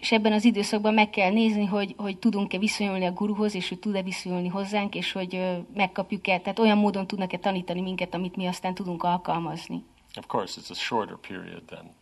és 0.00 0.12
ebben 0.12 0.32
az 0.32 0.44
időszakban 0.44 0.94
meg 0.94 1.10
kell 1.10 1.30
nézni, 1.30 1.64
hogy, 1.64 1.94
hogy 1.96 2.18
tudunk-e 2.18 2.58
viszonyulni 2.58 3.04
a 3.04 3.12
guruhoz, 3.12 3.54
és 3.54 3.68
hogy 3.68 3.78
tud-e 3.78 4.02
viszonyulni 4.02 4.48
hozzánk, 4.48 4.94
és 4.94 5.12
hogy 5.12 5.40
megkapjuk-e, 5.74 6.38
tehát 6.38 6.58
olyan 6.58 6.78
módon 6.78 7.06
tudnak-e 7.06 7.38
tanítani 7.38 7.80
minket, 7.80 8.14
amit 8.14 8.36
mi 8.36 8.46
aztán 8.46 8.74
tudunk 8.74 9.02
alkalmazni. 9.02 9.84
Of 10.16 10.26
course, 10.26 10.60
it's 10.60 10.70
a 10.70 10.74
shorter 10.74 11.16
period 11.16 11.62
than 11.64 11.94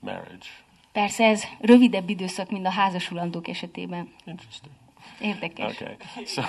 marriage. 0.00 0.46
Persze 0.92 1.24
ez 1.24 1.44
rövidebb 1.60 2.08
időszak, 2.08 2.50
mint 2.50 2.66
a 2.66 2.70
házasulandók 2.70 3.48
esetében. 3.48 4.14
Interesting. 4.24 4.72
Érdekes. 5.20 5.80
Okay, 5.80 5.96
so 6.24 6.42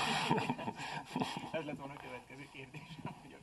Ez 1.52 1.66
lett 1.66 1.78
volna 1.78 1.94
a 1.94 2.02
következő 2.02 2.48
kérdés, 2.54 2.82
hogy, 3.04 3.36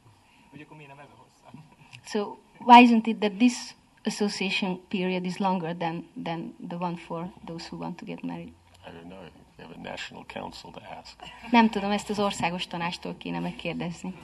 hogy 0.50 0.60
akkor 0.60 0.76
miért 0.76 0.90
nem 0.90 0.98
ez 0.98 1.08
a 1.12 1.22
hosszabb? 1.22 1.60
So 2.04 2.36
why 2.58 2.86
isn't 2.86 3.06
it 3.06 3.18
that 3.18 3.32
this 3.32 3.74
association 4.04 4.80
period 4.88 5.24
is 5.24 5.36
longer 5.36 5.76
than, 5.76 6.06
than 6.22 6.54
the 6.68 6.76
one 6.76 6.96
for 6.96 7.32
those 7.44 7.66
who 7.70 7.78
want 7.78 7.96
to 7.96 8.04
get 8.04 8.22
married? 8.22 8.52
I 8.86 8.90
don't 8.90 9.08
know. 9.08 9.22
You 9.58 9.66
have 9.66 9.74
a 9.78 9.90
national 9.90 10.24
council 10.26 10.70
to 10.70 10.80
ask. 11.00 11.16
Nem 11.50 11.70
tudom, 11.70 11.90
ezt 11.90 12.10
az 12.10 12.18
országos 12.18 12.66
tanástól 12.66 13.16
kéne 13.16 13.38
megkérdezni. 13.38 14.14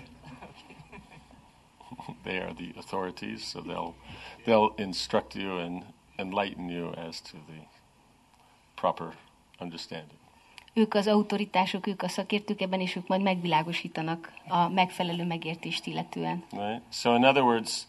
they 2.24 2.38
are 2.38 2.54
the 2.54 2.72
authorities, 2.76 3.44
so 3.44 3.60
they'll 3.60 3.94
they'll 4.44 4.74
instruct 4.76 5.34
you 5.34 5.58
and 5.58 5.82
enlighten 6.18 6.68
you 6.68 6.92
as 7.08 7.20
to 7.20 7.32
the 7.32 7.66
proper 8.74 9.14
understanding. 9.60 10.18
Ők 10.72 10.94
az 10.94 11.06
autoritások, 11.06 11.86
ők 11.86 12.02
a 12.02 12.08
szakértők 12.08 12.60
ebben, 12.60 12.80
és 12.80 12.96
ők 12.96 13.06
majd 13.06 13.22
megvilágosítanak 13.22 14.32
a 14.48 14.68
megfelelő 14.68 15.24
megértést 15.24 15.86
illetően. 15.86 16.44
Right. 16.50 16.82
So, 16.92 17.14
in 17.14 17.24
other 17.24 17.42
words, 17.42 17.86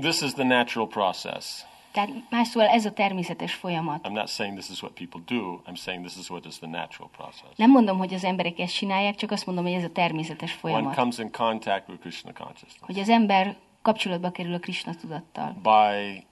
this 0.00 0.20
is 0.20 0.32
the 0.32 0.44
natural 0.44 0.88
process. 0.88 1.64
Tehát 1.92 2.10
más 2.30 2.48
szóval 2.48 2.68
ez 2.68 2.84
a 2.84 2.92
természetes 2.92 3.54
folyamat. 3.54 4.06
I'm 4.08 4.12
not 4.12 4.28
saying 4.28 4.54
this 4.58 4.70
is 4.70 4.82
what 4.82 4.94
people 4.94 5.20
do. 5.38 5.60
I'm 5.66 5.76
saying 5.76 6.04
this 6.06 6.16
is 6.18 6.30
what 6.30 6.46
is 6.46 6.58
the 6.58 6.66
natural 6.66 7.10
process. 7.16 7.56
Nem 7.56 7.70
mondom, 7.70 7.98
hogy 7.98 8.14
az 8.14 8.24
emberek 8.24 8.58
ezt 8.58 8.74
csinálják, 8.74 9.14
csak 9.14 9.30
azt 9.30 9.46
mondom, 9.46 9.64
hogy 9.64 9.72
ez 9.72 9.84
a 9.84 9.90
természetes 9.92 10.50
One 10.50 10.60
folyamat. 10.60 10.94
comes 10.94 11.18
in 11.18 11.30
contact 11.32 11.88
with 11.88 12.00
Krishna 12.00 12.32
consciousness 12.32 12.80
Hogy 12.80 12.98
az 12.98 13.08
ember 13.08 13.56
kapcsolatba 13.82 14.30
kerül 14.30 14.54
a 14.54 14.58
Krishna 14.58 14.94
tudattal. 14.94 15.56
by 15.62 16.24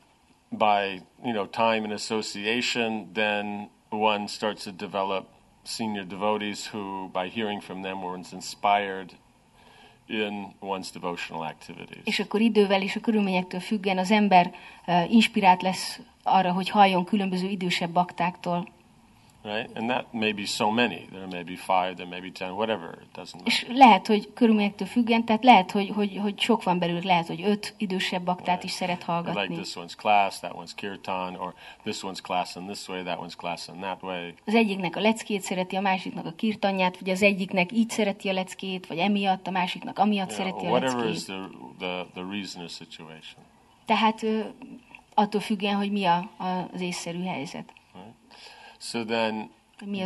by 0.50 1.02
you 1.22 1.32
know 1.32 1.46
time 1.46 1.82
and 1.82 1.92
association. 1.92 3.12
Then 3.12 3.70
one 3.90 4.26
starts 4.26 4.62
to 4.64 4.70
develop 4.70 5.26
senior 5.64 6.06
devotees 6.06 6.72
who, 6.72 7.08
by 7.12 7.28
hearing 7.40 7.62
from 7.62 7.82
them, 7.82 8.02
one's 8.02 8.32
inspired 8.32 9.10
in 10.08 10.46
one's 10.60 10.88
devotional 10.92 11.46
activities. 11.46 12.02
És 12.04 12.20
akkor 12.20 12.40
idővel 12.40 12.82
és 12.82 12.96
a 12.96 13.00
körülményektől 13.00 13.60
függően 13.60 13.98
az 13.98 14.10
ember 14.10 14.54
uh, 14.86 15.12
inspirált 15.12 15.62
lesz 15.62 16.00
arra, 16.22 16.52
hogy 16.52 16.68
halljon 16.68 17.04
különböző 17.04 17.48
idősebb 17.48 17.90
baktáktól. 17.90 18.68
Right? 19.42 19.76
And 19.76 19.88
that 19.88 20.12
may 20.12 20.32
be 20.32 20.44
so 20.46 20.70
many. 20.70 21.06
There 21.10 21.26
may 21.26 21.42
be 21.42 21.56
five, 21.56 21.94
there 21.94 22.08
may 22.08 22.20
be 22.20 22.30
ten, 22.30 22.50
whatever. 22.50 22.98
It 23.02 23.08
doesn't 23.18 23.34
matter. 23.34 23.46
És 23.46 23.66
lehet, 23.68 24.06
hogy 24.06 24.32
körülményektől 24.34 24.86
függően, 24.88 25.24
tehát 25.24 25.44
lehet, 25.44 25.70
hogy, 25.70 25.88
hogy, 25.94 26.16
hogy 26.22 26.40
sok 26.40 26.62
van 26.62 26.78
belőle, 26.78 27.00
lehet, 27.04 27.26
hogy 27.26 27.42
öt 27.42 27.74
idősebb 27.76 28.22
baktát 28.22 28.64
is 28.64 28.70
szeret 28.70 28.96
Like 28.98 29.12
hallgatni. 29.12 29.54
this 29.54 29.74
one's 29.74 29.94
class, 29.96 30.38
that 30.38 30.52
one's 30.56 30.70
kirtan, 30.74 31.34
or 31.34 31.54
this 31.82 32.02
one's 32.02 32.20
class 32.22 32.56
in 32.56 32.66
this 32.66 32.88
way, 32.88 33.02
that 33.02 33.18
one's 33.20 33.36
class 33.36 33.68
in 33.68 33.80
that 33.80 34.02
way. 34.02 34.30
Az 34.46 34.54
egyiknek 34.54 34.96
a 34.96 35.00
leckét 35.00 35.42
szereti, 35.42 35.76
a 35.76 35.80
másiknak 35.80 36.26
a 36.26 36.32
kirtanját, 36.32 36.98
vagy 36.98 37.10
az 37.10 37.22
egyiknek 37.22 37.72
így 37.72 37.90
szereti 37.90 38.28
a 38.28 38.32
leckét, 38.32 38.86
vagy 38.86 38.98
emiatt, 38.98 39.46
a 39.46 39.50
másiknak 39.50 39.98
amiatt 39.98 40.28
You 40.28 40.36
szereti 40.36 40.66
a 40.66 40.68
whatever 40.68 41.08
is 41.08 41.26
leckét. 41.26 41.48
the, 41.78 41.86
the, 41.86 42.04
the 42.14 42.24
reason 42.30 42.62
or 42.62 42.68
situation. 42.70 43.44
Tehát 43.84 44.24
attól 45.14 45.40
függően, 45.40 45.76
hogy 45.76 45.90
mi 45.92 46.04
a, 46.04 46.30
az 46.72 46.80
észszerű 46.80 47.22
helyzet. 47.24 47.72
So 48.78 49.04
then 49.04 49.50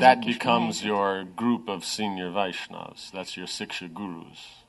that 0.01 0.25
becomes 0.25 0.83
your 0.83 1.27
group 1.37 1.69
of 1.69 1.85
senior 1.85 2.31
Vaishnavas. 2.33 3.11
That's 3.13 3.37
your 3.37 3.49
Siksha 3.49 3.87
gurus. 3.93 4.63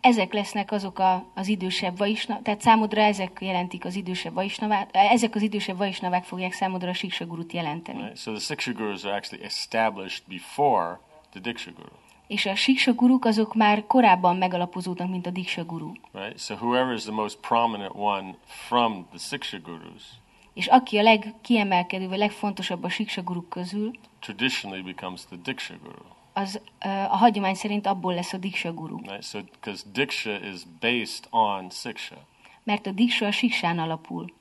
Ezek 0.00 0.32
lesznek 0.32 0.72
azok 0.72 0.98
a, 0.98 1.26
az 1.34 1.48
idősebb 1.48 1.98
vaisnavák, 1.98 2.42
tehát 2.42 2.60
számodra 2.60 3.02
ezek 3.02 3.38
jelentik 3.40 3.84
az 3.84 3.94
idősebb 3.94 4.34
vaisnavák, 4.34 4.88
ezek 4.92 5.34
az 5.34 5.42
idősebb 5.42 5.76
vaisnavák 5.76 6.24
fogják 6.24 6.52
számodra 6.52 6.88
a 6.88 6.92
Siksa 6.92 7.26
Gurut 7.26 7.52
jelenteni. 7.52 8.02
Right? 8.02 8.16
So 8.16 8.30
the 8.30 8.40
Siksha 8.40 8.72
gurus 8.72 9.04
are 9.04 9.16
actually 9.16 9.44
established 9.44 10.22
before 10.28 11.00
the 11.30 11.40
Diksha 11.40 11.70
guru. 11.70 11.88
És 12.26 12.46
a 12.46 12.54
Siksa 12.54 12.92
Guruk 12.92 13.24
azok 13.24 13.54
már 13.54 13.86
korábban 13.86 14.36
megalapozódnak, 14.36 15.10
mint 15.10 15.26
a 15.26 15.30
Diksha 15.30 15.64
Guru. 15.64 15.92
Right? 16.12 16.38
So 16.38 16.54
whoever 16.54 16.94
is 16.94 17.02
the 17.02 17.12
most 17.12 17.38
prominent 17.40 17.94
one 17.94 18.34
from 18.46 19.06
the 19.10 19.18
Siksha 19.18 19.58
gurus 19.58 20.19
És 20.60 20.66
aki 20.66 20.98
a 20.98 21.02
legkiemelkedő, 21.02 22.08
vagy 22.08 22.18
legfontosabb 22.18 22.84
a 22.84 22.88
Siksa 22.88 23.22
Guruk 23.22 23.48
közül, 23.48 23.90
traditionally 24.18 24.82
becomes 24.82 25.24
the 25.24 25.36
Diksha 25.36 25.74
guru. 25.82 26.02
az 26.32 26.60
ö, 26.84 26.88
a 26.88 27.16
hagyomány 27.16 27.54
szerint 27.54 27.86
abból 27.86 28.14
lesz 28.14 28.32
a 28.32 28.38
Diksha 28.38 28.72
Guru. 28.72 28.96
Right? 28.96 29.22
So 29.22 29.40
because 29.42 29.84
Diksha 29.92 30.30
is 30.30 30.62
based 30.80 31.26
on 31.30 31.70
Siksha. 31.70 32.16
Mert 32.62 32.86
a 32.86 32.90
Diksha 32.90 33.26
a 33.26 33.30
Siksán 33.30 33.78
alapul. 33.78 34.32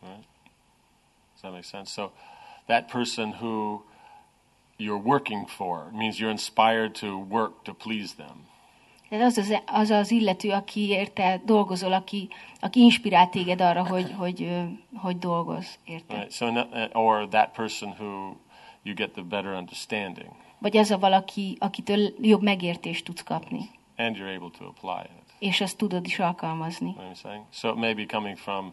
Right? 0.00 0.24
Does 1.32 1.40
that 1.40 1.50
make 1.52 1.64
sense? 1.64 1.90
So 1.90 2.10
that 2.66 2.90
person 2.90 3.32
who 3.40 3.82
you're 4.76 5.02
working 5.04 5.48
for 5.48 5.90
means 5.92 6.18
you're 6.18 6.32
inspired 6.32 6.92
to 6.94 7.06
work 7.28 7.62
to 7.64 7.72
please 7.72 8.14
them. 8.14 8.46
Tehát 9.12 9.26
az 9.26 9.38
az, 9.38 9.58
az 9.66 9.90
az 9.90 10.10
illető, 10.10 10.50
akiért 10.50 11.12
te 11.12 11.40
dolgozol, 11.44 11.92
aki, 11.92 12.28
aki 12.60 12.80
inspirál 12.80 13.28
téged 13.28 13.60
arra, 13.60 13.86
hogy, 13.86 14.12
hogy, 14.16 14.50
hogy 14.94 15.18
dolgozz, 15.18 15.66
érted? 15.84 16.16
Right? 16.16 16.32
So 16.32 16.50
no- 16.50 16.68
or 16.92 17.28
that 17.28 17.52
person 17.54 17.94
who 17.98 18.34
you 18.82 18.94
get 18.94 19.10
the 19.10 19.22
better 19.22 19.52
understanding 19.52 20.28
Vagy 20.58 20.76
az 20.76 20.90
a 20.90 20.98
valaki, 20.98 21.56
akitől 21.60 22.14
jobb 22.20 22.42
megértést 22.42 23.04
tudsz 23.04 23.22
kapni, 23.22 23.70
and 23.96 24.16
you're 24.16 24.36
able 24.36 24.50
to 24.58 24.64
apply 24.64 25.10
it. 25.16 25.34
és 25.38 25.60
azt 25.60 25.76
tudod 25.76 26.06
is 26.06 26.18
alkalmazni. 26.18 26.96
So 27.50 27.68
it 27.68 27.74
may 27.74 27.94
be 27.94 28.06
coming 28.06 28.36
from 28.36 28.72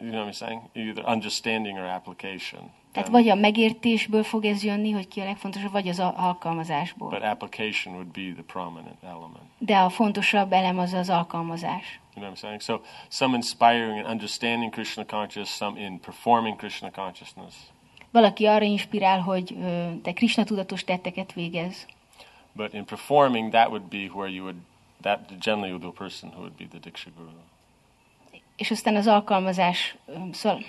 you 0.00 0.10
know 0.10 0.24
what 0.24 0.34
I'm 0.34 0.36
saying? 0.36 0.60
Either 0.72 1.04
understanding 1.06 1.78
or 1.78 1.84
application. 1.84 2.70
Tehát 2.92 3.08
vagy 3.08 3.28
a 3.28 3.34
megértésből 3.34 4.22
fog 4.22 4.44
ez 4.44 4.62
jönni, 4.64 4.90
hogy 4.90 5.08
ki 5.08 5.20
a 5.20 5.24
legfontosabb, 5.24 5.72
vagy 5.72 5.88
az 5.88 5.98
alkalmazásból. 6.00 7.08
but 7.08 7.22
application 7.22 7.94
would 7.94 8.08
be 8.08 8.32
the 8.32 8.42
prominent 8.46 9.02
element. 9.02 9.42
De 9.58 9.76
a 9.76 9.88
fontosabb 9.88 10.52
elem 10.52 10.78
az 10.78 10.92
az 10.92 11.08
alkalmazás. 11.08 12.00
You 12.14 12.24
know 12.24 12.28
what 12.28 12.36
I'm 12.36 12.40
saying? 12.40 12.60
So 12.60 12.80
some 13.08 13.34
inspiring 13.34 13.98
and 13.98 14.06
understanding 14.06 14.72
Krishna 14.72 15.04
consciousness, 15.04 15.56
some 15.56 15.80
in 15.80 16.00
performing 16.00 16.56
Krishna 16.56 16.90
consciousness. 16.90 17.54
Valaki 18.10 18.46
arra 18.46 18.64
inspirál, 18.64 19.20
hogy 19.20 19.56
te 20.02 20.12
Krishna 20.12 20.44
tudatos 20.44 20.84
tetteket 20.84 21.32
végez. 21.32 21.86
But 22.52 22.72
in 22.72 22.84
performing, 22.84 23.52
that 23.52 23.68
would 23.68 23.82
be 23.82 24.10
where 24.14 24.30
you 24.30 24.42
would, 24.44 24.56
that 25.02 25.38
generally 25.38 25.78
the 25.78 25.90
person 25.90 26.30
who 26.30 26.40
would 26.40 26.56
be 26.56 26.64
the 26.64 26.78
Diksha 26.78 27.10
Guru. 27.16 27.30
És 28.58 28.70
aztán 28.70 28.96
az 28.96 29.06
alkalmazás, 29.06 29.96
szóval 30.32 30.64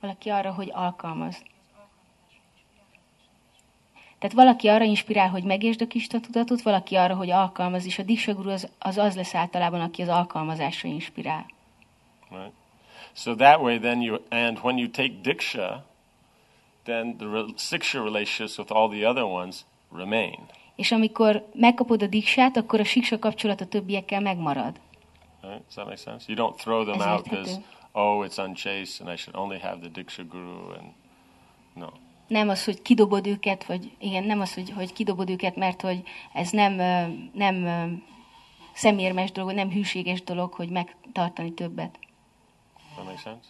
valaki 0.00 0.28
arra, 0.28 0.52
hogy 0.52 0.70
alkalmaz. 0.72 1.42
Tehát 4.18 4.36
valaki 4.36 4.68
arra 4.68 4.84
inspirál, 4.84 5.28
hogy 5.28 5.44
megértsd 5.44 5.82
a 5.82 5.86
Krishna 5.86 6.20
tudatot, 6.20 6.62
valaki 6.62 6.94
arra, 6.94 7.14
hogy 7.14 7.30
alkalmaz, 7.30 7.86
és 7.86 7.98
a 7.98 8.02
Diksha 8.02 8.34
Guru 8.34 8.50
az, 8.50 8.68
az 8.78 8.98
az 8.98 9.16
lesz 9.16 9.34
általában, 9.34 9.80
aki 9.80 10.02
az 10.02 10.08
alkalmazásra 10.08 10.88
inspirál. 10.88 11.46
Right? 12.30 12.52
So 13.12 13.34
that 13.34 13.60
way, 13.60 13.78
then 13.78 14.00
you, 14.00 14.18
and 14.30 14.58
when 14.62 14.78
you 14.78 14.90
take 14.90 15.14
Diksha, 15.22 15.84
then 16.84 17.16
the 17.16 17.26
re- 17.26 17.56
siksha 17.56 18.02
relationships 18.02 18.58
with 18.58 18.72
all 18.72 18.88
the 18.88 19.08
other 19.08 19.24
ones 19.24 19.64
remain. 19.92 20.38
És 20.78 20.92
amikor 20.92 21.48
megkapod 21.54 22.02
a 22.02 22.06
diksát, 22.06 22.56
akkor 22.56 22.80
a 22.80 22.84
siksa 22.84 23.18
kapcsolat 23.18 23.60
a 23.60 23.66
többiekkel 23.66 24.20
megmarad. 24.20 24.80
Right? 25.42 25.62
Does 25.64 25.74
that 25.74 25.84
make 25.84 25.96
sense? 25.96 26.32
You 26.32 26.46
don't 26.46 26.56
throw 26.56 26.84
them 26.84 27.00
Ez 27.00 27.06
out 27.06 27.22
because 27.22 27.60
oh, 27.92 28.26
it's 28.26 28.38
unchaste 28.38 29.04
and 29.04 29.12
I 29.12 29.16
should 29.16 29.36
only 29.36 29.58
have 29.58 29.78
the 29.80 29.88
diksha 29.88 30.22
guru 30.24 30.72
and 30.72 30.92
no. 31.74 31.86
Nem 32.26 32.48
az, 32.48 32.64
hogy 32.64 32.82
kidobod 32.82 33.26
őket, 33.26 33.64
vagy 33.64 33.90
igen, 33.98 34.24
nem 34.24 34.40
az, 34.40 34.54
hogy, 34.54 34.70
hogy 34.70 34.92
kidobod 34.92 35.30
őket, 35.30 35.56
mert 35.56 35.80
hogy 35.80 36.02
ez 36.32 36.50
nem, 36.50 36.72
nem 37.32 37.66
szemérmes 38.72 39.32
dolog, 39.32 39.52
nem 39.52 39.70
hűséges 39.70 40.22
dolog, 40.22 40.52
hogy 40.52 40.68
megtartani 40.68 41.52
többet. 41.52 41.98
Does 42.74 42.94
that 42.94 43.04
make 43.04 43.18
sense? 43.18 43.48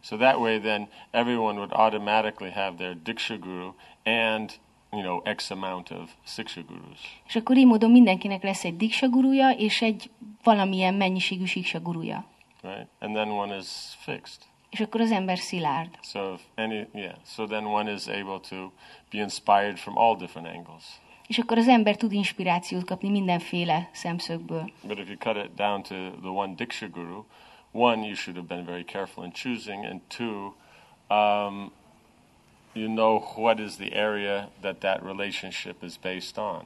So 0.00 0.16
that 0.16 0.36
way, 0.38 0.60
then 0.60 0.88
everyone 1.10 1.58
would 1.58 1.72
automatically 1.72 2.50
have 2.50 2.76
their 2.76 2.96
diksha 3.02 3.36
guru 3.36 3.72
and 4.04 4.58
you 4.96 5.02
know 5.02 5.34
x 5.34 5.50
amount 5.50 5.90
of 5.90 6.10
siksha 6.24 6.60
gurus. 6.62 7.20
És 7.26 7.36
akkor 7.36 7.56
így 7.56 7.66
módon 7.66 7.90
mindenkinek 7.90 8.42
lesz 8.42 8.64
egy 8.64 8.76
diksa 8.76 9.08
gurúja, 9.08 9.50
és 9.50 9.82
egy 9.82 10.10
valamilyen 10.42 10.94
mennyiségű 10.94 11.44
siksa 11.44 11.80
gurúja. 11.80 12.24
right? 12.62 12.88
And 13.00 13.14
then 13.14 13.28
one 13.30 13.56
is 13.56 13.68
fixed. 13.98 14.42
És 14.70 14.80
akkor 14.80 15.00
az 15.00 15.10
ember 15.10 15.38
szilárd. 15.38 15.98
So 16.02 16.34
any, 16.56 16.86
yeah. 16.94 17.14
So 17.24 17.46
then 17.46 17.64
one 17.66 17.92
is 17.92 18.06
able 18.06 18.40
to 18.48 18.56
be 19.10 19.18
inspired 19.18 19.76
from 19.76 19.96
all 19.98 20.16
different 20.16 20.48
angles. 20.56 20.84
És 21.26 21.38
akkor 21.38 21.58
az 21.58 21.68
ember 21.68 21.96
tud 21.96 22.12
inspirációt 22.12 22.84
kapni 22.84 23.08
mindenféle 23.10 23.88
szemszögből. 23.92 24.70
But 24.82 24.98
if 24.98 25.08
you 25.08 25.16
cut 25.18 25.44
it 25.44 25.54
down 25.54 25.82
to 25.82 25.94
the 26.20 26.28
one 26.28 26.54
diksha 26.54 26.88
guru, 26.88 27.24
one 27.72 28.06
you 28.06 28.14
should 28.14 28.36
have 28.38 28.54
been 28.54 28.64
very 28.64 28.84
careful 28.84 29.24
in 29.24 29.32
choosing, 29.32 29.84
and 29.84 30.00
two, 30.16 30.54
um, 31.16 31.72
you 32.76 32.86
know 32.94 33.22
what 33.36 33.58
is 33.58 33.76
the 33.76 33.90
area 34.04 34.48
that 34.60 34.76
that 34.76 35.02
relationship 35.02 35.82
is 35.82 35.98
based 35.98 36.38
on. 36.38 36.62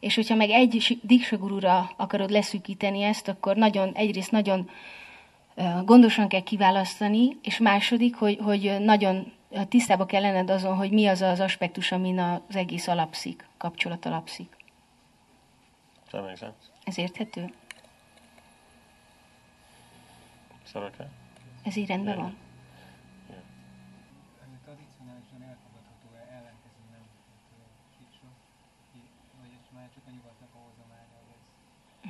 És 0.00 0.14
hogyha 0.14 0.34
meg 0.34 0.50
egy 0.50 0.76
si- 0.80 1.00
diksa 1.02 1.36
gurúra 1.36 1.90
akarod 1.96 2.30
leszűkíteni 2.30 3.02
ezt, 3.02 3.28
akkor 3.28 3.56
nagyon, 3.56 3.92
egyrészt 3.94 4.30
nagyon 4.30 4.70
gondosan 5.84 6.28
kell 6.28 6.42
kiválasztani, 6.42 7.36
és 7.42 7.58
második, 7.58 8.16
hogy, 8.16 8.38
hogy 8.42 8.76
nagyon 8.80 9.32
tisztába 9.68 10.06
kell 10.06 10.20
lenned 10.20 10.50
azon, 10.50 10.76
hogy 10.76 10.90
mi 10.90 11.06
az 11.06 11.20
az 11.22 11.40
aspektus, 11.40 11.92
amin 11.92 12.18
az 12.18 12.56
egész 12.56 12.88
alapszik, 12.88 13.46
kapcsolat 13.56 14.04
alapszik. 14.06 14.56
Does 16.10 16.10
that 16.10 16.22
make 16.22 16.36
sense? 16.36 16.56
Ez 16.84 16.98
érthető? 16.98 17.52
Is 20.64 20.70
that 20.70 20.92
okay? 20.94 21.06
Ez 21.62 21.76
így 21.76 21.88
rendben 21.88 22.14
Yeah. 22.14 22.24
van? 22.26 22.36
Tradicionálisan 24.64 25.42
elfogadható-e 25.50 26.22
ellenkező 26.36 26.82
nem 26.94 27.04
siksa, 27.96 28.28
vagy 29.40 29.50
ez 29.60 29.66
már 29.76 29.88
csak 29.94 30.02
a 30.08 30.10
nyugatnak 30.16 30.52
a 30.58 30.60
hozománya, 30.66 31.16
hogy 31.20 31.30
ez 31.34 31.42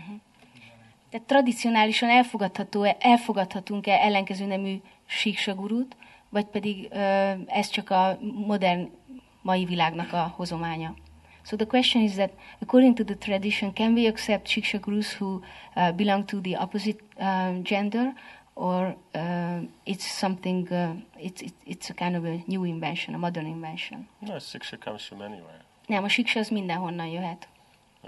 Uh-huh. 0.01 0.21
Tehát 1.11 1.27
tradicionálisan 1.27 2.09
elfogadható 2.09 2.83
elfogadhatunk-e 2.99 3.93
ellenkező 3.93 4.47
nemű 4.47 4.81
síksagurút, 5.07 5.97
vagy 6.29 6.45
pedig 6.45 6.89
ö, 6.91 7.33
ez 7.47 7.69
csak 7.69 7.91
a 7.91 8.19
modern 8.21 8.91
mai 9.43 9.65
világnak 9.65 10.13
a 10.13 10.35
hozománya. 10.37 10.95
So 11.43 11.57
the 11.57 11.67
question 11.67 12.03
is 12.03 12.13
that 12.13 12.31
according 12.61 12.97
to 12.97 13.05
the 13.05 13.15
tradition, 13.15 13.73
can 13.73 13.95
we 13.95 14.07
accept 14.07 14.49
shiksha 14.49 14.79
gurus 14.79 15.21
who 15.21 15.41
uh, 15.77 15.93
belong 15.93 16.25
to 16.25 16.41
the 16.41 16.57
opposite 16.59 17.03
uh, 17.17 17.63
gender, 17.63 18.13
or 18.55 18.97
uh, 19.15 19.63
it's 19.85 20.05
something, 20.05 20.69
uh, 20.71 20.91
it's, 21.17 21.41
it's, 21.41 21.55
it's 21.65 21.91
a 21.91 21.95
kind 21.95 22.17
of 22.17 22.25
a 22.25 22.43
new 22.47 22.65
invention, 22.65 23.15
a 23.15 23.19
modern 23.19 23.47
invention? 23.47 24.07
No, 24.19 24.39
siksha 24.39 24.77
comes 24.77 25.03
from 25.07 25.21
anywhere. 25.21 25.65
Nem, 25.87 26.05
a 26.05 26.09
siksa 26.09 26.41
az 26.41 26.49
mindenhonnan 26.49 27.07
jöhet. 27.07 27.49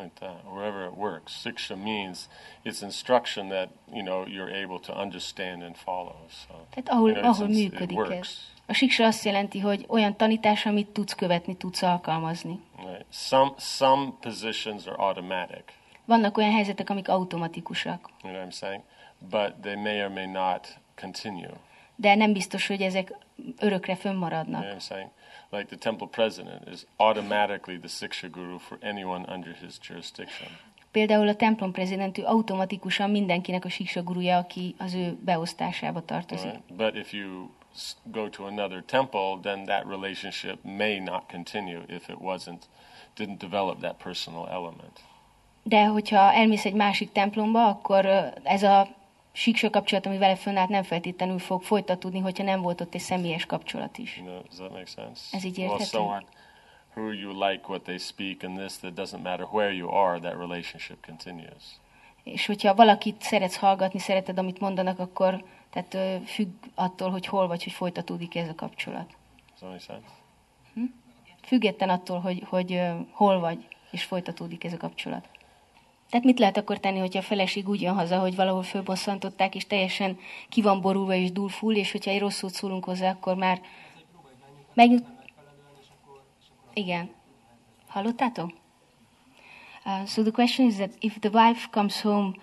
Like 0.03 0.19
that, 0.21 0.37
wherever 0.55 0.85
it 0.85 0.97
works. 0.97 1.41
Siksha 1.45 1.77
means 1.77 2.29
it's 2.63 2.83
instruction 2.83 3.49
that 3.49 3.69
you 3.93 4.03
know 4.03 4.27
you're 4.27 4.63
able 4.65 4.79
to 4.81 4.93
understand 5.01 5.63
and 5.63 5.77
follow. 5.77 6.17
So 6.29 6.55
Tehát 6.71 6.89
ahol, 6.89 7.09
you 7.11 7.21
know, 7.21 7.31
ahol 7.31 7.47
it's- 7.49 7.55
működik 7.63 7.91
it 7.99 7.99
ez. 7.99 8.09
works. 8.09 8.49
A 8.67 8.73
siksa 8.73 9.05
azt 9.05 9.25
jelenti, 9.25 9.59
hogy 9.61 9.85
olyan 9.89 10.17
tanítás, 10.17 10.67
amit 10.67 10.89
tudsz 10.89 11.15
követni, 11.15 11.57
tudsz 11.57 11.83
alkalmazni. 11.83 12.61
Right. 12.77 13.05
Some 13.11 13.53
some 13.57 14.13
positions 14.21 14.87
are 14.87 14.97
automatic. 14.97 15.63
Vannak 16.05 16.37
olyan 16.37 16.53
helyzetek, 16.53 16.91
amik 16.91 17.09
automatikusak, 17.09 18.09
You 18.23 18.33
know 18.33 18.35
what 18.45 18.53
I'm 18.55 18.57
saying? 18.59 18.83
But 19.31 19.55
they 19.61 19.75
may 19.75 20.03
or 20.03 20.09
may 20.11 20.27
not 20.27 20.79
continue. 21.01 21.51
de 21.97 22.15
nem 22.15 22.33
biztos, 22.33 22.67
hogy 22.67 22.83
ezek 22.83 23.13
örökre 23.59 23.93
You 23.93 24.01
fönnmaradnak. 24.01 24.61
know 24.61 24.73
what 24.73 24.83
I'm 24.83 24.87
saying? 24.89 25.11
Like 25.53 25.67
the 25.67 25.77
temple 25.77 26.07
president 26.07 26.69
is 26.69 26.87
automatically 26.97 27.79
the 27.79 27.89
siksha 27.89 28.29
guru 28.29 28.59
for 28.59 28.79
anyone 28.83 29.25
under 29.35 29.53
his 29.53 29.79
jurisdiction. 29.89 30.49
Például 30.91 31.29
a 31.29 31.35
templom 31.35 31.73
prezidentű 31.73 32.23
automatikusan 32.23 33.11
mindenkinek 33.11 33.65
a 33.65 33.69
siksa 33.69 34.03
gurúja, 34.03 34.37
aki 34.37 34.75
az 34.79 34.95
ő 34.95 35.19
beosztásába 35.25 36.05
tartozik. 36.05 36.51
Right? 36.51 36.75
But 36.77 36.95
if 36.95 37.13
you 37.13 37.51
go 38.03 38.29
to 38.29 38.45
another 38.45 38.83
temple, 38.87 39.39
then 39.43 39.65
that 39.65 39.85
relationship 39.85 40.59
may 40.63 40.99
not 40.99 41.23
continue 41.31 41.83
if 41.89 42.09
it 42.09 42.17
wasn't 42.21 42.63
didn't 43.17 43.39
develop 43.39 43.81
that 43.81 43.97
personal 44.03 44.49
element. 44.49 45.01
De 45.63 45.85
hogyha 45.85 46.33
elmész 46.33 46.65
egy 46.65 46.75
másik 46.75 47.13
templomba, 47.13 47.67
akkor 47.67 48.07
ez 48.43 48.63
a 48.63 48.89
siksa 49.32 49.70
kapcsolat, 49.70 50.07
ami 50.07 50.19
vele 50.19 50.36
fönnállt, 50.36 50.69
nem 50.69 50.82
feltétlenül 50.82 51.39
fog 51.39 51.62
folytatódni, 51.62 52.19
hogyha 52.19 52.44
nem 52.44 52.61
volt 52.61 52.81
ott 52.81 52.94
egy 52.94 53.01
személyes 53.01 53.47
kapcsolat 53.47 53.98
is. 53.98 54.16
You 54.16 54.27
know, 54.27 54.43
does 54.43 54.57
that 54.57 54.70
make 54.70 54.86
sense? 54.86 55.36
Ez 55.36 55.44
így 55.44 55.59
Well, 55.59 55.70
érthető? 55.70 55.85
someone 55.85 56.24
who 56.94 57.11
you 57.12 57.48
like 57.48 57.62
what 57.66 57.82
they 57.82 57.98
speak 57.98 58.43
and 58.43 58.59
this, 58.59 58.78
that 58.78 58.94
doesn't 58.94 59.23
matter 59.23 59.47
where 59.51 59.73
you 59.73 59.90
are, 59.90 60.19
that 60.19 60.35
relationship 60.39 61.07
continues. 61.07 61.65
És 62.24 62.47
hogyha 62.47 62.74
valakit 62.74 63.23
szeretsz 63.23 63.57
hallgatni, 63.57 63.98
szereted, 63.98 64.39
amit 64.39 64.61
mondanak, 64.61 64.98
akkor 64.98 65.44
tehát 65.70 66.23
függ 66.27 66.48
attól, 66.74 67.11
hogy 67.11 67.27
hol 67.27 67.47
vagy, 67.47 67.65
hogy 67.65 67.73
folytatódik 67.73 68.35
ez 68.35 68.48
a 68.48 68.55
kapcsolat. 68.55 69.15
Sense? 69.59 70.01
Független 71.43 71.89
attól, 71.89 72.20
hogy, 72.20 72.43
hogy 72.48 72.73
ö, 72.73 72.90
hol 73.11 73.40
vagy, 73.40 73.66
és 73.90 74.05
folytatódik 74.05 74.65
ez 74.65 74.73
a 74.73 74.77
kapcsolat. 74.77 75.28
Tehát 76.11 76.27
mit 76.27 76.39
lehet 76.39 76.57
akkor 76.57 76.78
tenni, 76.78 76.99
hogyha 76.99 77.19
a 77.19 77.23
feleség 77.23 77.69
úgy 77.69 77.81
jön 77.81 77.95
haza, 77.95 78.19
hogy 78.19 78.37
valahol 78.37 78.62
fölbosszantották, 78.62 79.55
és 79.55 79.66
teljesen 79.66 80.19
ki 80.49 80.62
van 80.62 80.81
borulva 80.81 81.15
és 81.15 81.32
dúlful, 81.32 81.74
és 81.74 81.93
hogyha 81.93 82.11
egy 82.11 82.20
rossz 82.20 82.37
szót 82.37 82.53
szólunk 82.53 82.85
hozzá, 82.85 83.11
akkor 83.11 83.35
már 83.35 83.61
megnyug... 84.74 85.01
Igen. 86.74 87.11
Hallottátok? 87.89 88.51
Uh, 89.85 90.07
so 90.07 90.23
the 90.23 90.31
question 90.31 90.69
is 90.69 90.74
that 90.74 90.91
if 91.01 91.19
the 91.19 91.31
wife 91.32 91.69
comes 91.70 92.01
home 92.03 92.35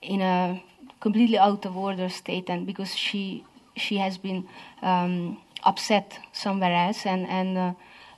in 0.00 0.20
a 0.20 0.62
completely 0.98 1.38
out 1.38 1.64
of 1.64 1.76
order 1.76 2.10
state, 2.10 2.52
and 2.52 2.64
because 2.64 2.96
she 2.96 3.42
she 3.76 3.98
has 3.98 4.16
been 4.16 4.48
um, 4.82 5.38
upset 5.64 6.20
somewhere 6.30 6.74
else, 6.86 7.08
and 7.08 7.26
and 7.28 7.56
uh, 7.56 7.72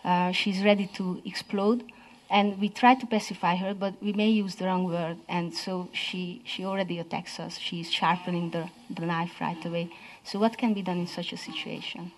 uh, 0.04 0.32
she's 0.32 0.62
ready 0.62 0.86
to 0.86 1.20
explode, 1.24 1.84
and 2.28 2.60
we 2.60 2.68
try 2.68 2.94
to 2.94 3.06
pacify 3.06 3.56
her, 3.56 3.74
but 3.74 3.94
we 4.02 4.12
may 4.12 4.28
use 4.28 4.56
the 4.56 4.66
wrong 4.66 4.84
word, 4.84 5.18
and 5.28 5.54
so 5.54 5.88
she 5.92 6.42
she 6.44 6.64
already 6.64 6.98
attacks 6.98 7.38
us. 7.38 7.58
She's 7.58 7.92
sharpening 7.92 8.50
the 8.50 8.68
the 8.90 9.06
knife 9.06 9.40
right 9.40 9.64
away. 9.64 9.90
So 10.24 10.38
what 10.38 10.58
can 10.58 10.74
be 10.74 10.82
done 10.82 10.98
in 10.98 11.06
such 11.06 11.32
a 11.32 11.36
situation? 11.36 12.12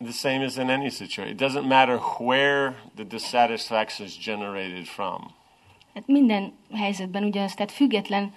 The 0.00 0.12
same 0.12 0.42
as 0.42 0.58
in 0.58 0.68
any 0.68 0.90
situation. 0.90 1.30
It 1.32 1.38
doesn't 1.38 1.66
matter 1.66 1.96
where 1.96 2.76
the 2.94 3.04
dissatisfaction 3.04 4.04
is 4.04 4.14
generated 4.16 4.86
from. 4.86 5.32
Hát 5.94 6.06
minden 6.06 6.52
helyzetben 6.72 7.24
ugyanaz, 7.24 7.54
tehát 7.54 7.72
független, 7.72 8.34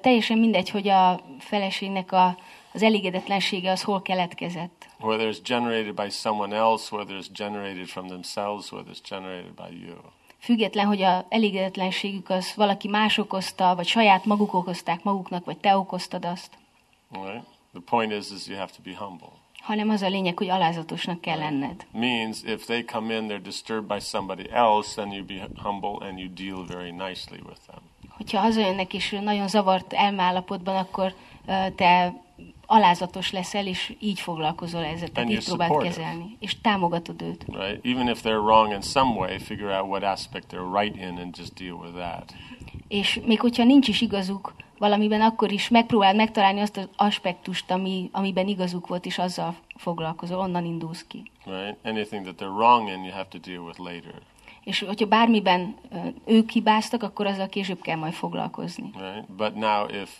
teljesen 0.00 0.38
mindegy, 0.38 0.70
hogy 0.70 0.88
a 0.88 1.20
feleségnek 1.38 2.12
a, 2.12 2.36
az 2.72 2.82
elégedetlensége 2.82 3.70
az 3.70 3.82
hol 3.82 4.02
keletkezett. 4.02 4.88
Whether 5.00 5.34
it's 5.34 5.40
generated 5.44 5.94
by 5.94 6.10
someone 6.10 6.56
else, 6.56 6.96
whether 6.96 7.16
it's 7.16 7.30
generated 7.36 7.86
from 7.86 8.06
themselves, 8.06 8.72
whether 8.72 8.92
it's 8.94 9.10
generated 9.10 9.54
by 9.54 9.86
you. 9.86 9.96
Független, 10.38 10.86
hogy 10.86 11.02
a 11.02 11.26
elégedetlenségük 11.28 12.30
az 12.30 12.52
valaki 12.56 12.88
más 12.88 13.18
okozta, 13.18 13.74
vagy 13.74 13.86
saját 13.86 14.24
maguk 14.24 14.54
okozták 14.54 15.02
maguknak, 15.02 15.44
vagy 15.44 15.58
te 15.58 15.76
okoztad 15.76 16.24
azt, 16.24 16.58
Right? 17.10 17.44
The 17.72 17.80
point 17.80 18.12
is, 18.12 18.30
is 18.30 18.46
you 18.46 18.56
have 18.56 18.72
to 18.72 18.82
be 18.82 18.94
humble. 18.94 19.39
Hanem 19.60 19.88
az 19.88 20.02
a 20.02 20.08
lényeg, 20.08 20.38
hogy 20.38 20.48
alázatosnak 20.48 21.20
kell 21.20 21.38
lenned. 21.38 21.86
Means 21.92 22.42
if 22.42 22.64
they 22.64 22.84
come 22.84 23.14
in, 23.14 23.26
they're 23.28 23.42
disturbed 23.42 23.86
by 23.86 24.00
somebody 24.00 24.50
else, 24.52 24.94
then 24.94 25.12
you 25.12 25.24
be 25.24 25.48
humble 25.62 26.08
and 26.08 26.18
you 26.18 26.28
deal 26.34 26.64
very 26.66 26.90
nicely 26.90 27.40
with 27.46 27.60
them. 27.66 27.80
Hogyha 28.08 28.38
hazajönnek 28.38 28.94
és 28.94 29.16
nagyon 29.22 29.48
zavart 29.48 29.92
elmállapotban, 29.92 30.76
akkor 30.76 31.14
ö, 31.46 31.52
te 31.76 32.14
alázatos 32.66 33.32
leszel, 33.32 33.66
és 33.66 33.94
így 33.98 34.20
foglalkozol 34.20 34.84
ezzel, 34.84 35.08
tehát 35.08 35.30
így 35.30 35.44
próbáld 35.44 35.82
kezelni, 35.82 36.36
és 36.40 36.60
támogatod 36.60 37.22
őt. 37.22 37.44
Right? 37.48 37.86
Even 37.86 38.08
if 38.08 38.20
they're 38.22 38.42
wrong 38.42 38.72
in 38.72 38.80
some 38.80 39.14
way, 39.18 39.38
figure 39.38 39.78
out 39.78 39.88
what 39.88 40.02
aspect 40.02 40.46
they're 40.52 40.80
right 40.80 40.96
in 40.96 41.18
and 41.18 41.36
just 41.36 41.54
deal 41.54 41.76
with 41.76 41.94
that. 41.94 42.34
És 42.88 43.20
még 43.24 43.40
hogyha 43.40 43.64
nincs 43.64 43.88
is 43.88 44.00
igazuk 44.00 44.54
valamiben, 44.80 45.20
akkor 45.20 45.52
is 45.52 45.68
megpróbáld 45.68 46.16
megtalálni 46.16 46.60
azt 46.60 46.76
az 46.76 46.88
aspektust, 46.96 47.70
ami, 47.70 48.08
amiben 48.12 48.48
igazuk 48.48 48.86
volt, 48.86 49.06
és 49.06 49.18
azzal 49.18 49.54
foglalkozol, 49.76 50.38
onnan 50.38 50.64
indulsz 50.64 51.04
ki. 51.08 51.30
Right? 51.44 51.76
Anything 51.84 52.22
that 52.22 52.34
they're 52.40 52.56
wrong 52.56 52.88
in, 52.88 53.04
you 53.04 53.12
have 53.12 53.28
to 53.28 53.38
deal 53.38 53.62
with 53.62 53.78
later. 53.78 54.14
És 54.64 54.80
hogyha 54.80 55.06
bármiben 55.06 55.76
ők 56.24 56.50
hibáztak, 56.50 57.02
akkor 57.02 57.26
azzal 57.26 57.46
később 57.46 57.80
kell 57.80 57.96
majd 57.96 58.12
foglalkozni. 58.12 58.90
Right? 58.94 59.32
But 59.32 59.54
now, 59.54 59.88
if 60.02 60.10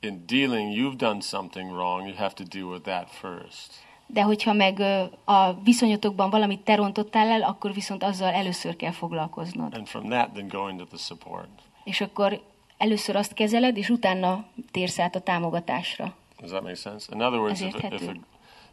in 0.00 0.24
dealing 0.26 0.76
you've 0.76 0.96
done 0.96 1.20
something 1.20 1.70
wrong, 1.70 2.06
you 2.06 2.16
have 2.16 2.32
to 2.32 2.44
deal 2.44 2.66
with 2.66 2.82
that 2.82 3.10
first. 3.10 3.72
De 4.06 4.22
hogyha 4.22 4.52
meg 4.52 4.80
a 5.24 5.52
viszonyotokban 5.52 6.30
valamit 6.30 6.60
te 6.60 6.74
rontottál 6.74 7.28
el, 7.28 7.42
akkor 7.42 7.72
viszont 7.72 8.02
azzal 8.02 8.32
először 8.32 8.76
kell 8.76 8.92
foglalkoznod. 8.92 9.74
And 9.74 9.86
from 9.86 10.08
that, 10.08 10.30
then 10.32 10.48
go 10.48 10.68
into 10.68 10.84
the 10.84 10.96
support. 10.96 11.48
És 11.84 12.00
akkor 12.00 12.40
először 12.78 13.16
azt 13.16 13.34
kezeled, 13.34 13.76
és 13.76 13.88
utána 13.88 14.44
térsz 14.70 14.98
át 14.98 15.14
a 15.16 15.20
támogatásra. 15.20 16.14
Does 16.40 16.50
that 16.50 16.62
make 16.62 16.74
sense? 16.74 17.14
In 17.14 17.20
other 17.20 17.38
words, 17.38 17.60
if 17.60 17.74
a, 17.74 17.86
if, 17.86 18.08
a, 18.08 18.12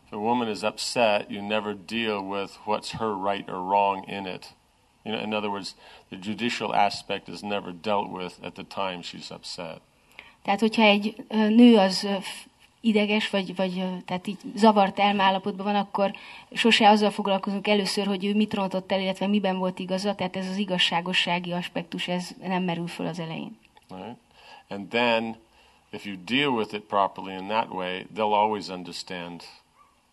if 0.06 0.12
a 0.12 0.18
woman 0.18 0.50
is 0.50 0.62
upset, 0.62 1.30
you 1.30 1.48
never 1.48 1.76
deal 1.86 2.20
with 2.20 2.52
what's 2.66 2.92
her 2.92 3.34
right 3.34 3.50
or 3.50 3.60
wrong 3.68 4.10
in 4.10 4.26
it. 4.26 4.56
You 5.04 5.16
know, 5.16 5.26
in 5.26 5.34
other 5.34 5.50
words, 5.50 5.76
the 6.10 6.18
judicial 6.22 6.74
aspect 6.74 7.28
is 7.28 7.42
never 7.42 7.74
dealt 7.82 8.12
with 8.12 8.34
at 8.44 8.54
the 8.54 8.64
time 8.64 9.02
she's 9.02 9.32
upset. 9.32 9.82
Tehát, 10.44 10.60
hogyha 10.60 10.84
egy 10.84 11.26
nő 11.30 11.78
az 11.78 12.08
ideges, 12.82 13.30
vagy, 13.30 13.56
vagy 13.56 13.84
tehát 14.06 14.28
így 14.28 14.38
zavart 14.56 15.00
elmállapotban 15.00 15.66
van, 15.66 15.76
akkor 15.76 16.16
sose 16.52 16.90
azzal 16.90 17.10
foglalkozunk 17.10 17.68
először, 17.68 18.06
hogy 18.06 18.26
ő 18.26 18.36
mit 18.36 18.54
rontott 18.54 18.92
el, 18.92 19.02
illetve 19.02 19.28
miben 19.28 19.58
volt 19.58 19.80
igaza, 19.80 20.16
tehát 20.16 20.36
ez 20.36 20.50
az 20.50 20.58
igazságossági 20.58 21.52
aspektus, 21.52 22.08
ez 22.08 22.30
nem 22.42 22.64
merül 22.64 22.88
föl 22.88 23.08
az 23.08 23.20
elején. 23.20 23.58
Right? 23.90 24.18
And 24.70 24.90
then, 24.90 25.38
if 25.92 26.06
you 26.06 26.16
deal 26.26 26.50
with 26.56 26.74
it 26.74 26.88
properly 26.88 27.36
in 27.36 27.48
that 27.48 27.70
way, 27.70 28.06
they'll 28.14 28.34
always 28.34 28.70
understand 28.70 29.44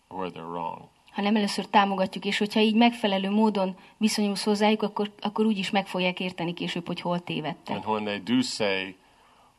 where 0.07 0.29
they're 0.29 0.51
wrong. 0.51 0.89
Ha 1.11 1.21
nem 1.21 1.35
először 1.35 1.65
támogatjuk, 1.65 2.25
és 2.25 2.37
hogyha 2.37 2.59
így 2.59 2.75
megfelelő 2.75 3.29
módon 3.29 3.75
viszonyulsz 3.97 4.43
hozzájuk, 4.43 4.81
akkor, 4.81 5.11
akkor 5.19 5.45
úgy 5.45 5.57
is 5.57 5.69
meg 5.69 5.87
fogják 5.87 6.19
érteni 6.19 6.53
később, 6.53 6.87
hogy 6.87 7.01
hol 7.01 7.23
tévedtek. 7.23 7.75
And 7.75 7.85
when 7.85 8.03
they 8.03 8.19
do 8.19 8.41
say 8.41 8.95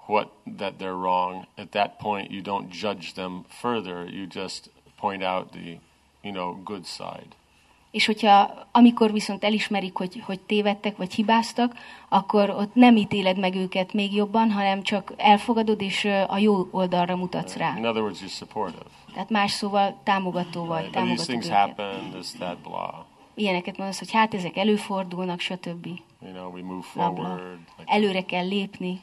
what 0.06 0.28
that 0.56 0.74
they're 0.78 0.98
wrong, 0.98 1.46
at 1.56 1.68
that 1.68 1.96
point 1.98 2.30
you 2.30 2.42
don't 2.42 2.70
judge 2.70 3.12
them 3.12 3.44
further. 3.48 4.08
You 4.08 4.26
just 4.26 4.70
point 4.96 5.22
out 5.22 5.50
the, 5.50 5.78
you 6.22 6.32
know, 6.32 6.62
good 6.62 6.84
side. 6.84 7.36
És 7.94 8.06
hogyha 8.06 8.66
amikor 8.72 9.12
viszont 9.12 9.44
elismerik, 9.44 9.96
hogy, 9.96 10.22
hogy 10.26 10.40
tévedtek 10.40 10.96
vagy 10.96 11.14
hibáztak, 11.14 11.74
akkor 12.08 12.50
ott 12.50 12.74
nem 12.74 12.96
ítéled 12.96 13.38
meg 13.38 13.54
őket 13.54 13.92
még 13.92 14.14
jobban, 14.14 14.50
hanem 14.50 14.82
csak 14.82 15.12
elfogadod, 15.16 15.80
és 15.80 16.04
a 16.28 16.38
jó 16.38 16.68
oldalra 16.70 17.16
mutatsz 17.16 17.56
rá. 17.56 17.74
In 17.76 17.86
other 17.86 18.02
words, 18.02 18.20
you're 18.22 18.32
supportive. 18.36 18.84
Tehát 19.12 19.30
más 19.30 19.50
szóval 19.50 20.00
támogató 20.04 20.64
vagy, 20.64 20.78
Right? 20.80 20.92
Támogatod 20.94 21.24
things 21.26 21.46
őket. 21.46 21.58
happen, 21.58 22.10
this, 22.12 22.30
that, 22.32 22.58
blah. 22.58 22.94
Ilyeneket 23.34 23.76
mondasz, 23.76 23.98
hogy 23.98 24.12
hát 24.12 24.34
ezek 24.34 24.56
előfordulnak, 24.56 25.40
stb. 25.40 25.86
You 26.22 26.32
know, 26.32 26.52
we 26.52 26.62
move 26.62 26.84
Bla, 26.94 27.10
bla. 27.10 27.24
forward. 27.24 27.58
Like, 27.78 27.92
Előre 27.92 28.22
kell 28.24 28.46
lépni. 28.48 29.00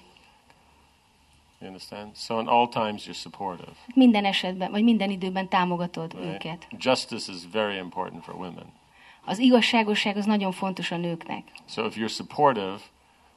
you 1.59 1.67
understand? 1.69 2.15
So 2.15 2.39
in 2.39 2.47
all 2.47 2.67
times, 2.67 3.05
you're 3.07 3.19
supportive. 3.21 3.71
Minden 3.95 4.25
esetben, 4.25 4.71
vagy 4.71 4.83
minden 4.83 5.09
időben 5.09 5.47
támogatod 5.49 6.13
Right? 6.13 6.33
őket. 6.33 6.67
Justice 6.77 7.31
is 7.31 7.41
very 7.51 7.77
important 7.77 8.23
for 8.23 8.33
women. 8.33 8.65
Az 9.25 9.39
igazságosság 9.39 10.17
az 10.17 10.25
nagyon 10.25 10.51
fontos 10.51 10.91
a 10.91 10.97
nőknek. 10.97 11.43
So 11.65 11.85
if 11.85 11.95
you're 11.95 12.13
supportive, 12.13 12.77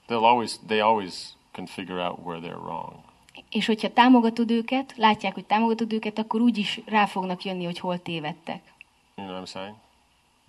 they'll 0.08 0.24
always 0.24 0.58
they 0.66 0.80
always 0.80 1.36
can 1.52 1.66
figure 1.66 2.00
out 2.06 2.18
where 2.24 2.40
they're 2.40 2.62
wrong. 2.62 2.92
És 3.50 3.66
hogyha 3.66 3.92
támogatod 3.92 4.50
őket, 4.50 4.94
látják, 4.96 5.34
hogy 5.34 5.44
támogatod 5.44 5.92
őket, 5.92 6.18
akkor 6.18 6.40
úgy 6.40 6.58
is 6.58 6.80
rá 6.86 7.06
fognak 7.06 7.44
jönni, 7.44 7.64
hogy 7.64 7.78
hol 7.78 8.02
tévedtek. 8.02 8.62
You 9.16 9.26
know 9.26 9.36
what 9.38 9.48
I'm 9.48 9.52
saying? 9.52 9.74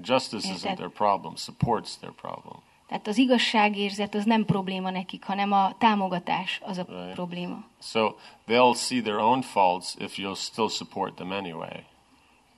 Justice 0.03 0.47
Yeah, 0.47 0.57
isn't 0.59 0.75
their 0.75 0.89
problem. 0.89 1.33
Support's 1.35 1.97
their 1.99 2.13
problem. 2.13 2.59
Tehát 2.87 3.07
az 3.07 3.17
igazságérzet 3.17 4.15
az 4.15 4.23
nem 4.25 4.45
probléma 4.45 4.89
nekik, 4.89 5.23
hanem 5.23 5.51
a 5.51 5.75
támogatás 5.77 6.59
az 6.63 6.77
a 6.77 6.85
Right. 6.89 7.13
probléma. 7.13 7.63
So 7.81 8.13
they'll 8.47 8.75
see 8.75 9.01
their 9.01 9.17
own 9.17 9.41
faults 9.41 9.93
if 9.99 10.15
you'll 10.17 10.35
still 10.35 10.67
support 10.69 11.15
them 11.15 11.31
anyway. 11.31 11.83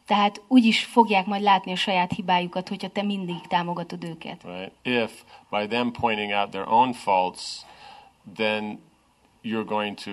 Tehát 0.07 0.41
úgy 0.47 0.65
is 0.65 0.83
fogják 0.83 1.25
majd 1.25 1.41
látni 1.41 1.71
a 1.71 1.75
saját 1.75 2.11
hibájukat, 2.11 2.69
hogyha 2.69 2.89
te 2.89 3.01
mindig 3.01 3.47
támogatod 3.47 4.03
őket. 4.03 4.43
Right? 4.43 4.71
If 4.81 5.23
by 5.49 5.67
them 5.67 5.91
pointing 5.91 6.31
out 6.31 6.49
their 6.49 6.67
own 6.67 6.93
faults, 6.93 7.65
then 8.35 8.79
you're 9.43 9.65
going 9.65 9.97
to 9.97 10.11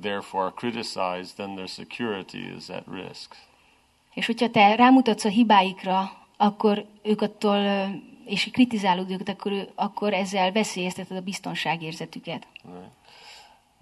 therefore 0.00 0.52
criticize, 0.54 1.34
then 1.34 1.54
their 1.54 1.68
security 1.68 2.38
is 2.56 2.68
at 2.68 2.84
risk. 2.90 3.36
És 4.14 4.26
hogyha 4.26 4.50
te 4.50 4.74
rámutatsz 4.74 5.24
a 5.24 5.28
hibáikra, 5.28 6.12
akkor 6.36 6.84
ők 7.02 7.20
attól, 7.20 7.88
és 8.24 8.50
kritizálod 8.52 9.10
őket, 9.10 9.28
akkor, 9.28 9.72
akkor 9.74 10.12
ezzel 10.12 10.52
veszélyezteted 10.52 11.16
a 11.16 11.20
biztonságérzetüket. 11.20 12.46
Right? 12.64 12.90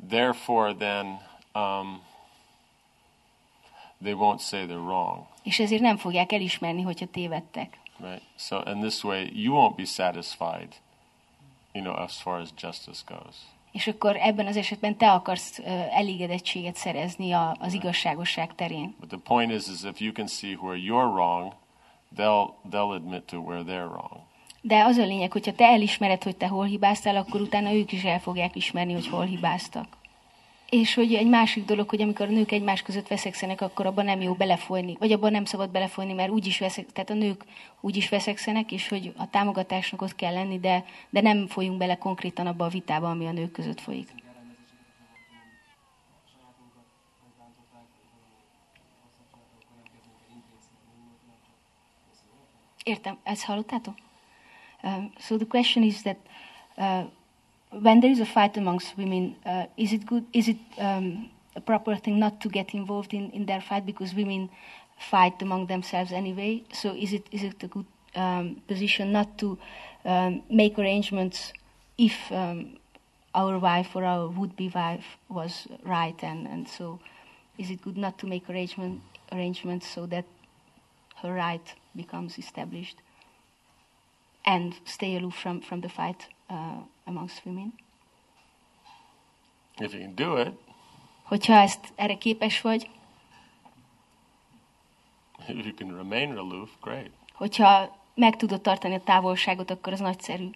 Therefore, 0.08 0.74
then 0.74 1.20
um, 1.54 2.02
they 4.04 4.14
won't 4.14 4.40
say 4.40 4.66
they're 4.66 4.84
wrong. 4.84 5.26
És 5.42 5.58
ezért 5.58 5.82
nem 5.82 5.96
fogják 5.96 6.32
elismerni, 6.32 6.82
hogyha 6.82 7.06
tévedtek. 7.06 7.78
Right? 8.00 8.22
So, 8.36 8.60
in 8.66 8.80
this 8.80 9.04
way, 9.04 9.30
you 9.32 9.54
won't 9.54 9.76
be 9.76 9.84
satisfied, 9.84 10.68
you 11.72 11.84
know, 11.84 11.94
as 11.94 12.16
far 12.16 12.40
as 12.40 12.48
justice 12.56 13.02
goes. 13.06 13.36
És 13.72 13.86
akkor 13.86 14.16
ebben 14.16 14.46
az 14.46 14.56
esetben 14.56 14.96
te 14.96 15.12
akarsz 15.12 15.58
ö, 15.58 15.62
elégedettséget 15.90 16.76
szerezni 16.76 17.32
a, 17.32 17.56
az 17.60 17.72
igazságosság 17.72 18.54
terén. 18.54 18.94
But 19.00 19.08
the 19.08 19.18
point 19.18 19.52
is, 19.52 19.68
is 19.68 19.82
if 19.82 20.00
you 20.00 20.12
can 20.12 20.26
see 20.26 20.54
where 20.54 20.78
you're 20.78 21.12
wrong, 21.12 21.52
they'll 22.16 22.52
they'll 22.70 22.94
admit 22.94 23.22
to 23.22 23.38
where 23.38 23.62
they're 23.62 23.88
wrong. 23.88 24.20
De 24.60 24.84
az 24.84 24.96
a 24.96 25.04
lényeg, 25.04 25.32
hogyha 25.32 25.52
te 25.52 25.64
elismered, 25.64 26.22
hogy 26.22 26.36
te 26.36 26.48
hol 26.48 26.64
hibáztál, 26.64 27.16
akkor 27.16 27.40
utána 27.40 27.72
ők 27.72 27.92
is 27.92 28.04
el 28.04 28.20
fogják 28.20 28.56
ismerni, 28.56 28.92
hogy 28.92 29.08
hol 29.08 29.24
hibáztak. 29.24 29.86
És 30.70 30.94
hogy 30.94 31.14
egy 31.14 31.28
másik 31.28 31.64
dolog, 31.64 31.88
hogy 31.88 32.02
amikor 32.02 32.26
a 32.26 32.30
nők 32.30 32.52
egymás 32.52 32.82
között 32.82 33.08
veszekszenek, 33.08 33.60
akkor 33.60 33.86
abban 33.86 34.04
nem 34.04 34.20
jó 34.20 34.34
belefolyni, 34.34 34.96
vagy 34.98 35.12
abban 35.12 35.30
nem 35.30 35.44
szabad 35.44 35.70
belefolyni, 35.70 36.12
mert 36.12 36.30
úgy 36.30 36.46
is 36.46 36.58
veszek, 36.58 36.92
tehát 36.92 37.10
a 37.10 37.14
nők 37.14 37.44
úgy 37.80 37.96
is 37.96 38.08
veszekszenek, 38.08 38.72
és 38.72 38.88
hogy 38.88 39.12
a 39.16 39.30
támogatásnak 39.30 40.02
ott 40.02 40.14
kell 40.14 40.32
lenni, 40.32 40.58
de, 40.58 40.84
de 41.10 41.20
nem 41.20 41.46
folyunk 41.46 41.78
bele 41.78 41.96
konkrétan 41.96 42.46
abba 42.46 42.64
a 42.64 42.68
vitába, 42.68 43.10
ami 43.10 43.26
a 43.26 43.32
nők 43.32 43.52
között 43.52 43.80
folyik. 43.80 44.08
Értem, 52.82 53.18
ezt 53.22 53.44
hallottátok? 53.44 53.94
Um, 54.82 55.12
so 55.18 55.36
the 55.36 55.46
question 55.46 55.84
is 55.84 56.02
that 56.02 56.16
uh, 56.76 57.04
when 57.80 58.00
there 58.00 58.10
is 58.10 58.20
a 58.20 58.26
fight 58.26 58.56
amongst 58.56 58.96
women, 58.96 59.36
uh, 59.44 59.66
is 59.76 59.92
it 59.92 60.06
good? 60.06 60.26
Is 60.32 60.48
it 60.48 60.58
um, 60.78 61.30
a 61.56 61.60
proper 61.60 61.96
thing 61.96 62.18
not 62.18 62.40
to 62.42 62.48
get 62.48 62.74
involved 62.74 63.14
in, 63.14 63.30
in 63.30 63.46
their 63.46 63.60
fight 63.60 63.86
because 63.86 64.14
women 64.14 64.50
fight 64.98 65.40
among 65.42 65.66
themselves 65.66 66.12
anyway? 66.12 66.64
So 66.72 66.94
is 66.94 67.12
it 67.12 67.26
is 67.30 67.42
it 67.42 67.62
a 67.62 67.68
good 67.68 67.86
um, 68.14 68.62
position 68.68 69.12
not 69.12 69.38
to 69.38 69.58
um, 70.04 70.42
make 70.50 70.78
arrangements 70.78 71.52
if 71.98 72.30
um, 72.30 72.78
our 73.34 73.58
wife 73.58 73.94
or 73.94 74.04
our 74.04 74.28
would-be 74.28 74.68
wife 74.68 75.04
was 75.28 75.66
right, 75.84 76.16
and, 76.22 76.46
and 76.46 76.68
so 76.68 77.00
is 77.58 77.70
it 77.70 77.82
good 77.82 77.96
not 77.96 78.18
to 78.18 78.26
make 78.26 78.48
arrangement 78.48 79.00
arrangements 79.32 79.88
so 79.88 80.06
that 80.06 80.24
her 81.22 81.32
right 81.32 81.74
becomes 81.96 82.38
established 82.38 82.96
and 84.44 84.74
stay 84.84 85.16
aloof 85.16 85.34
from, 85.34 85.60
from 85.60 85.80
the 85.80 85.88
fight 85.88 86.26
uh, 86.50 86.76
amongst 87.04 87.44
women. 87.44 87.74
If 89.78 89.92
you 89.92 90.02
can 90.02 90.14
do 90.14 90.40
it, 90.40 90.52
Hogyha 91.22 91.52
ezt 91.54 91.92
erre 91.94 92.18
képes 92.18 92.60
vagy, 92.60 92.88
if 95.48 95.64
you 95.64 95.74
can 95.74 95.96
remain 95.96 96.36
aloof, 96.36 96.70
great. 96.80 97.10
hogyha 97.32 97.96
meg 98.14 98.36
tudod 98.36 98.60
tartani 98.60 98.94
a 98.94 99.00
távolságot, 99.00 99.70
akkor 99.70 99.92
az 99.92 100.00
nagyszerű. 100.00 100.50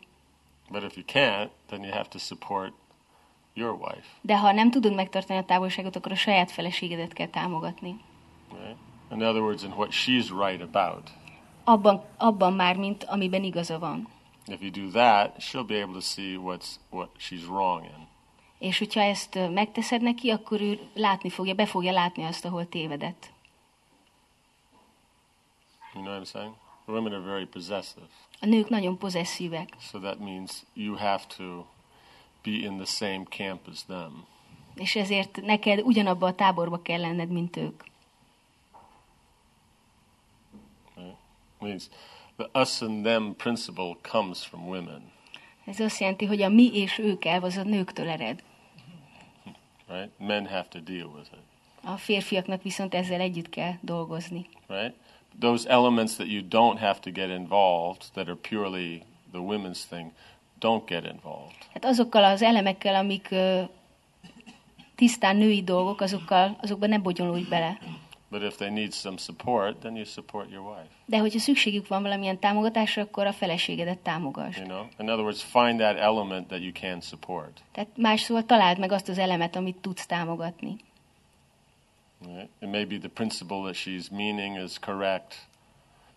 But 0.70 0.82
if 0.82 0.96
you 0.96 1.04
can't, 1.06 1.48
then 1.66 1.82
you 1.82 1.92
have 1.92 2.08
to 2.08 2.18
support 2.18 2.72
your 3.54 3.72
wife. 3.80 4.06
De 4.20 4.38
ha 4.38 4.52
nem 4.52 4.70
tudod 4.70 4.94
megtartani 4.94 5.38
a 5.38 5.44
távolságot, 5.44 5.96
akkor 5.96 6.12
a 6.12 6.16
saját 6.16 6.50
feleségedet 6.50 7.12
kell 7.12 7.26
támogatni. 7.26 8.00
Right? 8.52 8.76
In 9.10 9.22
other 9.22 9.42
words, 9.42 9.62
in 9.62 9.70
what 9.72 9.90
she's 9.92 10.28
right 10.46 10.74
about. 10.74 11.10
Abban, 11.64 12.04
abban 12.16 12.52
már, 12.52 12.76
mint 12.76 13.04
amiben 13.04 13.44
igaza 13.44 13.78
van. 13.78 14.08
If 14.48 14.60
you 14.62 14.70
do 14.70 14.90
that, 14.90 15.40
she'll 15.40 15.66
be 15.66 15.80
able 15.82 15.94
to 15.94 16.00
see 16.00 16.36
what's 16.36 16.76
what 16.90 17.08
she's 17.18 17.44
wrong 17.46 17.84
in. 17.84 18.06
És 18.58 18.78
hogyha 18.78 19.00
ezt 19.00 19.38
megteszed 19.52 20.02
neki, 20.02 20.30
akkor 20.30 20.60
ő 20.60 20.78
látni 20.94 21.30
fogja, 21.30 21.54
be 21.54 21.66
fogja 21.66 21.92
látni 21.92 22.24
azt, 22.24 22.44
ahol 22.44 22.68
tévedett. 22.68 23.32
You 25.94 26.02
know 26.04 26.14
what 26.14 26.26
I'm 26.26 26.30
saying? 26.30 26.54
Women 26.86 27.12
are 27.12 27.22
very 27.22 27.46
possessive. 27.46 28.06
A 28.40 28.46
nők 28.46 28.68
nagyon 28.68 28.98
pozesszívek, 28.98 29.68
So 29.80 29.98
that 29.98 30.18
means 30.18 30.52
you 30.74 30.96
have 30.96 31.22
to 31.36 31.64
be 32.42 32.50
in 32.50 32.76
the 32.76 32.84
same 32.84 33.22
camp 33.28 33.60
as 33.68 33.84
them. 33.84 34.26
és 34.74 34.96
ezért 34.96 35.40
neked 35.42 35.80
ugyanabba 35.80 36.26
a 36.26 36.34
táborba 36.34 36.82
kell 36.82 37.00
lenned, 37.00 37.30
mint 37.30 37.56
ők. 37.56 37.82
Right? 40.96 41.16
Means 41.58 41.84
the 42.38 42.60
us 42.60 42.80
and 42.82 43.04
them 43.04 43.34
principle 43.36 43.96
comes 44.10 44.44
from 44.44 44.66
women, 44.68 45.02
Ez 45.66 45.80
azt 45.80 46.00
jelenti, 46.00 46.24
hogy 46.26 46.42
a 46.42 46.48
mi 46.48 46.70
és 46.74 46.98
ők 46.98 47.24
elv 47.24 47.44
az 47.44 47.56
a 47.56 47.62
nőktől 47.62 48.08
ered. 48.08 48.42
right? 49.88 50.10
Men 50.18 50.46
have 50.46 50.66
to 50.68 50.78
deal 50.78 51.06
with 51.06 51.28
it, 51.32 51.40
A 51.84 51.96
férfiaknak 51.96 52.62
viszont 52.62 52.94
ezzel 52.94 53.20
együtt 53.20 53.48
kell 53.48 53.72
dolgozni. 53.80 54.46
right? 54.66 54.94
Those 55.40 55.68
elements 55.68 56.14
that 56.14 56.28
you 56.28 56.42
don't 56.48 56.78
have 56.78 56.98
to 57.00 57.10
get 57.10 57.28
involved, 57.28 58.02
that 58.12 58.26
are 58.28 58.36
purely 58.36 59.02
the 59.32 59.40
women's 59.40 59.80
thing, 59.88 60.10
don't 60.60 60.82
get 60.86 61.04
involved. 61.04 61.54
Hát 61.72 61.84
azokkal 61.84 62.24
az 62.24 62.42
elemekkel, 62.42 62.94
amik 62.94 63.30
ö, 63.30 63.62
tisztán 64.94 65.36
női 65.36 65.62
dolgok, 65.62 66.00
azokkal, 66.00 66.56
azokban 66.60 66.88
ne 66.88 66.98
bonyolulj 66.98 67.42
bele. 67.48 67.78
But 68.30 68.42
if 68.42 68.56
they 68.56 68.70
need 68.70 68.92
some 68.92 69.16
support, 69.16 69.76
then 69.80 69.96
you 69.96 70.04
support 70.04 70.50
your 70.50 70.66
wife. 70.66 70.88
De 71.04 71.18
hogyha 71.18 71.38
szükségük 71.38 71.88
van 71.88 72.02
valamilyen 72.02 72.38
támogatásra, 72.38 73.02
akkor 73.02 73.26
a 73.26 73.32
feleségedet 73.32 73.98
támogass. 73.98 74.56
You 74.56 74.66
know, 74.66 74.84
in 74.98 75.08
other 75.08 75.22
words, 75.22 75.42
find 75.42 75.78
that 75.78 75.96
element 75.96 76.46
that 76.46 76.60
you 76.60 76.72
can 76.72 77.00
support. 77.00 77.60
Tehát 77.72 77.88
más 77.96 78.20
szóval 78.20 78.44
találd 78.44 78.78
meg 78.78 78.92
azt 78.92 79.08
az 79.08 79.18
elemet, 79.18 79.56
amit 79.56 79.76
tudsz 79.76 80.06
támogatni. 80.06 80.76
Right? 82.26 82.48
It 82.60 82.70
may 82.70 82.84
be 82.84 82.98
the 82.98 83.08
principle 83.08 83.56
that 83.56 83.74
she's 83.74 84.10
meaning 84.10 84.62
is 84.64 84.78
correct, 84.78 85.46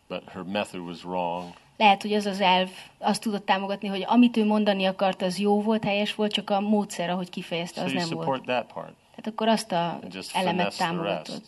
but 0.07 0.23
her 0.29 0.43
method 0.43 0.81
was 0.81 1.03
wrong. 1.03 1.53
Lehet, 1.77 2.01
hogy 2.01 2.13
az 2.13 2.25
az 2.25 2.39
elv 2.39 2.69
azt 2.97 3.21
tudod 3.21 3.43
támogatni, 3.43 3.88
hogy 3.88 4.03
amit 4.07 4.38
ő 4.38 4.45
mondani 4.45 4.85
akart, 4.85 5.21
az 5.21 5.39
jó 5.39 5.61
volt, 5.61 5.83
helyes 5.83 6.15
volt, 6.15 6.31
csak 6.31 6.49
a 6.49 6.59
módszer, 6.59 7.09
ahogy 7.09 7.29
kifejezte, 7.29 7.79
So 7.79 7.85
az 7.85 7.93
you 7.93 8.01
nem 8.01 8.25
volt. 8.25 8.41
that 8.41 8.73
part. 8.73 8.93
Tehát 9.09 9.27
akkor 9.27 9.47
azt 9.47 9.71
a 9.71 9.99
elemet 10.33 10.77
támogatod. 10.77 11.41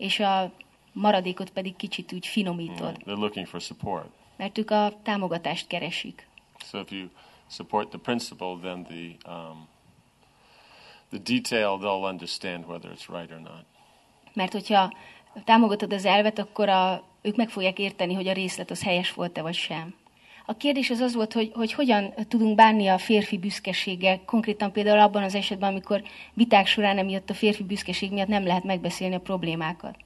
És 0.00 0.20
a 0.20 0.52
maradékot 0.92 1.50
pedig 1.50 1.76
kicsit 1.76 2.12
úgy 2.12 2.26
finomítod, 2.26 2.88
Right? 2.88 3.02
They're 3.06 3.18
looking 3.18 3.46
for 3.46 3.60
support. 3.60 4.08
mert 4.36 4.58
ők 4.58 4.70
a 4.70 4.92
támogatást 5.02 5.66
keresik. 5.66 6.28
So 6.70 6.78
if 6.78 6.90
you 6.90 7.08
support 7.46 7.88
the 7.88 7.98
principle, 7.98 8.56
then 8.62 8.82
the 8.84 9.32
um, 9.32 9.68
the 11.10 11.18
detail 11.18 11.78
they'll 11.78 12.08
understand 12.08 12.64
whether 12.64 12.90
it's 12.92 13.08
right 13.18 13.30
or 13.30 13.40
not. 13.40 13.64
Mert 14.32 14.52
hogyha 14.52 14.92
támogatod 15.44 15.92
az 15.92 16.04
elvet, 16.04 16.38
akkor 16.38 16.68
a, 16.68 17.02
ők 17.22 17.36
meg 17.36 17.48
fogják 17.48 17.78
érteni, 17.78 18.14
hogy 18.14 18.28
a 18.28 18.32
részlet 18.32 18.70
az 18.70 18.82
helyes 18.82 19.12
volt-e 19.12 19.42
vagy 19.42 19.54
sem. 19.54 19.94
A 20.50 20.56
kérdés 20.56 20.90
az 20.90 21.00
az 21.00 21.14
volt, 21.14 21.32
hogy, 21.32 21.50
hogy 21.54 21.72
hogyan 21.72 22.14
tudunk 22.28 22.54
bánni 22.54 22.86
a 22.86 22.98
férfi 22.98 23.38
büszkeséggel, 23.38 24.20
konkrétan 24.24 24.72
például 24.72 25.00
abban 25.00 25.22
az 25.22 25.34
esetben, 25.34 25.70
amikor 25.70 26.02
viták 26.34 26.66
során 26.66 26.98
emiatt 26.98 27.30
a 27.30 27.34
férfi 27.34 27.62
büszkeség 27.62 28.12
miatt 28.12 28.28
nem 28.28 28.46
lehet 28.46 28.64
megbeszélni 28.64 29.14
a 29.14 29.20
problémákat. 29.20 29.96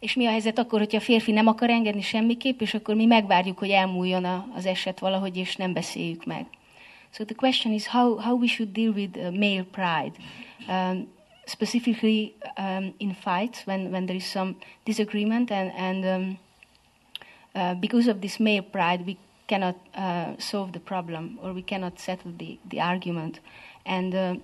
És 0.00 0.14
mi 0.14 0.26
a 0.26 0.30
helyzet 0.30 0.58
akkor, 0.58 0.78
hogyha 0.78 0.96
a 0.96 1.00
férfi 1.00 1.32
nem 1.32 1.46
akar 1.46 1.70
engedni 1.70 2.00
semmiképp, 2.00 2.60
és 2.60 2.74
akkor 2.74 2.94
mi 2.94 3.04
megvárjuk, 3.04 3.58
hogy 3.58 3.70
elmúljon 3.70 4.24
az 4.54 4.66
eset 4.66 4.98
valahogy, 4.98 5.36
és 5.36 5.56
nem 5.56 5.72
beszéljük 5.72 6.24
meg. 6.24 6.46
So 7.10 7.24
the 7.24 7.34
question 7.34 7.74
is 7.74 7.86
how, 7.86 8.20
how 8.20 8.38
we 8.38 8.46
should 8.46 8.72
deal 8.72 8.92
with 8.92 9.18
uh, 9.18 9.38
male 9.38 9.66
pride. 9.70 10.12
Um, 10.68 11.08
specifically 11.44 12.34
um, 12.58 12.94
in 12.98 13.16
fights 13.20 13.66
when, 13.66 13.90
when 13.90 14.04
there 14.04 14.16
is 14.16 14.30
some 14.30 14.56
disagreement 14.84 15.50
and, 15.50 15.72
and 15.76 16.04
um, 16.04 16.38
uh, 17.54 17.74
because 17.80 18.10
of 18.10 18.18
this 18.20 18.38
male 18.38 18.62
pride 18.62 19.06
we 19.06 19.16
cannot 19.48 19.76
uh, 19.94 20.36
solve 20.38 20.72
the 20.72 20.80
problem 20.80 21.38
or 21.42 21.52
we 21.52 21.62
cannot 21.62 21.98
settle 21.98 22.32
the, 22.38 22.58
the 22.70 22.80
argument 22.80 23.40
and 23.84 24.14
uh, 24.14 24.34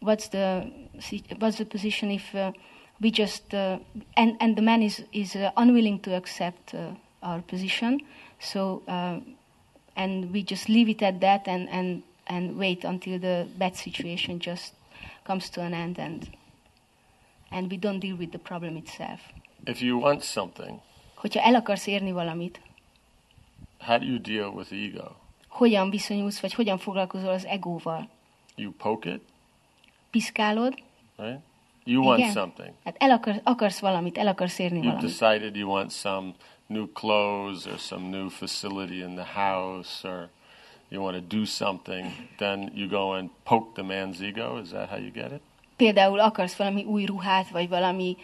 what's 0.00 0.28
the 0.28 0.70
what's 1.38 1.58
the 1.58 1.64
position 1.64 2.10
if 2.10 2.34
uh, 2.34 2.50
we 3.00 3.10
just 3.10 3.54
uh, 3.54 3.78
and 4.16 4.36
and 4.40 4.56
the 4.56 4.62
man 4.62 4.82
is 4.82 5.04
is 5.12 5.36
uh, 5.36 5.50
unwilling 5.56 6.00
to 6.00 6.14
accept 6.14 6.74
uh, 6.74 6.90
our 7.22 7.40
position 7.42 8.00
so 8.40 8.82
uh, 8.88 9.20
and 9.96 10.32
we 10.32 10.42
just 10.42 10.68
leave 10.68 10.88
it 10.88 11.02
at 11.02 11.20
that 11.20 11.46
and 11.46 11.68
and 11.68 12.02
and 12.26 12.56
wait 12.56 12.84
until 12.84 13.18
the 13.18 13.46
bad 13.58 13.76
situation 13.76 14.38
just 14.38 14.74
comes 15.24 15.50
to 15.50 15.60
an 15.60 15.74
end 15.74 15.98
and 15.98 16.30
and 17.50 17.70
we 17.70 17.76
don't 17.76 18.00
deal 18.00 18.16
with 18.16 18.32
the 18.32 18.38
problem 18.38 18.76
itself. 18.76 19.20
If 19.66 19.80
you 19.80 19.98
want 19.98 20.22
something, 20.22 20.80
Hogyha 21.14 21.40
el 21.40 21.54
akarsz 21.54 21.86
érni 21.86 22.12
valamit, 22.12 22.60
how 23.84 23.98
do 23.98 24.04
you 24.06 24.18
deal 24.18 24.48
with 24.54 24.68
the 24.68 24.76
ego? 24.76 25.10
hogyan 25.48 25.90
viszonyulsz, 25.90 26.40
vagy 26.40 26.54
hogyan 26.54 26.78
foglalkozol 26.78 27.28
az 27.32 27.44
egóval? 27.44 28.08
You 28.56 28.72
poke 28.72 29.10
it, 29.10 29.22
Piszkálod? 30.10 30.74
right? 31.16 31.40
You 31.84 32.04
want 32.04 32.18
Igen. 32.18 32.30
something. 32.32 32.74
Hát 32.84 32.96
el 32.98 33.10
akarsz, 33.10 33.40
akarsz 33.42 33.78
valamit, 33.78 34.18
el 34.18 34.26
akarsz 34.26 34.58
érni 34.58 34.78
You've 34.78 34.82
valamit. 34.84 35.18
decided 35.18 35.56
you 35.56 35.70
want 35.70 35.90
some 35.90 36.32
new 36.66 36.86
clothes 36.92 37.66
or 37.66 37.78
some 37.78 38.08
new 38.08 38.28
facility 38.28 39.02
in 39.02 39.14
the 39.14 39.40
house 39.40 40.08
or 40.08 40.28
you 40.88 41.02
want 41.02 41.16
to 41.28 41.36
do 41.36 41.44
something, 41.44 42.06
then 42.36 42.70
you 42.74 42.88
go 42.88 43.12
and 43.12 43.30
poke 43.42 43.72
the 43.74 43.82
man's 43.82 44.20
ego. 44.20 44.58
Is 44.62 44.70
that 44.70 44.88
how 44.88 44.98
you 44.98 45.10
get 45.12 45.32
it? 45.32 45.40
Például 45.76 46.20
akarsz 46.20 46.56
valami 46.56 46.84
új 46.84 47.04
ruhát, 47.04 47.48
vagy 47.48 47.68
valami 47.68 48.16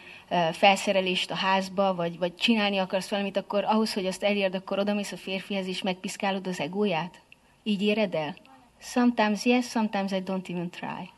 felszerelést 0.53 1.31
a 1.31 1.35
házba, 1.35 1.95
vagy, 1.95 2.19
vagy 2.19 2.35
csinálni 2.37 2.79
akarsz 2.79 3.09
valamit, 3.09 3.37
akkor 3.37 3.65
ahhoz, 3.65 3.93
hogy 3.95 4.07
azt 4.07 4.23
elérd, 4.23 4.55
akkor 4.55 4.79
odamész 4.79 5.13
a 5.13 5.17
férfihez, 5.17 5.67
és 5.67 5.83
megpiszkálod 5.83 6.47
az 6.47 6.61
egóját? 6.61 7.21
Így 7.63 7.83
éred 7.83 8.15
el? 8.15 8.37
Sometimes 8.79 9.45
yes, 9.45 9.67
sometimes 9.69 10.13
I 10.13 10.23
don't 10.23 10.51
even 10.51 10.71
try. 10.71 11.11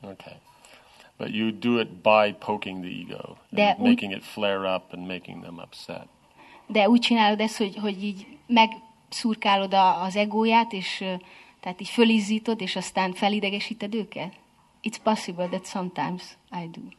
Okay. 0.00 0.32
But 1.16 1.34
you 1.34 1.50
do 1.58 1.80
it 1.80 1.88
by 1.88 2.32
poking 2.38 2.84
the 2.84 2.90
ego, 3.14 3.34
De 3.48 3.76
úgy- 3.78 3.88
making 3.88 4.12
it 4.12 4.24
flare 4.24 4.74
up 4.74 4.82
and 4.92 5.06
making 5.06 5.42
them 5.42 5.58
upset. 5.58 6.06
De 6.66 6.88
úgy 6.88 7.00
csinálod 7.00 7.40
ezt, 7.40 7.56
hogy, 7.56 7.76
hogy 7.76 8.04
így 8.04 8.26
megszurkálod 8.46 9.74
a, 9.74 10.02
az 10.02 10.16
egóját, 10.16 10.72
és 10.72 11.04
tehát 11.60 11.80
így 11.80 11.88
fölizzítod, 11.88 12.60
és 12.60 12.76
aztán 12.76 13.12
felidegesíted 13.12 13.94
őket? 13.94 14.32
It's 14.86 14.98
possible 14.98 15.48
that 15.48 15.66
sometimes 15.66 16.36
I 16.52 16.68
do. 16.68 16.80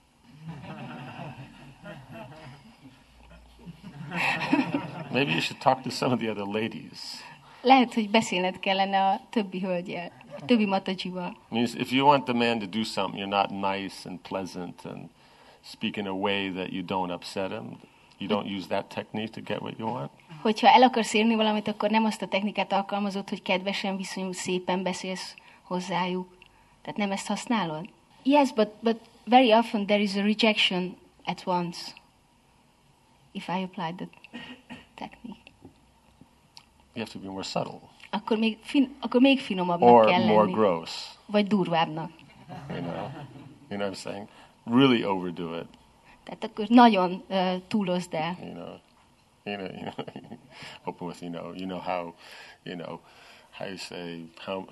Maybe 5.14 5.32
you 5.32 5.42
should 5.42 5.62
talk 5.62 5.84
to 5.84 5.92
some 5.92 6.12
of 6.12 6.20
the 6.20 6.30
other 6.30 6.44
ladies. 6.44 7.24
Lehet, 7.62 7.94
hogy 7.94 8.10
beszélned 8.10 8.60
kellene 8.60 9.06
a 9.06 9.22
többi 9.30 9.60
hölgyel, 9.60 10.12
a 10.40 10.46
többi 10.46 10.66
matacsival. 10.66 11.38
Means 11.50 11.74
if 11.74 11.92
you 11.92 12.06
want 12.06 12.24
the 12.24 12.34
man 12.34 12.60
to 12.60 12.66
do 12.66 12.84
something, 12.84 13.18
you're 13.18 13.42
not 13.42 13.50
nice 13.50 14.10
and 14.10 14.20
pleasant 14.20 14.86
and 14.86 15.10
speak 15.62 15.98
in 15.98 16.08
a 16.08 16.14
way 16.14 16.52
that 16.52 16.72
you 16.72 16.84
don't 16.86 17.12
upset 17.12 17.52
him. 17.52 17.78
You 18.18 18.30
don't 18.30 18.58
use 18.58 18.68
that 18.68 18.90
technique 18.90 19.32
to 19.32 19.42
get 19.42 19.62
what 19.62 19.80
you 19.80 19.90
want. 19.90 20.12
Hogyha 20.42 20.68
el 20.68 20.84
akarsz 20.84 21.14
érni 21.14 21.36
valamit, 21.36 21.68
akkor 21.68 21.90
nem 21.90 22.06
azt 22.06 22.22
a 22.22 22.28
technikát 22.28 22.72
alkalmazod, 22.72 23.30
hogy 23.30 23.42
kedvesen 23.42 23.98
viszonyulsz, 23.98 24.38
szépen 24.38 24.84
beszélsz 24.84 25.36
hozzájuk. 25.64 26.37
Tehát 26.88 27.02
nem 27.02 27.12
ezt 27.12 27.28
használod? 27.28 27.90
Yes, 28.24 28.54
but, 28.54 28.70
but 28.80 28.98
very 29.26 29.54
often 29.54 29.86
there 29.86 30.02
is 30.02 30.16
a 30.16 30.22
rejection 30.22 30.98
at 31.26 31.44
once. 31.46 31.94
If 33.32 33.48
I 33.48 33.64
apply 33.64 33.94
the 33.96 34.08
technique. 34.96 35.52
You 36.94 37.04
have 37.06 37.12
to 37.12 37.20
be 37.20 37.28
more 37.28 37.44
subtle 37.44 37.80
Akkor 38.10 38.38
még, 38.38 38.58
fin, 38.62 38.96
akkor 39.00 39.22
még 39.22 39.40
finomabbnak 39.40 39.90
or 39.90 40.06
kell 40.06 40.26
more 40.26 40.42
lenni. 40.42 40.52
gross. 40.52 40.92
Vagy 41.26 41.48
durvábbnak. 41.48 42.12
You 42.70 42.82
know, 42.82 43.12
you 43.70 43.78
know 43.78 43.80
what 43.80 43.94
I'm 43.94 44.02
saying? 44.02 44.28
Really 44.66 45.04
overdo 45.04 45.60
it. 45.60 45.68
Tehát 46.24 46.44
akkor 46.44 46.68
nagyon 46.68 47.24
uh, 47.30 47.62
túlozd 47.68 48.14
el. 48.14 48.38
You 48.42 48.54
know, 48.54 48.76
you 49.44 49.58
know, 49.58 49.68
you 49.72 49.92
know. 49.92 50.06
open 50.86 51.08
with 51.08 51.22
you 51.22 51.32
know, 51.32 51.54
you 51.56 51.66
know 51.66 51.80
how, 51.80 52.14
you 52.64 52.76
know, 52.76 53.00
how 53.52 53.68
you 53.68 53.78
say 53.78 54.26
how. 54.46 54.66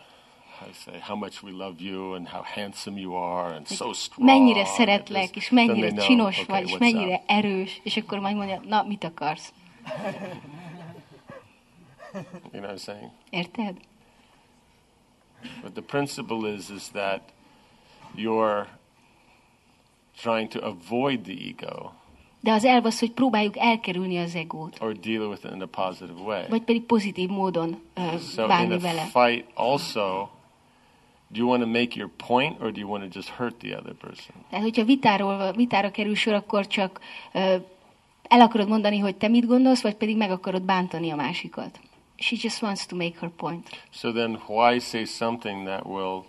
Mennyire 4.17 4.65
szeretlek, 4.65 5.35
és 5.35 5.49
mennyire 5.49 5.93
csinos 5.93 6.39
okay, 6.39 6.61
vagy, 6.61 6.69
és 6.69 6.77
mennyire 6.77 7.15
up. 7.15 7.23
erős, 7.25 7.79
és 7.83 7.97
akkor 7.97 8.19
majd 8.19 8.35
mondja, 8.35 8.61
na, 8.67 8.83
mit 8.83 9.03
akarsz? 9.03 9.53
You 12.53 12.61
know 12.61 12.69
what 12.69 12.77
I'm 12.77 12.83
saying? 12.83 13.11
Érted? 13.29 13.77
But 15.61 15.73
the 15.73 15.81
principle 15.81 16.47
is 16.47 16.69
is 16.69 16.89
that 16.89 17.21
you're 18.15 18.67
trying 20.17 20.47
to 20.49 20.59
avoid 20.61 21.23
the 21.23 21.33
ego 21.33 21.91
De 22.39 22.51
az 22.51 22.65
elv 22.65 22.85
az, 22.85 22.99
hogy 22.99 23.11
próbáljuk 23.11 23.57
elkerülni 23.57 24.17
az 24.17 24.35
egót, 24.35 24.77
or 24.81 24.93
deal 24.93 25.27
with 25.27 25.45
it 25.45 25.51
in 25.51 25.61
a 25.61 25.65
positive 25.65 26.21
way. 26.21 26.47
vagy 26.49 26.61
pedig 26.61 26.81
pozitív 26.83 27.29
módon 27.29 27.81
uh, 27.95 28.19
So 28.19 28.41
in 28.41 28.47
bánni 28.47 28.73
a 28.73 28.79
vele. 28.79 29.01
fight 29.01 29.45
also 29.53 30.27
Do 31.27 31.39
you 31.39 31.49
want 31.49 31.63
to 31.63 31.69
make 31.69 31.95
your 31.95 32.09
point 32.27 32.61
or 32.61 32.71
do 32.71 32.79
you 32.79 32.89
want 32.89 33.03
to 33.03 33.19
just 33.19 33.29
hurt 33.29 33.55
the 33.59 33.77
other 33.77 33.93
person? 33.93 34.35
Tehát, 34.49 34.63
hogyha 34.63 34.83
vitáról, 34.83 35.51
vitára 35.51 35.91
kerül 35.91 36.15
sor, 36.15 36.33
akkor 36.33 36.67
csak 36.67 36.99
ö, 37.33 37.55
el 38.27 38.41
akarod 38.41 38.67
mondani, 38.67 38.97
hogy 38.97 39.15
te 39.15 39.27
mit 39.27 39.45
gondolsz, 39.45 39.81
vagy 39.81 39.95
pedig 39.95 40.17
meg 40.17 40.31
akarod 40.31 40.61
bántani 40.61 41.11
a 41.11 41.15
másikat. 41.15 41.79
She 42.15 42.35
just 42.41 42.61
wants 42.61 42.85
to 42.85 42.95
make 42.95 43.13
her 43.19 43.29
point. 43.29 43.69
So 43.89 44.11
then 44.11 44.41
why 44.47 44.79
say 44.79 45.05
something 45.05 45.65
that 45.65 45.85
will 45.85 46.23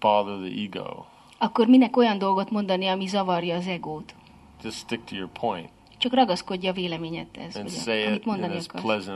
bother 0.00 0.36
the 0.36 0.62
ego? 0.62 1.04
Akkor 1.38 1.66
minek 1.66 1.96
olyan 1.96 2.18
dolgot 2.18 2.50
mondani, 2.50 2.86
ami 2.86 3.06
zavarja 3.06 3.56
az 3.56 3.66
egót? 3.66 4.14
Just 4.62 4.76
stick 4.76 5.04
to 5.04 5.14
your 5.14 5.30
point 5.40 5.70
Csak 5.98 6.14
ragaszkodja 6.14 6.70
a 6.70 6.72
véleményedhez, 6.72 7.82
say 7.82 8.06
amit 8.06 8.24
mondani 8.24 8.58
akarsz. 8.68 9.08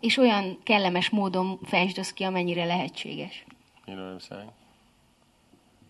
És 0.00 0.16
olyan 0.16 0.58
kellemes 0.62 1.10
módon 1.10 1.58
fejtsd 1.64 1.98
azt 1.98 2.12
ki, 2.12 2.24
amennyire 2.24 2.64
lehetséges. 2.64 3.44
You 3.86 3.96
know 3.96 4.08
what 4.08 4.22
I'm 4.22 4.26
saying? 4.28 4.50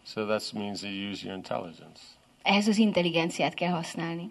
So 0.04 0.26
that 0.26 0.52
means 0.52 0.82
you 0.82 1.10
use 1.10 1.24
your 1.26 1.36
intelligence. 1.36 2.02
Ehhez 2.42 2.68
az 2.68 2.78
intelligenciát 2.78 3.54
kell 3.54 3.72
használni. 3.72 4.30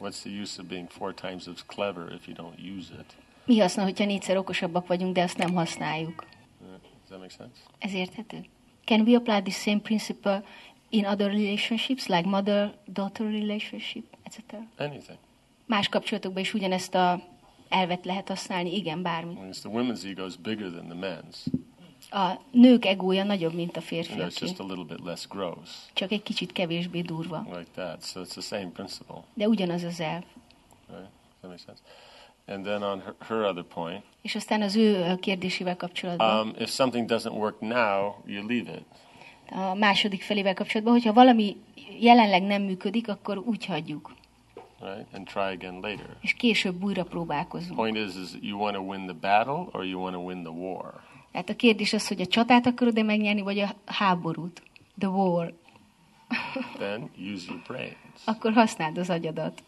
What's 0.00 0.22
the 0.22 0.30
use 0.30 0.60
of 0.60 0.66
being 0.68 0.90
four 0.90 1.14
times 1.14 1.46
as 1.46 1.64
clever 1.66 2.12
if 2.12 2.26
you 2.26 2.36
don't 2.36 2.78
use 2.78 2.92
it? 3.00 3.16
Mi 3.44 3.58
haszna, 3.58 3.82
hogyha 3.82 4.04
négyszer 4.04 4.36
okosabbak 4.36 4.86
vagyunk, 4.86 5.14
de 5.14 5.22
azt 5.22 5.36
nem 5.36 5.54
használjuk? 5.54 6.24
Uh, 6.60 6.68
Does 6.68 7.08
that 7.08 7.18
make 7.18 7.32
sense? 7.36 7.60
Ez 7.78 7.94
érthető? 7.94 8.44
Can 8.84 9.00
we 9.00 9.16
apply 9.16 9.42
the 9.42 9.50
same 9.50 9.78
principle 9.78 10.44
in 10.88 11.04
other 11.04 11.30
relationships, 11.30 12.06
like 12.06 12.28
mother-daughter 12.28 13.26
relationship, 13.26 14.15
etc.? 14.26 14.42
Anything. 14.78 15.18
Más 15.66 15.88
kapcsolatokban 15.88 16.42
is 16.42 16.54
ugyanezt 16.54 16.94
a 16.94 17.22
elvet 17.68 18.04
lehet 18.04 18.28
használni, 18.28 18.74
igen, 18.76 19.02
bármi. 19.02 19.34
The 19.34 19.70
women's 19.70 20.04
ego 20.04 20.26
is 20.26 20.36
bigger 20.36 20.70
than 20.70 20.86
the 20.88 20.98
men's. 20.98 21.36
A 22.10 22.40
nők 22.50 22.84
egója 22.84 23.24
nagyobb, 23.24 23.54
mint 23.54 23.76
a 23.76 23.80
You 23.90 24.02
know, 24.02 24.04
férfiaké, 24.04 24.44
just 24.46 24.60
a 24.60 24.64
little 24.64 24.84
bit 24.84 25.04
less 25.04 25.26
gross, 25.26 25.70
csak 25.92 26.12
egy 26.12 26.22
kicsit 26.22 26.52
kevésbé 26.52 27.00
durva. 27.00 27.46
like 27.50 27.70
that. 27.74 28.04
So 28.04 28.20
it's 28.22 28.28
the 28.28 28.40
same 28.40 28.66
principle. 28.70 29.22
De 29.34 29.48
ugyanaz 29.48 29.82
az 29.82 30.00
elv. 30.00 30.22
Right? 30.88 31.08
That 31.40 31.50
make 31.50 31.62
sense? 31.66 31.80
And 32.46 32.64
then 32.64 32.82
on 32.82 33.00
her, 33.00 33.14
her 33.18 33.42
other 33.42 33.64
point, 33.64 34.04
És 34.22 34.34
aztán 34.34 34.62
az 34.62 34.76
ő 34.76 35.16
kérdésével 35.20 35.76
kapcsolatban, 35.76 36.46
um, 36.46 36.54
if 36.58 36.70
something 36.70 37.10
doesn't 37.10 37.32
work 37.38 37.60
now, 37.60 38.14
you 38.26 38.46
leave 38.46 38.72
it. 38.72 38.84
a 39.50 39.74
második 39.74 40.22
felével 40.22 40.54
kapcsolatban, 40.54 40.94
hogyha 40.94 41.12
valami 41.12 41.56
jelenleg 42.00 42.42
nem 42.42 42.62
működik, 42.62 43.08
akkor 43.08 43.38
úgy 43.38 43.64
hagyjuk, 43.64 44.14
right? 44.94 45.06
And 45.14 45.26
try 45.26 45.52
again 45.54 45.74
later. 45.74 46.16
és 46.20 46.32
később 46.34 46.82
újra 46.82 47.04
próbálkozunk. 47.04 47.74
Point 47.74 47.96
is, 47.96 48.14
is 48.14 48.28
you 48.40 48.58
want 48.60 48.74
to 48.76 48.82
win 48.82 49.06
the 49.06 49.16
battle 49.20 49.68
or 49.72 49.84
you 49.84 50.00
want 50.00 50.14
to 50.14 50.20
win 50.20 50.42
the 50.42 50.52
war. 50.52 51.00
Tehát 51.32 51.50
a 51.50 51.56
kérdés 51.56 51.92
az, 51.92 52.08
hogy 52.08 52.20
a 52.20 52.26
csatát 52.26 52.66
akarod-e 52.66 53.02
megnyerni, 53.02 53.40
vagy 53.40 53.58
a 53.58 53.74
háborút. 53.84 54.62
The 54.98 55.08
war. 55.08 55.52
Then 56.78 57.10
use 57.32 57.44
your 57.48 57.62
brains. 57.66 57.96
Akkor 58.24 58.52
használd 58.52 58.98
az 58.98 59.10
agyadat. 59.10 59.62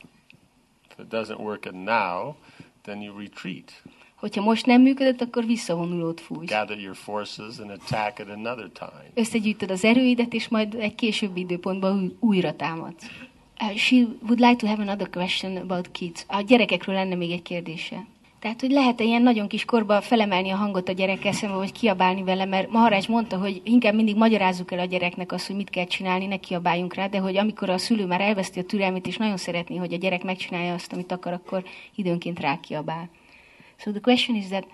If 0.90 0.98
it 0.98 1.06
doesn't 1.08 1.38
work 1.38 1.72
now, 1.72 2.34
then 2.82 3.00
you 3.02 3.18
retreat. 3.18 3.82
Hogyha 4.14 4.42
most 4.42 4.66
nem 4.66 4.82
működött, 4.82 5.20
akkor 5.20 5.46
visszavonulót 5.46 6.20
fújsz. 6.20 6.50
Gather 6.50 6.78
your 6.78 6.96
forces 6.96 7.58
and 7.58 7.70
attack 7.70 8.18
at 8.18 8.28
another 8.28 8.70
time. 8.72 9.10
Összegyűjtöd 9.14 9.70
az 9.70 9.84
erőidet, 9.84 10.32
és 10.32 10.48
majd 10.48 10.74
egy 10.74 10.94
későbbi 10.94 11.40
időpontban 11.40 11.98
új- 11.98 12.16
újra 12.20 12.56
támadsz. 12.56 13.06
Uh, 13.60 13.76
she 13.76 14.06
would 14.22 14.40
like 14.40 14.56
to 14.56 14.66
have 14.66 14.82
another 14.82 15.10
question 15.10 15.56
about 15.56 15.90
kids. 15.92 16.24
A 16.26 16.40
gyerekekről 16.40 16.94
lenne 16.94 17.14
még 17.14 17.30
egy 17.30 17.42
kérdése. 17.42 18.06
Tehát, 18.38 18.60
hogy 18.60 18.70
lehet-e 18.70 19.04
ilyen 19.04 19.22
nagyon 19.22 19.48
kis 19.48 19.64
korba 19.64 20.00
felemelni 20.00 20.50
a 20.50 20.56
hangot 20.56 20.88
a 20.88 20.92
gyerekkel 20.92 21.32
szemben, 21.32 21.58
vagy 21.58 21.72
kiabálni 21.72 22.22
vele, 22.22 22.44
mert 22.44 22.70
Maharaj 22.70 23.02
mondta, 23.08 23.38
hogy 23.38 23.60
inkább 23.64 23.94
mindig 23.94 24.16
magyarázzuk 24.16 24.72
el 24.72 24.78
a 24.78 24.84
gyereknek 24.84 25.32
azt, 25.32 25.46
hogy 25.46 25.56
mit 25.56 25.70
kell 25.70 25.84
csinálni, 25.84 26.26
ne 26.26 26.36
kiabáljunk 26.36 26.94
rá, 26.94 27.06
de 27.06 27.18
hogy 27.18 27.36
amikor 27.36 27.70
a 27.70 27.78
szülő 27.78 28.06
már 28.06 28.20
elveszti 28.20 28.58
a 28.58 28.64
türelmét, 28.64 29.06
és 29.06 29.16
nagyon 29.16 29.36
szeretné, 29.36 29.76
hogy 29.76 29.92
a 29.92 29.96
gyerek 29.96 30.24
megcsinálja 30.24 30.74
azt, 30.74 30.92
amit 30.92 31.12
akar, 31.12 31.32
akkor 31.32 31.64
időnként. 31.94 32.40
So 33.76 33.90
the 33.90 34.00
question 34.00 34.36
is 34.36 34.46
that 34.46 34.66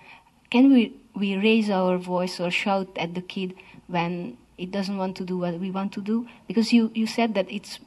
can 0.48 0.64
we, 0.64 0.90
we 1.12 1.40
raise 1.40 1.80
our 1.80 2.02
voice 2.02 2.42
or 2.42 2.50
shout 2.50 2.98
at 2.98 3.10
the 3.10 3.22
kid 3.26 3.54
when 3.86 4.36
it 4.56 4.70
doesn't 4.70 4.96
want 4.96 5.16
to 5.16 5.24
do 5.24 5.36
what 5.36 5.58
we 5.60 5.70
want 5.70 5.92
to 5.92 6.00
do? 6.00 6.24
Because 6.46 6.76
you, 6.76 6.90
you 6.92 7.06
said 7.06 7.32
that 7.32 7.50
it's, 7.50 7.80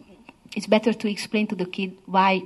it's 0.57 0.65
better 0.65 0.91
to 0.91 1.07
explain 1.07 1.45
to 1.45 1.55
the 1.55 1.67
kid 1.67 1.95
why 2.07 2.41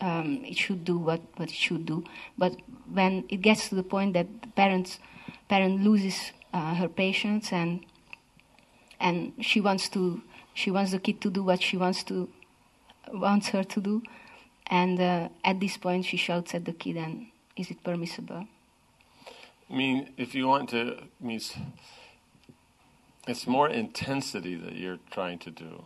um, 0.00 0.44
it 0.44 0.58
should 0.58 0.84
do 0.84 0.98
what, 0.98 1.20
what 1.36 1.48
it 1.48 1.54
should 1.54 1.86
do. 1.86 2.02
But 2.36 2.56
when 2.92 3.24
it 3.28 3.42
gets 3.42 3.68
to 3.68 3.76
the 3.76 3.84
point 3.84 4.14
that 4.14 4.26
the 4.42 4.48
parents, 4.48 4.98
parent 5.48 5.84
loses 5.84 6.32
uh, 6.52 6.74
her 6.74 6.88
patience 6.88 7.52
and, 7.52 7.86
and 8.98 9.32
she 9.40 9.60
wants 9.60 9.88
to 9.90 10.20
she 10.52 10.70
wants 10.70 10.90
the 10.90 10.98
kid 10.98 11.20
to 11.20 11.30
do 11.30 11.42
what 11.44 11.62
she 11.62 11.76
wants 11.76 12.04
to 12.04 12.28
wants 13.12 13.48
her 13.48 13.64
to 13.64 13.80
do 13.80 14.02
and 14.68 15.00
uh, 15.00 15.28
at 15.44 15.58
this 15.58 15.76
point 15.76 16.04
she 16.04 16.16
shouts 16.16 16.54
at 16.54 16.64
the 16.64 16.72
kid 16.72 16.96
and 16.96 17.26
is 17.56 17.70
it 17.72 17.82
permissible 17.82 18.46
I 19.68 19.74
mean, 19.74 20.10
if 20.16 20.34
you 20.34 20.46
want 20.46 20.70
to, 20.70 21.02
means 21.20 21.54
it's 23.26 23.46
more 23.46 23.68
intensity 23.68 24.54
that 24.54 24.74
you're 24.76 25.00
trying 25.10 25.38
to 25.40 25.50
do, 25.50 25.84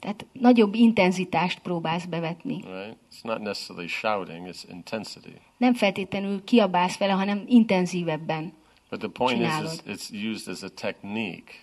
Tehát 0.00 0.26
nagyobb 0.32 0.74
intenzitást 0.74 1.58
próbálsz 1.58 2.04
bevetni. 2.04 2.54
right? 2.54 2.96
It's 3.12 3.22
not 3.22 3.38
necessarily 3.40 3.86
shouting; 3.88 4.46
it's 4.48 4.62
intensity. 4.70 5.34
Nem 5.56 5.74
feltétlenül 5.74 6.44
kiabálsz 6.44 6.98
vele, 6.98 7.12
hanem 7.12 7.44
intenzívebben. 7.46 8.52
But 8.90 8.98
the 8.98 9.08
point 9.08 9.40
is, 9.40 9.72
is, 9.72 9.96
it's 9.96 10.30
used 10.32 10.48
as 10.54 10.62
a 10.62 10.68
technique, 10.68 11.54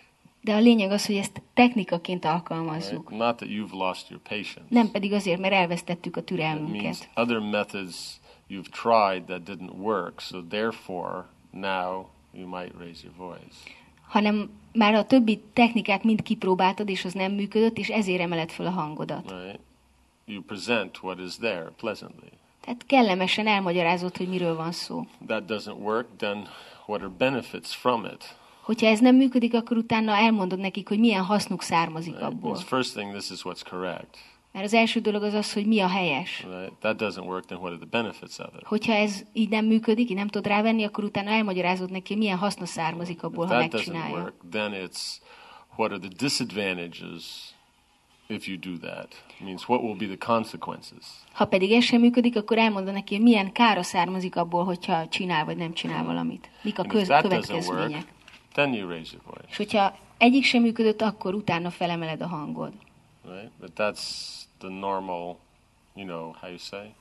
De 0.41 0.53
a 0.53 0.59
lényeg 0.59 0.91
az, 0.91 1.05
hogy 1.05 1.15
ezt 1.15 1.41
technikaként 1.53 2.25
alkalmazzuk. 2.25 3.09
right? 3.09 3.23
Not 3.23 3.35
that 3.35 3.49
you've 3.49 3.71
lost 3.73 4.09
your 4.09 4.21
patience. 4.23 4.65
Nem 4.69 4.91
pedig 4.91 5.13
azért, 5.13 5.39
mert 5.39 5.53
elvesztettük 5.53 6.17
a 6.17 6.23
türelmünket. 6.23 7.09
other 7.15 7.39
methods 7.39 8.19
you've 8.49 8.69
tried 8.69 9.23
that 9.23 9.41
didn't 9.43 9.73
work, 9.77 10.19
so 10.19 10.41
therefore 10.47 11.25
now 11.51 12.05
you 12.33 12.47
might 12.47 12.73
raise 12.79 13.03
your 13.03 13.15
voice. 13.17 13.55
Hanem 14.15 14.49
már 14.73 14.93
a 14.93 15.05
többi 15.05 15.41
technikát 15.53 16.03
mind 16.03 16.21
kipróbáltad, 16.21 16.89
és 16.89 17.05
az 17.05 17.13
nem 17.13 17.31
működött, 17.31 17.77
és 17.77 17.89
ezért 17.89 18.21
emeled 18.21 18.51
fel 18.51 18.65
a 18.65 18.69
hangodat. 18.69 19.31
Right? 19.31 19.59
You 20.25 20.41
present 20.41 20.97
what 21.03 21.19
is 21.19 21.35
there 21.35 21.71
pleasantly. 21.77 22.27
Tehát 22.61 22.85
kellemesen 22.85 23.47
elmagyarázod, 23.47 24.17
hogy 24.17 24.27
miről 24.27 24.55
van 24.55 24.71
szó. 24.71 25.07
That 25.27 25.43
doesn't 25.45 25.79
work, 25.79 26.07
then 26.17 26.47
what 26.85 27.01
are 27.01 27.11
benefits 27.17 27.75
from 27.75 28.05
it? 28.05 28.35
Hogyha 28.61 28.87
ez 28.87 28.99
nem 28.99 29.15
működik, 29.15 29.53
akkor 29.53 29.77
utána 29.77 30.11
elmondod 30.15 30.59
nekik, 30.59 30.87
hogy 30.87 30.99
milyen 30.99 31.23
hasznuk 31.23 31.61
származik 31.61 32.13
Right? 32.13 32.27
abból. 32.27 32.55
First 32.55 32.93
thing, 32.93 33.11
this 33.11 33.29
is 33.29 33.41
what's 33.43 33.69
correct. 33.69 34.17
Mert 34.55 34.67
az 34.67 34.73
első 34.73 34.99
dolog 34.99 35.23
az 35.23 35.33
az, 35.33 35.53
hogy 35.53 35.65
mi 35.65 35.79
a 35.79 35.87
helyes. 35.87 36.45
That 36.79 37.01
doesn't 37.01 37.25
work, 37.25 37.45
then 37.45 37.59
what 37.59 37.71
are 37.71 37.77
the 37.77 38.01
benefits 38.01 38.39
of 38.39 38.47
it? 38.59 38.63
Hogyha 38.67 38.93
ez 38.93 39.23
így 39.33 39.49
nem 39.49 39.65
működik, 39.65 40.09
így 40.09 40.15
nem 40.15 40.27
tudod 40.27 40.47
rávenni, 40.47 40.83
akkor 40.83 41.03
utána 41.03 41.29
elmagyarázod 41.29 41.91
neki, 41.91 42.15
milyen 42.15 42.37
haszna 42.37 42.65
származik 42.65 43.23
abból, 43.23 43.45
If 43.45 43.51
ha 43.51 43.57
that 43.57 43.71
doesn't 43.71 43.73
megcsinálja. 43.73 44.15
work, 44.15 44.33
then 44.51 44.71
it's 44.73 45.01
what 45.75 45.91
are 45.91 45.99
the 45.99 46.09
disadvantages 46.17 47.23
if 48.27 48.47
you 48.47 48.57
do 48.59 48.77
that? 48.87 49.23
means 49.39 49.67
what 49.69 49.81
will 49.81 49.95
be 49.95 50.05
the 50.05 50.17
consequences? 50.33 51.05
Ha 51.33 51.45
pedig 51.45 51.71
ez 51.71 51.83
sem 51.83 52.01
működik, 52.01 52.35
akkor 52.37 52.57
elmondod 52.57 52.93
neki, 52.93 53.19
milyen 53.19 53.51
kára 53.51 53.83
származik 53.83 54.35
abból, 54.35 54.63
hogyha 54.63 55.07
csinál 55.07 55.45
vagy 55.45 55.57
nem 55.57 55.73
csinál 55.73 56.03
valamit. 56.03 56.49
Mik 56.61 56.79
a 56.79 56.83
köz- 56.83 57.21
következmények. 57.21 57.89
work, 57.89 58.07
then 58.53 58.73
you 58.73 58.89
raise 58.89 59.11
your 59.13 59.25
voice. 59.25 59.47
És 59.49 59.57
hogyha 59.57 59.97
egyik 60.17 60.43
sem 60.43 60.61
működött, 60.61 61.01
akkor 61.01 61.33
utána 61.33 61.69
felemeled 61.69 62.21
a 62.21 62.27
hangod. 62.27 62.73
Right? 63.27 63.51
But 63.59 63.75
that's 63.75 64.45
the 64.59 64.69
normal, 64.69 65.37
you 65.95 66.05
know, 66.05 66.35
how 66.41 66.49
you 66.49 66.57
say, 66.57 66.93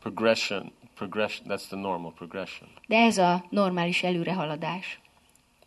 progression. 0.00 0.72
Progression. 0.94 1.46
That's 1.48 1.66
the 1.68 1.76
normal 1.76 2.12
progression, 2.12 2.68
De 2.86 2.96
ez 2.96 3.18
a 3.18 3.44
normális 3.50 4.02
előrehaladás. 4.02 5.00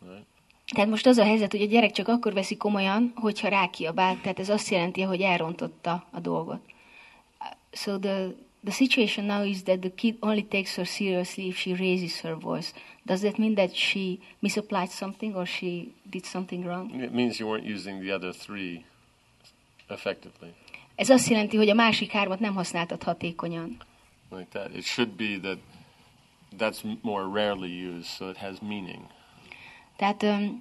right? 0.00 0.26
Tehát 0.74 0.90
most 0.90 1.06
az 1.06 1.18
a 1.18 1.24
helyzet, 1.24 1.50
hogy 1.50 1.62
a 1.62 1.66
gyerek 1.66 1.90
csak 1.90 2.08
akkor 2.08 2.32
veszi 2.32 2.56
komolyan, 2.56 3.12
hogyha 3.16 3.48
rákiabál, 3.48 4.20
tehát 4.20 4.38
ez 4.38 4.48
azt 4.48 4.68
jelenti, 4.70 5.00
hogy 5.02 5.20
elrontotta 5.20 6.06
a 6.10 6.20
dolgot. 6.20 6.60
So 7.72 7.98
the, 7.98 8.28
the 8.64 8.72
situation 8.72 9.26
now 9.26 9.44
is 9.44 9.62
that 9.62 9.80
the 9.80 9.94
kid 9.94 10.16
only 10.20 10.44
takes 10.44 10.74
her 10.74 10.86
seriously 10.86 11.46
if 11.46 11.58
she 11.58 11.74
raises 11.76 12.20
her 12.20 12.38
voice. 12.38 12.72
Does 13.04 13.20
that 13.20 13.36
mean 13.38 13.54
that 13.54 13.74
she 13.74 14.18
misapplied 14.38 14.88
something 14.90 15.34
or 15.36 15.46
she 15.46 15.92
did 16.10 16.24
something 16.24 16.64
wrong? 16.64 17.02
It 17.02 17.12
means 17.12 17.38
you 17.38 17.46
weren't 17.48 17.66
using 17.74 18.00
the 18.00 18.14
other 18.14 18.32
three 18.32 18.84
effectively, 19.88 20.52
Ez 20.94 21.08
azt 21.10 21.28
jelenti, 21.28 21.56
hogy 21.56 21.68
a 21.68 21.74
másik 21.74 22.10
hármat 22.10 22.40
nem 22.40 22.54
használtad 22.54 23.02
hatékonyan. 23.02 23.76
like 24.30 24.46
that. 24.50 24.76
It 24.76 24.84
should 24.84 25.10
be 25.10 25.38
that 25.42 25.58
that's 26.58 26.98
more 27.02 27.42
rarely 27.42 27.86
used, 27.86 28.04
so 28.04 28.28
it 28.28 28.36
has 28.36 28.56
meaning. 28.60 29.00
Tehát 29.96 30.22
öm, 30.22 30.58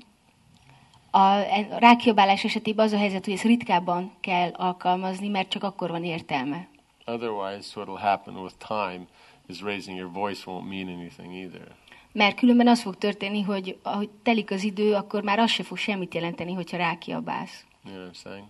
a, 1.11 1.17
a 1.19 1.77
rákiabálás 1.79 2.43
esetében 2.43 2.85
az 2.85 2.91
a 2.91 2.97
helyzet, 2.97 3.25
hogy 3.25 3.33
ezt 3.33 3.43
ritkábban 3.43 4.11
kell 4.19 4.49
alkalmazni, 4.49 5.27
mert 5.27 5.49
csak 5.49 5.63
akkor 5.63 5.89
van 5.89 6.03
értelme. 6.03 6.67
Otherwise, 7.05 7.71
what 7.75 7.87
will 7.87 7.99
happen 7.99 8.35
with 8.37 8.55
time 8.67 9.05
is 9.47 9.61
raising 9.61 9.97
your 9.97 10.11
voice 10.11 10.41
won't 10.45 10.67
mean 10.69 10.87
anything 10.87 11.33
either. 11.33 11.75
Mert 12.11 12.35
különben 12.39 12.67
az 12.67 12.81
fog 12.81 12.97
történni, 12.97 13.41
hogy 13.41 13.77
ahogy 13.83 14.09
telik 14.23 14.51
az 14.51 14.63
idő, 14.63 14.93
akkor 14.93 15.23
már 15.23 15.39
az 15.39 15.51
se 15.51 15.63
fog 15.63 15.77
semmit 15.77 16.13
jelenteni, 16.13 16.53
hogyha 16.53 16.77
rákiabálsz. 16.77 17.65
You 17.85 17.93
know 17.93 18.03
what 18.03 18.15
I'm 18.15 18.21
saying? 18.23 18.45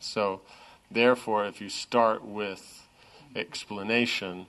So, 0.00 0.40
therefore, 0.92 1.46
if 1.46 1.60
you 1.60 1.68
start 1.68 2.20
with 2.24 2.62
explanation, 3.34 4.46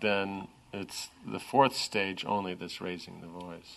then 0.00 0.48
it's 0.72 1.08
the 1.30 1.38
fourth 1.38 1.74
stage 1.74 2.24
only 2.26 2.54
that's 2.54 2.80
raising 2.80 3.20
the 3.20 3.28
voice. 3.28 3.68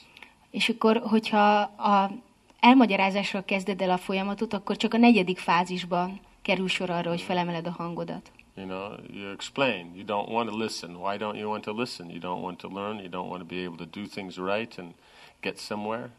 És 0.50 0.70
akkor, 0.70 0.98
hogyha 0.98 1.60
a 1.62 2.12
elmagyarázásról 2.60 3.44
kezded 3.44 3.82
el 3.82 3.90
a 3.90 3.98
folyamatot, 3.98 4.54
akkor 4.54 4.78
csak 4.78 4.94
a 4.94 4.98
negyedik 4.98 5.38
fázisban 5.38 6.20
kerül 6.42 6.68
sor 6.68 6.90
arra, 6.90 7.10
hogy 7.10 7.22
mm. 7.22 7.26
felemeled 7.26 7.68
a 7.68 7.72
hangodat. 7.72 8.32
You 8.56 8.66
know, 8.66 8.98
you 9.14 9.32
explain. 9.32 9.96
You 9.96 10.04
don't 10.04 10.30
want 10.30 10.50
to 10.50 10.58
listen. 10.58 10.96
Why 10.96 11.18
don't 11.18 11.38
you 11.38 11.50
want 11.50 11.64
to 11.64 11.74
listen? 11.74 12.10
You 12.10 12.20
don't 12.20 12.42
want 12.42 12.58
to 12.58 12.68
learn. 12.68 13.00
You 13.00 13.10
don't 13.10 13.30
want 13.30 13.42
to 13.42 13.56
be 13.56 13.64
able 13.64 13.78
to 13.78 14.00
do 14.00 14.08
things 14.08 14.38
right 14.38 14.78
and 14.78 14.94
get 15.42 15.60
somewhere. 15.60 16.10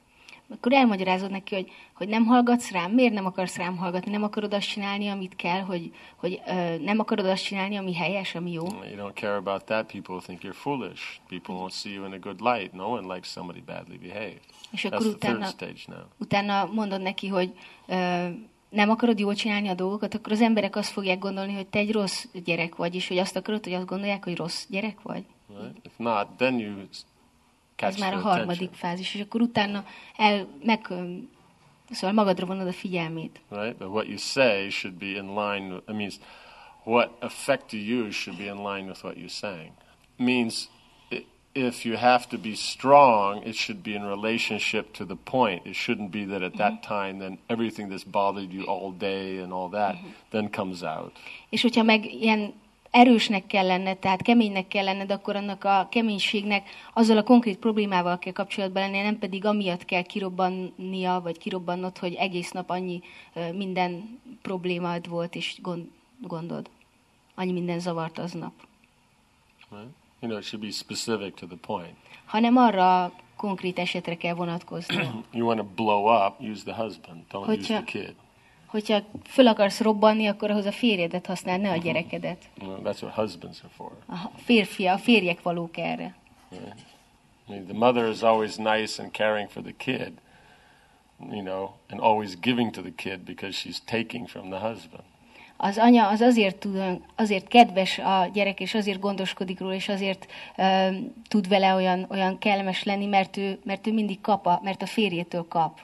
Akkor 0.53 0.73
elmagyarázod 0.73 1.31
neki, 1.31 1.55
hogy, 1.55 1.71
hogy 1.93 2.09
nem 2.09 2.25
hallgatsz 2.25 2.71
rám, 2.71 2.91
miért 2.91 3.13
nem 3.13 3.27
akarsz 3.27 3.57
rám 3.57 3.77
hallgatni, 3.77 4.11
nem 4.11 4.23
akarod 4.23 4.55
azt 4.55 4.69
csinálni, 4.69 5.09
amit 5.09 5.37
kell, 5.37 5.61
hogy, 5.61 5.93
hogy 6.17 6.41
ö, 6.47 6.79
nem 6.79 6.99
akarod 6.99 7.27
azt 7.27 7.45
csinálni, 7.45 7.77
ami 7.77 7.95
helyes, 7.95 8.35
ami 8.35 8.53
jó. 8.53 8.65
You 8.65 9.09
don't 9.09 9.15
care 9.15 9.37
about 9.37 9.65
that. 9.65 9.93
People 9.93 10.21
think 10.21 10.41
you're 10.43 10.59
foolish. 10.61 11.03
People 11.29 11.55
won't 11.55 11.73
see 11.73 11.93
you 11.93 12.07
in 12.07 12.13
a 12.13 12.19
good 12.19 12.41
light. 12.41 12.73
No 12.73 12.85
one 12.85 13.15
likes 13.15 13.31
somebody 13.31 13.61
badly 13.61 13.97
behaved. 13.97 14.41
És 14.71 14.85
akkor 14.85 14.99
That's 14.99 15.19
the 15.19 15.19
third 15.19 15.37
utána, 15.37 15.47
stage 15.47 15.81
now. 15.87 16.05
utána 16.19 16.71
mondod 16.73 17.03
neki, 17.03 17.29
hogy 17.29 17.53
ö, 17.87 18.29
nem 18.69 18.91
akarod 18.91 19.19
jól 19.19 19.35
csinálni 19.35 19.69
a 19.69 19.75
dolgokat, 19.75 20.15
akkor 20.15 20.33
az 20.33 20.41
emberek 20.41 20.77
azt 20.77 20.91
fogják 20.91 21.19
gondolni, 21.19 21.55
hogy 21.55 21.67
te 21.67 21.79
egy 21.79 21.93
rossz 21.93 22.25
gyerek 22.45 22.77
vagy, 22.77 22.95
és 22.95 23.09
hogy 23.09 23.19
azt 23.19 23.37
akarod, 23.37 23.65
hogy 23.65 23.73
azt 23.73 23.87
gondolják, 23.87 24.25
hogy 24.25 24.37
rossz 24.37 24.67
gyerek 24.69 25.03
vagy. 25.03 25.25
Right? 25.61 25.77
If 25.83 25.93
not, 25.97 26.27
then 26.37 26.59
you 26.59 26.73
Ez 27.77 27.97
már 27.97 28.15
a 28.15 28.19
harmadik 28.21 28.73
fázis, 28.73 29.15
és 29.15 29.21
akkor 29.21 29.41
utána 29.41 29.85
el, 30.17 30.47
meg, 30.65 30.87
szóval 31.91 32.13
magadra 32.13 32.47
vonod 32.47 32.67
a 32.67 32.73
figyelmét. 32.73 33.41
right? 33.51 33.77
But 33.77 33.89
what 33.89 34.07
you 34.07 34.17
say 34.17 34.69
should 34.71 34.97
be 34.99 35.07
in 35.07 35.27
line. 35.35 35.75
With, 35.75 35.89
it 35.89 35.95
means 35.97 36.21
what 36.85 37.11
effect 37.21 37.73
you 37.73 38.05
use 38.07 38.13
should 38.19 38.39
be 38.39 38.45
in 38.45 38.57
line 38.57 38.87
with 38.89 39.03
what 39.05 39.17
you 39.17 39.29
sang. 39.29 39.71
Means 40.17 40.69
i- 41.11 41.25
if 41.53 41.85
you 41.85 41.97
have 41.97 42.25
to 42.27 42.39
be 42.39 42.55
strong, 42.55 43.47
it 43.47 43.55
should 43.55 43.81
be 43.83 43.91
in 43.91 44.03
relationship 44.09 44.93
to 44.93 45.05
the 45.05 45.17
point. 45.25 45.67
It 45.67 45.75
shouldn't 45.75 46.11
be 46.11 46.25
that 46.25 46.43
at 46.43 46.57
that 46.57 46.83
time, 46.83 47.19
then 47.19 47.39
everything 47.47 47.91
that's 47.93 48.11
bothered 48.11 48.53
you 48.53 48.65
all 48.65 48.93
day 48.99 49.39
and 49.43 49.53
all 49.53 49.71
that 49.71 49.97
then 50.31 50.51
comes 50.51 50.83
out. 50.83 51.13
És 51.49 51.63
hogyha 51.63 51.83
meg 51.83 52.05
ilyen 52.13 52.53
erősnek 52.93 53.47
kell 53.47 53.67
lenned, 53.67 53.99
tehát 53.99 54.23
keménynek 54.23 54.69
kell 54.69 54.85
lenned, 54.85 55.11
akkor 55.11 55.37
annak 55.37 55.65
a 55.65 55.89
keménységnek 55.91 56.69
azzal 56.93 57.17
a 57.17 57.23
konkrét 57.23 57.59
problémával 57.59 58.19
kell 58.19 58.33
kapcsolatban 58.33 58.83
lennie, 58.83 59.03
nem 59.03 59.19
pedig 59.19 59.45
amiatt 59.45 59.85
kell 59.85 60.03
kirobbannia, 60.03 61.21
vagy 61.23 61.39
kirobbannod, 61.39 61.99
hogy 61.99 62.15
egész 62.15 62.51
nap 62.51 62.71
annyi 62.71 63.01
minden 63.53 64.21
problémád 64.43 65.09
volt, 65.09 65.35
és 65.35 65.59
gond, 65.63 65.89
gondod. 66.21 66.71
Annyi 67.35 67.53
minden 67.53 67.79
zavart 67.79 68.19
aznap. 68.19 68.53
Right? 69.71 69.87
You 70.21 70.31
know, 70.31 70.39
it 70.39 70.45
should 70.45 70.65
be 70.65 70.71
specific 70.71 71.35
to 71.35 71.47
the 71.47 71.57
point. 71.57 71.97
Hanem 72.25 72.57
arra 72.57 73.13
konkrét 73.37 73.79
esetre 73.79 74.17
kell 74.17 74.35
vonatkozni. 74.35 74.97
You 75.33 75.47
want 75.47 75.59
to 75.61 75.67
blow 75.75 76.27
up, 76.27 76.41
use 76.41 76.63
the 76.65 76.75
husband. 76.83 77.23
Don't 77.31 77.49
use 77.49 77.57
Hogyha- 77.57 77.83
the 77.83 77.85
kid. 77.85 78.15
Hogyha 78.73 79.03
föl 79.25 79.47
akarsz 79.47 79.81
robbanni, 79.81 80.27
akkor 80.27 80.51
ahhoz 80.51 80.67
a 80.67 80.73
férjedet 80.73 81.27
használ, 81.27 81.59
ne 81.59 81.71
a 81.71 81.77
gyerekedet. 81.77 82.39
You 82.61 82.71
know, 82.71 82.93
that's 82.93 83.03
what 83.03 83.15
husbands 83.15 83.61
are 83.61 83.73
for. 83.77 83.91
A 84.09 84.31
férfi, 84.37 84.87
a 84.87 84.99
férjek 84.99 85.43
valók 85.43 85.77
erre. 85.79 86.15
Right? 86.51 86.75
I 87.49 87.53
mean, 87.53 87.65
the 87.65 87.75
mother 87.75 88.09
is 88.09 88.23
always 88.23 88.57
nice 88.57 89.03
and 89.03 89.11
caring 89.11 89.49
for 89.49 89.63
the 89.63 89.75
kid, 89.77 90.13
you 91.31 91.43
know, 91.43 91.71
and 91.89 92.01
always 92.01 92.37
giving 92.41 92.73
to 92.73 92.81
the 92.81 92.93
kid 92.97 93.19
because 93.19 93.57
she's 93.57 93.79
taking 93.85 94.29
from 94.29 94.51
the 94.51 94.59
husband. 94.59 95.03
Az 95.57 95.79
anya 95.79 96.09
az 96.09 96.21
azért, 96.21 96.57
tud, 96.57 97.01
azért 97.17 97.49
kedves 97.49 97.99
a 97.99 98.31
gyerek, 98.33 98.61
és 98.61 98.75
azért 98.75 99.01
gondoskodik 99.01 99.61
róla, 99.61 99.75
és 99.75 99.89
azért 99.89 100.27
uh, 100.57 100.97
tud 101.29 101.49
vele 101.49 101.75
olyan, 101.75 102.07
olyan 102.11 102.39
kellemes 102.39 102.85
lenni, 102.85 103.07
mert 103.07 103.37
ő, 103.37 103.59
mert 103.65 103.87
ő 103.87 103.93
mindig 103.93 104.21
kap, 104.21 104.47
a, 104.47 104.61
mert 104.63 104.83
a 104.83 104.87
férjétől 104.87 105.49
kap. 105.49 105.81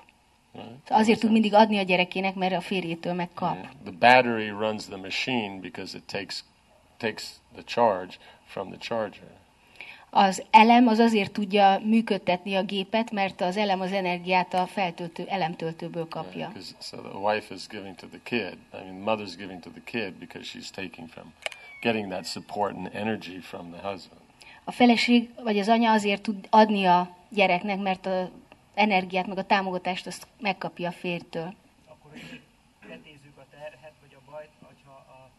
Azért 0.88 1.20
tud 1.20 1.30
mindig 1.30 1.54
adni 1.54 1.78
a 1.78 1.82
gyerekének, 1.82 2.34
mert 2.34 2.54
a 2.54 2.60
férjétől 2.60 3.12
megkap. 3.12 3.56
The 3.84 3.92
battery 3.98 4.48
runs 4.48 4.84
the 4.84 4.96
machine 4.96 5.60
because 5.60 5.96
it 5.96 6.04
takes 6.04 6.44
takes 6.96 7.30
the 7.54 7.62
charge 7.64 8.14
from 8.46 8.68
the 8.68 8.78
charger. 8.78 9.36
Az 10.10 10.42
elem 10.50 10.86
az 10.86 10.98
azért 10.98 11.32
tudja 11.32 11.80
működtetni 11.84 12.54
a 12.54 12.62
gépet, 12.62 13.10
mert 13.10 13.40
az 13.40 13.56
elem 13.56 13.80
az 13.80 13.92
energiát 13.92 14.54
a 14.54 14.66
feltöltő 14.66 15.24
elemtöltőből 15.28 16.08
kapja. 16.08 16.50
'Cause- 16.52 16.74
so 16.80 16.96
the 16.96 17.18
wife 17.18 17.54
is 17.54 17.66
giving 17.66 17.94
to 17.94 18.06
the 18.06 18.20
kid. 18.22 18.58
I 18.72 18.76
mean, 18.84 19.02
the 19.02 19.14
mother's 19.14 19.36
giving 19.36 19.60
to 19.62 19.70
the 19.70 19.82
kid 19.84 20.12
because 20.12 20.48
she's 20.54 20.70
taking 20.70 21.08
from, 21.08 21.32
getting 21.82 22.10
that 22.10 22.24
support 22.24 22.76
and 22.76 22.90
energy 22.92 23.38
from 23.40 23.70
the 23.70 23.88
husband. 23.88 24.20
A 24.64 24.72
feleség 24.72 25.30
vagy 25.42 25.58
az 25.58 25.68
anya 25.68 25.92
azért 25.92 26.22
tud 26.22 26.46
adni 26.50 26.84
a 26.84 27.16
gyereknek, 27.28 27.78
mert 27.78 28.06
az 28.06 28.28
energiát, 28.78 29.26
meg 29.26 29.38
a 29.38 29.44
támogatást 29.44 30.06
azt 30.06 30.26
megkapja 30.40 30.88
a 30.88 30.92
fértől. 30.92 31.55
Akkor 31.86 32.10
hogy 32.10 32.40
letézzük 32.88 33.36
a 33.36 33.44
terhet 33.50 33.92
vagy 34.00 34.16
a 34.16 34.30
bajt, 34.30 34.50
hogyha 34.62 34.92
a 34.92 35.30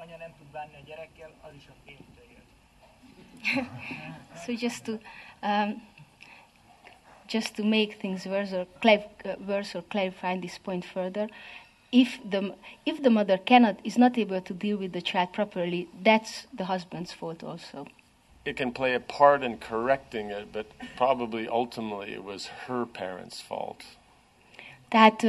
anya 0.00 0.16
nem 0.16 0.34
tud 0.38 0.46
bánni 0.52 0.74
a 0.74 0.84
gyerekkel, 0.86 1.30
az 1.40 1.50
is 1.56 1.66
a 1.68 1.74
férjtől 1.84 2.26
jön. 2.34 2.44
So 4.44 4.52
just 4.52 4.84
to 4.84 4.92
um, 5.42 5.82
just 7.32 7.54
to 7.54 7.64
make 7.64 7.96
things 7.98 8.26
worse 8.26 8.52
or, 8.52 8.66
uh, 8.84 9.34
worse 9.46 9.78
or 9.78 9.84
clarify 9.88 10.38
this 10.38 10.58
point 10.58 10.84
further, 10.84 11.30
if 11.90 12.18
the 12.28 12.54
if 12.84 13.00
the 13.00 13.10
mother 13.10 13.38
cannot 13.44 13.78
is 13.82 13.96
not 13.96 14.16
able 14.16 14.40
to 14.40 14.54
deal 14.54 14.76
with 14.76 14.92
the 14.92 15.00
child 15.00 15.30
properly, 15.32 15.88
that's 16.02 16.46
the 16.56 16.64
husband's 16.64 17.12
fault 17.12 17.42
also. 17.42 17.86
It 18.44 18.56
can 18.56 18.72
play 18.72 18.94
a 18.94 19.00
part 19.18 19.42
in 19.42 19.58
correcting 19.68 20.30
it, 20.30 20.52
but 20.52 20.66
probably 20.96 21.46
ultimately 21.46 22.12
it 22.12 22.22
was 22.24 22.48
her 22.66 22.86
parents' 22.92 23.40
fault. 23.40 23.84
Tehát 24.88 25.22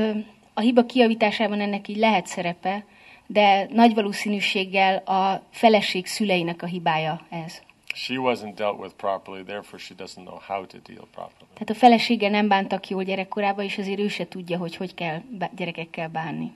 a 0.54 0.60
hiba 0.60 0.86
kiavításában 0.86 1.62
ennek 1.62 1.88
így 1.88 1.98
lehet 1.98 2.28
szerepe, 2.28 2.86
de 3.28 3.68
nagy 3.70 3.94
valószínűséggel 3.94 4.98
a 4.98 5.44
feleség 5.52 6.06
szüleinek 6.06 6.62
a 6.62 6.66
hibája 6.66 7.26
ez. 7.30 7.62
She 7.96 8.16
wasn't 8.18 8.54
dealt 8.56 8.80
with 8.80 8.94
properly, 8.96 9.44
therefore 9.44 9.78
she 9.78 9.96
doesn't 9.98 10.24
know 10.24 10.40
how 10.48 10.66
to 10.66 10.78
deal 10.78 11.08
properly. 11.12 11.48
Tehát 11.54 11.70
a 11.70 11.74
felesége 11.74 12.30
nem 12.30 12.48
bántak 12.48 12.90
jól 12.90 13.04
gyerekkorában, 13.04 13.66
és 13.66 13.78
azért 13.78 14.00
ő 14.00 14.08
se 14.08 14.28
tudja, 14.28 14.58
hogy 14.58 14.76
hogy 14.76 14.94
kell 14.94 15.22
gyerekekkel 15.56 16.10
bánni. 16.10 16.54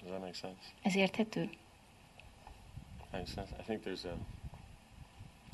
Does 0.00 0.10
that 0.10 0.20
make 0.20 0.32
sense? 0.32 0.68
Ez 0.82 0.96
érthető? 0.96 1.50
Makes 3.12 3.30
sense. 3.30 3.50
I 3.60 3.62
think 3.62 3.82
there's 3.84 4.04
a. 4.04 4.16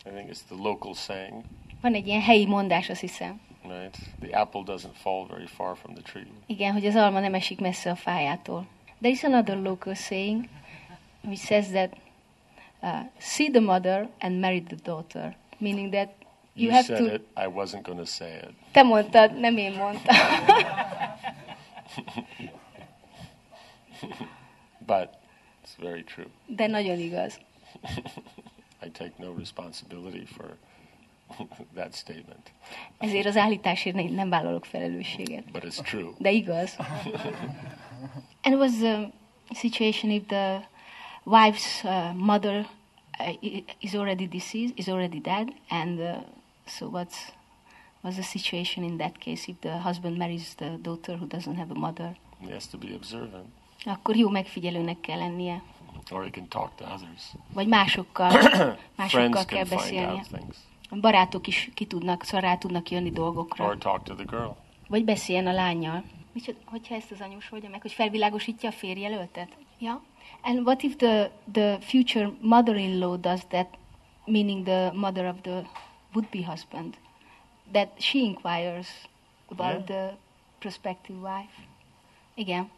I 0.06 0.08
think 0.10 0.28
it's 0.30 0.42
the 0.48 0.54
local 0.54 0.94
saying, 0.94 1.42
Van 1.80 1.94
egy 1.94 2.06
ilyen 2.06 2.20
helyi 2.20 2.46
mondás, 2.46 2.88
azt 2.88 3.00
hiszem. 3.00 3.40
right? 3.62 3.98
The 4.20 4.38
apple 4.40 4.62
doesn't 4.64 4.94
fall 4.94 5.26
very 5.26 5.46
far 5.46 5.76
from 5.76 5.94
the 5.94 6.02
tree. 6.02 6.26
Igen, 6.46 6.72
hogy 6.72 6.86
az 6.86 6.94
alma 6.94 7.20
nem 7.20 7.34
esik 7.34 7.60
messze 7.60 7.90
a 7.90 7.94
fájától. 7.94 8.66
There 9.00 9.12
is 9.14 9.24
another 9.24 9.56
local 9.56 9.94
saying 9.94 10.48
which 11.24 11.40
says 11.40 11.66
that 11.68 11.96
uh, 12.82 13.00
see 13.18 13.50
the 13.50 13.60
mother 13.60 14.08
and 14.18 14.40
marry 14.40 14.62
the 14.62 14.76
daughter, 14.82 15.36
meaning 15.58 15.92
that 15.92 16.08
you, 16.54 16.66
You 16.66 16.72
have 16.72 16.84
said 16.84 16.98
to. 16.98 17.14
it. 17.14 17.22
I 17.36 17.46
wasn't 17.46 17.82
going 17.82 17.98
to 17.98 18.04
say 18.06 18.36
it. 18.36 18.50
Te 18.72 18.82
mondtad, 18.82 19.38
nem 19.38 19.56
én 19.56 19.72
mondtam. 19.76 20.16
but 24.86 25.20
it's 25.62 25.76
very 25.78 26.02
true. 26.04 26.26
De 26.46 26.66
nagyon 26.66 26.98
igaz. 26.98 27.40
I 28.82 28.88
take 28.88 29.12
no 29.18 29.34
responsibility 29.38 30.24
for 30.24 30.56
that 31.74 31.94
statement, 31.94 32.52
Ezért 32.98 33.26
az 33.26 33.36
állításért 33.36 33.96
ne- 33.96 34.10
nem 34.10 34.28
vállalok 34.28 34.64
felelősséget. 34.64 35.50
but 35.52 35.62
it's 35.64 35.82
true. 35.82 36.10
De 36.18 36.30
igaz. 36.30 36.76
And 38.44 38.54
was 38.54 38.82
a 38.82 39.10
situation 39.54 40.10
if 40.10 40.26
the 40.26 40.68
wife's 41.24 41.84
uh, 41.84 42.14
mother 42.14 42.66
uh, 43.20 43.62
is 43.80 43.94
already 43.94 44.26
deceased, 44.26 44.78
is 44.78 44.88
already 44.88 45.20
dead, 45.20 45.52
and 45.68 45.98
uh, 45.98 46.16
so 46.66 46.86
what's 46.88 47.32
what's 48.00 48.16
the 48.16 48.22
situation 48.24 48.84
in 48.84 48.96
that 48.96 49.18
case 49.18 49.50
if 49.50 49.58
the 49.60 49.78
husband 49.78 50.16
marries 50.16 50.54
the 50.54 50.78
daughter 50.82 51.16
who 51.18 51.26
doesn't 51.26 51.56
have 51.56 51.70
a 51.70 51.78
mother? 51.78 52.16
He 52.40 52.50
has 52.52 52.66
to 52.68 52.78
be 52.78 52.94
observant, 52.94 53.46
Akkor 53.84 54.16
jó 54.16 54.28
megfigyelőnek 54.28 55.00
kell 55.00 55.18
lennie, 55.18 55.62
or 56.10 56.22
he 56.24 56.30
can 56.30 56.48
talk 56.48 56.74
to 56.76 56.84
others. 56.84 57.32
vagy 57.52 57.66
másokkal, 57.66 58.30
másokkal 58.96 59.44
kell 59.44 59.64
beszélnie. 59.64 60.22
A 60.90 60.96
barátok 60.96 61.46
is 61.46 61.70
ki 61.74 61.84
tudnak, 61.86 62.24
szóval 62.24 62.40
rá 62.40 62.56
tudnak 62.56 62.90
jönni 62.90 63.10
dolgokra. 63.10 63.64
or 63.64 63.78
talk 63.78 64.02
to 64.02 64.14
the 64.14 64.24
girl. 64.24 64.50
Vagy 64.88 65.04
beszéljen 65.04 65.46
a 65.46 65.52
lányjal. 65.52 66.04
Micsoda, 66.32 66.58
hogyha 66.64 66.94
ezt 66.94 67.10
az 67.10 67.20
anyós 67.20 67.52
oldja 67.52 67.68
meg, 67.68 67.80
hogy 67.82 67.92
felvilágosítja 67.92 68.68
a 68.68 68.72
férjelöltet? 68.72 69.48
Ja. 69.78 70.02
And 70.42 70.58
what 70.58 70.82
if 70.82 70.96
the, 70.96 71.30
the 71.52 71.78
future 71.80 72.30
mother-in-law 72.40 73.16
does 73.20 73.40
that, 73.48 73.66
meaning 74.24 74.64
the 74.64 74.92
mother 74.94 75.26
of 75.26 75.36
the 75.40 75.62
would-be 76.14 76.44
husband? 76.46 76.96
that 77.72 77.88
she 77.98 78.18
inquires 78.18 78.88
about 79.50 79.72
Yeah. 79.72 79.84
the 79.84 80.16
prospective 80.58 81.18
wife. 81.22 81.62
Igen. 82.34 82.70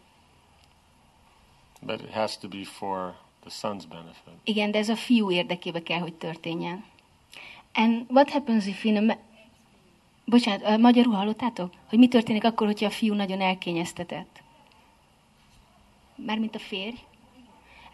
But 1.86 2.00
it 2.00 2.10
has 2.10 2.38
to 2.38 2.48
be 2.48 2.64
for 2.64 3.14
the 3.40 3.50
son's 3.50 3.84
benefit. 3.88 4.34
Igen, 4.44 4.70
de 4.70 4.78
ez 4.78 4.88
a 4.88 4.96
fiú 4.96 5.30
érdekébe 5.30 5.82
kell, 5.82 5.98
hogy 5.98 6.14
történjen. 6.14 6.84
And 7.74 8.06
what 8.10 8.30
happens 8.30 8.66
if 8.66 8.84
in 8.84 9.10
a... 9.10 9.18
Bocsánat, 10.24 10.62
a 10.62 10.76
magyarul 10.76 11.14
hallottátok? 11.14 11.72
Hogy 11.88 11.98
mi 11.98 12.08
történik 12.08 12.44
akkor, 12.44 12.66
hogyha 12.66 12.86
a 12.86 12.90
fiú 12.90 13.14
nagyon 13.14 13.40
elkényeztetett? 13.40 14.42
Mármint 16.14 16.54
a 16.54 16.58
férj? 16.58 16.96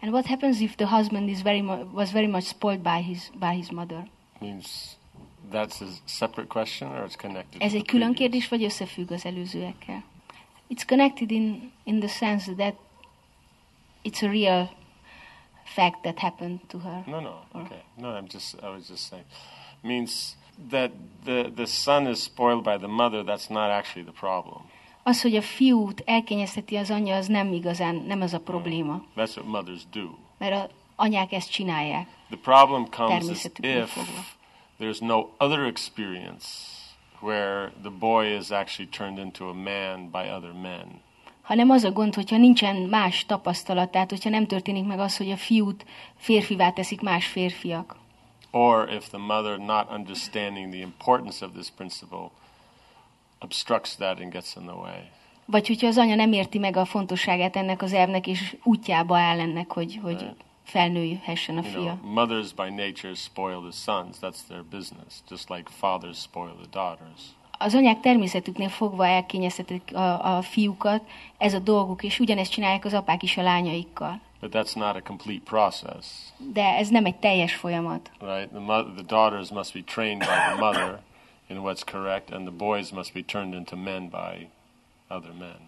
And 0.01 0.11
what 0.11 0.25
happens 0.25 0.59
if 0.59 0.75
the 0.75 0.87
husband 0.87 1.29
is 1.29 1.41
very 1.41 1.61
was 1.93 2.11
very 2.11 2.27
much 2.27 2.45
spoiled 2.45 2.81
by 2.81 3.03
his, 3.03 3.29
by 3.39 3.55
his 3.55 3.71
mother? 3.71 4.07
Means 4.39 4.97
that's 5.51 5.81
a 5.81 5.87
separate 6.05 6.47
question 6.47 6.91
or 6.91 7.05
it's 7.07 7.17
connected 7.17 7.61
Ez 7.61 7.73
egy 7.73 7.85
külön 7.85 8.13
kérdés, 8.13 8.47
vagy 8.47 8.63
összefügg 8.63 9.11
az 9.11 9.25
előzőekkel? 9.25 10.03
It's 10.69 10.85
connected 10.87 11.31
in, 11.31 11.71
in 11.83 11.99
the 11.99 12.07
sense 12.07 12.53
that 12.53 12.75
it's 14.03 14.23
a 14.23 14.29
real 14.29 14.69
fact 15.65 16.03
that 16.03 16.19
happened 16.19 16.59
to 16.69 16.79
her. 16.79 17.03
No, 17.07 17.19
no. 17.19 17.35
Okay. 17.55 17.83
No, 17.97 18.09
I'm 18.09 18.27
just. 18.27 18.55
I 18.63 18.69
was 18.69 18.87
just 18.87 19.07
saying. 19.09 19.25
Means 19.83 20.35
that 20.69 20.91
the 21.25 21.51
the 21.55 21.67
son 21.67 22.07
is 22.07 22.23
spoiled 22.23 22.63
by 22.63 22.77
the 22.77 22.87
mother. 22.87 23.23
That's 23.23 23.49
not 23.49 23.69
actually 23.69 24.05
the 24.05 24.17
problem. 24.19 24.61
Az, 25.03 25.21
hogy 25.21 25.35
a 25.35 25.41
fiút 25.41 26.03
elkényezteti 26.05 26.75
az 26.75 26.91
anyja, 26.91 27.15
az 27.15 27.27
nem 27.27 27.53
igazán, 27.53 27.95
nem 27.95 28.21
az 28.21 28.33
a 28.33 28.39
probléma. 28.39 28.93
Mm. 28.93 29.21
That's 29.21 29.37
what 29.37 29.45
mothers 29.45 29.81
do. 29.91 30.09
Mert 30.37 30.53
a 30.53 30.69
anyák 30.95 31.31
ezt 31.31 31.51
csinálják. 31.51 32.07
The 32.29 32.37
problem 32.37 32.89
comes 32.89 33.29
is 33.29 33.45
if 33.45 33.89
fogva. 33.89 34.25
there's 34.79 34.99
no 34.99 35.29
other 35.37 35.65
experience 35.65 36.47
where 37.21 37.71
the 37.81 37.89
boy 37.89 38.37
is 38.37 38.51
actually 38.51 38.89
turned 38.89 39.17
into 39.17 39.49
a 39.49 39.53
man 39.53 40.09
by 40.09 40.29
other 40.29 40.53
men. 40.53 41.01
Hanem 41.49 41.69
az 41.69 41.83
a 41.83 41.91
gond, 41.91 42.15
hogyha 42.15 42.37
nincsen 42.37 42.75
más 42.75 43.25
tapasztalat, 43.25 43.91
tehát 43.91 44.09
hogyha 44.09 44.29
nem 44.29 44.47
történik 44.47 44.85
meg 44.85 44.99
az, 44.99 45.17
hogy 45.17 45.31
a 45.31 45.37
fiút 45.37 45.85
férfivá 46.15 46.71
teszik 46.71 47.01
más 47.01 47.25
férfiak. 47.25 47.95
Or 48.51 48.89
if 48.93 49.07
the 49.07 49.17
mother, 49.17 49.57
not 49.57 49.91
understanding 49.91 50.71
the 50.71 50.81
importance 50.81 51.45
of 51.45 51.51
this 51.51 51.69
principle, 51.69 52.29
obstructs 53.39 53.95
that 53.95 54.19
and 54.19 54.31
gets 54.31 54.55
in 54.55 54.61
the 54.61 54.75
way. 54.75 54.99
Vagy 55.45 55.67
hogyha 55.67 55.87
az 55.87 55.97
anya 55.97 56.15
nem 56.15 56.31
érti 56.31 56.57
meg 56.57 56.75
a 56.75 56.85
fontosságát 56.85 57.55
ennek 57.55 57.81
az 57.81 57.93
elvnek, 57.93 58.27
és 58.27 58.57
útjába 58.63 59.17
áll 59.17 59.39
ennek, 59.39 59.71
hogy, 59.71 59.99
hogy 60.01 60.25
felnőhessen 60.63 61.57
a 61.57 61.61
You 61.61 61.71
fia. 61.71 61.81
know, 61.81 62.11
mothers 62.11 62.53
by 62.53 62.69
nature 62.69 63.13
spoil 63.13 63.61
the 63.61 63.71
sons. 63.71 64.17
That's 64.21 64.47
their 64.47 64.63
business. 64.63 65.13
Just 65.29 65.49
like 65.49 65.69
fathers 65.69 66.17
spoil 66.17 66.53
the 66.53 66.67
daughters. 66.71 67.21
Az 67.61 67.75
anyák 67.75 67.99
természetüknél 67.99 68.69
fogva 68.69 69.07
elkényeztetik 69.07 69.95
a, 69.95 70.35
a 70.37 70.41
fiúkat, 70.41 71.01
ez 71.37 71.53
a 71.53 71.59
dolguk, 71.59 72.03
és 72.03 72.19
ugyanezt 72.19 72.51
csinálják 72.51 72.85
az 72.85 72.93
apák 72.93 73.23
is 73.23 73.37
a 73.37 73.41
lányaikkal. 73.41 74.19
But 74.41 74.51
that's 74.55 74.75
not 74.75 74.95
a 74.95 75.01
complete 75.01 75.41
process, 75.43 76.05
De 76.53 76.63
ez 76.63 76.89
nem 76.89 77.05
egy 77.05 77.15
teljes 77.15 77.55
folyamat. 77.55 78.11
right? 78.19 78.49
The, 78.49 78.59
mother, 78.59 78.93
the 78.93 79.05
daughters 79.07 79.49
must 79.51 79.73
be 79.73 79.81
trained 79.85 80.19
by 80.19 80.25
the 80.25 80.55
mother 80.59 80.99
in 81.47 81.57
what's 81.57 81.83
correct, 81.91 82.31
and 82.31 82.47
the 82.47 82.55
boys 82.57 82.91
must 82.91 83.13
be 83.13 83.21
turned 83.21 83.53
into 83.53 83.75
men 83.75 84.09
by 84.09 84.47
other 85.07 85.31
men. 85.39 85.67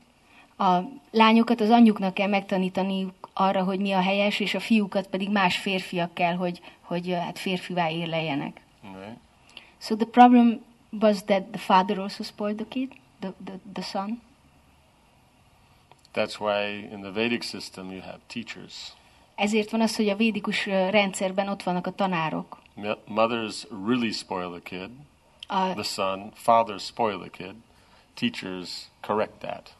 A 0.67 0.89
lányokat 1.11 1.61
az 1.61 1.69
anyjuknak 1.69 2.13
kell 2.13 2.27
megtanítani 2.27 3.07
arra, 3.33 3.63
hogy 3.63 3.79
mi 3.79 3.91
a 3.91 4.01
helyes, 4.01 4.39
és 4.39 4.53
a 4.53 4.59
fiúkat 4.59 5.07
pedig 5.07 5.29
más 5.29 5.57
férfiak 5.57 6.13
kell, 6.13 6.35
hogy, 6.35 6.61
hogy 6.81 7.11
hát 7.11 7.39
férfivá 7.39 7.89
érleljenek. 7.89 8.61
Right? 8.81 9.17
So 9.77 9.95
the 9.95 10.05
problem 10.05 10.61
was 10.91 11.23
that 11.23 11.51
the 11.51 11.59
father 11.59 11.99
also 11.99 12.23
spoiled 12.23 12.57
the 12.57 12.65
kid, 12.65 12.89
the, 13.19 13.33
the, 13.45 13.59
the 13.73 13.81
son. 13.81 14.21
That's 16.13 16.39
why 16.39 16.89
in 16.91 17.01
the 17.01 17.11
Vedic 17.11 17.43
system 17.43 17.91
you 17.91 18.01
have 18.01 18.19
teachers. 18.27 18.93
Ezért 19.35 19.69
van 19.69 19.81
az, 19.81 19.95
hogy 19.95 20.09
a 20.09 20.15
védikus 20.15 20.65
rendszerben 20.65 21.47
ott 21.47 21.63
vannak 21.63 21.87
a 21.87 21.91
tanárok. 21.91 22.61
Mothers 23.05 23.65
really 23.85 24.11
spoil 24.11 24.49
the 24.49 24.61
kid, 24.63 24.89
A, 25.47 25.73
the 25.73 25.83
son. 25.83 26.31
Fathers 26.33 26.83
spoil 26.83 27.19
the 27.19 27.29
kid. 27.29 27.55
Teachers 28.13 28.89
correct 29.01 29.33
that. 29.39 29.75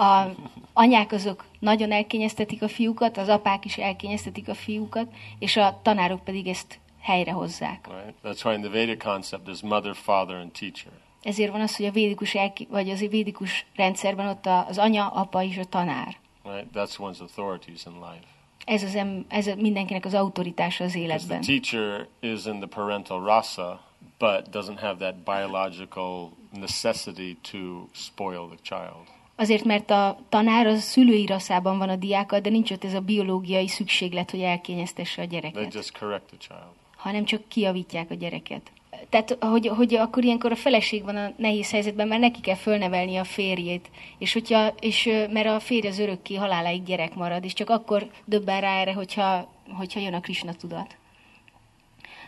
a 0.00 0.34
anyák 0.72 1.12
azok 1.12 1.44
nagyon 1.58 1.92
elkényeztetik 1.92 2.62
a 2.62 2.68
fiúkat, 2.68 3.16
az 3.16 3.28
apák 3.28 3.64
is 3.64 3.78
elkényeztetik 3.78 4.48
a 4.48 4.54
fiúkat, 4.54 5.12
és 5.38 5.56
a 5.56 5.80
tanárok 5.82 6.24
pedig 6.24 6.46
ezt 6.46 6.78
helyrehozzák. 7.10 7.88
Right? 7.88 8.14
That's 8.24 8.44
why 8.44 8.54
in 8.54 8.60
the 8.60 8.70
Vedic 8.70 9.02
concept 9.02 9.42
there's 9.46 9.62
mother, 9.62 9.94
father, 9.94 10.36
and 10.36 10.50
teacher. 10.52 10.92
Ezért 11.22 11.52
van 11.52 11.60
az, 11.60 11.76
hogy 11.76 11.86
a 11.86 11.90
védikus, 11.90 12.34
elki, 12.34 12.66
vagy 12.70 12.90
az 12.90 13.00
védikus 13.08 13.66
rendszerben 13.76 14.28
ott 14.28 14.46
az 14.68 14.78
anya, 14.78 15.08
apa 15.08 15.42
és 15.42 15.58
a 15.58 15.64
tanár. 15.64 16.16
Right? 16.44 16.66
That's 16.74 16.96
one's 16.98 17.20
authorities 17.20 17.84
in 17.86 17.92
life. 17.92 18.26
Ez, 18.64 18.82
az 18.82 18.94
em, 18.94 19.24
ez 19.28 19.46
mindenkinek 19.46 20.04
az 20.04 20.14
autoritása 20.14 20.84
az 20.84 20.92
Because 20.92 21.26
the 21.26 21.34
életben. 21.34 21.40
teacher 21.40 22.08
is 22.20 22.44
in 22.46 22.60
the 22.60 22.68
parental 22.68 23.24
rasa, 23.24 23.80
but 24.18 24.48
doesn't 24.50 24.80
have 24.80 24.96
that 24.96 25.14
biological 25.24 26.30
necessity 26.52 27.36
to 27.50 27.58
spoil 27.92 28.46
the 28.46 28.58
child. 28.62 29.18
Azért, 29.36 29.64
mert 29.64 29.90
a 29.90 30.18
tanár 30.28 30.66
az 30.66 30.82
szülői 30.82 31.26
rasszában 31.26 31.78
van 31.78 31.88
a 31.88 31.96
diákkal, 31.96 32.40
de 32.40 32.50
nincs 32.50 32.70
ott 32.70 32.84
ez 32.84 32.94
a 32.94 33.00
biológiai 33.00 33.68
szükséglet, 33.68 34.30
hogy 34.30 34.40
elkényeztesse 34.40 35.22
a 35.22 35.26
They 35.26 35.40
gyereket, 35.40 35.74
just 35.74 35.98
correct 35.98 36.26
the 36.26 36.36
child. 36.38 36.79
Hanem 37.00 37.24
csak 37.24 37.48
kiavítják 37.48 38.10
a 38.10 38.14
gyereket. 38.14 38.72
Tehát, 39.08 39.36
hogy, 39.40 39.66
hogy 39.66 39.94
akkor 39.94 40.24
ilyenkor 40.24 40.52
a 40.52 40.56
feleség 40.56 41.04
van 41.04 41.16
a 41.16 41.32
nehéz 41.36 41.70
helyzetben, 41.70 42.08
mert 42.08 42.20
neki 42.20 42.40
kell 42.40 42.54
fölnevelni 42.54 43.16
a 43.16 43.24
férjét, 43.24 43.90
és, 44.18 44.32
hogyha, 44.32 44.66
és 44.80 45.04
mert 45.30 45.46
a 45.46 45.60
férj 45.60 45.86
az 45.86 45.98
örökké 45.98 46.34
haláláig 46.34 46.82
gyerek 46.82 47.14
marad, 47.14 47.44
és 47.44 47.52
csak 47.52 47.70
akkor 47.70 48.10
döbben 48.24 48.60
rá 48.60 48.80
erre, 48.80 48.92
hogyha, 48.92 49.52
hogyha 49.68 50.00
jön 50.00 50.14
a 50.14 50.20
Krishna 50.20 50.54
tudat. 50.54 50.96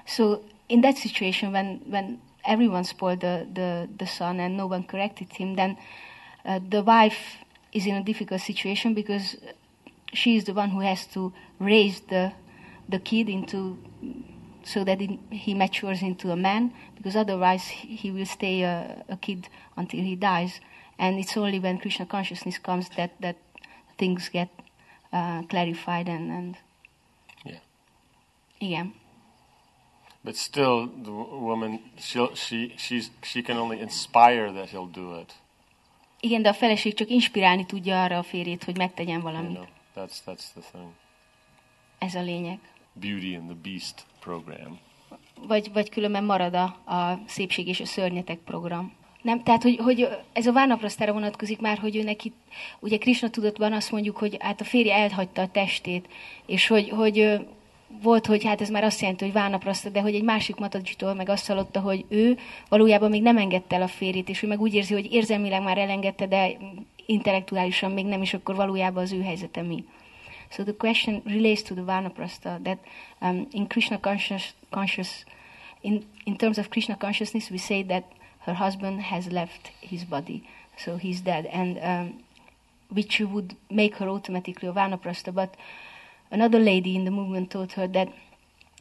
So 0.05 0.39
in 0.67 0.81
that 0.81 0.97
situation, 0.97 1.53
when 1.53 1.81
when 1.91 2.21
everyone 2.43 2.83
spoiled 2.83 3.19
the 3.19 3.47
the, 3.53 3.89
the 3.97 4.07
son 4.07 4.39
and 4.39 4.57
no 4.57 4.67
one 4.67 4.85
corrected 4.87 5.29
him, 5.37 5.55
then 5.55 5.77
uh, 6.45 6.59
the 6.69 6.83
wife 6.83 7.45
is 7.71 7.87
in 7.87 7.95
a 7.95 8.03
difficult 8.03 8.41
situation 8.41 8.95
because 8.95 9.39
she 10.13 10.31
is 10.31 10.45
the 10.45 10.53
one 10.53 10.71
who 10.71 10.81
has 10.81 11.07
to 11.07 11.33
raise 11.59 12.01
the 12.09 12.33
the 12.89 12.99
kid 12.99 13.29
into 13.29 13.77
so 14.67 14.85
that 14.85 15.01
it, 15.01 15.11
he 15.31 15.55
matures 15.55 16.01
into 16.03 16.31
a 16.31 16.37
man 16.37 16.73
because 16.97 17.17
otherwise 17.19 17.69
he 18.01 18.11
will 18.11 18.27
stay 18.27 18.63
a, 18.65 19.05
a 19.09 19.17
kid 19.17 19.49
until 19.77 20.01
he 20.01 20.17
dies 20.17 20.61
and 20.99 21.19
it's 21.19 21.37
only 21.37 21.59
when 21.59 21.79
krishna 21.79 22.07
consciousness 22.07 22.59
comes 22.61 22.89
that 22.89 23.11
that 23.21 23.37
things 23.97 24.29
get 24.31 24.49
uh, 25.13 25.43
clarified 25.49 26.09
and 26.09 26.31
and 26.31 26.57
Yeah. 27.45 27.61
igen 28.59 28.93
But 30.25 30.37
still, 30.37 30.87
the 30.87 31.11
w- 31.11 31.39
woman, 31.41 31.81
she'll, 31.99 32.35
she, 32.35 32.73
she's, 32.77 33.11
she 33.23 33.43
can 33.43 33.57
only 33.57 33.81
inspire 33.81 34.53
that 34.53 34.69
he'll 34.69 34.87
do 34.93 35.19
it. 35.21 35.35
igen 36.21 36.43
de 36.43 36.49
a 36.49 36.53
feleség 36.53 36.95
csak 36.95 37.09
inspirálni 37.11 37.67
tudja 37.67 38.03
arra 38.03 38.19
a 38.19 38.23
férjét 38.23 38.65
hogy 38.65 38.77
megtegyen 38.77 39.21
You 39.23 39.33
know, 39.33 39.65
that's, 39.97 40.23
that's 40.27 40.53
the 40.53 40.61
thing. 40.73 40.93
ez 41.99 42.15
a 42.15 42.21
lényeg 42.23 42.59
Beauty 42.93 43.35
and 43.35 43.45
the 43.49 43.57
Beast 43.63 44.05
program. 44.21 44.79
vagy, 45.47 45.71
vagy 45.73 45.91
különben 45.91 46.25
marad 46.25 46.55
a, 46.55 46.63
a 46.95 47.21
szépség 47.27 47.69
és 47.69 47.81
a 47.81 47.85
szörnyetek 47.85 48.39
program. 48.39 48.93
Nem, 49.23 49.43
tehát, 49.43 49.63
hogy, 49.63 49.77
hogy 49.77 50.09
ez 50.33 50.47
a 50.47 50.53
Vánaprasztára 50.53 51.13
vonatkozik 51.13 51.61
már, 51.61 51.79
hogy 51.79 51.97
ő 51.97 52.03
neki, 52.03 52.33
ugye 52.81 52.99
Krishna 52.99 53.31
tudatban 53.31 53.73
azt 53.73 53.91
mondjuk, 53.91 54.17
hogy 54.17 54.37
hát 54.41 54.61
a 54.61 54.65
férje 54.65 54.95
elhagyta 54.95 55.43
a 55.43 55.49
testét, 55.49 56.09
és 56.47 56.67
hogy, 56.67 56.89
hogy 56.89 57.41
volt, 58.03 58.27
hogy 58.27 58.45
hát 58.45 58.61
ez 58.61 58.69
már 58.69 58.85
azt 58.85 59.01
jelenti, 59.01 59.25
hogy 59.25 59.33
Vánapraszta, 59.33 59.89
de 59.89 60.01
hogy 60.01 60.15
egy 60.15 60.23
másik 60.23 60.57
Mataджitól 60.57 61.15
meg 61.15 61.29
azt 61.29 61.47
hallotta, 61.47 61.81
hogy 61.81 62.05
ő 62.09 62.39
valójában 62.69 63.11
még 63.11 63.23
nem 63.23 63.37
engedte 63.37 63.77
el 63.77 63.83
a 63.83 63.89
férjét, 63.89 64.29
és 64.29 64.43
ő 64.43 64.47
meg 64.47 64.61
úgy 64.61 64.75
érzi, 64.75 64.95
hogy 64.95 65.13
érzelmileg 65.13 65.63
már 65.63 65.79
elengedte, 65.79 66.27
de 66.27 66.57
intellektuálisan 67.07 67.91
még 67.91 68.07
nem, 68.07 68.23
és 68.23 68.35
akkor 68.35 68.55
valójában 68.55 69.03
az 69.03 69.13
ő 69.13 69.23
helyzete 69.23 69.63
mi. 69.63 69.85
So 70.55 70.65
the 70.65 70.75
question 70.75 71.23
relates 71.25 71.63
to 71.63 71.75
the 71.75 71.83
Vanaprastha 71.83 72.63
that 72.65 72.79
um, 73.23 73.49
in 73.53 73.67
Krishna 73.69 73.99
conscious, 73.99 74.53
conscious 74.71 75.25
in, 75.83 76.05
in 76.27 76.37
terms 76.37 76.59
of 76.59 76.71
Krishna 76.71 76.97
consciousness, 76.97 77.51
we 77.51 77.59
say 77.59 77.83
that 77.85 78.05
her 78.41 78.55
husband 78.55 79.01
has 79.03 79.33
left 79.33 79.69
his 79.81 80.05
body, 80.05 80.49
so 80.77 80.97
he's 80.97 81.21
dead, 81.21 81.47
and 81.47 81.79
um, 81.83 82.23
which 82.91 83.21
would 83.21 83.57
make 83.71 83.97
her 83.97 84.09
automatically 84.09 84.69
a 84.69 84.73
Vanaprastha. 84.73 85.35
But 85.35 85.57
another 86.31 86.59
lady 86.59 86.97
in 86.97 87.05
the 87.05 87.11
movement 87.11 87.51
told 87.51 87.73
her 87.73 87.87
that, 87.89 88.13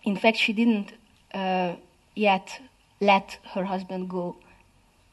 in 0.03 0.17
fact, 0.17 0.37
she 0.37 0.53
didn't 0.53 0.93
uh, 1.33 1.75
yet 2.15 2.59
let 2.99 3.39
her 3.53 3.65
husband 3.65 4.09
go, 4.09 4.35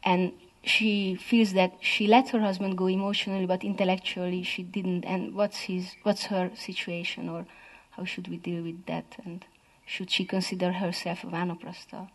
and 0.03 0.33
she 0.69 1.17
feels 1.17 1.53
that 1.53 1.73
she 1.81 2.07
let 2.07 2.29
her 2.31 2.41
husband 2.41 2.77
go 2.77 2.87
emotionally, 2.89 3.47
but 3.47 3.63
intellectually 3.65 4.43
she 4.43 4.63
didn't. 4.63 5.05
And 5.05 5.35
what's 5.35 5.61
his, 5.67 5.97
what's 6.03 6.27
her 6.27 6.51
situation, 6.55 7.29
or 7.29 7.47
how 7.91 8.05
should 8.05 8.29
we 8.29 8.37
deal 8.37 8.63
with 8.63 8.85
that? 8.87 9.05
And 9.25 9.45
should 9.87 10.11
she 10.11 10.25
consider 10.25 10.73
herself 10.73 11.25
a 11.25 11.27
vanaprastha? 11.27 12.09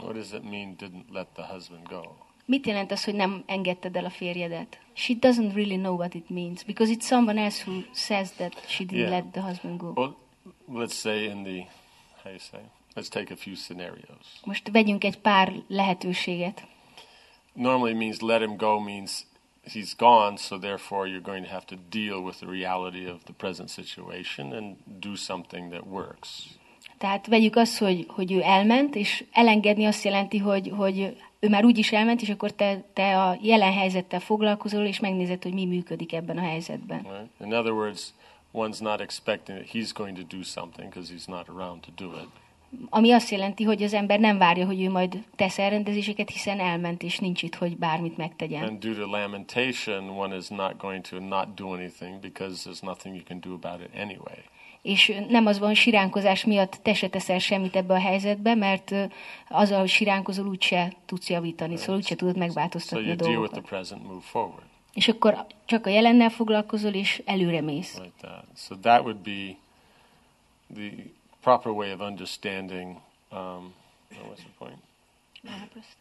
What 0.00 0.14
does 0.14 0.32
it 0.32 0.44
mean, 0.44 0.76
didn't 0.76 1.10
let 1.12 1.34
the 1.34 1.42
husband 1.42 1.88
go? 1.88 2.02
Mit 2.44 2.66
jelent 2.66 2.92
az, 2.92 3.04
hogy 3.04 3.14
nem 3.14 3.42
engedted 3.46 3.96
el 3.96 4.04
a 4.04 4.10
férjedet? 4.10 4.78
She 4.92 5.14
doesn't 5.14 5.54
really 5.54 5.76
know 5.76 5.96
what 5.96 6.14
it 6.14 6.28
means 6.30 6.62
because 6.62 6.92
it's 6.92 7.06
someone 7.06 7.38
else 7.42 7.62
who 7.70 7.82
says 7.92 8.30
that 8.32 8.52
she 8.66 8.84
didn't 8.84 9.08
Yeah. 9.08 9.10
let 9.10 9.32
the 9.32 9.40
husband 9.40 9.78
go. 9.78 9.92
Well, 9.94 10.16
let's 10.80 10.94
say 10.94 11.24
in 11.24 11.42
the, 11.42 11.66
how 12.22 12.30
you 12.30 12.38
say, 12.38 12.60
let's 12.94 13.08
take 13.08 13.32
a 13.32 13.36
few 13.36 13.54
scenarios. 13.54 14.40
Most 14.44 14.68
vegyünk 14.70 15.04
egy 15.04 15.18
pár 15.18 15.52
lehetőséget. 15.68 16.66
Normally 17.58 17.94
means 17.94 18.20
let 18.20 18.40
him 18.40 18.56
go 18.56 18.80
means 18.80 19.26
he's 19.64 19.94
gone, 19.94 20.36
so 20.38 20.58
therefore 20.58 21.08
you're 21.08 21.20
going 21.20 21.44
to 21.44 21.50
have 21.50 21.66
to 21.66 21.76
deal 21.90 22.22
with 22.22 22.38
the 22.38 22.46
reality 22.46 23.10
of 23.10 23.24
the 23.24 23.32
present 23.32 23.70
situation 23.70 24.52
and 24.52 24.76
do 25.00 25.16
something 25.16 25.70
that 25.70 25.86
works. 25.86 26.56
Tehát 26.98 27.26
vegyük 27.26 27.56
azt, 27.56 27.78
hogy, 27.78 28.06
hogy 28.08 28.32
ő 28.32 28.42
elment, 28.42 28.94
és 28.94 29.24
elengedni 29.32 29.84
azt 29.84 30.04
jelenti, 30.04 30.38
hogy, 30.38 30.72
hogy 30.76 31.16
ő 31.40 31.48
már 31.48 31.64
úgy 31.64 31.78
is 31.78 31.92
elment, 31.92 32.22
és 32.22 32.28
akkor 32.28 32.52
te, 32.52 32.84
te 32.92 33.22
a 33.22 33.38
jelen 33.42 33.72
helyzettel 33.72 34.20
foglalkozol, 34.20 34.84
és 34.84 35.00
megnézed, 35.00 35.42
hogy 35.42 35.52
mi 35.52 35.64
működik 35.64 36.12
ebben 36.12 36.38
a 36.38 36.42
helyzetben. 36.42 37.02
Right? 37.02 37.30
In 37.40 37.52
other 37.52 37.72
words, 37.72 38.14
one's 38.52 38.80
not 38.80 39.00
expecting 39.00 39.58
that 39.58 39.70
he's 39.70 39.92
going 39.92 40.16
to 40.16 40.36
do 40.36 40.42
something 40.42 40.88
because 40.88 41.12
he's 41.14 41.26
not 41.26 41.48
around 41.48 41.80
to 41.80 41.90
do 42.04 42.12
it. 42.12 42.28
Ami 42.90 43.12
azt 43.12 43.30
jelenti, 43.30 43.64
hogy 43.64 43.82
az 43.82 43.94
ember 43.94 44.20
nem 44.20 44.38
várja, 44.38 44.66
hogy 44.66 44.82
ő 44.82 44.90
majd 44.90 45.24
tesz 45.36 45.58
elrendezéseket, 45.58 46.30
hiszen 46.30 46.60
elment, 46.60 47.02
és 47.02 47.18
nincs 47.18 47.42
itt, 47.42 47.54
hogy 47.54 47.76
bármit 47.76 48.16
megtegyen. 48.16 48.62
And 48.62 48.78
due 48.78 48.94
to 48.94 49.06
lamentation, 49.06 50.08
one 50.08 50.36
is 50.36 50.48
not 50.48 50.76
going 50.76 51.00
to 51.00 51.18
not 51.20 51.54
do 51.54 51.68
anything 51.68 52.20
because 52.20 52.70
there's 52.70 52.82
nothing 52.82 53.14
you 53.14 53.24
can 53.24 53.40
do 53.40 53.52
about 53.52 53.80
it 53.80 54.00
anyway. 54.00 54.44
És 54.82 55.12
nem 55.28 55.46
az 55.46 55.58
van, 55.58 55.74
siránkozás 55.74 56.44
miatt 56.44 56.78
te 56.82 56.94
se 56.94 57.08
teszel 57.08 57.38
semmit 57.38 57.76
ebbe 57.76 57.94
a 57.94 58.00
helyzetbe, 58.00 58.54
mert 58.54 58.94
azzal, 59.48 59.78
hogy 59.78 59.88
siránkozol, 59.88 60.46
úgyse 60.46 60.92
tudsz 61.06 61.30
javítani, 61.30 61.76
szóval 61.76 61.96
úgyse 61.96 62.14
tudod 62.14 62.34
So 62.34 62.40
megváltoztatni 62.40 63.04
you 63.04 63.12
a 63.12 63.16
deal 63.16 63.28
with 63.40 63.52
the 63.52 63.60
dolgokat. 63.60 63.78
present, 63.78 64.06
move 64.06 64.20
forward 64.22 64.62
És 64.94 65.08
akkor 65.08 65.46
csak 65.64 65.86
a 65.86 65.90
jelennel 65.90 66.30
foglalkozol, 66.30 66.92
és 66.92 67.22
előre 67.24 67.60
mész. 67.60 67.98
like 67.98 68.12
that. 68.20 68.44
So 68.56 68.76
that 68.76 69.00
would 69.00 69.16
be 69.16 69.56
the 70.74 70.90
proper 71.40 71.72
way 71.72 71.92
of 71.92 72.00
understanding. 72.00 72.96
Um, 73.32 73.72
oh, 74.12 74.28
what's 74.28 74.42
the 74.42 74.50
point? 74.58 74.78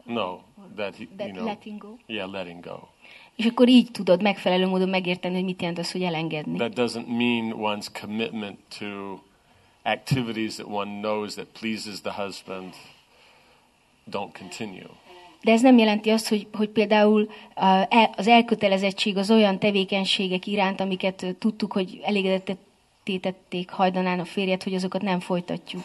No, 0.06 0.40
that 0.76 0.96
he, 0.96 1.08
That 1.18 1.28
you 1.28 1.34
know, 1.36 1.46
letting 1.46 1.78
go. 1.80 1.98
yeah, 2.08 2.32
letting 2.32 2.64
go. 2.66 2.88
És 3.36 3.46
akkor 3.46 3.68
így 3.70 3.92
tudod 3.92 4.22
megfelelő 4.22 4.68
módon 4.68 4.90
megérteni, 4.90 5.36
hogy 5.36 5.44
mit 5.44 5.62
jelent 5.62 5.80
az, 5.80 5.92
hogy 5.92 6.04
elengedni. 6.04 6.58
That 6.58 6.74
doesn't 6.74 7.08
mean 7.08 7.54
one's 7.54 7.88
commitment 8.02 8.58
to 8.80 9.20
activities 9.84 10.56
that 10.56 10.68
one 10.70 11.00
knows 11.00 11.34
that 11.34 11.48
pleases 11.60 12.02
the 12.02 12.24
husband 12.24 12.74
don't 14.12 14.38
continue. 14.40 14.90
De 15.42 15.52
ez 15.52 15.62
nem 15.62 15.78
jelenti 15.78 16.10
azt, 16.10 16.28
hogy, 16.28 16.48
hogy 16.54 16.70
például 16.70 17.30
a- 17.56 17.86
el- 17.90 18.14
az 18.18 18.28
elkötelezettség 18.28 19.18
az 19.18 19.32
olyan 19.32 19.60
tevékenységek 19.60 20.48
iránt, 20.48 20.80
amiket 20.80 21.22
ö, 21.24 21.32
tudtuk, 21.32 21.72
hogy 21.72 22.00
elégedetté 22.04 22.56
tették 23.16 23.70
hajdanán 23.70 24.20
a 24.20 24.26
férjet, 24.26 24.64
hogy 24.64 24.74
azokat 24.74 25.02
nem 25.02 25.20
folytatjuk. 25.20 25.84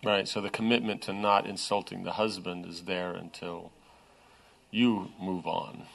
Right, 0.00 0.26
so 0.26 0.40
the 0.40 0.50
commitment 0.50 1.04
to 1.04 1.12
not 1.12 1.46
insulting 1.46 2.04
the 2.04 2.22
husband 2.22 2.66
is 2.66 2.82
there 2.84 3.18
until 3.22 3.70
you 4.70 5.06
move 5.18 5.48
on. 5.48 5.86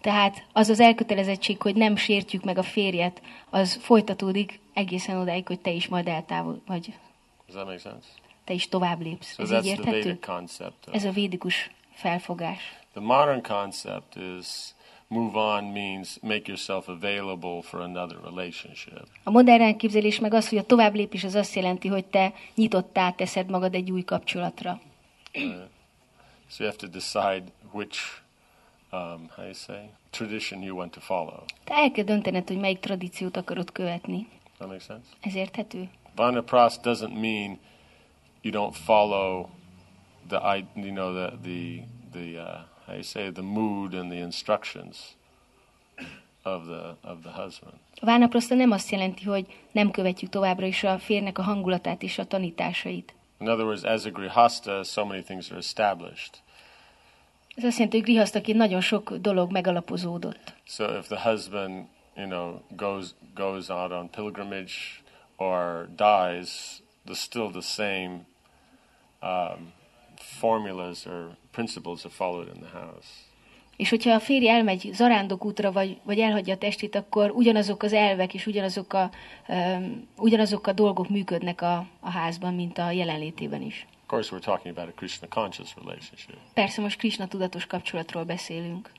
Tehát 0.00 0.44
az 0.52 0.68
az 0.68 0.80
elkötelezettség, 0.80 1.62
hogy 1.62 1.74
nem 1.74 1.96
sértjük 1.96 2.44
meg 2.44 2.58
a 2.58 2.62
férjet, 2.62 3.22
az 3.50 3.74
folytatódik 3.74 4.60
egészen 4.72 5.16
odáig, 5.16 5.46
hogy 5.46 5.60
te 5.60 5.70
is 5.70 5.88
majd 5.88 6.08
eltávol, 6.08 6.62
vagy 6.66 6.92
Does 7.46 7.54
that 7.54 7.66
make 7.66 7.78
sense? 7.78 8.06
te 8.44 8.52
is 8.52 8.68
tovább 8.68 9.00
lépsz. 9.00 9.34
So 9.34 9.42
Ez 9.42 9.50
így 9.50 9.60
the 9.60 9.70
érthető? 9.70 10.18
Ez 10.90 11.04
a 11.04 11.10
védikus 11.10 11.70
felfogás. 11.92 12.78
The 12.92 13.00
modern 13.00 13.42
concept 13.42 14.16
is 14.16 14.46
move 15.08 15.38
on 15.38 15.64
means 15.64 16.18
make 16.22 16.42
yourself 16.46 16.88
available 16.88 17.62
for 17.62 17.80
another 17.80 18.16
relationship. 18.24 19.06
A 19.22 19.30
modern 19.30 19.62
elképzelés 19.62 20.18
meg 20.18 20.34
az, 20.34 20.48
hogy 20.48 20.58
a 20.58 20.64
tovább 20.64 20.94
lépés 20.94 21.24
az 21.24 21.34
azt 21.34 21.54
jelenti, 21.54 21.88
hogy 21.88 22.04
te 22.04 22.32
nyitottá 22.54 23.10
teszed 23.10 23.50
magad 23.50 23.74
egy 23.74 23.90
új 23.90 24.02
kapcsolatra. 24.02 24.80
Right? 25.32 25.72
So 26.48 26.62
you 26.62 26.70
have 26.70 26.76
to 26.76 26.86
decide 26.86 27.52
which, 27.72 28.22
um, 28.92 29.28
how 29.36 29.44
you 29.44 29.54
say, 29.54 29.90
tradition 30.10 30.62
you 30.62 30.76
want 30.76 30.92
to 30.92 31.00
follow. 31.00 31.44
Te 31.64 31.74
el 31.74 31.90
kell 31.90 32.04
döntened, 32.04 32.46
hogy 32.46 32.58
melyik 32.58 32.78
tradíciót 32.78 33.36
akarod 33.36 33.72
követni. 33.72 34.28
That 34.56 34.68
makes 34.68 34.84
sense? 34.84 35.06
Ez 35.20 35.34
érthető? 35.34 35.90
Vanapras 36.14 36.78
doesn't 36.78 37.20
mean 37.20 37.58
you 38.42 38.52
don't 38.52 38.74
follow 38.74 39.48
the, 40.28 40.64
you 40.74 40.92
know, 40.92 41.12
the, 41.12 41.36
the, 41.42 41.84
the 42.12 42.40
uh, 42.40 42.73
you 42.92 43.02
say, 43.02 43.30
the 43.30 43.42
mood 43.42 43.94
and 43.94 44.10
the 44.10 44.18
instructions 44.18 45.16
of 46.42 46.64
the, 46.66 46.96
of 47.02 47.22
the 47.22 47.30
husband. 47.42 47.74
A 48.00 48.06
vánaproszta 48.06 48.54
nem 48.54 48.70
azt 48.70 48.90
jelenti, 48.90 49.24
hogy 49.24 49.46
nem 49.72 49.90
követjük 49.90 50.30
továbbra 50.30 50.66
is 50.66 50.82
a 50.82 50.98
férnek 50.98 51.38
a 51.38 51.42
hangulatát 51.42 52.02
és 52.02 52.18
a 52.18 52.24
tanításait. 52.24 53.14
In 53.40 53.48
other 53.48 53.64
words, 53.64 53.82
as 53.82 54.04
a 54.04 54.10
grihasta, 54.10 54.82
so 54.82 55.04
many 55.04 55.22
things 55.22 55.50
are 55.50 55.58
established. 55.58 56.42
Ez 57.54 57.64
azt 57.64 57.76
jelenti, 57.76 57.96
hogy 57.96 58.06
grihasztaként 58.06 58.58
nagyon 58.58 58.80
sok 58.80 59.14
dolog 59.14 59.52
megalapozódott. 59.52 60.54
So 60.64 60.98
if 60.98 61.06
the 61.06 61.30
husband, 61.30 61.86
you 62.16 62.26
know, 62.26 62.60
goes 62.76 63.14
goes 63.34 63.68
out 63.68 63.90
on 63.90 64.10
pilgrimage 64.10 64.72
or 65.36 65.88
dies, 65.96 66.82
there's 67.06 67.20
still 67.20 67.50
the 67.50 67.60
same 67.60 68.26
um, 69.22 69.72
formulas 70.38 71.06
or 71.06 71.36
principles 71.50 72.04
are 72.04 72.14
followed 72.14 72.48
in 72.54 72.60
the 72.60 72.78
house. 72.78 73.08
És 73.76 73.88
hogyha 73.90 74.14
a 74.14 74.20
férj 74.20 74.48
elmegy 74.48 74.90
zarándok 74.92 75.44
útra, 75.44 75.72
vagy, 75.72 76.00
vagy 76.02 76.18
elhagyja 76.18 76.54
a 76.54 76.58
testét, 76.58 76.94
akkor 76.94 77.30
ugyanazok 77.30 77.82
az 77.82 77.92
elvek 77.92 78.34
és 78.34 78.46
ugyanazok 78.46 78.92
a, 78.92 79.10
um, 79.48 80.08
ugyanazok 80.16 80.66
a 80.66 80.72
dolgok 80.72 81.08
működnek 81.08 81.60
a, 81.60 81.86
a 82.00 82.10
házban, 82.10 82.54
mint 82.54 82.78
a 82.78 82.90
jelenlétében 82.90 83.62
is. 83.62 83.86
Of 84.02 84.06
course, 84.06 84.36
we're 84.36 84.44
talking 84.44 84.76
about 84.76 84.90
a 84.90 84.94
Krishna 84.96 85.28
conscious 85.28 85.74
relationship. 85.74 86.36
Persze 86.54 86.80
most 86.80 86.98
Krishna 86.98 87.26
tudatos 87.28 87.66
kapcsolatról 87.66 88.24
beszélünk. 88.24 88.90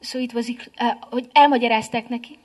So 0.00 0.18
it 0.18 0.32
was, 0.32 0.48
uh, 0.48 0.56
hogy 1.00 1.28
elmagyarázták 1.32 2.08
neki, 2.08 2.38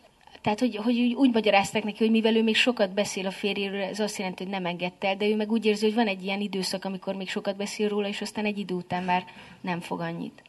tehát 0.46 0.60
hogy, 0.60 0.76
hogy 0.76 1.00
úgy, 1.00 1.14
úgy 1.14 1.34
magyarázták 1.34 1.84
neki, 1.84 1.98
hogy 1.98 2.12
mivel 2.12 2.36
ő 2.36 2.44
még 2.44 2.56
sokat 2.56 2.94
beszél 2.94 3.26
a 3.26 3.32
férjéről, 3.32 3.82
ez 3.82 4.00
azt 4.00 4.18
jelenti, 4.18 4.44
hogy 4.44 4.52
nem 4.52 4.66
engedte 4.66 5.08
el, 5.08 5.16
de 5.16 5.28
ő 5.28 5.36
meg 5.36 5.52
úgy 5.52 5.66
érzi, 5.66 5.86
hogy 5.86 5.94
van 5.94 6.08
egy 6.08 6.24
ilyen 6.24 6.42
időszak, 6.42 6.86
amikor 6.86 7.16
még 7.16 7.30
sokat 7.30 7.56
beszél 7.56 7.88
róla, 7.88 8.08
és 8.08 8.22
aztán 8.22 8.46
egy 8.46 8.58
idő 8.58 8.74
után 8.74 9.04
már 9.04 9.24
nem 9.62 9.80
fog 9.80 10.00
annyit. 10.00 10.44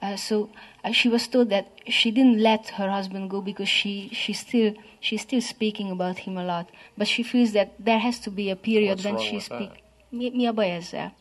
Uh, 0.00 0.16
so 0.16 0.48
uh, 0.84 0.92
she 0.92 1.08
was 1.08 1.28
told 1.28 1.48
that 1.48 1.64
she 1.86 2.10
didn't 2.10 2.40
let 2.40 2.68
her 2.68 2.88
husband 2.88 3.30
go 3.30 3.42
because 3.42 3.70
she 3.70 4.08
she 4.10 4.32
still 4.32 4.72
she's 5.00 5.20
still 5.20 5.40
speaking 5.40 5.90
about 5.90 6.18
him 6.18 6.36
a 6.36 6.44
lot, 6.44 6.68
but 6.94 7.06
she 7.06 7.22
feels 7.22 7.50
that 7.50 7.68
there 7.84 8.00
has 8.00 8.18
to 8.18 8.30
be 8.30 8.50
a 8.50 8.56
period 8.56 8.98
What's 8.98 9.04
when 9.04 9.18
she 9.18 9.34
with 9.34 9.44
speak. 9.44 9.68
that? 9.68 9.82
Mi, 10.08 10.30
mi 10.30 10.46
a 10.46 10.52
baj 10.52 10.70
ezzel? 10.70 11.14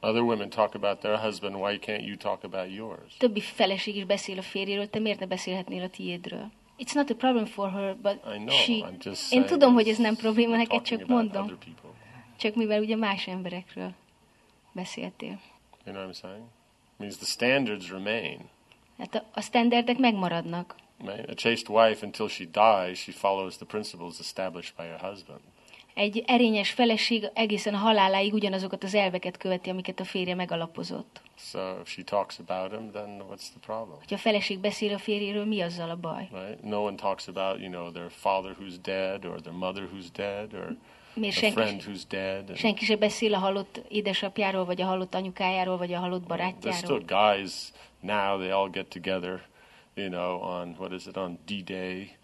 Other 0.00 0.22
women 0.22 0.48
talk 0.48 0.74
about 0.74 1.00
their 1.00 1.18
husband. 1.18 1.54
Why 1.54 1.78
can't 1.78 2.02
you 2.02 2.16
talk 2.16 2.44
about 2.44 2.72
yours? 2.74 3.16
Többi 3.18 3.40
feleség 3.40 3.96
is 3.96 4.04
beszél 4.04 4.38
a 4.38 4.42
férjéről, 4.42 4.90
te 4.90 4.98
miért 4.98 5.18
ne 5.18 5.26
beszélhetnél 5.26 5.82
a 5.82 5.88
tiédről? 5.88 6.50
It's 6.80 6.94
not 6.94 7.10
a 7.10 7.14
problem 7.14 7.46
for 7.46 7.70
her, 7.70 7.94
but 7.94 8.16
I 8.34 8.38
know. 8.38 8.56
she... 8.56 8.72
I'm 8.72 8.98
just 9.04 9.32
Én 9.32 9.46
tudom, 9.46 9.74
hogy 9.74 9.88
ez 9.88 9.98
nem 9.98 10.16
probléma, 10.16 10.56
neked 10.56 10.82
csak 10.82 11.06
mondom. 11.06 11.58
Csak 12.36 12.54
mivel 12.54 12.80
ugye 12.80 12.96
más 12.96 13.26
emberekről 13.26 13.94
beszéltél. 14.72 15.40
You 15.84 15.94
know 15.94 16.04
what 16.04 16.16
I'm 16.16 16.20
saying? 16.20 16.44
means 17.00 17.16
the 17.16 17.26
standards 17.26 17.90
remain. 17.90 18.48
Hát 18.98 19.14
a, 19.14 19.24
a 19.34 19.40
standardek 19.40 19.98
megmaradnak. 19.98 20.74
A 21.26 21.34
chaste 21.34 21.72
wife, 21.72 22.06
until 22.06 22.28
she 22.28 22.44
dies, 22.44 22.98
she 22.98 23.12
follows 23.12 23.56
the 23.56 23.66
principles 23.66 24.20
established 24.20 24.76
by 24.76 24.82
her 24.82 24.98
husband. 25.10 25.40
Egy 25.94 26.24
erényes 26.26 26.70
feleség 26.70 27.30
egészen 27.34 27.74
haláláig 27.74 28.32
ugyanazokat 28.32 28.84
az 28.84 28.94
elveket 28.94 29.36
követi, 29.36 29.70
amiket 29.70 30.00
a 30.00 30.04
férje 30.04 30.34
megalapozott. 30.34 31.20
So 31.36 31.58
if 31.80 31.88
she 31.88 32.02
talks 32.02 32.38
about 32.38 32.70
him, 32.70 32.90
then 32.90 33.22
what's 33.30 33.48
the 33.50 33.60
problem? 33.60 33.98
Ha 34.08 34.14
a 34.14 34.18
feleség 34.18 34.58
beszél 34.58 34.94
a 34.94 34.98
férjéről, 34.98 35.44
mi 35.44 35.60
azzal 35.60 35.90
a 35.90 35.96
baj? 35.96 36.28
Right? 36.32 36.62
No 36.62 36.84
one 36.84 36.96
talks 36.96 37.28
about, 37.28 37.60
you 37.60 37.70
know, 37.70 37.90
their 37.90 38.10
father 38.10 38.56
who's 38.60 38.74
dead 38.82 39.24
or 39.24 39.40
their 39.40 39.56
mother 39.56 39.88
who's 39.92 40.06
dead 40.12 40.54
or 40.54 40.76
Miért 41.14 41.34
senki, 41.34 41.60
friend 41.60 41.82
who's 41.82 42.02
dead. 42.08 42.48
And 42.48 42.56
senki 42.56 42.84
se 42.84 42.96
beszél 42.96 43.34
a 43.34 43.38
halott 43.38 43.82
édesapjáról, 43.88 44.64
vagy 44.64 44.80
a 44.80 44.86
halott 44.86 45.14
anyukájáról, 45.14 45.76
vagy 45.76 45.92
a 45.92 45.98
halott 45.98 46.22
there's 46.22 46.28
barátjáról? 46.28 46.78
still 46.78 47.02
guys 47.06 47.72
now, 48.00 48.38
they 48.38 48.50
all 48.50 48.70
get 48.70 48.86
together, 48.86 49.42
you 49.94 50.08
know, 50.08 50.40
on, 50.42 50.74
what 50.78 50.92
is 50.92 51.06
it, 51.06 51.16
on 51.16 51.38
D-Day, 51.46 52.16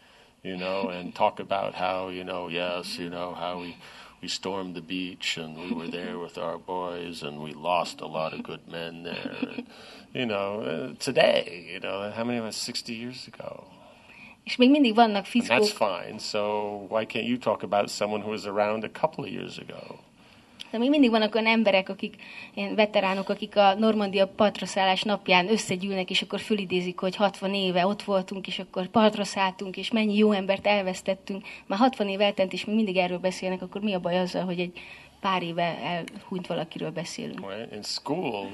you 0.46 0.56
know, 0.56 0.88
and 0.90 1.12
talk 1.12 1.40
about 1.40 1.74
how, 1.74 2.08
you 2.08 2.22
know, 2.22 2.48
yes, 2.48 2.98
you 2.98 3.10
know, 3.10 3.34
how 3.34 3.60
we, 3.60 3.76
we 4.22 4.28
stormed 4.28 4.76
the 4.76 4.80
beach 4.80 5.36
and 5.36 5.58
we 5.58 5.72
were 5.72 5.88
there 5.88 6.18
with 6.24 6.38
our 6.38 6.56
boys 6.56 7.22
and 7.22 7.42
we 7.42 7.52
lost 7.52 8.00
a 8.00 8.06
lot 8.06 8.32
of 8.32 8.44
good 8.44 8.68
men 8.68 9.02
there. 9.02 9.36
And, 9.40 9.66
you 10.14 10.24
know, 10.24 10.60
uh, 10.60 10.94
today, 11.00 11.68
you 11.72 11.80
know, 11.80 12.12
how 12.14 12.22
many 12.22 12.38
of 12.38 12.44
us 12.44 12.56
60 12.56 12.94
years 12.94 13.26
ago? 13.26 13.64
És 14.44 14.56
még 14.56 14.70
mindig 14.70 14.94
vannak 14.94 15.26
And 15.34 15.46
that's 15.46 15.72
fine. 15.72 16.18
So 16.18 16.86
why 16.88 17.04
can't 17.04 17.26
you 17.26 17.36
talk 17.36 17.62
about 17.62 17.90
someone 17.90 18.22
who 18.22 18.30
was 18.30 18.46
around 18.46 18.84
a 18.84 18.88
couple 18.88 19.24
of 19.24 19.30
years 19.30 19.58
ago? 19.58 19.98
De 20.76 20.82
még 20.82 20.90
mindig 20.90 21.10
vannak 21.10 21.34
olyan 21.34 21.46
emberek, 21.46 21.88
akik, 21.88 22.14
ilyen 22.54 22.74
veteránok, 22.74 23.28
akik 23.28 23.56
a 23.56 23.74
Normandia 23.74 24.28
patraszállás 24.28 25.02
napján 25.02 25.50
összegyűlnek, 25.50 26.10
és 26.10 26.22
akkor 26.22 26.40
fölidézik, 26.40 26.98
hogy 26.98 27.16
60 27.16 27.54
éve 27.54 27.86
ott 27.86 28.02
voltunk, 28.02 28.46
és 28.46 28.58
akkor 28.58 28.86
patraszálltunk, 28.86 29.76
és 29.76 29.90
mennyi 29.90 30.16
jó 30.16 30.32
embert 30.32 30.66
elvesztettünk. 30.66 31.44
Már 31.66 31.78
60 31.78 32.08
év 32.08 32.20
eltent, 32.20 32.52
és 32.52 32.64
még 32.64 32.74
mindig 32.76 32.96
erről 32.96 33.18
beszélnek, 33.18 33.62
akkor 33.62 33.80
mi 33.80 33.94
a 33.94 34.00
baj 34.00 34.18
azzal, 34.18 34.44
hogy 34.44 34.60
egy 34.60 34.80
pár 35.20 35.42
éve 35.42 35.78
elhunyt 35.78 36.46
valakiről 36.46 36.90
beszélünk? 36.90 37.46
In 37.72 37.82
school, 37.82 38.48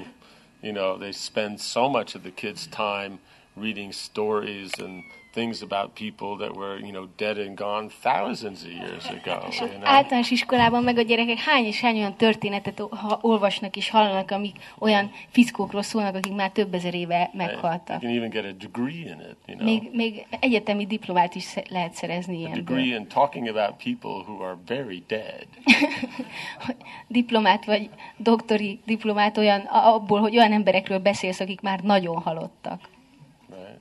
you 0.61 0.73
know, 0.73 0.97
they 0.97 1.11
spend 1.11 1.59
so 1.59 1.89
much 1.89 2.15
of 2.15 2.21
the 2.21 2.31
kids' 2.35 2.67
time 2.69 3.19
reading 3.61 3.91
stories 3.91 4.69
and 4.79 5.03
things 5.33 5.61
about 5.61 5.93
people 5.99 6.37
that 6.47 6.55
were, 6.57 6.79
you 6.79 6.91
know, 6.91 7.07
dead 7.17 7.37
and 7.37 7.55
gone 7.57 7.87
thousands 8.01 8.63
of 8.63 8.69
years 8.71 9.05
ago. 9.09 9.47
És 9.49 9.59
You 9.59 9.69
know? 9.69 9.81
általános 9.83 10.31
iskolában 10.31 10.83
meg 10.83 10.97
a 10.97 11.01
gyerekek 11.01 11.37
hány 11.37 11.65
és 11.65 11.81
hány 11.81 11.97
olyan 11.97 12.15
történetet 12.15 12.83
olvasnak 13.21 13.75
és 13.75 13.89
hallanak, 13.89 14.31
amik 14.31 14.55
olyan 14.79 15.11
fickókról 15.29 15.81
szólnak, 15.81 16.15
akik 16.15 16.33
már 16.33 16.51
több 16.51 16.73
ezer 16.73 16.93
éve 16.93 17.15
Right? 17.17 17.33
You 17.33 17.45
meghaltak. 17.45 17.99
can 17.99 18.09
even 18.09 18.29
get 18.29 18.45
a 18.45 18.51
degree 18.51 18.95
in 18.99 19.19
it, 19.29 19.37
you 19.45 19.57
know. 19.57 19.63
Még, 19.65 19.89
még 19.93 20.25
egyetemi 20.39 20.85
diplomát 20.85 21.35
is 21.35 21.53
lehet 21.69 21.93
szerezni 21.93 22.35
a 22.35 22.37
ilyenből. 22.39 22.63
degree 22.77 22.95
in 22.99 23.07
talking 23.07 23.47
about 23.47 23.83
people 23.83 24.23
who 24.33 24.43
are 24.43 24.57
very 24.67 25.03
dead. 25.07 25.47
Diplomát 27.07 27.65
vagy 27.65 27.89
doktori 28.17 28.79
diplomát 28.85 29.37
olyan, 29.37 29.59
a- 29.59 29.93
abból, 29.93 30.19
hogy 30.19 30.37
olyan 30.37 30.51
emberekről 30.51 30.99
beszélsz, 30.99 31.39
akik 31.39 31.61
már 31.61 31.79
nagyon 31.79 32.21
halottak. 32.21 32.91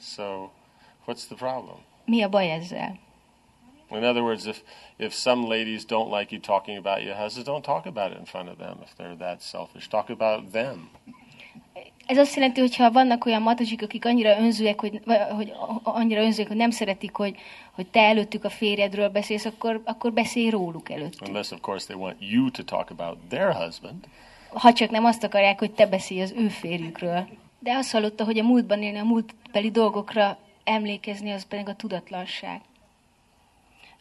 So, 0.02 0.50
what's 1.06 1.26
the 1.26 1.34
problem? 1.34 1.76
Mi 2.04 2.22
a 2.22 2.28
baj 2.28 2.50
ezzel? 2.50 2.98
In 3.90 4.04
other 4.04 4.22
words, 4.22 4.46
if 4.46 4.62
if 4.96 5.12
some 5.12 5.46
ladies 5.46 5.84
don't 5.84 6.18
like 6.18 6.34
you 6.34 6.40
talking 6.40 6.78
about 6.78 7.02
your 7.02 7.14
husband, 7.14 7.46
don't 7.46 7.64
talk 7.64 7.86
about 7.86 8.12
it 8.12 8.18
in 8.18 8.24
front 8.24 8.48
of 8.48 8.56
them. 8.56 8.76
If 8.82 8.92
they're 8.98 9.16
that 9.18 9.42
selfish, 9.42 9.88
talk 9.88 10.10
about 10.10 10.50
them. 10.50 10.90
Ez 12.06 12.18
azt 12.18 12.34
jelenti, 12.34 12.60
hogy 12.60 12.76
ha 12.76 12.90
vannak 12.90 13.24
olyan 13.24 13.42
matazsik, 13.42 13.82
akik 13.82 14.04
annyira 14.04 14.38
önzőek, 14.38 14.80
hogy, 14.80 15.00
hogy 15.36 15.52
annyira 15.82 16.22
önzőek, 16.22 16.48
hogy 16.48 16.56
nem 16.56 16.70
szeretik, 16.70 17.16
hogy, 17.16 17.36
hogy 17.72 17.86
te 17.86 18.00
előttük 18.00 18.44
a 18.44 18.50
férjedről 18.50 19.08
beszélsz, 19.08 19.44
akkor, 19.44 19.82
akkor 19.84 20.12
beszélj 20.12 20.50
róluk 20.50 20.90
előtt. 20.90 21.28
Unless, 21.28 21.50
of 21.50 21.60
course, 21.60 21.86
they 21.86 21.96
want 22.00 22.16
you 22.20 22.50
to 22.50 22.62
talk 22.62 22.90
about 22.90 23.18
their 23.28 23.52
husband. 23.54 24.06
Ha 24.48 24.72
csak 24.72 24.90
nem 24.90 25.04
azt 25.04 25.24
akarják, 25.24 25.58
hogy 25.58 25.70
te 25.70 25.86
beszélj 25.86 26.22
az 26.22 26.32
ő 26.36 26.48
férjükről. 26.48 27.26
De 27.62 27.72
azt 27.72 27.90
hallotta, 27.92 28.24
hogy 28.24 28.38
a 28.38 28.42
múltban 28.42 28.82
élni, 28.82 28.98
a 28.98 29.04
múltbeli 29.04 29.70
dolgokra 29.70 30.38
emlékezni, 30.64 31.30
az 31.32 31.46
pedig 31.46 31.68
a 31.68 31.76
tudatlanság. 31.76 32.60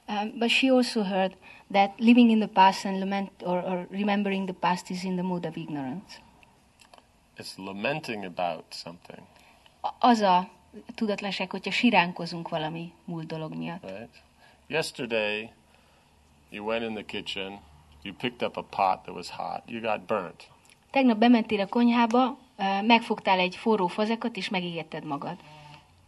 Um, 0.07 0.37
but 0.39 0.49
she 0.49 0.71
also 0.73 1.01
heard 1.03 1.37
that 1.71 1.91
living 1.99 2.29
in 2.29 2.39
the 2.39 2.47
past 2.47 2.85
and 2.85 2.99
lament 2.99 3.31
or, 3.41 3.57
or 3.57 3.87
remembering 3.91 4.47
the 4.49 4.57
past 4.59 4.89
is 4.89 5.03
in 5.03 5.13
the 5.13 5.23
mood 5.23 5.45
of 5.45 5.55
ignorance. 5.55 6.19
It's 7.37 7.57
lamenting 7.57 8.25
about 8.25 8.63
something, 8.69 9.21
Az 9.99 10.19
a 10.19 10.49
tudatlanság, 10.95 11.51
hogyha 11.51 11.71
siránkozunk 11.71 12.49
valami 12.49 12.93
múlt 13.05 13.25
dolog 13.27 13.55
miatt. 13.55 13.83
right? 13.83 14.21
Yesterday, 14.67 15.51
you 16.49 16.65
went 16.65 16.83
in 16.83 16.93
the 16.93 17.05
kitchen, 17.05 17.59
you 18.03 18.15
picked 18.15 18.41
up 18.41 18.57
a 18.57 18.63
pot 18.63 19.03
that 19.03 19.15
was 19.15 19.29
hot, 19.29 19.61
you 19.65 19.81
got 19.81 20.05
burnt. 20.05 20.47
Tegnap 20.91 21.17
bementél 21.17 21.59
a 21.59 21.67
konyhába, 21.67 22.37
megfogtál 22.81 23.39
egy 23.39 23.55
forró 23.55 23.87
fazekat, 23.87 24.35
és 24.37 24.49
megégetted 24.49 25.03
magad. 25.03 25.35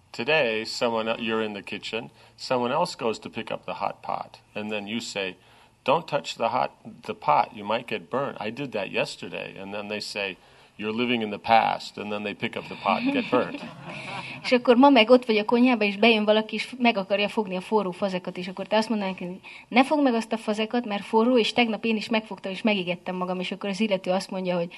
Today, 0.10 0.64
someone 0.64 1.16
you're 1.16 1.44
in 1.44 1.54
the 1.54 1.62
kitchen, 1.62 2.12
someone 2.36 2.74
else 2.74 2.96
goes 2.98 3.20
to 3.20 3.30
pick 3.30 3.50
up 3.50 3.64
the 3.64 3.74
hot 3.74 3.96
pot, 4.02 4.40
and 4.54 4.70
then 4.70 4.88
you 4.88 5.00
say, 5.00 5.36
"Don't 5.84 6.06
touch 6.06 6.36
the 6.36 6.48
hot 6.48 6.72
the 7.02 7.14
pot. 7.14 7.50
You 7.56 7.66
might 7.66 7.88
get 7.88 8.10
burnt." 8.10 8.42
I 8.42 8.52
did 8.52 8.72
that 8.72 8.92
yesterday, 8.92 9.62
and 9.62 9.74
then 9.74 9.88
they 9.88 10.00
say, 10.00 10.38
"You're 10.84 10.98
living 10.98 11.22
in 11.22 11.30
the 11.30 11.40
past," 11.40 11.98
and 11.98 12.10
then 12.10 12.22
they 12.22 12.34
pick 12.34 12.56
up 12.56 12.64
the 12.64 12.76
pot 12.84 12.98
and 12.98 13.12
get 13.12 13.30
burnt. 13.30 13.64
És 14.44 14.52
akkor 14.52 14.76
ma 14.76 14.90
meg 14.90 15.10
ott 15.10 15.26
vagy 15.26 15.38
a 15.38 15.46
konyhában, 15.46 15.88
és 15.88 15.98
bejön 15.98 16.26
valaki, 16.26 16.56
és 16.56 16.76
meg 16.78 16.98
akarja 16.98 17.28
fogni 17.28 17.56
a 17.56 17.62
forró 17.62 17.92
fazekat, 17.92 18.38
és 18.38 18.48
akkor 18.48 18.68
te 18.68 18.78
azt 18.78 18.90
mondanád 18.90 19.20
neki, 19.20 19.40
ne 19.68 19.84
fogd 19.84 20.04
meg 20.04 20.14
azt 20.14 20.32
a 20.32 20.38
fazekat, 20.38 20.86
mert 20.86 21.04
forró, 21.04 21.38
és 21.38 21.54
tegnap 21.54 21.86
én 21.86 21.96
is 21.96 22.10
megfogtam, 22.10 22.52
és 22.52 22.62
megégettem 22.62 23.16
magam, 23.16 23.40
és 23.40 23.52
akkor 23.52 23.70
az 23.70 23.80
illető 23.80 24.12
azt 24.12 24.32
mondja, 24.32 24.56
hogy 24.56 24.74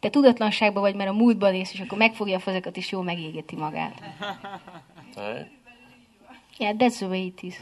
te 0.00 0.10
tudatlanságban 0.10 0.82
vagy, 0.82 0.94
mert 0.94 1.10
a 1.10 1.12
múltban 1.12 1.54
élsz, 1.54 1.72
és 1.72 1.80
akkor 1.80 1.98
megfogja 1.98 2.36
a 2.36 2.40
fazekat, 2.40 2.76
és 2.76 2.90
jó 2.90 3.00
megégeti 3.00 3.56
magát. 3.56 4.02
right? 5.16 5.50
Yeah, 6.58 6.76
that's 6.76 6.96
the 6.96 7.06
way 7.06 7.26
it 7.26 7.42
is. 7.42 7.54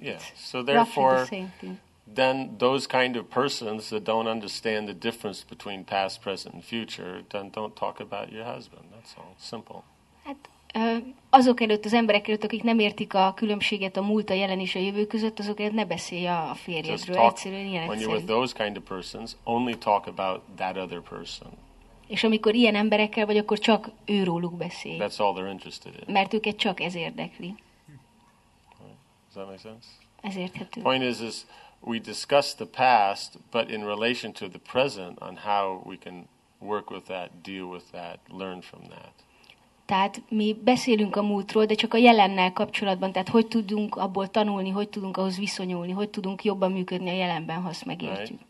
Yeah. 0.00 0.20
So 0.36 0.62
therefore, 0.62 1.24
the. 1.24 1.68
Then 2.14 2.56
those 2.58 2.86
kind 2.86 3.16
of 3.16 3.24
persons 3.28 3.88
that 3.88 4.02
don't 4.02 4.26
understand 4.26 4.86
the 4.86 4.96
difference 4.98 5.44
between 5.48 5.84
past, 5.84 6.20
present, 6.20 6.54
and 6.54 6.64
future, 6.64 7.24
then 7.28 7.50
don't 7.50 7.74
talk 7.74 8.00
about 8.00 8.32
your 8.32 8.44
husband. 8.44 8.84
That's 8.92 9.16
all. 9.16 9.34
Simple. 9.38 9.82
Ö, 10.76 10.96
azok 11.30 11.60
előtt, 11.60 11.84
az 11.84 11.92
emberek 11.92 12.28
előtt, 12.28 12.44
akik 12.44 12.62
nem 12.62 12.78
értik 12.78 13.14
a 13.14 13.32
különbséget 13.36 13.96
a 13.96 14.02
múlt, 14.02 14.30
a 14.30 14.34
jelen 14.34 14.60
és 14.60 14.74
a 14.74 14.78
jövő 14.78 15.06
között, 15.06 15.38
azok 15.38 15.60
előtt 15.60 15.72
ne 15.72 15.84
beszélj 15.84 16.26
a 16.26 16.52
férjedről. 16.54 17.16
talk 17.16 17.30
Egyszerűen 17.30 17.66
ilyen 17.66 17.88
when 17.88 18.00
you're 18.00 18.12
with 18.12 18.24
those 18.24 18.64
kind 18.64 18.76
of 18.76 18.82
persons. 18.88 19.36
Only 19.44 19.78
talk 19.78 20.06
about 20.06 20.40
that 20.56 20.76
other 20.76 21.00
person. 21.00 21.48
És 22.06 22.24
amikor 22.24 22.54
ilyen 22.54 22.74
emberekkel 22.74 23.26
vagy, 23.26 23.36
akkor 23.36 23.58
csak 23.58 23.90
őróluk 24.04 24.56
beszélj. 24.56 24.96
That's 25.00 25.16
all 25.20 25.34
they're 25.34 25.50
interested 25.50 25.94
in. 26.06 26.12
Mert 26.12 26.34
őket 26.34 26.56
csak 26.56 26.80
ez 26.80 26.94
érdekli. 26.94 27.54
Does 29.34 29.46
that 29.46 29.46
make 29.46 29.58
sense? 29.58 29.88
Ez 30.20 30.36
érthető. 30.36 30.80
Point 30.80 31.02
is, 31.02 31.20
is 31.20 31.34
we 31.86 31.98
discuss 31.98 32.54
the 32.54 32.66
past, 32.66 33.38
but 33.50 33.70
in 33.70 33.84
relation 33.84 34.32
to 34.32 34.48
the 34.48 34.58
present, 34.58 35.20
on 35.20 35.36
how 35.36 35.82
we 35.84 35.96
can 35.96 36.26
work 36.60 36.90
with 36.90 37.06
that, 37.06 37.42
deal 37.42 37.66
with 37.66 37.90
that, 37.92 38.18
learn 38.28 38.60
from 38.62 38.80
that. 38.88 39.12
Tehát 39.86 40.22
mi 40.28 40.56
beszélünk 40.64 41.16
a 41.16 41.22
múltról, 41.22 41.64
de 41.64 41.74
csak 41.74 41.94
a 41.94 41.96
jelennel 41.96 42.52
kapcsolatban, 42.52 43.12
tehát 43.12 43.28
hogy 43.28 43.46
tudunk 43.46 43.96
abból 43.96 44.28
tanulni, 44.28 44.70
hogy 44.70 44.88
tudunk 44.88 45.16
ahhoz 45.16 45.38
viszonyulni, 45.38 45.92
hogy 45.92 46.10
tudunk 46.10 46.44
jobban 46.44 46.72
működni 46.72 47.10
a 47.10 47.14
jelenben, 47.14 47.62
ha 47.62 47.68
azt 47.68 47.84
megértjük. 47.84 48.40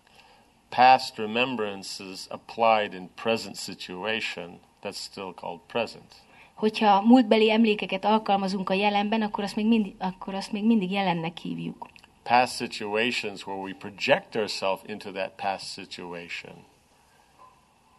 Past 0.68 1.16
remembrances 1.16 2.26
applied 2.28 2.92
in 2.92 3.10
present 3.14 3.56
situation, 3.56 4.58
that's 4.82 4.96
still 4.96 5.32
called 5.34 5.60
present. 5.66 6.14
Hogyha 6.54 7.00
múltbeli 7.00 7.50
emlékeket 7.50 8.04
alkalmazunk 8.04 8.70
a 8.70 8.74
jelenben, 8.74 9.22
akkor 9.22 9.44
azt 9.44 9.56
még 9.56 9.66
mindig, 9.66 9.94
akkor 9.98 10.34
azt 10.34 10.52
még 10.52 10.64
mindig 10.64 10.90
jelennek 10.90 11.38
hívjuk. 11.38 11.88
Past 12.24 12.54
situations 12.54 13.46
where 13.46 13.60
we 13.60 13.72
project 13.72 14.36
ourselves 14.36 14.82
into 14.86 15.12
that 15.12 15.36
past 15.36 15.66
situation, 15.66 16.64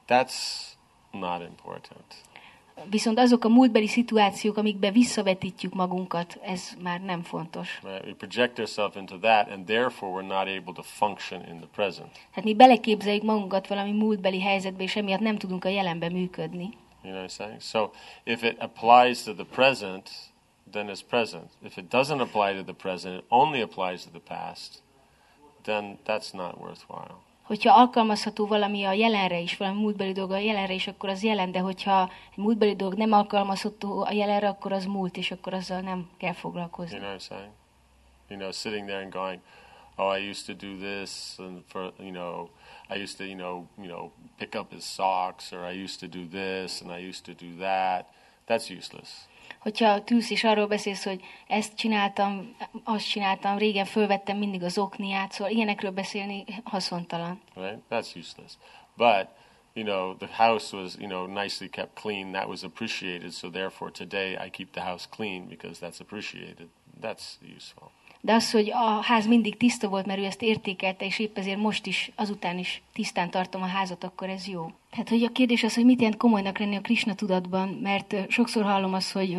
that's 0.08 0.76
not 1.12 1.42
important. 1.42 2.16
Viszont 2.90 3.20
azok 3.20 3.44
a 3.44 3.50
múltbeli 3.50 3.88
szituációk, 3.88 4.58
amikbe 4.58 4.92
visszavetítjük 4.92 5.74
magunkat, 5.74 6.40
ez 6.42 6.74
már 6.82 7.02
nem 7.02 7.24
fontos. 7.24 7.80
Right? 7.84 8.06
We 8.06 8.14
project 8.14 8.60
ourselves 8.60 8.96
into 8.96 9.18
that, 9.20 9.50
and 9.50 9.66
therefore 9.66 10.12
we're 10.12 10.28
not 10.28 10.48
able 10.48 10.74
to 10.74 10.82
function 10.82 11.46
in 11.48 11.58
the 11.58 11.68
present. 11.76 12.20
Hát 12.32 12.44
mi 12.44 12.54
beleképzeljük 12.54 13.24
magunkat 13.24 13.68
valami 13.68 13.92
múltbeli 13.92 14.42
helyzetbe, 14.42 14.84
és 14.84 14.96
emiatt 14.96 15.20
nem 15.20 15.38
tudunk 15.38 15.66
a 15.66 15.70
jelenben 15.70 16.12
működni. 16.12 16.70
You 17.04 17.14
know 17.14 17.24
what 17.24 17.32
I'm 17.32 17.36
saying? 17.36 17.62
So 17.62 17.92
if 18.24 18.44
it 18.44 18.60
applies 18.60 19.24
to 19.24 19.34
the 19.34 19.46
present, 19.46 20.10
then 20.72 20.90
it's 20.90 21.04
present. 21.04 21.52
If 21.64 21.78
it 21.78 21.90
doesn't 21.90 22.20
apply 22.20 22.54
to 22.54 22.64
the 22.64 22.74
present, 22.74 23.18
it 23.18 23.26
only 23.30 23.62
applies 23.62 24.04
to 24.04 24.10
the 24.10 24.20
past, 24.20 24.82
then 25.64 25.98
that's 26.04 26.34
not 26.34 26.60
worthwhile. 26.60 27.24
Hogyha 27.44 27.72
alkalmazható 27.74 28.48
valami 28.48 28.86
a 28.86 28.94
jelenre 28.94 29.40
is, 29.40 29.58
valami 29.58 29.80
múltbeli 29.80 30.12
dolog 30.12 30.32
a 30.32 30.38
jelenre 30.38 30.74
is, 30.74 30.88
akkor 30.88 31.10
az 31.10 31.24
jelen, 31.24 31.52
de 31.52 31.60
hogyha 31.60 32.12
egy 32.32 32.44
múltbeli 32.44 32.76
dolog 32.76 32.94
nem 32.94 33.12
alkalmazható 33.12 34.04
a 34.04 34.12
jelenre, 34.12 34.48
akkor 34.48 34.72
az 34.72 34.86
múlt, 34.86 35.18
és 35.18 35.32
akkor 35.32 35.54
azzal 35.54 35.80
nem 35.80 36.10
kell 36.18 36.34
foglalkozni. 36.34 36.96
You 36.96 37.06
know 37.06 37.16
what 37.16 37.24
I'm 37.24 37.28
saying? 37.28 37.52
You 38.30 38.40
know, 38.40 38.52
sitting 38.52 38.88
there 38.88 39.02
and 39.02 39.14
going, 39.14 39.42
"Oh, 39.98 40.20
I 40.20 40.30
used 40.30 40.46
to 40.46 40.54
do 40.54 40.78
this," 40.78 41.36
and 41.38 41.64
for 41.68 41.94
you 42.00 42.12
know, 42.12 42.50
I 42.90 43.02
used 43.02 43.18
to, 43.18 43.24
you 43.24 43.36
know, 43.36 43.66
you 43.78 43.88
know, 43.88 44.12
pick 44.38 44.56
up 44.56 44.72
his 44.72 44.84
socks, 44.84 45.52
or 45.52 45.72
I 45.72 45.84
used 45.84 46.00
to 46.00 46.08
do 46.08 46.28
this, 46.28 46.82
and 46.82 46.92
I 46.92 47.10
used 47.10 47.26
to 47.26 47.34
do 47.46 47.58
that. 47.60 48.06
That's 48.46 48.70
useless. 48.70 49.28
Hogyha 49.66 50.04
tűz 50.04 50.32
és 50.32 50.44
arról 50.44 50.68
beszélsz, 50.68 51.04
hogy 51.04 51.22
ezt 51.48 51.76
csináltam, 51.76 52.56
azt 52.84 53.10
csináltam, 53.10 53.58
régen 53.58 53.86
fölvettem 53.86 54.38
mindig 54.38 54.64
az 54.64 54.78
okniát, 54.78 55.32
szóval 55.32 55.54
ilyenekről 55.54 55.92
beszélni 55.92 56.44
haszontalan. 56.64 57.42
right? 57.56 57.80
That's 57.90 58.16
useless. 58.18 58.54
But 58.98 59.28
you 59.74 59.86
know, 59.86 60.16
the 60.18 60.30
house 60.44 60.78
was 60.78 60.96
you 61.00 61.08
know 61.08 61.26
nicely 61.26 61.70
kept 61.70 62.00
clean. 62.00 62.32
That 62.32 62.48
was 62.48 62.64
appreciated. 62.64 63.32
So 63.32 63.50
therefore, 63.50 63.92
today 63.92 64.38
I 64.46 64.50
keep 64.50 64.72
the 64.72 64.82
house 64.82 65.08
clean 65.10 65.48
because 65.48 65.80
that's 65.80 66.00
appreciated. 66.00 66.68
That's 67.02 67.40
useful. 67.56 67.92
De 68.26 68.34
az, 68.34 68.52
hogy 68.52 68.72
a 68.72 69.02
ház 69.02 69.28
mindig 69.28 69.58
tiszta 69.58 69.88
volt, 69.88 70.06
mert 70.06 70.20
ő 70.20 70.24
ezt 70.24 70.42
értékelte, 70.42 71.06
és 71.06 71.20
épp 71.20 71.38
ezért 71.38 71.58
most 71.58 71.86
is, 71.86 72.12
azután 72.16 72.58
is 72.58 72.82
tisztán 72.94 73.30
tartom 73.30 73.62
a 73.62 73.66
házat, 73.66 74.04
akkor 74.04 74.30
ez 74.30 74.48
jó. 74.48 74.72
Tehát, 74.90 75.10
hogy 75.10 75.24
a 75.24 75.32
kérdés 75.32 75.64
az, 75.64 75.76
hogy 75.76 75.86
mit 75.86 76.00
jelent 76.00 76.18
komolynak 76.18 76.58
lenni 76.58 76.76
a 76.76 76.82
Krishna 76.82 77.16
tudatban, 77.16 77.70
mert 77.82 78.16
sokszor 78.28 78.64
hallom 78.64 78.94
azt, 78.94 79.12
hogy 79.12 79.38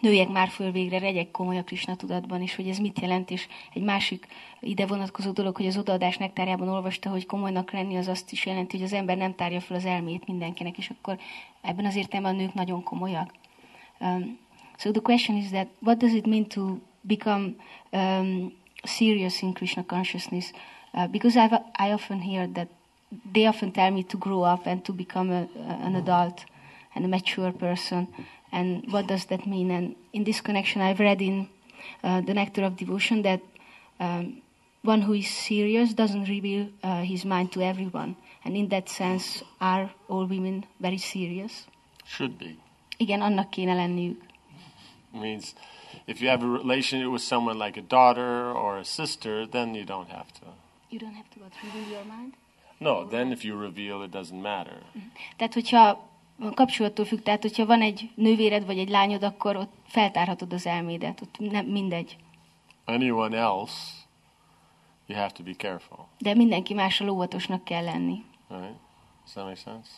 nőjek 0.00 0.28
már 0.28 0.48
föl 0.48 0.70
végre, 0.70 0.98
regyek 0.98 1.30
komoly 1.30 1.58
a 1.58 1.62
Krishna 1.62 1.96
tudatban, 1.96 2.42
és 2.42 2.54
hogy 2.54 2.68
ez 2.68 2.78
mit 2.78 3.00
jelent, 3.00 3.30
és 3.30 3.46
egy 3.74 3.82
másik 3.82 4.26
ide 4.60 4.86
vonatkozó 4.86 5.30
dolog, 5.30 5.56
hogy 5.56 5.66
az 5.66 5.78
odaadás 5.78 6.16
nektárjában 6.16 6.68
olvasta, 6.68 7.10
hogy 7.10 7.26
komolynak 7.26 7.72
lenni 7.72 7.96
az 7.96 8.08
azt 8.08 8.32
is 8.32 8.46
jelenti, 8.46 8.76
hogy 8.76 8.86
az 8.86 8.92
ember 8.92 9.16
nem 9.16 9.34
tárja 9.34 9.60
fel 9.60 9.76
az 9.76 9.84
elmét 9.84 10.26
mindenkinek, 10.26 10.78
és 10.78 10.90
akkor 10.90 11.18
ebben 11.60 11.84
az 11.84 11.96
értelemben 11.96 12.34
a 12.34 12.38
nők 12.38 12.54
nagyon 12.54 12.82
komolyak. 12.82 13.32
Um, 14.00 14.38
so 14.76 14.90
the 14.90 15.00
question 15.00 15.36
is 15.36 15.48
that 15.48 15.66
what 15.80 15.98
does 15.98 16.12
it 16.12 16.26
mean 16.26 16.46
to 16.46 16.78
become 17.06 17.56
um, 17.92 18.52
serious 18.84 19.42
in 19.42 19.54
Krishna 19.54 19.84
consciousness? 19.84 20.52
Uh, 20.94 21.06
because 21.06 21.36
I've, 21.36 21.52
I 21.76 21.92
often 21.92 22.20
hear 22.20 22.46
that 22.48 22.68
they 23.32 23.46
often 23.46 23.72
tell 23.72 23.90
me 23.90 24.02
to 24.04 24.16
grow 24.16 24.42
up 24.42 24.66
and 24.66 24.84
to 24.84 24.92
become 24.92 25.30
a, 25.30 25.48
an 25.86 25.94
adult 25.96 26.44
and 26.94 27.04
a 27.04 27.08
mature 27.08 27.52
person. 27.52 28.08
And 28.52 28.90
what 28.90 29.06
does 29.06 29.26
that 29.26 29.46
mean? 29.46 29.70
And 29.70 29.96
in 30.12 30.24
this 30.24 30.40
connection, 30.40 30.80
I've 30.80 31.00
read 31.00 31.20
in 31.20 31.48
uh, 32.02 32.22
The 32.22 32.34
Nectar 32.34 32.64
of 32.64 32.76
Devotion 32.76 33.22
that 33.22 33.40
um, 34.00 34.42
one 34.82 35.02
who 35.02 35.12
is 35.14 35.28
serious 35.28 35.92
doesn't 35.94 36.28
reveal 36.28 36.68
uh, 36.82 37.02
his 37.02 37.24
mind 37.24 37.52
to 37.52 37.62
everyone. 37.62 38.16
And 38.44 38.56
in 38.56 38.68
that 38.68 38.88
sense, 38.88 39.42
are 39.60 39.90
all 40.08 40.26
women 40.26 40.64
very 40.80 40.98
serious? 40.98 41.66
Should 42.04 42.38
be. 42.38 42.56
Igen, 42.98 43.20
annak 43.20 43.50
kéne 43.50 43.74
lenniük. 43.74 44.22
means 45.12 45.54
if 46.06 46.20
you 46.20 46.28
have 46.28 46.42
a 46.42 46.48
relationship 46.48 47.10
with 47.10 47.22
someone 47.22 47.58
like 47.64 47.80
a 47.80 47.82
daughter 47.82 48.52
or 48.52 48.78
a 48.78 48.84
sister, 48.84 49.46
then 49.48 49.74
you 49.74 49.84
don't 49.84 50.10
have 50.10 50.32
to. 50.40 50.46
You 50.90 50.98
don't 50.98 51.14
have 51.14 51.28
to 51.34 51.40
what, 51.40 51.52
reveal 51.62 51.88
your 51.90 52.04
mind? 52.04 52.34
No, 52.78 53.06
then 53.08 53.32
if 53.32 53.44
you 53.44 53.56
reveal, 53.60 54.02
it 54.02 54.10
doesn't 54.10 54.40
matter. 54.40 54.76
Mm-hmm. 54.76 55.08
Tehát, 55.36 55.54
hogyha 55.54 56.08
kapcsolattól 56.54 57.04
függ, 57.04 57.22
tehát 57.22 57.42
hogyha 57.42 57.66
van 57.66 57.82
egy 57.82 58.10
nővéred 58.14 58.66
vagy 58.66 58.78
egy 58.78 58.88
lányod, 58.88 59.22
akkor 59.22 59.56
ott 59.56 59.72
feltárhatod 59.86 60.52
az 60.52 60.66
elmédet, 60.66 61.20
ott 61.20 61.38
nem, 61.38 61.66
mindegy. 61.66 62.16
Anyone 62.84 63.36
else, 63.36 63.74
you 65.06 65.18
have 65.18 65.32
to 65.32 65.42
be 65.42 65.52
careful. 65.52 66.06
De 66.18 66.34
mindenki 66.34 66.74
másra 66.74 67.10
óvatosnak 67.10 67.64
kell 67.64 67.84
lenni. 67.84 68.24
Right? 68.48 68.76
Does 69.24 69.32
that 69.32 69.44
make 69.44 69.56
sense? 69.56 69.90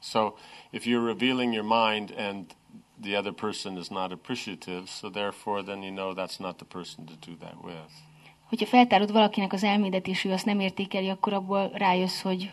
So 0.00 0.34
if 0.70 0.84
you're 0.84 1.04
revealing 1.04 1.52
your 1.52 1.66
mind 1.66 2.10
and 2.18 2.46
the 3.02 3.18
other 3.18 3.32
person 3.32 3.76
is 3.76 3.88
not 3.88 4.12
appreciative, 4.12 4.82
so 4.86 5.10
therefore 5.10 5.62
then 5.62 5.82
you 5.82 5.92
know 5.92 6.14
that's 6.14 6.38
not 6.38 6.56
the 6.56 6.66
person 6.66 7.04
to 7.04 7.12
do 7.26 7.36
that 7.36 7.54
with. 7.62 7.92
Hogyha 8.48 8.66
feltárod 8.66 9.12
valakinek 9.12 9.52
az 9.52 9.64
elmédet, 9.64 10.06
és 10.06 10.24
ő 10.24 10.32
azt 10.32 10.44
nem 10.44 10.60
értékeli, 10.60 11.08
akkor 11.08 11.32
abból 11.32 11.68
rájössz, 11.68 12.20
hogy 12.20 12.52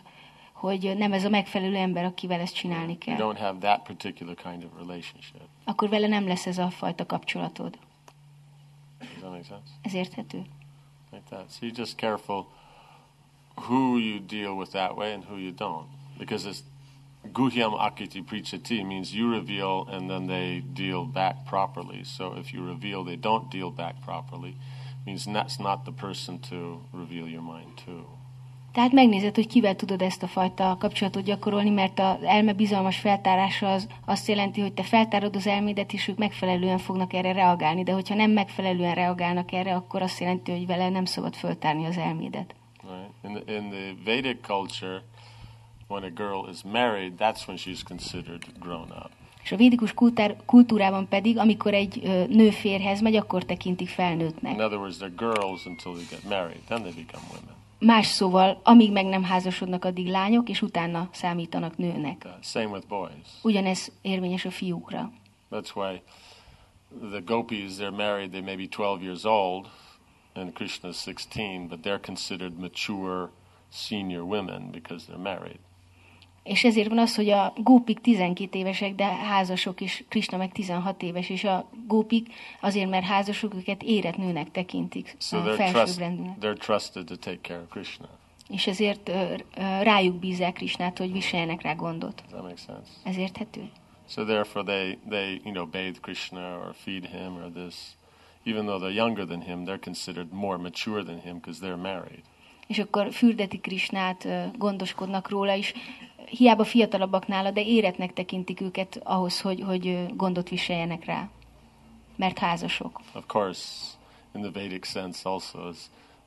hogy 0.59 0.97
nem 0.97 1.13
ez 1.13 1.25
a 1.25 1.29
megfelelő 1.29 1.75
ember, 1.75 2.03
akivel 2.03 2.39
ezt 2.39 2.55
csinálni 2.55 2.97
kell. 2.97 3.17
You 3.17 3.31
don't 3.31 3.39
have 3.39 3.57
that 3.59 3.83
particular 3.83 4.35
kind 4.35 4.63
of 4.63 4.71
relationship. 4.77 5.41
Akkor 5.63 5.89
vele 5.89 6.07
nem 6.07 6.27
lesz 6.27 6.45
ez 6.45 6.57
a 6.57 6.69
fajta 6.69 7.05
kapcsolatod. 7.05 7.77
Does 8.99 9.09
that 9.17 9.31
make 9.31 9.43
sense? 9.43 9.71
Ez 9.81 9.93
érthető? 9.93 10.45
Like 11.11 11.23
that. 11.29 11.51
So 11.51 11.65
you're 11.65 11.77
just 11.77 11.95
careful 11.95 12.45
who 13.55 13.97
you 13.97 14.19
deal 14.25 14.57
with 14.57 14.71
that 14.71 14.97
way 14.97 15.13
and 15.13 15.23
who 15.23 15.37
you 15.37 15.53
don't. 15.53 15.87
Because 16.17 16.49
it's 16.49 16.61
guhyam 17.33 17.73
akiti 17.73 18.21
prichati 18.21 18.83
means 18.83 19.13
you 19.13 19.31
reveal 19.31 19.87
and 19.91 20.09
then 20.09 20.27
they 20.27 20.63
deal 20.73 21.03
back 21.05 21.35
properly. 21.45 22.03
So 22.03 22.35
if 22.39 22.53
you 22.53 22.65
reveal 22.65 23.03
they 23.03 23.17
don't 23.17 23.49
deal 23.49 23.71
back 23.71 23.95
properly, 24.05 24.55
means 25.05 25.25
that's 25.25 25.59
not 25.59 25.83
the 25.83 25.91
person 25.91 26.39
to 26.49 26.81
reveal 26.93 27.27
your 27.27 27.43
mind 27.43 27.77
to. 27.85 28.19
Tehát 28.71 28.91
megnézed, 28.91 29.35
hogy 29.35 29.47
kivel 29.47 29.75
tudod 29.75 30.01
ezt 30.01 30.23
a 30.23 30.27
fajta 30.27 30.75
kapcsolatot 30.79 31.23
gyakorolni, 31.23 31.69
mert 31.69 31.99
az 31.99 32.23
elme 32.23 32.53
bizalmas 32.53 32.97
feltárása 32.97 33.71
az 33.71 33.87
azt 34.05 34.27
jelenti, 34.27 34.61
hogy 34.61 34.73
te 34.73 34.83
feltárod 34.83 35.35
az 35.35 35.47
elmédet, 35.47 35.93
és 35.93 36.07
ők 36.07 36.17
megfelelően 36.17 36.77
fognak 36.77 37.13
erre 37.13 37.31
reagálni, 37.31 37.83
de 37.83 37.93
hogyha 37.93 38.15
nem 38.15 38.31
megfelelően 38.31 38.95
reagálnak 38.95 39.51
erre, 39.51 39.75
akkor 39.75 40.01
azt 40.01 40.19
jelenti, 40.19 40.51
hogy 40.51 40.65
vele 40.65 40.89
nem 40.89 41.05
szabad 41.05 41.35
föltárni 41.35 41.85
az 41.85 41.97
elmédet. 41.97 42.55
Right. 42.81 43.11
In 43.23 43.43
the, 43.43 43.55
in 43.55 43.69
the 43.69 43.93
Vedic 44.05 44.41
culture, 44.41 45.01
when 45.89 46.03
a 46.03 46.09
girl 46.09 46.47
is 46.49 46.63
married, 46.63 47.17
that's 47.17 47.47
when 47.47 47.57
she's 47.57 47.83
considered 47.83 48.45
grown 48.59 48.91
up. 48.91 49.11
És 49.43 49.51
a 49.51 49.55
védikus 49.57 49.93
kultúr, 49.93 50.35
kultúrában 50.45 51.07
pedig, 51.07 51.37
amikor 51.37 51.73
egy 51.73 51.99
ö, 52.03 52.25
nő 52.27 52.49
férhez 52.49 53.01
megy, 53.01 53.15
akkor 53.15 53.43
tekintik 53.43 53.87
felnőttnek. 53.87 54.53
In 54.53 54.61
other 54.61 54.77
words, 54.77 54.97
they're 54.97 55.15
girls 55.17 55.65
until 55.65 55.93
they 55.93 56.05
get 56.09 56.23
married, 56.23 56.61
then 56.67 56.81
they 56.81 56.93
become 56.93 57.23
women. 57.27 57.55
Más 57.79 58.07
szóval, 58.07 58.59
amíg 58.63 58.91
meg 58.91 59.05
nem 59.05 59.23
házasodnak, 59.23 59.85
addig 59.85 60.07
lányok, 60.07 60.49
és 60.49 60.61
utána 60.61 61.09
számítanak 61.11 61.77
nőnek. 61.77 62.21
Uh, 62.25 62.31
same 62.41 62.65
with 62.65 62.87
boys. 62.87 63.11
Ugyanez 63.41 63.91
érvényes 64.01 64.45
a 64.45 64.51
fiúkra. 64.51 65.11
That's 65.51 65.75
why 65.75 66.01
the 67.09 67.21
gopis, 67.25 67.75
they're 67.75 67.95
married, 67.95 68.29
they 68.29 68.41
may 68.41 68.55
be 68.55 68.67
12 68.67 69.01
years 69.01 69.23
old, 69.23 69.67
and 70.33 70.53
Krishna 70.53 70.89
is 70.89 70.97
16, 71.05 71.67
but 71.67 71.81
they're 71.81 72.01
considered 72.01 72.57
mature 72.57 73.29
senior 73.69 74.21
women 74.21 74.69
because 74.71 75.05
they're 75.05 75.21
married. 75.21 75.59
És 76.49 76.63
ezért 76.63 76.89
van 76.89 76.97
az, 76.97 77.15
hogy 77.15 77.29
a 77.29 77.53
gópik 77.57 77.99
12 77.99 78.57
évesek, 78.59 78.95
de 78.95 79.05
házasok, 79.05 79.81
és 79.81 80.03
Krishna 80.07 80.37
meg 80.37 80.51
16 80.51 81.03
éves, 81.03 81.29
és 81.29 81.43
a 81.43 81.69
gópik 81.87 82.33
azért, 82.61 82.89
mert 82.89 83.05
házasok, 83.05 83.53
őket 83.53 83.83
érett 83.83 84.17
nőnek 84.17 84.51
tekintik, 84.51 85.15
So 85.19 85.37
a 85.37 85.53
felsőbbrendűnek. 85.53 86.37
they're 86.39 86.57
trusted 86.57 87.05
to 87.05 87.15
take 87.15 87.39
care 87.41 87.59
of 87.59 87.69
Krishna. 87.69 88.09
És 88.49 88.67
ezért 88.67 89.09
ö, 89.09 89.35
rájuk 89.81 90.15
bízzák 90.15 90.53
Krishnát, 90.53 90.97
hogy 90.97 91.11
viseljenek 91.11 91.61
rá 91.61 91.73
gondot. 91.73 92.23
That 92.29 92.57
sense? 92.57 92.91
Ez 93.03 93.17
érthető? 93.17 93.69
So 94.07 94.23
therefore 94.25 94.65
they, 94.65 94.97
they 95.09 95.41
you 95.43 95.53
know, 95.53 95.65
bathe 95.65 95.99
Krishna 96.01 96.57
or 96.57 96.75
feed 96.75 97.05
him 97.05 97.35
or 97.35 97.51
this. 97.51 97.75
Even 98.43 98.65
though 98.65 98.83
they're 98.83 98.95
younger 98.95 99.25
than 99.25 99.41
him, 99.41 99.65
they're 99.65 99.83
considered 99.83 100.31
more 100.31 100.57
mature 100.57 101.03
than 101.03 101.19
him 101.21 101.33
because 101.33 101.65
they're 101.65 101.81
married. 101.81 102.21
És 102.67 102.79
akkor 102.79 103.11
fürdeti 103.13 103.59
Krishnát, 103.59 104.25
ö, 104.25 104.43
gondoskodnak 104.57 105.29
róla 105.29 105.53
is. 105.53 105.73
Hiába 106.29 106.63
fiatalabbak 106.63 107.27
nála, 107.27 107.51
de 107.51 107.63
éretnek 107.63 108.13
tekintik 108.13 108.61
őket 108.61 108.99
ahhoz, 109.03 109.41
hogy, 109.41 109.61
hogy 109.61 110.05
gondot 110.15 110.49
viseljenek 110.49 111.05
rá. 111.05 111.29
Mert 112.15 112.37
házasok. 112.37 113.01
Of 113.13 113.23
course, 113.27 113.63
in 114.35 114.41
the 114.41 114.51
Vedic 114.51 114.87
sense 114.87 115.29
also 115.29 115.69
is 115.69 115.77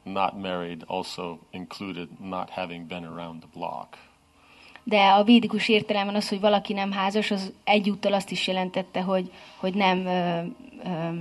not 0.03 0.33
married 0.41 0.85
also 0.87 1.39
included 1.51 2.09
not 2.21 2.51
having 2.51 2.87
been 2.87 3.05
around 3.05 3.41
the 3.41 3.49
block. 3.55 3.97
De 4.85 5.09
a 5.09 5.25
védikus 5.25 5.69
értelemben 5.69 6.15
az, 6.15 6.29
hogy 6.29 6.41
valaki 6.41 6.73
nem 6.73 6.93
házas, 6.93 7.31
az 7.31 7.53
egyúttal 7.65 8.13
azt 8.13 8.31
is 8.31 8.47
jelentette, 8.47 9.03
hogy, 9.03 9.33
hogy 9.57 9.75
nem... 9.75 10.07
Ö, 10.07 10.41
ö, 10.85 11.13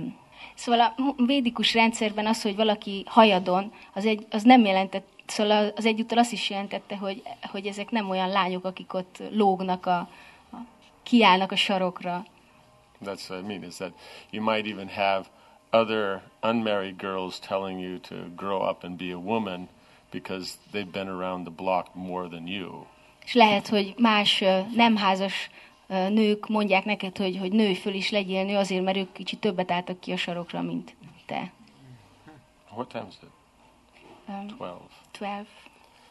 szóval 0.54 0.80
a 0.80 1.22
védikus 1.26 1.74
rendszerben 1.74 2.26
az, 2.26 2.42
hogy 2.42 2.56
valaki 2.56 3.02
hajadon, 3.06 3.72
az, 3.94 4.06
egy, 4.06 4.26
az 4.30 4.42
nem 4.42 4.64
jelentett, 4.64 5.06
szóval 5.26 5.72
az 5.76 5.86
egyúttal 5.86 6.18
azt 6.18 6.32
is 6.32 6.50
jelentette, 6.50 6.96
hogy, 6.96 7.22
hogy 7.50 7.66
ezek 7.66 7.90
nem 7.90 8.10
olyan 8.10 8.28
lányok, 8.28 8.64
akik 8.64 8.94
ott 8.94 9.22
lógnak, 9.30 9.86
a, 9.86 9.98
a, 10.52 10.56
kiállnak 11.02 11.52
a 11.52 11.56
sarokra. 11.56 12.24
That's 13.04 13.30
what 13.30 13.42
I 13.42 13.46
mean, 13.46 13.62
is 13.62 13.74
that 13.74 13.92
you 14.30 14.44
might 14.44 14.66
even 14.66 14.88
have 14.88 15.26
other 15.72 16.22
unmarried 16.42 16.96
girls 16.96 17.38
telling 17.38 17.80
you 17.80 17.98
to 17.98 18.14
grow 18.36 18.68
up 18.68 18.84
and 18.84 18.96
be 18.96 19.12
a 19.12 19.18
woman 19.18 19.68
because 20.10 20.58
they've 20.72 20.92
been 20.92 21.08
around 21.08 21.46
the 21.46 21.54
block 21.54 21.94
more 21.94 22.28
than 22.28 22.46
you. 22.46 22.86
És 23.24 23.34
lehet, 23.34 23.68
hogy 23.68 23.94
más 23.98 24.44
nem 24.74 24.96
házas 24.96 25.50
nők 25.86 26.48
mondják 26.48 26.84
neked, 26.84 27.16
hogy, 27.16 27.38
hogy 27.38 27.52
nőj 27.52 27.74
föl 27.74 27.94
is 27.94 28.10
legyél 28.10 28.44
nő, 28.44 28.56
azért, 28.56 28.84
mert 28.84 28.96
ők 28.96 29.12
kicsit 29.12 29.40
többet 29.40 29.70
álltak 29.70 30.00
ki 30.00 30.12
a 30.12 30.16
sarokra, 30.16 30.62
mint 30.62 30.96
te. 31.26 31.52
What 32.70 32.88
time 32.88 33.06
is 33.08 33.14
it? 33.22 33.30
Um, 34.28 34.46
12. 34.46 35.01
12. 35.22 35.46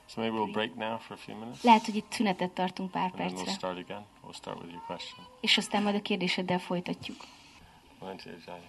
So 0.07 0.21
maybe 0.21 0.35
we'll 0.35 0.51
break 0.51 0.75
now 0.77 0.97
for 0.97 1.13
a 1.13 1.17
few 1.17 1.35
minutes? 1.35 1.63
Lehet, 1.63 1.85
hogy 1.85 1.95
itt 1.95 2.11
szünetet 2.11 2.51
tartunk 2.51 2.91
pár 2.91 3.03
And 3.03 3.13
then 3.13 3.27
we'll 3.27 3.35
percre, 3.35 3.53
start 3.53 3.77
again. 3.77 4.05
We'll 4.23 4.33
start 4.33 4.57
with 4.61 4.71
your 4.71 4.83
question. 4.85 5.25
és 5.41 5.57
aztán 5.57 5.83
majd 5.83 5.95
a 5.95 6.01
kérdéseddel 6.01 6.59
folytatjuk. 6.59 7.17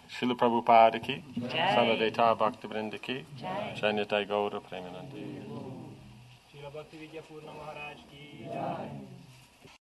Srila 0.06 0.34
Prabhupada 0.34 1.00
ki, 1.00 1.24
Sanadeta 1.48 2.34
Bhaktivinoda 2.34 2.98
ki, 2.98 3.24
Janyata 3.80 4.24
Gaura 4.24 4.60
Premanandi. 4.60 5.42
Srila 6.50 6.70
Bhakti 6.70 6.96
Vidya 6.96 7.22
Purna 7.22 7.52
Maharaj 7.52 7.98
ki. 8.10 8.46